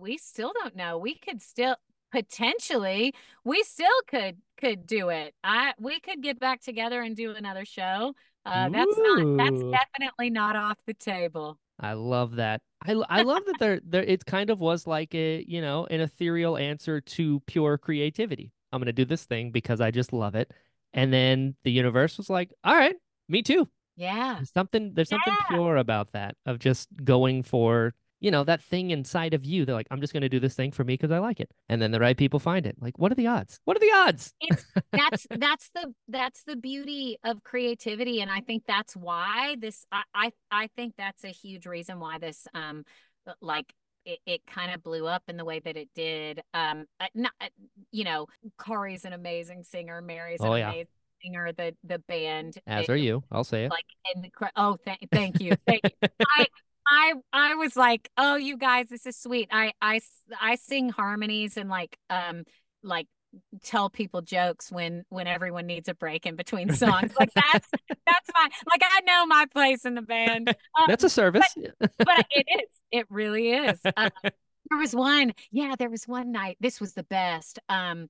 we 0.00 0.16
still 0.18 0.52
don't 0.60 0.74
know 0.74 0.98
we 0.98 1.14
could 1.14 1.40
still 1.42 1.76
potentially 2.10 3.14
we 3.44 3.62
still 3.62 3.86
could 4.08 4.38
could 4.58 4.86
do 4.86 5.10
it 5.10 5.34
i 5.44 5.72
we 5.78 6.00
could 6.00 6.22
get 6.22 6.40
back 6.40 6.60
together 6.62 7.02
and 7.02 7.14
do 7.14 7.32
another 7.34 7.64
show 7.64 8.14
uh 8.48 8.68
that's 8.70 8.98
not 9.02 9.26
that's 9.36 9.62
definitely 9.72 10.30
not 10.30 10.56
off 10.56 10.78
the 10.86 10.94
table 10.94 11.58
I 11.80 11.92
love 11.92 12.36
that. 12.36 12.60
I, 12.84 12.92
I 13.08 13.20
love 13.22 13.44
that 13.46 13.58
there 13.58 13.80
there 13.84 14.02
it 14.02 14.24
kind 14.26 14.50
of 14.50 14.60
was 14.60 14.86
like 14.86 15.14
a 15.14 15.44
you 15.46 15.60
know 15.60 15.86
an 15.86 16.00
ethereal 16.00 16.56
answer 16.56 17.00
to 17.00 17.40
pure 17.46 17.78
creativity. 17.78 18.50
I'm 18.72 18.80
gonna 18.80 18.92
do 18.92 19.04
this 19.04 19.24
thing 19.24 19.50
because 19.52 19.80
I 19.80 19.90
just 19.90 20.12
love 20.12 20.34
it, 20.34 20.52
and 20.92 21.12
then 21.12 21.56
the 21.64 21.70
universe 21.70 22.18
was 22.18 22.30
like, 22.30 22.52
all 22.64 22.74
right, 22.74 22.96
me 23.28 23.42
too. 23.42 23.68
yeah 23.96 24.36
There's 24.36 24.52
something 24.52 24.92
there's 24.94 25.08
something 25.08 25.36
Yeah. 25.40 25.46
pure 25.48 25.76
about 25.76 26.12
that 26.12 26.36
of 26.46 26.58
just 26.58 26.88
going 27.04 27.42
for 27.42 27.94
you 28.20 28.30
know 28.30 28.44
that 28.44 28.60
thing 28.60 28.90
inside 28.90 29.34
of 29.34 29.44
you. 29.44 29.64
They're 29.64 29.74
like, 29.74 29.86
I'm 29.90 30.00
just 30.00 30.12
gonna 30.12 30.28
do 30.28 30.40
this 30.40 30.54
thing 30.54 30.72
for 30.72 30.84
me 30.84 30.94
because 30.94 31.10
I 31.10 31.18
like 31.18 31.40
it, 31.40 31.50
and 31.68 31.80
then 31.80 31.90
the 31.90 32.00
right 32.00 32.16
people 32.16 32.38
find 32.40 32.66
it. 32.66 32.76
Like, 32.80 32.98
what 32.98 33.12
are 33.12 33.14
the 33.16 33.26
odds? 33.26 33.60
What 33.64 33.76
are 33.76 33.80
the 33.80 33.92
odds? 33.94 34.32
that's 34.92 35.26
that's 35.38 35.70
the 35.74 35.94
that's 36.08 36.44
the 36.44 36.56
beauty 36.56 37.18
of 37.24 37.42
creativity 37.44 38.20
and 38.20 38.30
i 38.30 38.40
think 38.40 38.62
that's 38.66 38.96
why 38.96 39.56
this 39.58 39.84
i 39.92 40.02
i, 40.14 40.32
I 40.50 40.68
think 40.76 40.94
that's 40.96 41.24
a 41.24 41.28
huge 41.28 41.66
reason 41.66 42.00
why 42.00 42.18
this 42.18 42.46
um 42.54 42.84
like 43.40 43.72
it, 44.04 44.18
it 44.26 44.40
kind 44.46 44.72
of 44.74 44.82
blew 44.82 45.06
up 45.06 45.22
in 45.28 45.36
the 45.36 45.44
way 45.44 45.60
that 45.60 45.76
it 45.76 45.88
did 45.94 46.40
um 46.54 46.86
uh, 47.00 47.06
not 47.14 47.32
uh, 47.40 47.46
you 47.92 48.04
know 48.04 48.26
Kari's 48.58 49.04
an 49.04 49.12
amazing 49.12 49.62
singer 49.64 50.00
mary's 50.00 50.40
an 50.40 50.46
Oh, 50.48 50.54
yeah. 50.54 50.68
amazing 50.70 50.86
singer 51.22 51.52
the 51.52 51.74
the 51.84 51.98
band 51.98 52.56
As 52.66 52.84
it- 52.84 52.90
are 52.90 52.96
you. 52.96 53.22
I'll 53.30 53.44
say 53.44 53.64
it. 53.66 53.70
like 53.70 53.84
incre- 54.16 54.50
oh 54.56 54.76
thank 54.84 55.00
thank 55.12 55.40
you 55.40 55.52
thank 55.66 55.80
you 55.84 56.08
i 56.38 56.46
i 56.90 57.14
i 57.32 57.54
was 57.54 57.76
like 57.76 58.10
oh 58.16 58.36
you 58.36 58.56
guys 58.56 58.88
this 58.88 59.06
is 59.06 59.16
sweet. 59.16 59.48
I 59.50 59.72
I 59.80 60.00
I 60.40 60.56
sing 60.56 60.88
harmonies 60.88 61.56
and 61.56 61.68
like 61.68 61.98
um 62.10 62.44
like 62.82 63.06
tell 63.62 63.90
people 63.90 64.22
jokes 64.22 64.72
when 64.72 65.04
when 65.08 65.26
everyone 65.26 65.66
needs 65.66 65.88
a 65.88 65.94
break 65.94 66.26
in 66.26 66.36
between 66.36 66.72
songs. 66.74 67.12
Like 67.18 67.32
that's 67.34 67.68
that's 67.88 68.30
my 68.34 68.48
like 68.70 68.82
i 68.84 69.00
know 69.02 69.26
my 69.26 69.46
place 69.52 69.84
in 69.84 69.94
the 69.94 70.02
band. 70.02 70.48
Um, 70.78 70.86
That's 70.86 71.04
a 71.04 71.10
service. 71.10 71.46
but 71.80 72.26
it 72.30 72.46
is 72.60 72.68
it 72.92 73.06
really 73.10 73.50
is. 73.50 73.80
Uh, 73.84 74.10
there 74.70 74.78
was 74.78 74.94
one 74.94 75.32
yeah 75.50 75.74
there 75.78 75.90
was 75.90 76.04
one 76.04 76.30
night 76.30 76.56
this 76.60 76.80
was 76.80 76.92
the 76.92 77.02
best 77.04 77.58
um 77.68 78.08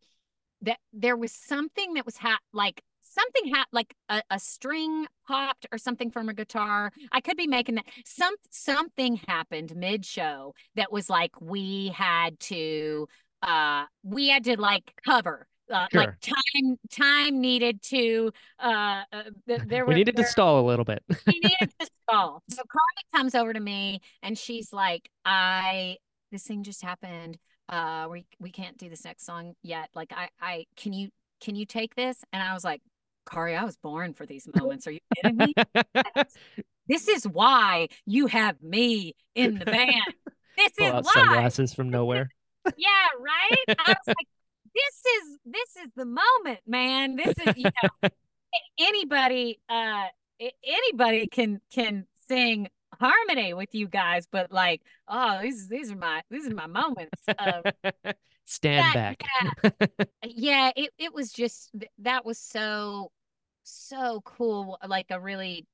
that 0.63 0.79
there 0.93 1.17
was 1.17 1.33
something 1.33 1.95
that 1.95 2.05
was 2.05 2.17
ha- 2.17 2.41
like 2.53 2.83
something 3.19 3.55
ha- 3.55 3.66
like 3.73 3.95
a, 4.09 4.23
a 4.31 4.39
string 4.39 5.07
popped 5.27 5.66
or 5.73 5.78
something 5.78 6.11
from 6.11 6.28
a 6.28 6.35
guitar 6.35 6.93
i 7.12 7.20
could 7.20 7.36
be 7.36 7.47
making 7.47 7.74
that 7.74 7.85
some 8.05 8.35
something 8.51 9.20
happened 9.27 9.74
mid 9.77 10.05
show 10.05 10.55
that 10.77 10.93
was 10.93 11.11
like 11.11 11.32
we 11.40 11.89
had 11.89 12.39
to 12.39 13.07
uh 13.43 13.85
we 14.03 14.28
had 14.28 14.45
to 14.45 14.61
like 14.61 14.93
cover 15.05 15.47
uh, 15.70 15.86
Sure. 15.93 16.01
like 16.01 16.15
time 16.20 16.77
time 16.90 17.40
needed 17.40 17.82
to 17.82 18.32
uh, 18.59 19.03
uh 19.12 19.23
th- 19.47 19.61
there 19.66 19.85
we 19.85 19.93
were 19.93 19.95
needed 19.95 20.16
to 20.16 20.24
stall 20.24 20.61
a 20.61 20.66
little 20.66 20.85
bit. 20.85 21.03
we 21.27 21.39
needed 21.40 21.70
to 21.81 21.89
stall. 22.09 22.43
So 22.49 22.62
Kari 22.62 23.05
comes 23.15 23.35
over 23.35 23.53
to 23.53 23.61
me 23.61 24.01
and 24.23 24.39
she's 24.39 24.73
like, 24.73 25.11
I 25.24 25.97
this 26.32 26.45
thing 26.45 26.62
just 26.62 26.82
happened. 26.82 27.39
Uh 27.69 28.09
we 28.11 28.24
we 28.39 28.51
can't 28.51 28.78
do 28.78 28.89
this 28.89 29.05
next 29.05 29.27
song 29.27 29.55
yet. 29.62 29.90
Like 29.95 30.11
I 30.16 30.28
I 30.40 30.65
can 30.77 30.93
you 30.95 31.11
can 31.43 31.55
you 31.55 31.66
take 31.66 31.95
this? 31.95 32.24
And 32.32 32.43
I 32.43 32.55
was 32.55 32.65
like, 32.65 32.81
Kari, 33.29 33.55
I 33.55 33.65
was 33.65 33.77
born 33.77 34.15
for 34.15 34.27
these 34.27 34.49
moments. 34.55 34.87
Are 34.87 34.91
you 34.91 35.01
kidding 35.15 35.37
me? 35.37 35.55
this 36.89 37.09
is 37.09 37.27
why 37.27 37.89
you 38.07 38.27
have 38.27 38.63
me 38.63 39.15
in 39.35 39.59
the 39.59 39.65
band. 39.65 40.03
This 40.57 40.73
Pull 40.79 40.87
is 40.89 40.93
out 40.93 41.05
why. 41.05 41.13
sunglasses 41.13 41.75
from 41.75 41.91
nowhere. 41.91 42.31
Yeah, 42.77 42.89
right. 43.21 43.65
I 43.79 43.95
was 43.95 44.07
like, 44.09 44.27
this 44.75 45.03
is 45.17 45.39
this 45.47 45.85
is 45.85 45.91
the 45.97 46.05
moment, 46.05 46.61
man. 46.67 47.17
This 47.17 47.35
is 47.39 47.57
you 47.57 47.65
know 47.65 48.09
anybody 48.79 49.59
uh 49.71 50.05
anybody 50.65 51.27
can 51.29 51.61
can 51.73 52.07
sing 52.29 52.69
harmony 53.01 53.55
with 53.55 53.75
you 53.75 53.89
guys, 53.89 54.27
but 54.31 54.53
like, 54.53 54.83
oh, 55.09 55.41
these 55.41 55.69
these 55.69 55.91
are 55.93 55.97
my 55.97 56.23
these 56.31 56.47
are 56.47 56.55
my 56.55 56.67
moments. 56.67 57.23
Stand 58.45 58.93
Yeah, 58.95 59.15
back. 59.15 59.25
yeah, 60.25 60.71
it 60.77 60.91
it 60.99 61.15
was 61.15 61.33
just 61.33 61.71
that 61.99 62.25
was 62.25 62.39
so 62.39 63.11
so 63.70 64.23
cool. 64.24 64.78
Like 64.86 65.07
a 65.11 65.20
really 65.20 65.66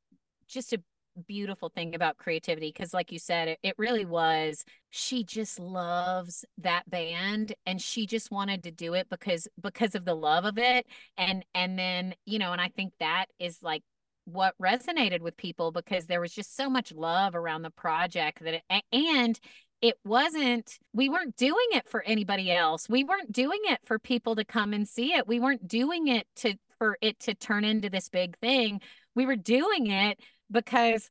just 0.49 0.73
a 0.73 0.81
beautiful 1.27 1.69
thing 1.69 1.95
about 1.95 2.17
creativity 2.17 2.73
because 2.73 2.93
like 2.93 3.13
you 3.13 3.19
said 3.19 3.49
it, 3.49 3.59
it 3.63 3.75
really 3.79 4.05
was 4.05 4.65
she 4.91 5.23
just 5.23 5.61
loves 5.61 6.45
that 6.59 6.89
band 6.91 7.55
and 7.67 7.81
she 7.81 8.07
just 8.07 8.31
wanted 8.31 8.65
to 8.65 8.71
do 8.71 8.95
it 8.95 9.09
because 9.09 9.47
because 9.63 9.95
of 9.95 10.05
the 10.05 10.15
love 10.15 10.45
of 10.45 10.59
it 10.59 10.87
and 11.17 11.45
and 11.55 11.79
then 11.79 12.15
you 12.27 12.39
know 12.39 12.51
and 12.51 12.61
i 12.61 12.69
think 12.69 12.93
that 12.99 13.27
is 13.39 13.63
like 13.63 13.83
what 14.25 14.55
resonated 14.61 15.21
with 15.21 15.37
people 15.37 15.71
because 15.71 16.07
there 16.07 16.21
was 16.21 16.33
just 16.33 16.57
so 16.57 16.69
much 16.69 16.93
love 16.93 17.35
around 17.35 17.63
the 17.63 17.71
project 17.71 18.43
that 18.43 18.55
it, 18.55 18.83
and 18.93 19.39
it 19.83 19.97
wasn't 20.05 20.79
we 20.95 21.09
weren't 21.09 21.37
doing 21.37 21.67
it 21.73 21.87
for 21.89 22.03
anybody 22.03 22.51
else 22.51 22.89
we 22.89 23.05
weren't 23.05 23.31
doing 23.31 23.61
it 23.65 23.79
for 23.85 23.99
people 23.99 24.35
to 24.35 24.45
come 24.45 24.73
and 24.73 24.89
see 24.89 25.13
it 25.13 25.29
we 25.29 25.39
weren't 25.39 25.69
doing 25.69 26.09
it 26.09 26.27
to 26.35 26.55
for 26.79 26.99
it 27.01 27.21
to 27.21 27.35
turn 27.35 27.65
into 27.65 27.91
this 27.91 28.09
big 28.09 28.39
thing 28.39 28.81
we 29.15 29.27
were 29.27 29.37
doing 29.37 29.89
it 29.89 30.19
because 30.51 31.11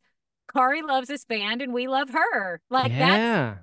Kari 0.51 0.81
loves 0.81 1.07
this 1.07 1.25
band 1.25 1.61
and 1.61 1.73
we 1.73 1.87
love 1.87 2.09
her. 2.09 2.61
Like 2.69 2.91
that's 2.91 3.17
yeah. 3.17 3.55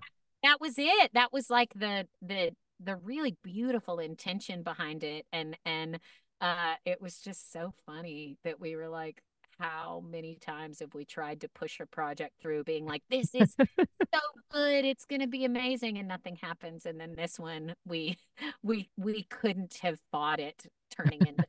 that 0.43 0.61
was 0.61 0.75
it. 0.79 1.11
That 1.15 1.33
was 1.33 1.51
like 1.51 1.73
the 1.75 2.07
the 2.23 2.53
the 2.83 2.97
really 2.97 3.37
beautiful 3.43 3.99
intention 3.99 4.63
behind 4.63 5.05
it. 5.05 5.27
And 5.33 5.57
and 5.65 5.99
uh 6.41 6.75
it 6.85 7.01
was 7.01 7.19
just 7.19 7.53
so 7.53 7.73
funny 7.87 8.39
that 8.45 8.61
we 8.61 8.77
were 8.77 8.89
like 8.89 9.23
how 9.61 10.03
many 10.11 10.37
times 10.37 10.81
have 10.81 10.95
we 10.95 11.05
tried 11.05 11.41
to 11.41 11.49
push 11.49 11.81
a 11.81 11.87
project 11.87 12.33
through 12.41 12.65
being 12.65 12.87
like 12.87 13.03
this 13.11 13.35
is 13.35 13.55
so 13.79 14.21
good 14.51 14.85
it's 14.85 15.05
going 15.05 15.21
to 15.21 15.27
be 15.27 15.45
amazing 15.45 15.99
and 15.99 16.09
nothing 16.09 16.37
happens 16.41 16.87
and 16.87 16.99
then 17.01 17.15
this 17.17 17.39
one 17.39 17.75
we 17.87 18.17
we 18.63 18.89
we 18.97 19.25
couldn't 19.25 19.79
have 19.83 19.99
fought 20.11 20.41
it 20.41 20.67
turning 20.91 21.21
into 21.27 21.45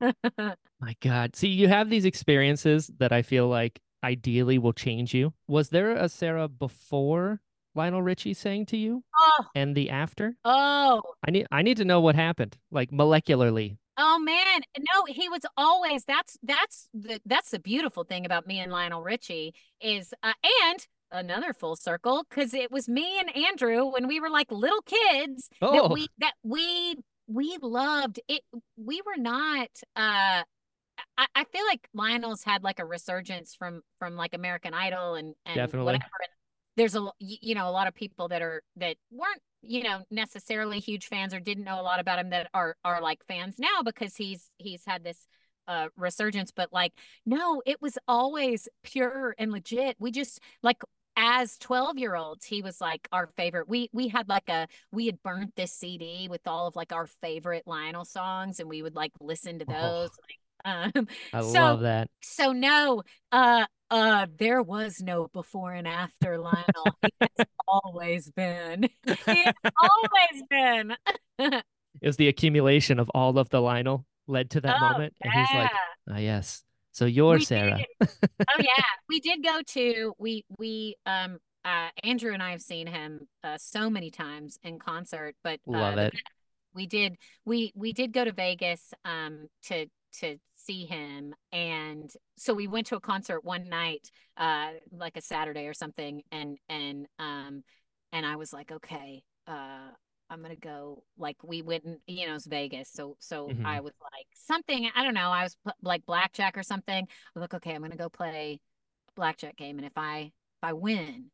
My 0.80 0.96
God. 1.00 1.36
See, 1.36 1.48
you 1.48 1.68
have 1.68 1.88
these 1.88 2.04
experiences 2.04 2.90
that 2.98 3.12
I 3.12 3.22
feel 3.22 3.46
like 3.48 3.80
ideally 4.02 4.58
will 4.58 4.72
change 4.72 5.14
you. 5.14 5.32
Was 5.46 5.68
there 5.68 5.92
a 5.92 6.08
Sara 6.08 6.48
before 6.48 7.40
Lionel 7.74 8.02
Richie 8.02 8.34
saying 8.34 8.66
to 8.66 8.76
you 8.76 9.04
oh 9.18 9.44
and 9.54 9.76
the 9.76 9.90
after? 9.90 10.34
oh 10.44 11.00
I 11.26 11.30
need 11.30 11.46
I 11.52 11.62
need 11.62 11.76
to 11.76 11.84
know 11.84 12.00
what 12.00 12.16
happened, 12.16 12.58
like 12.70 12.90
molecularly. 12.90 13.76
Oh 13.98 14.18
man, 14.18 14.62
no, 14.78 15.04
he 15.06 15.28
was 15.28 15.42
always 15.56 16.04
that's 16.04 16.38
that's 16.42 16.88
the 16.94 17.20
that's 17.26 17.50
the 17.50 17.58
beautiful 17.58 18.04
thing 18.04 18.24
about 18.24 18.46
me 18.46 18.58
and 18.58 18.72
Lionel 18.72 19.02
Richie 19.02 19.54
is 19.80 20.14
uh, 20.22 20.32
and 20.64 20.86
another 21.10 21.52
full 21.52 21.76
circle 21.76 22.24
because 22.28 22.54
it 22.54 22.70
was 22.72 22.88
me 22.88 23.18
and 23.20 23.36
Andrew 23.36 23.84
when 23.86 24.08
we 24.08 24.18
were 24.18 24.30
like 24.30 24.50
little 24.50 24.80
kids 24.82 25.50
Oh. 25.60 25.72
that 25.88 25.90
we 25.92 26.08
that 26.18 26.32
we 26.42 26.96
we 27.26 27.58
loved 27.60 28.18
it. 28.28 28.40
We 28.76 29.02
were 29.04 29.20
not 29.20 29.68
uh 29.94 30.42
I, 31.18 31.26
I 31.34 31.44
feel 31.44 31.64
like 31.66 31.86
Lionel's 31.94 32.42
had 32.44 32.62
like 32.62 32.78
a 32.78 32.84
resurgence 32.84 33.54
from 33.54 33.82
from 33.98 34.14
like 34.16 34.32
American 34.34 34.72
Idol 34.72 35.14
and 35.16 35.34
and 35.44 35.56
Definitely. 35.56 35.84
whatever. 35.92 36.10
There's 36.76 36.94
a 36.96 37.10
you 37.18 37.54
know 37.54 37.68
a 37.68 37.70
lot 37.72 37.86
of 37.86 37.94
people 37.94 38.28
that 38.28 38.42
are 38.42 38.62
that 38.76 38.96
weren't 39.10 39.40
you 39.62 39.82
know 39.82 40.02
necessarily 40.10 40.80
huge 40.80 41.06
fans 41.06 41.32
or 41.34 41.40
didn't 41.40 41.64
know 41.64 41.80
a 41.80 41.82
lot 41.82 42.00
about 42.00 42.18
him 42.18 42.30
that 42.30 42.48
are 42.54 42.76
are 42.84 43.00
like 43.00 43.24
fans 43.26 43.56
now 43.58 43.82
because 43.84 44.16
he's 44.16 44.50
he's 44.58 44.84
had 44.86 45.04
this 45.04 45.26
uh 45.68 45.88
resurgence 45.96 46.50
but 46.50 46.72
like 46.72 46.92
no 47.24 47.62
it 47.64 47.80
was 47.80 47.96
always 48.08 48.68
pure 48.82 49.34
and 49.38 49.52
legit 49.52 49.96
we 50.00 50.10
just 50.10 50.40
like 50.62 50.82
as 51.16 51.58
12 51.58 51.98
year 51.98 52.16
olds 52.16 52.44
he 52.46 52.62
was 52.62 52.80
like 52.80 53.06
our 53.12 53.28
favorite 53.36 53.68
we 53.68 53.88
we 53.92 54.08
had 54.08 54.28
like 54.28 54.48
a 54.48 54.66
we 54.90 55.06
had 55.06 55.22
burnt 55.22 55.54
this 55.54 55.72
cd 55.72 56.26
with 56.28 56.40
all 56.46 56.66
of 56.66 56.74
like 56.74 56.92
our 56.92 57.06
favorite 57.06 57.62
lionel 57.66 58.04
songs 58.04 58.58
and 58.58 58.68
we 58.68 58.82
would 58.82 58.96
like 58.96 59.12
listen 59.20 59.58
to 59.58 59.66
Oh. 59.68 59.72
those 60.08 60.10
like 60.28 60.38
um 60.96 61.08
I 61.32 61.40
so 61.42 61.60
love 61.60 61.80
that. 61.80 62.08
so 62.22 62.52
no 62.52 63.02
uh 63.30 63.66
uh 63.92 64.26
there 64.38 64.62
was 64.62 65.00
no 65.00 65.28
before 65.32 65.72
and 65.72 65.86
after 65.86 66.38
lionel 66.38 66.98
has 67.20 67.46
always 67.68 68.30
been 68.30 68.88
has 69.06 69.54
always 69.80 70.42
been 70.50 70.96
It 72.00 72.06
was 72.06 72.16
the 72.16 72.28
accumulation 72.28 72.98
of 72.98 73.10
all 73.14 73.38
of 73.38 73.48
the 73.50 73.60
Lionel 73.60 74.06
led 74.26 74.50
to 74.52 74.60
that 74.62 74.76
Oh, 74.80 74.88
moment. 74.88 75.14
And 75.22 75.30
he's 75.32 75.54
like, 75.54 75.70
yeah. 75.70 76.14
ah, 76.14 76.18
yes. 76.18 76.64
So 76.92 77.04
you're 77.04 77.36
We 77.36 77.44
Sara. 77.44 77.78
oh 78.00 78.58
yeah 78.58 78.82
we 79.08 79.20
did 79.20 79.44
go 79.44 79.60
to 79.68 80.14
we 80.18 80.44
we 80.58 80.96
um 81.06 81.38
uh 81.64 81.88
andrew 82.02 82.32
and 82.32 82.42
i 82.42 82.50
have 82.50 82.60
seen 82.62 82.86
him 82.86 83.28
uh 83.44 83.56
so 83.58 83.88
many 83.88 84.10
times 84.10 84.58
in 84.64 84.78
concert 84.78 85.36
but 85.44 85.60
uh, 85.68 85.72
Love 85.78 85.98
it. 85.98 86.14
we 86.74 86.86
did 86.86 87.16
we 87.44 87.72
we 87.76 87.92
did 87.92 88.12
go 88.12 88.24
to 88.24 88.32
Vegas 88.32 88.92
um 89.04 89.46
to 89.64 89.86
to 90.20 90.36
see 90.54 90.84
him 90.86 91.34
and 91.52 92.10
so 92.36 92.54
we 92.54 92.66
went 92.68 92.86
to 92.86 92.96
a 92.96 93.00
concert 93.00 93.44
one 93.44 93.68
night 93.68 94.10
uh 94.36 94.70
like 94.92 95.16
a 95.16 95.20
Saturday 95.20 95.66
or 95.66 95.74
something 95.74 96.22
and 96.30 96.58
and 96.68 97.06
um 97.18 97.62
and 98.12 98.24
I 98.26 98.36
was 98.36 98.52
like 98.52 98.70
okay 98.72 99.22
uh 99.46 99.88
I'm 100.30 100.40
gonna 100.42 100.56
go 100.56 101.02
like 101.18 101.36
we 101.44 101.62
went 101.62 101.84
and 101.84 101.98
you 102.06 102.26
know 102.26 102.34
it's 102.34 102.46
Vegas 102.46 102.90
so 102.92 103.16
so 103.20 103.48
Mhm. 103.48 103.66
I 103.66 103.80
was 103.80 103.92
like 104.00 104.26
something 104.34 104.90
I 104.94 105.04
don't 105.04 105.14
know 105.14 105.30
I 105.30 105.42
was 105.42 105.56
pl- 105.64 105.74
like 105.82 106.06
blackjack 106.06 106.56
or 106.56 106.62
something 106.62 107.04
I 107.04 107.30
was 107.34 107.40
like 107.42 107.54
okay 107.54 107.74
I'm 107.74 107.82
gonna 107.82 107.96
go 107.96 108.08
play 108.08 108.60
a 109.08 109.12
blackjack 109.16 109.56
game 109.56 109.78
and 109.78 109.86
if 109.86 109.96
I 109.96 110.18
if 110.32 110.62
I 110.64 110.72
win 110.72 111.30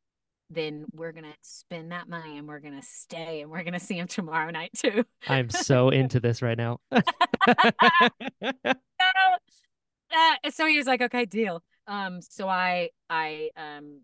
then 0.50 0.86
we're 0.94 1.12
gonna 1.12 1.34
spend 1.42 1.92
that 1.92 2.08
money 2.08 2.38
and 2.38 2.48
we're 2.48 2.60
gonna 2.60 2.82
stay 2.82 3.42
and 3.42 3.50
we're 3.50 3.62
gonna 3.62 3.80
see 3.80 3.98
him 3.98 4.06
tomorrow 4.06 4.50
night 4.50 4.70
too 4.76 5.04
I'm 5.28 5.50
so 5.50 5.90
into 5.90 6.20
this 6.20 6.42
right 6.42 6.56
now. 6.56 6.80
so, 6.92 7.00
uh, 10.16 10.50
so 10.50 10.66
he 10.66 10.78
was 10.78 10.86
like, 10.86 11.02
okay, 11.02 11.24
deal. 11.24 11.62
Um, 11.86 12.20
so 12.20 12.48
I, 12.48 12.90
I, 13.08 13.50
um, 13.56 14.02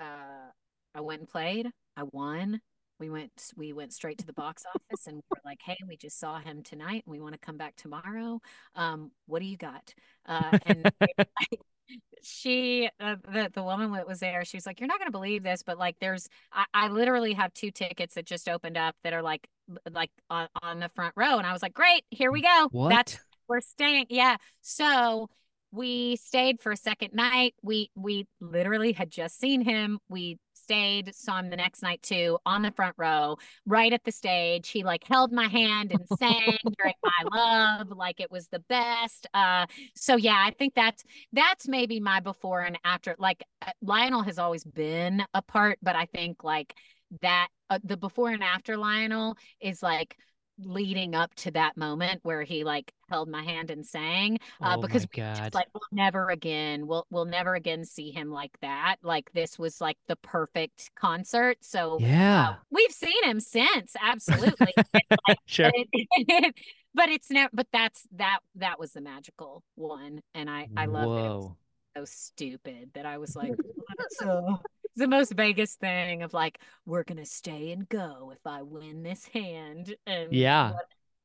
uh, 0.00 0.50
I 0.94 1.00
went 1.00 1.20
and 1.20 1.28
played. 1.28 1.68
I 1.96 2.04
won. 2.04 2.60
We 2.98 3.10
went, 3.10 3.32
we 3.56 3.72
went 3.72 3.92
straight 3.92 4.18
to 4.18 4.26
the 4.26 4.32
box 4.32 4.64
office 4.68 5.06
and 5.06 5.22
we're 5.30 5.50
like, 5.50 5.58
hey, 5.64 5.76
we 5.88 5.96
just 5.96 6.20
saw 6.20 6.38
him 6.38 6.62
tonight. 6.62 7.02
And 7.06 7.12
we 7.12 7.20
want 7.20 7.34
to 7.34 7.38
come 7.38 7.56
back 7.56 7.76
tomorrow. 7.76 8.40
Um, 8.76 9.10
what 9.26 9.40
do 9.40 9.46
you 9.46 9.56
got? 9.56 9.94
Uh, 10.26 10.58
and 10.66 10.92
she, 12.22 12.88
uh, 13.00 13.16
the 13.30 13.50
the 13.52 13.62
woman 13.62 13.92
that 13.92 14.06
was 14.06 14.20
there, 14.20 14.44
she 14.44 14.56
was 14.56 14.66
like, 14.66 14.80
you're 14.80 14.88
not 14.88 14.98
gonna 14.98 15.10
believe 15.10 15.42
this, 15.42 15.62
but 15.62 15.78
like, 15.78 15.96
there's, 16.00 16.28
I, 16.52 16.64
I 16.74 16.88
literally 16.88 17.32
have 17.34 17.52
two 17.54 17.70
tickets 17.70 18.14
that 18.14 18.26
just 18.26 18.48
opened 18.48 18.76
up 18.76 18.94
that 19.04 19.12
are 19.12 19.22
like, 19.22 19.46
like 19.90 20.10
on 20.30 20.48
on 20.62 20.80
the 20.80 20.88
front 20.90 21.14
row, 21.16 21.38
and 21.38 21.46
I 21.46 21.52
was 21.52 21.62
like, 21.62 21.74
great, 21.74 22.04
here 22.10 22.30
we 22.32 22.42
go. 22.42 22.68
what? 22.70 22.90
That's 22.90 23.18
we're 23.48 23.60
staying 23.60 24.06
yeah 24.08 24.36
so 24.60 25.28
we 25.72 26.16
stayed 26.16 26.60
for 26.60 26.72
a 26.72 26.76
second 26.76 27.12
night 27.12 27.54
we 27.62 27.90
we 27.94 28.26
literally 28.40 28.92
had 28.92 29.10
just 29.10 29.38
seen 29.38 29.60
him 29.60 29.98
we 30.08 30.38
stayed 30.62 31.14
saw 31.14 31.38
him 31.38 31.50
the 31.50 31.56
next 31.56 31.82
night 31.82 32.02
too 32.02 32.38
on 32.46 32.62
the 32.62 32.70
front 32.72 32.94
row 32.98 33.36
right 33.66 33.92
at 33.92 34.04
the 34.04 34.12
stage. 34.12 34.70
He 34.70 34.84
like 34.84 35.04
held 35.04 35.32
my 35.32 35.48
hand 35.48 35.92
and 35.92 36.06
sang 36.18 36.56
during 36.78 36.94
my 37.02 37.30
love 37.32 37.90
like 37.90 38.20
it 38.20 38.30
was 38.30 38.48
the 38.48 38.58
best 38.60 39.26
uh 39.34 39.66
so 39.94 40.16
yeah 40.16 40.42
i 40.46 40.50
think 40.50 40.74
that's 40.74 41.04
that's 41.32 41.68
maybe 41.68 42.00
my 42.00 42.20
before 42.20 42.60
and 42.60 42.78
after 42.84 43.14
like 43.18 43.44
uh, 43.66 43.70
lionel 43.80 44.22
has 44.22 44.38
always 44.38 44.64
been 44.64 45.22
a 45.34 45.42
part 45.42 45.78
but 45.82 45.96
i 45.96 46.06
think 46.06 46.44
like 46.44 46.74
that 47.20 47.48
uh, 47.70 47.78
the 47.84 47.96
before 47.96 48.30
and 48.30 48.42
after 48.42 48.76
lionel 48.76 49.36
is 49.60 49.82
like 49.82 50.16
leading 50.58 51.14
up 51.14 51.34
to 51.34 51.50
that 51.50 51.76
moment 51.76 52.20
where 52.22 52.42
he 52.42 52.64
like 52.64 52.92
held 53.08 53.28
my 53.28 53.42
hand 53.42 53.70
and 53.70 53.86
sang 53.86 54.38
uh, 54.60 54.76
oh 54.76 54.80
because 54.80 55.02
my 55.02 55.08
we 55.16 55.22
God. 55.22 55.36
just 55.36 55.54
like 55.54 55.66
we'll 55.74 55.82
never 55.92 56.28
again 56.28 56.86
we'll 56.86 57.06
we'll 57.10 57.24
never 57.24 57.54
again 57.54 57.84
see 57.84 58.10
him 58.10 58.30
like 58.30 58.52
that 58.60 58.96
like 59.02 59.30
this 59.32 59.58
was 59.58 59.80
like 59.80 59.96
the 60.08 60.16
perfect 60.16 60.90
concert 60.94 61.56
so 61.60 61.98
yeah. 62.00 62.50
uh, 62.50 62.54
we've 62.70 62.92
seen 62.92 63.24
him 63.24 63.40
since 63.40 63.94
absolutely 64.00 64.72
like- 65.28 65.38
sure. 65.46 65.70
but, 65.74 65.86
it- 65.92 66.54
but 66.94 67.08
it's 67.08 67.30
never 67.30 67.50
but 67.52 67.66
that's 67.72 68.06
that 68.12 68.38
that 68.54 68.78
was 68.78 68.92
the 68.92 69.00
magical 69.00 69.62
one 69.74 70.20
and 70.34 70.48
i 70.50 70.68
i 70.76 70.86
love 70.86 71.50
it 71.52 71.56
so 71.96 72.04
stupid 72.04 72.90
that 72.94 73.06
I 73.06 73.18
was 73.18 73.36
like, 73.36 73.52
"Let's, 73.98 74.22
uh," 74.22 74.56
the 74.96 75.08
most 75.08 75.32
Vegas 75.34 75.74
thing 75.76 76.22
of 76.22 76.34
like, 76.34 76.60
we're 76.86 77.04
gonna 77.04 77.26
stay 77.26 77.72
and 77.72 77.88
go 77.88 78.32
if 78.34 78.46
I 78.46 78.62
win 78.62 79.02
this 79.02 79.26
hand, 79.26 79.94
and 80.06 80.30
Yeah. 80.32 80.72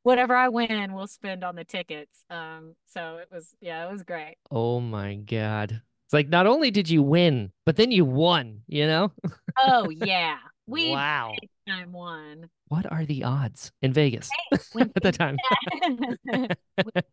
whatever 0.04 0.36
I 0.36 0.50
win, 0.50 0.94
we'll 0.94 1.08
spend 1.08 1.44
on 1.44 1.56
the 1.56 1.66
tickets. 1.66 2.24
Um, 2.30 2.76
so 2.86 3.18
it 3.18 3.30
was, 3.32 3.56
yeah, 3.62 3.88
it 3.88 3.92
was 3.92 4.04
great. 4.04 4.36
Oh 4.52 4.80
my 4.80 5.16
God. 5.16 5.82
It's 6.06 6.14
like 6.14 6.30
not 6.30 6.48
only 6.48 6.72
did 6.72 6.90
you 6.90 7.04
win, 7.04 7.52
but 7.66 7.76
then 7.76 7.92
you 7.92 8.06
won, 8.06 8.62
you 8.68 8.88
know? 8.88 9.12
Oh 9.58 9.90
yeah, 9.90 10.38
we 10.68 10.94
wow. 10.94 11.36
time 11.68 11.92
won. 11.92 12.50
What 12.70 12.90
are 12.92 13.06
the 13.06 13.24
odds 13.24 13.72
in 13.82 13.94
Vegas 13.94 14.30
at 14.80 14.94
the 15.02 15.12
time? 15.12 15.38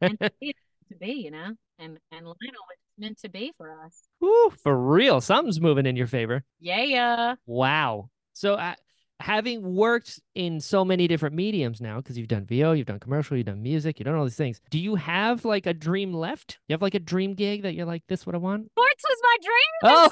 to 0.03 0.19
be, 0.41 0.55
to 0.91 0.97
be, 0.99 1.13
you 1.13 1.31
know, 1.31 1.55
and 1.79 1.99
and 2.13 2.27
Lionel 2.27 2.65
was 2.69 2.79
meant 2.99 3.19
to 3.23 3.29
be 3.29 3.53
for 3.57 3.71
us. 3.85 4.03
Woo, 4.21 4.51
for 4.63 4.77
real. 4.77 5.21
Something's 5.21 5.61
moving 5.61 5.87
in 5.87 5.97
your 5.97 6.07
favor. 6.07 6.45
Yeah, 6.61 6.83
yeah. 6.83 7.35
Wow. 7.47 8.11
So, 8.33 8.55
uh, 8.55 8.75
having 9.21 9.75
worked 9.75 10.21
in 10.35 10.61
so 10.61 10.85
many 10.85 11.07
different 11.07 11.35
mediums 11.37 11.81
now, 11.81 11.99
because 11.99 12.19
you've 12.19 12.29
done 12.29 12.45
VO, 12.47 12.73
you've 12.73 12.87
done 12.87 12.99
commercial, 12.99 13.37
you've 13.37 13.47
done 13.47 13.63
music, 13.63 13.99
you've 13.99 14.07
done 14.07 14.17
all 14.17 14.25
these 14.25 14.37
things, 14.37 14.61
do 14.71 14.79
you 14.79 14.97
have 14.97 15.45
like 15.45 15.67
a 15.67 15.75
dream 15.75 16.13
left? 16.13 16.59
You 16.69 16.75
have 16.75 16.83
like 16.83 16.95
a 16.95 17.01
dream 17.01 17.35
gig 17.35 17.63
that 17.63 17.75
you're 17.75 17.87
like, 17.87 18.03
this 18.09 18.27
what 18.27 18.35
I 18.35 18.39
want? 18.39 18.67
Sports 18.73 19.05
was 19.09 19.19
my 19.23 19.37
dream. 19.43 20.11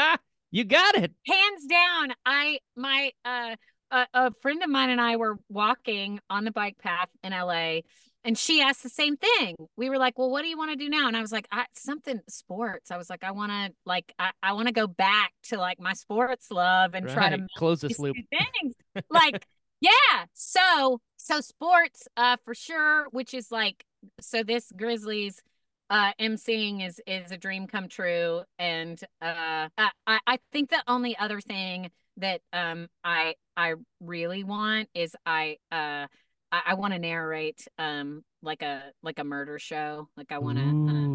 Oh, 0.00 0.16
you 0.50 0.64
got 0.64 0.96
it. 0.96 1.12
hands 1.26 1.66
down 1.66 2.12
i 2.24 2.58
my 2.76 3.10
uh 3.24 3.56
a, 3.90 4.06
a 4.14 4.30
friend 4.42 4.62
of 4.62 4.70
mine 4.70 4.90
and 4.90 5.00
i 5.00 5.16
were 5.16 5.38
walking 5.48 6.20
on 6.30 6.44
the 6.44 6.52
bike 6.52 6.78
path 6.78 7.08
in 7.24 7.32
la 7.32 7.80
and 8.24 8.36
she 8.38 8.62
asked 8.62 8.82
the 8.82 8.88
same 8.88 9.16
thing. 9.16 9.56
We 9.76 9.90
were 9.90 9.98
like 9.98 10.18
well 10.18 10.30
what 10.30 10.42
do 10.42 10.48
you 10.48 10.56
want 10.56 10.70
to 10.70 10.76
do 10.76 10.88
now? 10.88 11.08
And 11.08 11.16
i 11.16 11.20
was 11.20 11.32
like 11.32 11.48
I, 11.50 11.66
something 11.74 12.20
sports. 12.28 12.90
I 12.90 12.96
was 12.96 13.10
like 13.10 13.24
i 13.24 13.30
want 13.30 13.52
to 13.52 13.72
like 13.84 14.12
i, 14.18 14.30
I 14.42 14.52
want 14.52 14.68
to 14.68 14.72
go 14.72 14.86
back 14.86 15.32
to 15.44 15.58
like 15.58 15.80
my 15.80 15.92
sports 15.92 16.50
love 16.50 16.94
and 16.94 17.08
try 17.08 17.30
to 17.30 17.46
Close 17.56 17.80
this 17.80 17.98
loop. 17.98 18.16
things. 18.30 18.74
Like 19.10 19.46
yeah 19.80 20.26
so 20.32 21.00
so 21.16 21.40
sports 21.40 22.06
uh 22.16 22.36
for 22.44 22.54
sure 22.54 23.06
which 23.10 23.34
is 23.34 23.50
like 23.50 23.84
so 24.20 24.42
this 24.42 24.70
grizzlies 24.76 25.42
uh 25.90 26.12
emceeing 26.20 26.86
is 26.86 27.00
is 27.06 27.32
a 27.32 27.36
dream 27.36 27.66
come 27.66 27.88
true 27.88 28.42
and 28.58 29.02
uh 29.20 29.68
i 29.78 29.88
I 30.06 30.38
think 30.52 30.70
the 30.70 30.82
only 30.86 31.16
other 31.16 31.40
thing 31.40 31.90
that 32.18 32.40
um 32.52 32.88
I 33.04 33.34
I 33.56 33.74
really 34.00 34.44
want 34.44 34.88
is 34.94 35.14
I 35.26 35.56
uh 35.70 36.06
I, 36.52 36.62
I 36.68 36.74
want 36.74 36.92
to 36.94 37.00
narrate 37.00 37.66
um 37.78 38.24
like 38.42 38.62
a 38.62 38.92
like 39.02 39.18
a 39.18 39.24
murder 39.24 39.58
show. 39.58 40.08
Like 40.16 40.32
I 40.32 40.38
want 40.38 40.58
to 40.58 40.76
uh, 40.88 41.08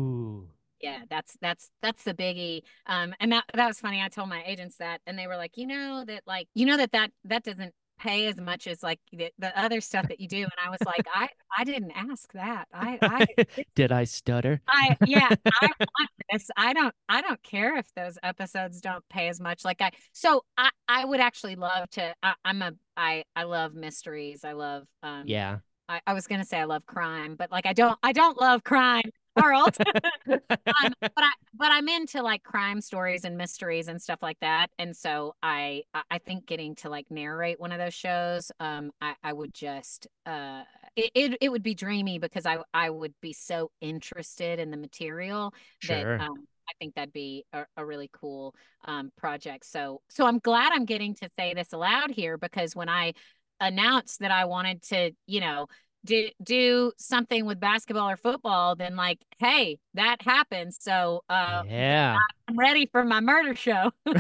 yeah, 0.82 1.00
that's 1.10 1.38
that's 1.42 1.72
that's 1.82 2.04
the 2.04 2.14
biggie. 2.14 2.64
Um 2.88 3.16
and 3.20 3.32
that 3.32 3.46
that 3.54 3.68
was 3.68 3.80
funny. 3.80 4.02
I 4.02 4.10
told 4.10 4.30
my 4.30 4.44
agents 4.46 4.78
that 4.78 5.02
and 5.08 5.18
they 5.18 5.28
were 5.28 5.38
like, 5.38 5.58
"You 5.58 5.68
know 5.68 6.04
that 6.08 6.24
like 6.28 6.48
you 6.56 6.66
know 6.66 6.78
that 6.78 6.92
that 6.94 7.12
that 7.26 7.44
doesn't 7.44 7.74
pay 7.98 8.28
as 8.28 8.38
much 8.40 8.68
as 8.68 8.84
like 8.84 9.00
the, 9.12 9.32
the 9.40 9.58
other 9.60 9.82
stuff 9.82 10.08
that 10.10 10.20
you 10.20 10.28
do." 10.28 10.44
And 10.44 10.52
I 10.64 10.70
was 10.70 10.80
like, 10.86 11.06
"I 11.14 11.30
I 11.58 11.64
didn't 11.64 11.92
ask 11.92 12.32
that. 12.34 12.68
I 12.74 13.00
I 13.06 13.28
Did 13.76 13.92
I 13.92 14.04
stutter? 14.06 14.62
I 14.68 14.98
yeah, 15.02 15.30
I 15.62 15.68
want 15.68 16.10
this. 16.32 16.50
I 16.58 16.74
don't 16.74 16.94
I 17.10 17.22
don't 17.22 17.42
care 17.44 17.78
if 17.78 17.88
those 17.96 18.18
episodes 18.24 18.82
don't 18.82 19.08
pay 19.10 19.28
as 19.30 19.40
much. 19.40 19.66
Like 19.66 19.82
I 19.82 19.92
so 20.14 20.44
I 20.58 20.70
I 20.88 21.06
would 21.06 21.20
actually 21.20 21.56
love 21.56 21.90
to 21.92 22.14
I, 22.24 22.34
I'm 22.46 22.62
a 22.62 22.74
I 22.96 23.24
I 23.36 23.44
love 23.44 23.74
mysteries. 23.74 24.44
I 24.44 24.54
love 24.54 24.88
um 25.04 25.24
Yeah. 25.26 25.60
I, 25.90 26.02
I 26.06 26.14
was 26.14 26.28
gonna 26.28 26.44
say 26.46 26.60
I 26.60 26.66
love 26.66 26.86
crime, 26.86 27.36
but 27.38 27.52
like 27.52 27.66
I 27.66 27.74
don't 27.74 27.98
I 28.04 28.12
don't 28.12 28.40
love 28.40 28.64
crime, 28.64 29.10
Harold. 29.40 29.78
um, 30.84 30.94
but 31.16 31.24
I 31.24 31.32
but 31.54 31.72
I'm 31.72 31.88
into 31.90 32.22
like 32.22 32.44
crime 32.44 32.82
stories 32.82 33.24
and 33.26 33.38
mysteries 33.38 33.88
and 33.88 34.02
stuff 34.02 34.20
like 34.22 34.40
that. 34.42 34.68
And 34.78 34.96
so 34.96 35.36
I 35.42 35.84
I- 35.94 36.04
I 36.12 36.18
think 36.20 36.46
getting 36.46 36.76
to 36.78 36.90
like 36.90 37.10
narrate 37.10 37.60
one 37.60 37.72
of 37.72 37.80
those 37.80 37.94
shows, 37.94 38.52
um, 38.60 38.92
I, 39.02 39.16
I 39.24 39.34
would 39.34 39.54
just 39.54 40.08
uh 40.26 40.64
it, 40.96 41.12
it 41.16 41.38
it 41.42 41.50
would 41.50 41.64
be 41.64 41.76
dreamy 41.76 42.20
because 42.20 42.46
I 42.46 42.60
I 42.74 42.90
would 42.90 43.14
be 43.22 43.34
so 43.34 43.72
interested 43.82 44.60
in 44.60 44.72
the 44.72 44.78
material 44.78 45.54
Sure. 45.80 46.18
that 46.18 46.24
um 46.24 46.48
I 46.70 46.74
think 46.80 46.96
that'd 46.96 47.14
be 47.14 47.46
a, 47.54 47.66
a 47.78 47.86
really 47.86 48.10
cool 48.14 48.56
um 48.86 49.12
project. 49.18 49.66
So 49.66 50.02
so 50.10 50.26
I'm 50.28 50.40
glad 50.40 50.72
I'm 50.74 50.86
getting 50.86 51.16
to 51.16 51.30
say 51.38 51.54
this 51.54 51.74
aloud 51.74 52.12
here 52.12 52.38
because 52.38 52.76
when 52.76 52.90
I 52.90 53.14
announced 53.60 54.20
that 54.20 54.32
I 54.32 54.46
wanted 54.46 54.84
to, 54.84 55.12
you 55.26 55.40
know, 55.40 55.68
do 56.08 56.30
do 56.42 56.92
something 56.98 57.46
with 57.46 57.60
basketball 57.60 58.10
or 58.10 58.18
football, 58.18 58.76
then 58.76 58.96
like, 58.96 59.20
hey, 59.38 59.78
that 59.94 60.22
happens. 60.22 60.78
So 60.80 61.24
uh 61.30 61.64
yeah. 61.68 62.18
I'm 62.48 62.58
ready 62.58 62.88
for 62.88 63.04
my 63.04 63.20
murder 63.20 63.54
show. 63.56 63.92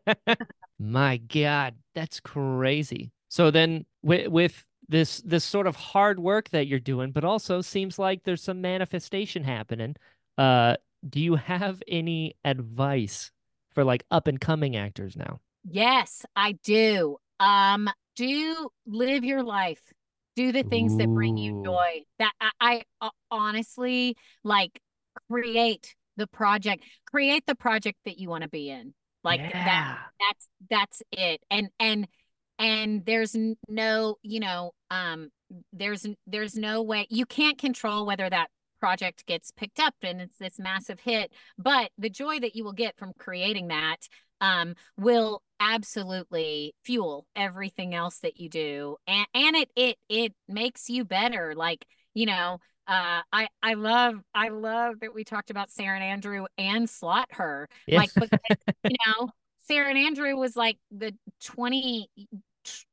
My 0.78 1.16
God, 1.16 1.76
that's 1.94 2.20
crazy. 2.20 3.12
So 3.28 3.50
then 3.50 3.86
with 4.02 4.28
with 4.28 4.66
this 4.88 5.22
this 5.24 5.44
sort 5.44 5.66
of 5.66 5.76
hard 5.76 6.18
work 6.18 6.50
that 6.50 6.66
you're 6.66 6.80
doing, 6.80 7.12
but 7.12 7.24
also 7.24 7.60
seems 7.60 7.98
like 7.98 8.24
there's 8.24 8.42
some 8.42 8.60
manifestation 8.60 9.44
happening. 9.44 9.96
Uh, 10.36 10.76
do 11.08 11.20
you 11.20 11.36
have 11.36 11.82
any 11.88 12.36
advice 12.44 13.30
for 13.70 13.84
like 13.84 14.04
up 14.10 14.26
and 14.26 14.40
coming 14.40 14.76
actors 14.76 15.16
now? 15.16 15.40
yes, 15.64 16.24
I 16.34 16.52
do. 16.64 17.18
Um, 17.40 17.88
do 18.16 18.68
live 18.86 19.24
your 19.24 19.42
life. 19.42 19.92
Do 20.36 20.52
the 20.52 20.62
things 20.62 20.96
that 20.96 21.08
bring 21.08 21.36
you 21.36 21.62
joy. 21.64 22.02
That 22.18 22.32
I, 22.40 22.50
I 22.60 22.82
uh, 23.00 23.10
honestly 23.30 24.16
like 24.44 24.80
create 25.30 25.94
the 26.16 26.26
project, 26.26 26.84
create 27.06 27.44
the 27.46 27.54
project 27.54 27.98
that 28.04 28.18
you 28.18 28.28
want 28.28 28.42
to 28.42 28.48
be 28.48 28.70
in. 28.70 28.94
Like 29.24 29.52
that 29.52 29.98
that's 30.18 30.48
that's 30.70 31.02
it 31.12 31.40
and 31.50 31.68
and 31.78 32.08
and 32.58 33.04
there's 33.06 33.36
no 33.68 34.16
you 34.22 34.40
know 34.40 34.72
um 34.90 35.30
there's 35.72 36.06
there's 36.26 36.56
no 36.56 36.82
way 36.82 37.06
you 37.10 37.26
can't 37.26 37.58
control 37.58 38.06
whether 38.06 38.28
that 38.28 38.48
project 38.80 39.24
gets 39.26 39.52
picked 39.52 39.78
up 39.78 39.94
and 40.02 40.20
it's 40.20 40.38
this 40.38 40.58
massive 40.58 40.98
hit 41.00 41.30
but 41.56 41.90
the 41.98 42.10
joy 42.10 42.40
that 42.40 42.56
you 42.56 42.64
will 42.64 42.72
get 42.72 42.96
from 42.96 43.12
creating 43.16 43.68
that 43.68 43.98
um 44.40 44.74
will 44.96 45.40
absolutely 45.70 46.74
fuel 46.84 47.26
everything 47.36 47.94
else 47.94 48.18
that 48.18 48.40
you 48.40 48.48
do 48.48 48.96
and 49.06 49.26
and 49.34 49.56
it 49.56 49.70
it 49.76 49.96
it 50.08 50.32
makes 50.48 50.88
you 50.90 51.04
better 51.04 51.54
like 51.54 51.86
you 52.14 52.26
know 52.26 52.58
uh 52.88 53.20
i 53.32 53.46
i 53.62 53.74
love 53.74 54.14
i 54.34 54.48
love 54.48 54.98
that 55.00 55.14
we 55.14 55.22
talked 55.22 55.50
about 55.50 55.70
sara 55.70 55.94
and 55.94 56.04
andrew 56.04 56.46
and 56.58 56.90
slaughter 56.90 57.68
Yeah. 57.86 57.98
like 57.98 58.10
because 58.14 58.30
you 58.88 58.96
know, 59.06 59.30
Sara 59.68 59.88
and 59.90 59.98
Andrew 59.98 60.36
was 60.36 60.56
like 60.56 60.78
the 60.90 61.14
20 61.44 62.10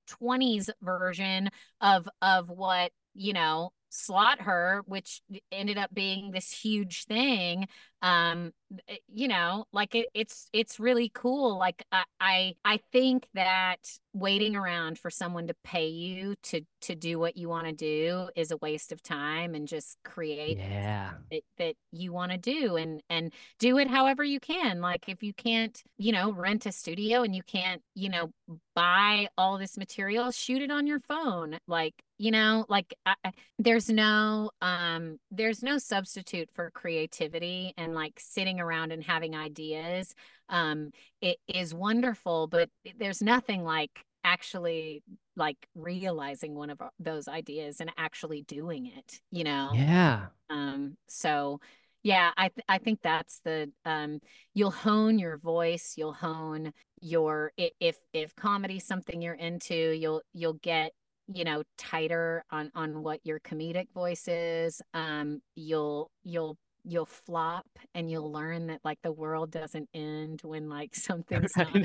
20s 0.07 0.69
version 0.81 1.49
of 1.81 2.07
of 2.21 2.49
what, 2.49 2.91
you 3.13 3.33
know, 3.33 3.71
slaughter, 3.89 4.83
which 4.85 5.21
ended 5.51 5.77
up 5.77 5.93
being 5.93 6.31
this 6.31 6.51
huge 6.51 7.05
thing. 7.05 7.67
Um, 8.01 8.53
eh, 8.87 8.97
you 9.07 9.27
know, 9.27 9.65
like 9.73 9.95
it, 9.95 10.07
it's 10.13 10.47
it's 10.53 10.79
really 10.79 11.11
cool. 11.13 11.57
Like 11.57 11.83
I, 11.91 12.03
I 12.19 12.55
I 12.63 12.79
think 12.91 13.27
that 13.33 13.99
waiting 14.13 14.55
around 14.55 14.97
for 14.97 15.09
someone 15.09 15.47
to 15.47 15.55
pay 15.63 15.87
you 15.87 16.35
to 16.41 16.61
to 16.81 16.95
do 16.95 17.19
what 17.19 17.37
you 17.37 17.47
want 17.47 17.67
to 17.67 17.71
do 17.71 18.29
is 18.35 18.51
a 18.51 18.57
waste 18.57 18.91
of 18.91 19.03
time 19.03 19.53
and 19.53 19.67
just 19.67 19.97
create 20.03 20.57
yeah. 20.57 21.11
that, 21.29 21.41
that 21.57 21.75
you 21.91 22.11
want 22.11 22.31
to 22.31 22.37
do 22.37 22.75
and 22.75 23.03
and 23.09 23.31
do 23.59 23.77
it 23.77 23.87
however 23.87 24.23
you 24.23 24.39
can 24.39 24.81
like 24.81 25.07
if 25.07 25.21
you 25.21 25.33
can't 25.33 25.83
you 25.97 26.11
know 26.11 26.31
rent 26.31 26.65
a 26.65 26.71
studio 26.71 27.21
and 27.21 27.35
you 27.35 27.43
can't 27.43 27.81
you 27.93 28.09
know 28.09 28.31
buy 28.75 29.27
all 29.37 29.57
this 29.57 29.77
material 29.77 30.31
shoot 30.31 30.61
it 30.61 30.71
on 30.71 30.87
your 30.87 30.99
phone 31.01 31.57
like 31.67 31.93
you 32.17 32.31
know 32.31 32.65
like 32.67 32.93
I, 33.05 33.13
I- 33.23 33.33
there's 33.59 33.89
no 33.89 34.49
um 34.61 35.19
there's 35.29 35.61
no 35.61 35.77
substitute 35.77 36.49
for 36.53 36.71
creativity 36.71 37.73
and 37.77 37.88
like 37.93 38.19
sitting 38.19 38.59
around 38.59 38.91
and 38.91 39.03
having 39.03 39.35
ideas 39.35 40.13
um 40.49 40.91
it 41.21 41.37
is 41.47 41.73
wonderful 41.73 42.47
but 42.47 42.69
there's 42.97 43.21
nothing 43.21 43.63
like 43.63 44.03
actually 44.23 45.01
like 45.35 45.57
realizing 45.75 46.55
one 46.55 46.69
of 46.69 46.81
those 46.99 47.27
ideas 47.27 47.79
and 47.79 47.91
actually 47.97 48.41
doing 48.43 48.85
it 48.87 49.21
you 49.31 49.43
know 49.43 49.69
Yeah. 49.75 50.27
um, 50.49 50.97
so 51.07 51.59
yeah, 52.03 52.31
I 52.37 52.49
th- 52.49 52.65
I 52.69 52.77
think 52.77 53.01
that's 53.01 53.41
the 53.41 53.71
um 53.85 54.19
you'll 54.53 54.71
hone 54.71 55.19
your 55.19 55.37
voice, 55.37 55.95
you'll 55.97 56.13
hone 56.13 56.71
your 57.01 57.51
if 57.57 57.97
if 58.13 58.35
comedy's 58.35 58.85
something 58.85 59.21
you're 59.21 59.33
into, 59.33 59.75
you'll 59.75 60.21
you'll 60.33 60.53
get 60.53 60.93
you 61.27 61.43
know 61.43 61.63
tighter 61.77 62.43
on 62.51 62.71
on 62.73 63.03
what 63.03 63.19
your 63.25 63.39
comedic 63.41 63.91
voice 63.93 64.27
is. 64.27 64.81
Um, 64.93 65.41
you'll 65.55 66.09
you'll 66.23 66.57
you'll 66.83 67.05
flop 67.05 67.67
and 67.93 68.09
you'll 68.09 68.31
learn 68.31 68.67
that 68.67 68.79
like 68.83 68.99
the 69.03 69.11
world 69.11 69.51
doesn't 69.51 69.89
end 69.93 70.41
when 70.43 70.69
like 70.69 70.95
something's 70.95 71.55
not 71.55 71.75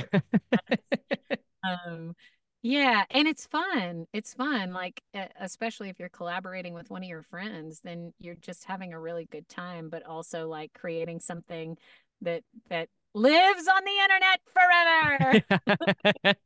um, 1.65 2.15
yeah, 2.67 3.05
and 3.11 3.29
it's 3.29 3.45
fun. 3.47 4.07
It's 4.15 4.33
fun. 4.33 4.73
Like, 4.73 5.03
especially 5.39 5.91
if 5.91 5.99
you're 5.99 6.09
collaborating 6.09 6.73
with 6.73 6.89
one 6.89 7.03
of 7.03 7.09
your 7.09 7.23
friends, 7.23 7.81
then 7.85 8.15
you're 8.21 8.37
just 8.37 8.65
having 8.65 8.95
a 8.95 9.01
really 9.01 9.27
good 9.31 9.47
time, 9.51 9.91
but 9.91 10.03
also 10.07 10.49
like 10.49 10.73
creating 10.73 11.21
something 11.21 11.77
that 12.23 12.43
that 12.71 12.89
lives 13.15 13.69
on 13.69 13.83
the 13.85 13.93
internet 14.03 14.41
forever. 14.55 15.23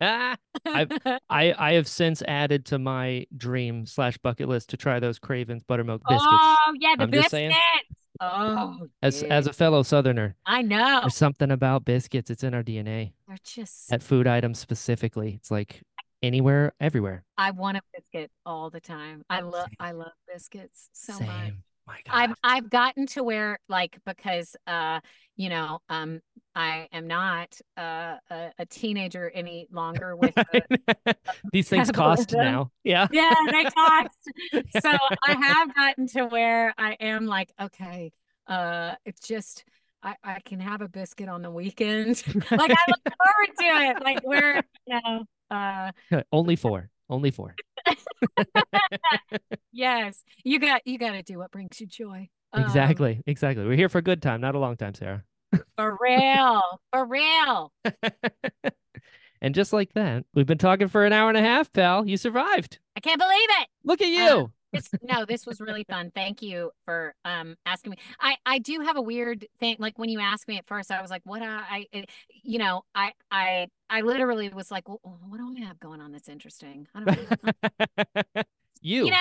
I 1.31 1.55
I 1.57 1.73
have 1.75 1.87
since 1.87 2.21
added 2.23 2.67
to 2.67 2.81
my 2.81 3.27
dream 3.37 3.87
slash 3.87 4.19
bucket 4.19 4.49
list 4.49 4.71
to 4.71 4.77
try 4.77 4.99
those 4.99 5.21
Cravens 5.21 5.63
buttermilk 5.63 6.03
biscuits. 6.09 6.27
Oh, 6.27 6.75
yeah, 6.81 6.97
the 6.97 7.05
I'm 7.05 7.11
biscuits. 7.11 7.55
Oh, 8.21 8.89
as 9.03 9.21
dude. 9.21 9.31
as 9.31 9.47
a 9.47 9.53
fellow 9.53 9.83
Southerner, 9.83 10.35
I 10.45 10.63
know. 10.63 11.01
there's 11.03 11.15
something 11.17 11.51
about 11.51 11.85
biscuits. 11.85 12.31
It's 12.31 12.43
in 12.43 12.55
our 12.55 12.63
DNA. 12.63 13.13
They're 13.27 13.37
just 13.45 13.93
At 13.93 14.03
food 14.03 14.27
items 14.27 14.59
specifically, 14.59 15.35
it's 15.37 15.51
like 15.51 15.83
anywhere, 16.23 16.73
everywhere. 16.81 17.25
I 17.37 17.53
want 17.53 17.77
a 17.77 17.83
biscuit 17.95 18.31
all 18.45 18.71
the 18.71 18.81
time. 18.81 19.23
I 19.31 19.41
love 19.41 19.69
I 19.79 19.93
love 19.93 20.13
biscuits 20.33 20.89
so 20.93 21.13
Same. 21.15 21.27
much. 21.87 22.03
I've 22.11 22.35
I've 22.45 22.69
gotten 22.69 23.07
to 23.09 23.23
where 23.23 23.59
like 23.69 23.99
because 24.05 24.57
uh 24.67 25.01
you 25.39 25.49
know 25.49 25.79
um 25.89 26.21
I 26.55 26.89
am 26.93 27.07
not 27.07 27.59
uh 27.79 28.17
a, 28.31 28.51
a 28.59 28.67
teenager 28.67 29.31
any 29.33 29.69
longer 29.71 30.15
with 30.17 30.35
the, 30.53 31.17
These 31.53 31.69
things 31.71 31.91
cost 31.91 32.33
now. 32.33 32.71
Yeah. 32.85 33.07
yeah 33.11 33.35
they 33.51 33.65
cost 33.65 34.19
so 34.83 34.91
I 35.27 35.33
have 35.35 35.75
gotten 35.75 36.07
to 36.09 36.27
where 36.27 36.75
I 36.77 36.97
am 37.01 37.27
like 37.27 37.51
okay 37.59 38.13
uh 38.49 38.97
it's 39.07 39.27
just 39.27 39.65
I 40.03 40.17
I 40.23 40.41
can 40.41 40.61
have 40.61 40.83
a 40.83 40.89
biscuit 40.89 41.29
on 41.29 41.41
the 41.43 41.51
weekend 41.51 42.23
like 42.51 42.71
I 42.71 42.85
look 42.89 43.15
forward 43.17 43.57
to 43.59 43.65
it 43.65 44.03
like 44.03 44.21
we're 44.25 44.63
you 44.87 45.01
know 45.05 45.25
uh 45.51 45.93
Only 46.33 46.57
four. 46.57 46.91
Only 47.09 47.31
four. 47.31 47.55
yes 49.73 50.23
you 50.45 50.59
got 50.59 50.87
you 50.87 50.99
got 50.99 51.13
to 51.13 51.23
do 51.23 51.39
what 51.39 51.51
brings 51.51 51.81
you 51.81 51.87
joy 51.87 52.29
Um, 52.53 52.63
Exactly. 52.63 53.23
Exactly. 53.27 53.65
We're 53.67 53.77
here 53.77 53.89
for 53.89 53.99
a 53.99 54.03
good 54.03 54.23
time, 54.23 54.41
not 54.41 54.55
a 54.55 54.59
long 54.59 54.77
time, 54.77 54.95
Sara. 54.95 55.25
for 55.77 55.97
real 56.01 56.81
for 56.93 57.07
real 57.07 57.73
and 59.41 59.55
just 59.55 59.73
like 59.73 59.93
that, 59.95 60.25
we've 60.35 60.47
been 60.47 60.59
talking 60.59 60.89
for 60.89 61.05
an 61.05 61.13
hour 61.13 61.29
and 61.29 61.39
a 61.39 61.43
half, 61.43 61.73
pal. 61.73 62.07
You 62.07 62.17
survived. 62.17 62.79
I 62.97 63.01
can't 63.01 63.19
believe 63.19 63.49
it 63.61 63.69
Look 63.85 64.01
at 64.03 64.09
you. 64.09 64.51
this 64.73 64.91
no, 65.03 65.25
this 65.25 65.47
was 65.47 65.61
really 65.61 65.85
fun. 65.89 66.11
Thank 66.15 66.43
you 66.43 66.71
for 66.85 67.15
um 67.25 67.57
asking 67.65 67.91
me. 67.93 67.97
I 68.21 68.37
I 68.45 68.59
do 68.59 68.81
have 68.81 68.97
a 68.97 69.03
weird 69.03 69.47
thing. 69.61 69.77
Like 69.79 69.99
when 69.99 70.09
you 70.11 70.21
asked 70.21 70.49
me 70.49 70.59
at 70.59 70.67
first, 70.67 70.91
I 70.91 71.01
was 71.01 71.11
like, 71.11 71.23
"What?" 71.25 71.41
I, 71.43 71.87
I 71.95 72.05
you 72.43 72.59
know, 72.59 72.83
I 72.95 73.13
I 73.31 73.69
I 73.89 74.03
literally 74.03 74.49
was 74.51 74.71
like, 74.71 74.87
well, 74.89 75.01
"What 75.03 75.39
do 75.39 75.55
I 75.57 75.67
have 75.67 75.81
going 75.81 76.01
on 76.03 76.13
that's 76.13 76.29
interesting?" 76.29 76.87
I 76.95 77.05
don't 77.05 77.31
know. 77.31 78.43
you. 78.83 79.05
you 79.07 79.11
know, 79.11 79.17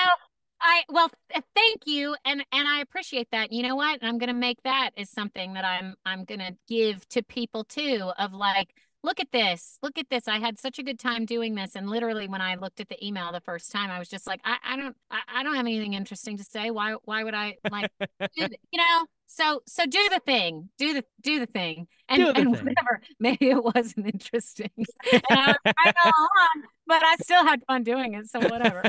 I 0.61 0.83
well, 0.89 1.09
th- 1.31 1.43
thank 1.55 1.81
you, 1.85 2.15
and 2.25 2.43
and 2.51 2.67
I 2.67 2.81
appreciate 2.81 3.29
that. 3.31 3.51
You 3.51 3.63
know 3.63 3.75
what? 3.75 3.99
I'm 4.01 4.17
gonna 4.17 4.33
make 4.33 4.61
that 4.63 4.91
is 4.97 5.09
something 5.09 5.53
that 5.53 5.65
I'm 5.65 5.95
I'm 6.05 6.25
gonna 6.25 6.51
give 6.67 7.07
to 7.09 7.23
people 7.23 7.63
too. 7.63 8.11
Of 8.17 8.33
like 8.33 8.73
look 9.03 9.19
at 9.19 9.31
this 9.31 9.77
look 9.83 9.97
at 9.97 10.09
this 10.09 10.27
i 10.27 10.37
had 10.37 10.59
such 10.59 10.79
a 10.79 10.83
good 10.83 10.99
time 10.99 11.23
doing 11.23 11.55
this 11.55 11.75
and 11.75 11.89
literally 11.89 12.27
when 12.27 12.41
i 12.41 12.55
looked 12.55 12.79
at 12.79 12.89
the 12.89 13.05
email 13.05 13.31
the 13.31 13.39
first 13.39 13.71
time 13.71 13.89
i 13.91 13.99
was 13.99 14.09
just 14.09 14.25
like 14.25 14.41
i, 14.43 14.57
I 14.63 14.75
don't 14.75 14.95
I, 15.11 15.19
I 15.27 15.43
don't 15.43 15.55
have 15.55 15.65
anything 15.65 15.93
interesting 15.93 16.35
to 16.37 16.43
say 16.43 16.71
why 16.71 16.95
why 17.05 17.23
would 17.23 17.35
i 17.35 17.55
like 17.71 17.91
you 18.35 18.47
know 18.73 19.05
so 19.27 19.61
so 19.67 19.85
do 19.85 20.09
the 20.09 20.19
thing 20.25 20.69
do 20.77 20.93
the 20.93 21.03
do 21.21 21.39
the 21.39 21.45
thing 21.45 21.87
and, 22.09 22.21
the 22.21 22.27
and 22.29 22.55
thing. 22.55 22.65
whatever 22.65 23.01
maybe 23.19 23.49
it 23.49 23.63
wasn't 23.63 24.05
interesting 24.05 24.71
and 25.11 25.21
I, 25.29 25.47
was 25.47 25.57
right 25.65 25.95
along, 26.05 26.63
but 26.87 27.03
i 27.03 27.15
still 27.21 27.45
had 27.45 27.61
fun 27.67 27.83
doing 27.83 28.13
it 28.15 28.27
so 28.27 28.39
whatever 28.39 28.83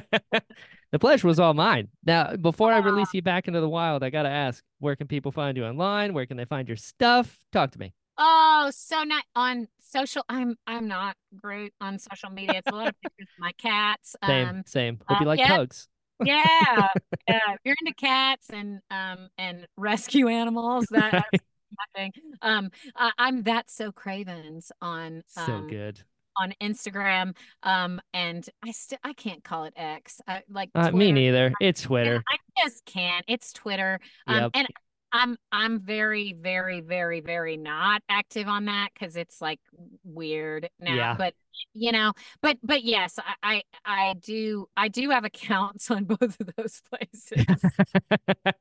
the 0.90 0.98
pleasure 0.98 1.26
was 1.26 1.38
all 1.38 1.54
mine. 1.54 1.88
Now, 2.04 2.34
before 2.36 2.72
I 2.72 2.78
release 2.78 3.12
you 3.12 3.20
back 3.20 3.46
into 3.46 3.60
the 3.60 3.68
wild, 3.68 4.02
I 4.02 4.10
gotta 4.10 4.30
ask, 4.30 4.64
where 4.78 4.96
can 4.96 5.06
people 5.06 5.32
find 5.32 5.56
you 5.56 5.64
online? 5.64 6.14
Where 6.14 6.24
can 6.26 6.36
they 6.36 6.46
find 6.46 6.66
your 6.66 6.76
stuff? 6.76 7.38
Talk 7.52 7.72
to 7.72 7.78
me. 7.78 7.92
Oh, 8.16 8.70
so 8.74 9.04
not 9.04 9.24
on 9.36 9.68
social. 9.80 10.24
I'm 10.28 10.56
I'm 10.66 10.88
not 10.88 11.16
great 11.36 11.72
on 11.80 11.98
social 11.98 12.30
media. 12.30 12.54
It's 12.56 12.68
a 12.68 12.74
lot 12.74 12.88
of 12.88 13.00
pictures 13.00 13.28
of 13.36 13.40
my 13.40 13.52
cats. 13.58 14.16
Same, 14.24 14.48
Um, 14.48 14.62
same. 14.66 14.98
Hope 15.06 15.20
you 15.20 15.26
uh, 15.26 15.28
like 15.28 15.38
yeah. 15.38 15.56
pugs. 15.56 15.88
Yeah, 16.24 16.88
yeah. 17.28 17.38
If 17.54 17.60
you're 17.64 17.76
into 17.80 17.94
cats 17.94 18.48
and 18.52 18.80
um 18.90 19.28
and 19.38 19.66
rescue 19.76 20.28
animals, 20.28 20.86
that, 20.90 21.26
my 21.32 21.84
thing. 21.94 22.12
Um, 22.42 22.70
I, 22.96 23.12
I'm 23.18 23.42
that 23.44 23.70
so 23.70 23.92
Cravens 23.92 24.72
on 24.80 25.22
So 25.26 25.42
um 25.42 25.66
good. 25.68 26.00
on 26.36 26.54
Instagram. 26.62 27.34
Um, 27.62 28.00
and 28.14 28.48
I 28.64 28.70
still 28.72 28.98
I 29.04 29.12
can't 29.12 29.42
call 29.44 29.64
it 29.64 29.74
X. 29.76 30.20
I, 30.26 30.42
like 30.48 30.70
Uh, 30.74 30.90
me 30.92 31.12
neither. 31.12 31.52
It's 31.60 31.82
Twitter. 31.82 32.22
I 32.28 32.36
just 32.64 32.84
can't. 32.84 33.24
It's 33.28 33.52
Twitter. 33.52 34.00
Um, 34.26 34.36
Yep. 34.36 34.50
and 34.54 34.68
I'm 35.12 35.36
I'm 35.50 35.78
very 35.78 36.34
very 36.34 36.80
very 36.80 37.20
very 37.20 37.56
not 37.56 38.02
active 38.08 38.48
on 38.48 38.66
that 38.66 38.90
because 38.92 39.16
it's 39.16 39.40
like 39.40 39.60
weird 40.04 40.68
now. 40.80 40.94
Yeah. 40.94 41.14
But 41.16 41.34
you 41.74 41.92
know, 41.92 42.12
but 42.42 42.58
but 42.62 42.84
yes, 42.84 43.18
I, 43.42 43.62
I 43.84 44.10
I 44.10 44.14
do 44.14 44.68
I 44.76 44.88
do 44.88 45.10
have 45.10 45.24
accounts 45.24 45.90
on 45.90 46.04
both 46.04 46.36
of 46.40 46.50
those 46.56 46.82
places. 46.92 47.62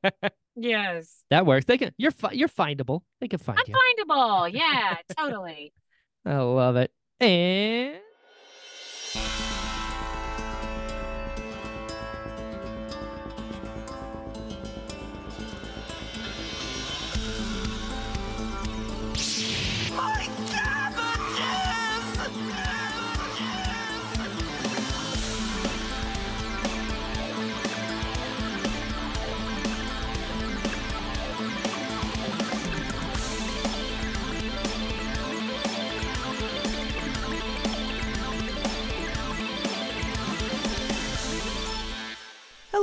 yes, 0.56 1.22
that 1.30 1.46
works. 1.46 1.66
They 1.66 1.78
can. 1.78 1.92
You're 1.98 2.10
fi- 2.10 2.32
you're 2.32 2.48
findable. 2.48 3.02
They 3.20 3.28
can 3.28 3.38
find 3.38 3.58
I'm 3.58 3.64
you. 3.66 3.74
findable. 3.74 4.52
Yeah, 4.52 4.96
totally. 5.16 5.72
I 6.24 6.38
love 6.38 6.76
it. 6.76 6.92
And 7.20 7.98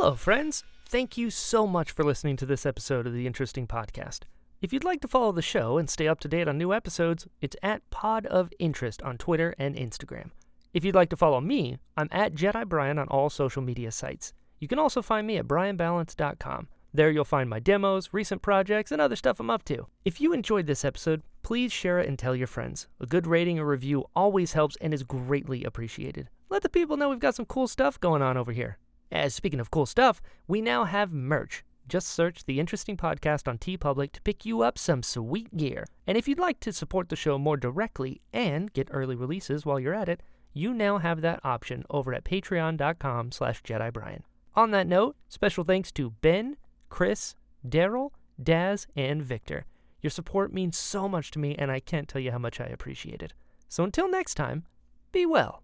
Hello, 0.05 0.15
friends. 0.15 0.63
Thank 0.87 1.17
you 1.17 1.31
so 1.31 1.65
much 1.65 1.89
for 1.89 2.03
listening 2.03 2.37
to 2.37 2.45
this 2.45 2.63
episode 2.63 3.07
of 3.07 3.13
the 3.13 3.25
Interesting 3.25 3.65
Podcast. 3.65 4.19
If 4.61 4.71
you'd 4.71 4.83
like 4.83 5.01
to 5.01 5.07
follow 5.07 5.31
the 5.31 5.41
show 5.41 5.79
and 5.79 5.89
stay 5.89 6.07
up 6.07 6.19
to 6.19 6.27
date 6.27 6.47
on 6.47 6.59
new 6.59 6.71
episodes, 6.71 7.25
it's 7.41 7.55
at 7.63 7.89
Pod 7.89 8.27
of 8.27 8.53
Interest 8.59 9.01
on 9.01 9.17
Twitter 9.17 9.55
and 9.57 9.75
Instagram. 9.75 10.29
If 10.75 10.85
you'd 10.85 10.93
like 10.93 11.09
to 11.09 11.17
follow 11.17 11.41
me, 11.41 11.79
I'm 11.97 12.07
at 12.11 12.35
Jedi 12.35 12.69
Brian 12.69 12.99
on 12.99 13.07
all 13.07 13.31
social 13.31 13.63
media 13.63 13.91
sites. 13.91 14.31
You 14.59 14.67
can 14.67 14.77
also 14.77 15.01
find 15.01 15.25
me 15.25 15.37
at 15.37 15.47
brianballance.com. 15.47 16.67
There 16.93 17.09
you'll 17.09 17.25
find 17.25 17.49
my 17.49 17.59
demos, 17.59 18.09
recent 18.11 18.43
projects, 18.43 18.91
and 18.91 19.01
other 19.01 19.15
stuff 19.15 19.39
I'm 19.39 19.49
up 19.49 19.65
to. 19.65 19.87
If 20.03 20.21
you 20.21 20.33
enjoyed 20.33 20.67
this 20.67 20.85
episode, 20.85 21.23
please 21.41 21.71
share 21.71 21.97
it 21.97 22.07
and 22.07 22.19
tell 22.19 22.35
your 22.35 22.45
friends. 22.45 22.85
A 22.99 23.07
good 23.07 23.25
rating 23.25 23.57
or 23.57 23.65
review 23.65 24.05
always 24.15 24.53
helps 24.53 24.77
and 24.81 24.93
is 24.93 25.01
greatly 25.01 25.63
appreciated. 25.63 26.29
Let 26.47 26.61
the 26.61 26.69
people 26.69 26.95
know 26.95 27.09
we've 27.09 27.17
got 27.17 27.33
some 27.33 27.47
cool 27.47 27.67
stuff 27.67 27.99
going 27.99 28.21
on 28.21 28.37
over 28.37 28.51
here. 28.51 28.77
As 29.15 29.33
speaking 29.33 29.61
of 29.61 29.71
cool 29.71 29.85
stuff, 29.85 30.21
we 30.45 30.59
now 30.59 30.83
have 30.83 31.13
merch. 31.13 31.63
Just 31.87 32.09
search 32.09 32.43
the 32.43 32.59
Interesting 32.59 32.97
Podcast 32.97 33.47
on 33.47 33.57
TeePublic 33.57 34.11
to 34.11 34.21
pick 34.21 34.45
you 34.45 34.61
up 34.61 34.77
some 34.77 35.01
sweet 35.01 35.55
gear. 35.55 35.85
And 36.05 36.17
if 36.17 36.27
you'd 36.27 36.37
like 36.37 36.59
to 36.59 36.73
support 36.73 37.07
the 37.07 37.15
show 37.15 37.37
more 37.37 37.55
directly 37.55 38.19
and 38.33 38.73
get 38.73 38.89
early 38.91 39.15
releases 39.15 39.65
while 39.65 39.79
you're 39.79 39.93
at 39.93 40.09
it, 40.09 40.21
you 40.53 40.73
now 40.73 40.97
have 40.97 41.21
that 41.21 41.39
option 41.45 41.85
over 41.89 42.13
at 42.13 42.25
patreon.com 42.25 43.31
slash 43.31 43.63
jedibrian. 43.63 44.23
On 44.53 44.71
that 44.71 44.85
note, 44.85 45.15
special 45.29 45.63
thanks 45.63 45.93
to 45.93 46.09
Ben, 46.09 46.57
Chris, 46.89 47.35
Daryl, 47.65 48.09
Daz, 48.43 48.85
and 48.97 49.23
Victor. 49.23 49.63
Your 50.01 50.11
support 50.11 50.53
means 50.53 50.77
so 50.77 51.07
much 51.07 51.31
to 51.31 51.39
me, 51.39 51.55
and 51.55 51.71
I 51.71 51.79
can't 51.79 52.09
tell 52.09 52.21
you 52.21 52.33
how 52.33 52.37
much 52.37 52.59
I 52.59 52.65
appreciate 52.65 53.23
it. 53.23 53.33
So 53.69 53.85
until 53.85 54.11
next 54.11 54.35
time, 54.35 54.65
be 55.13 55.25
well. 55.25 55.63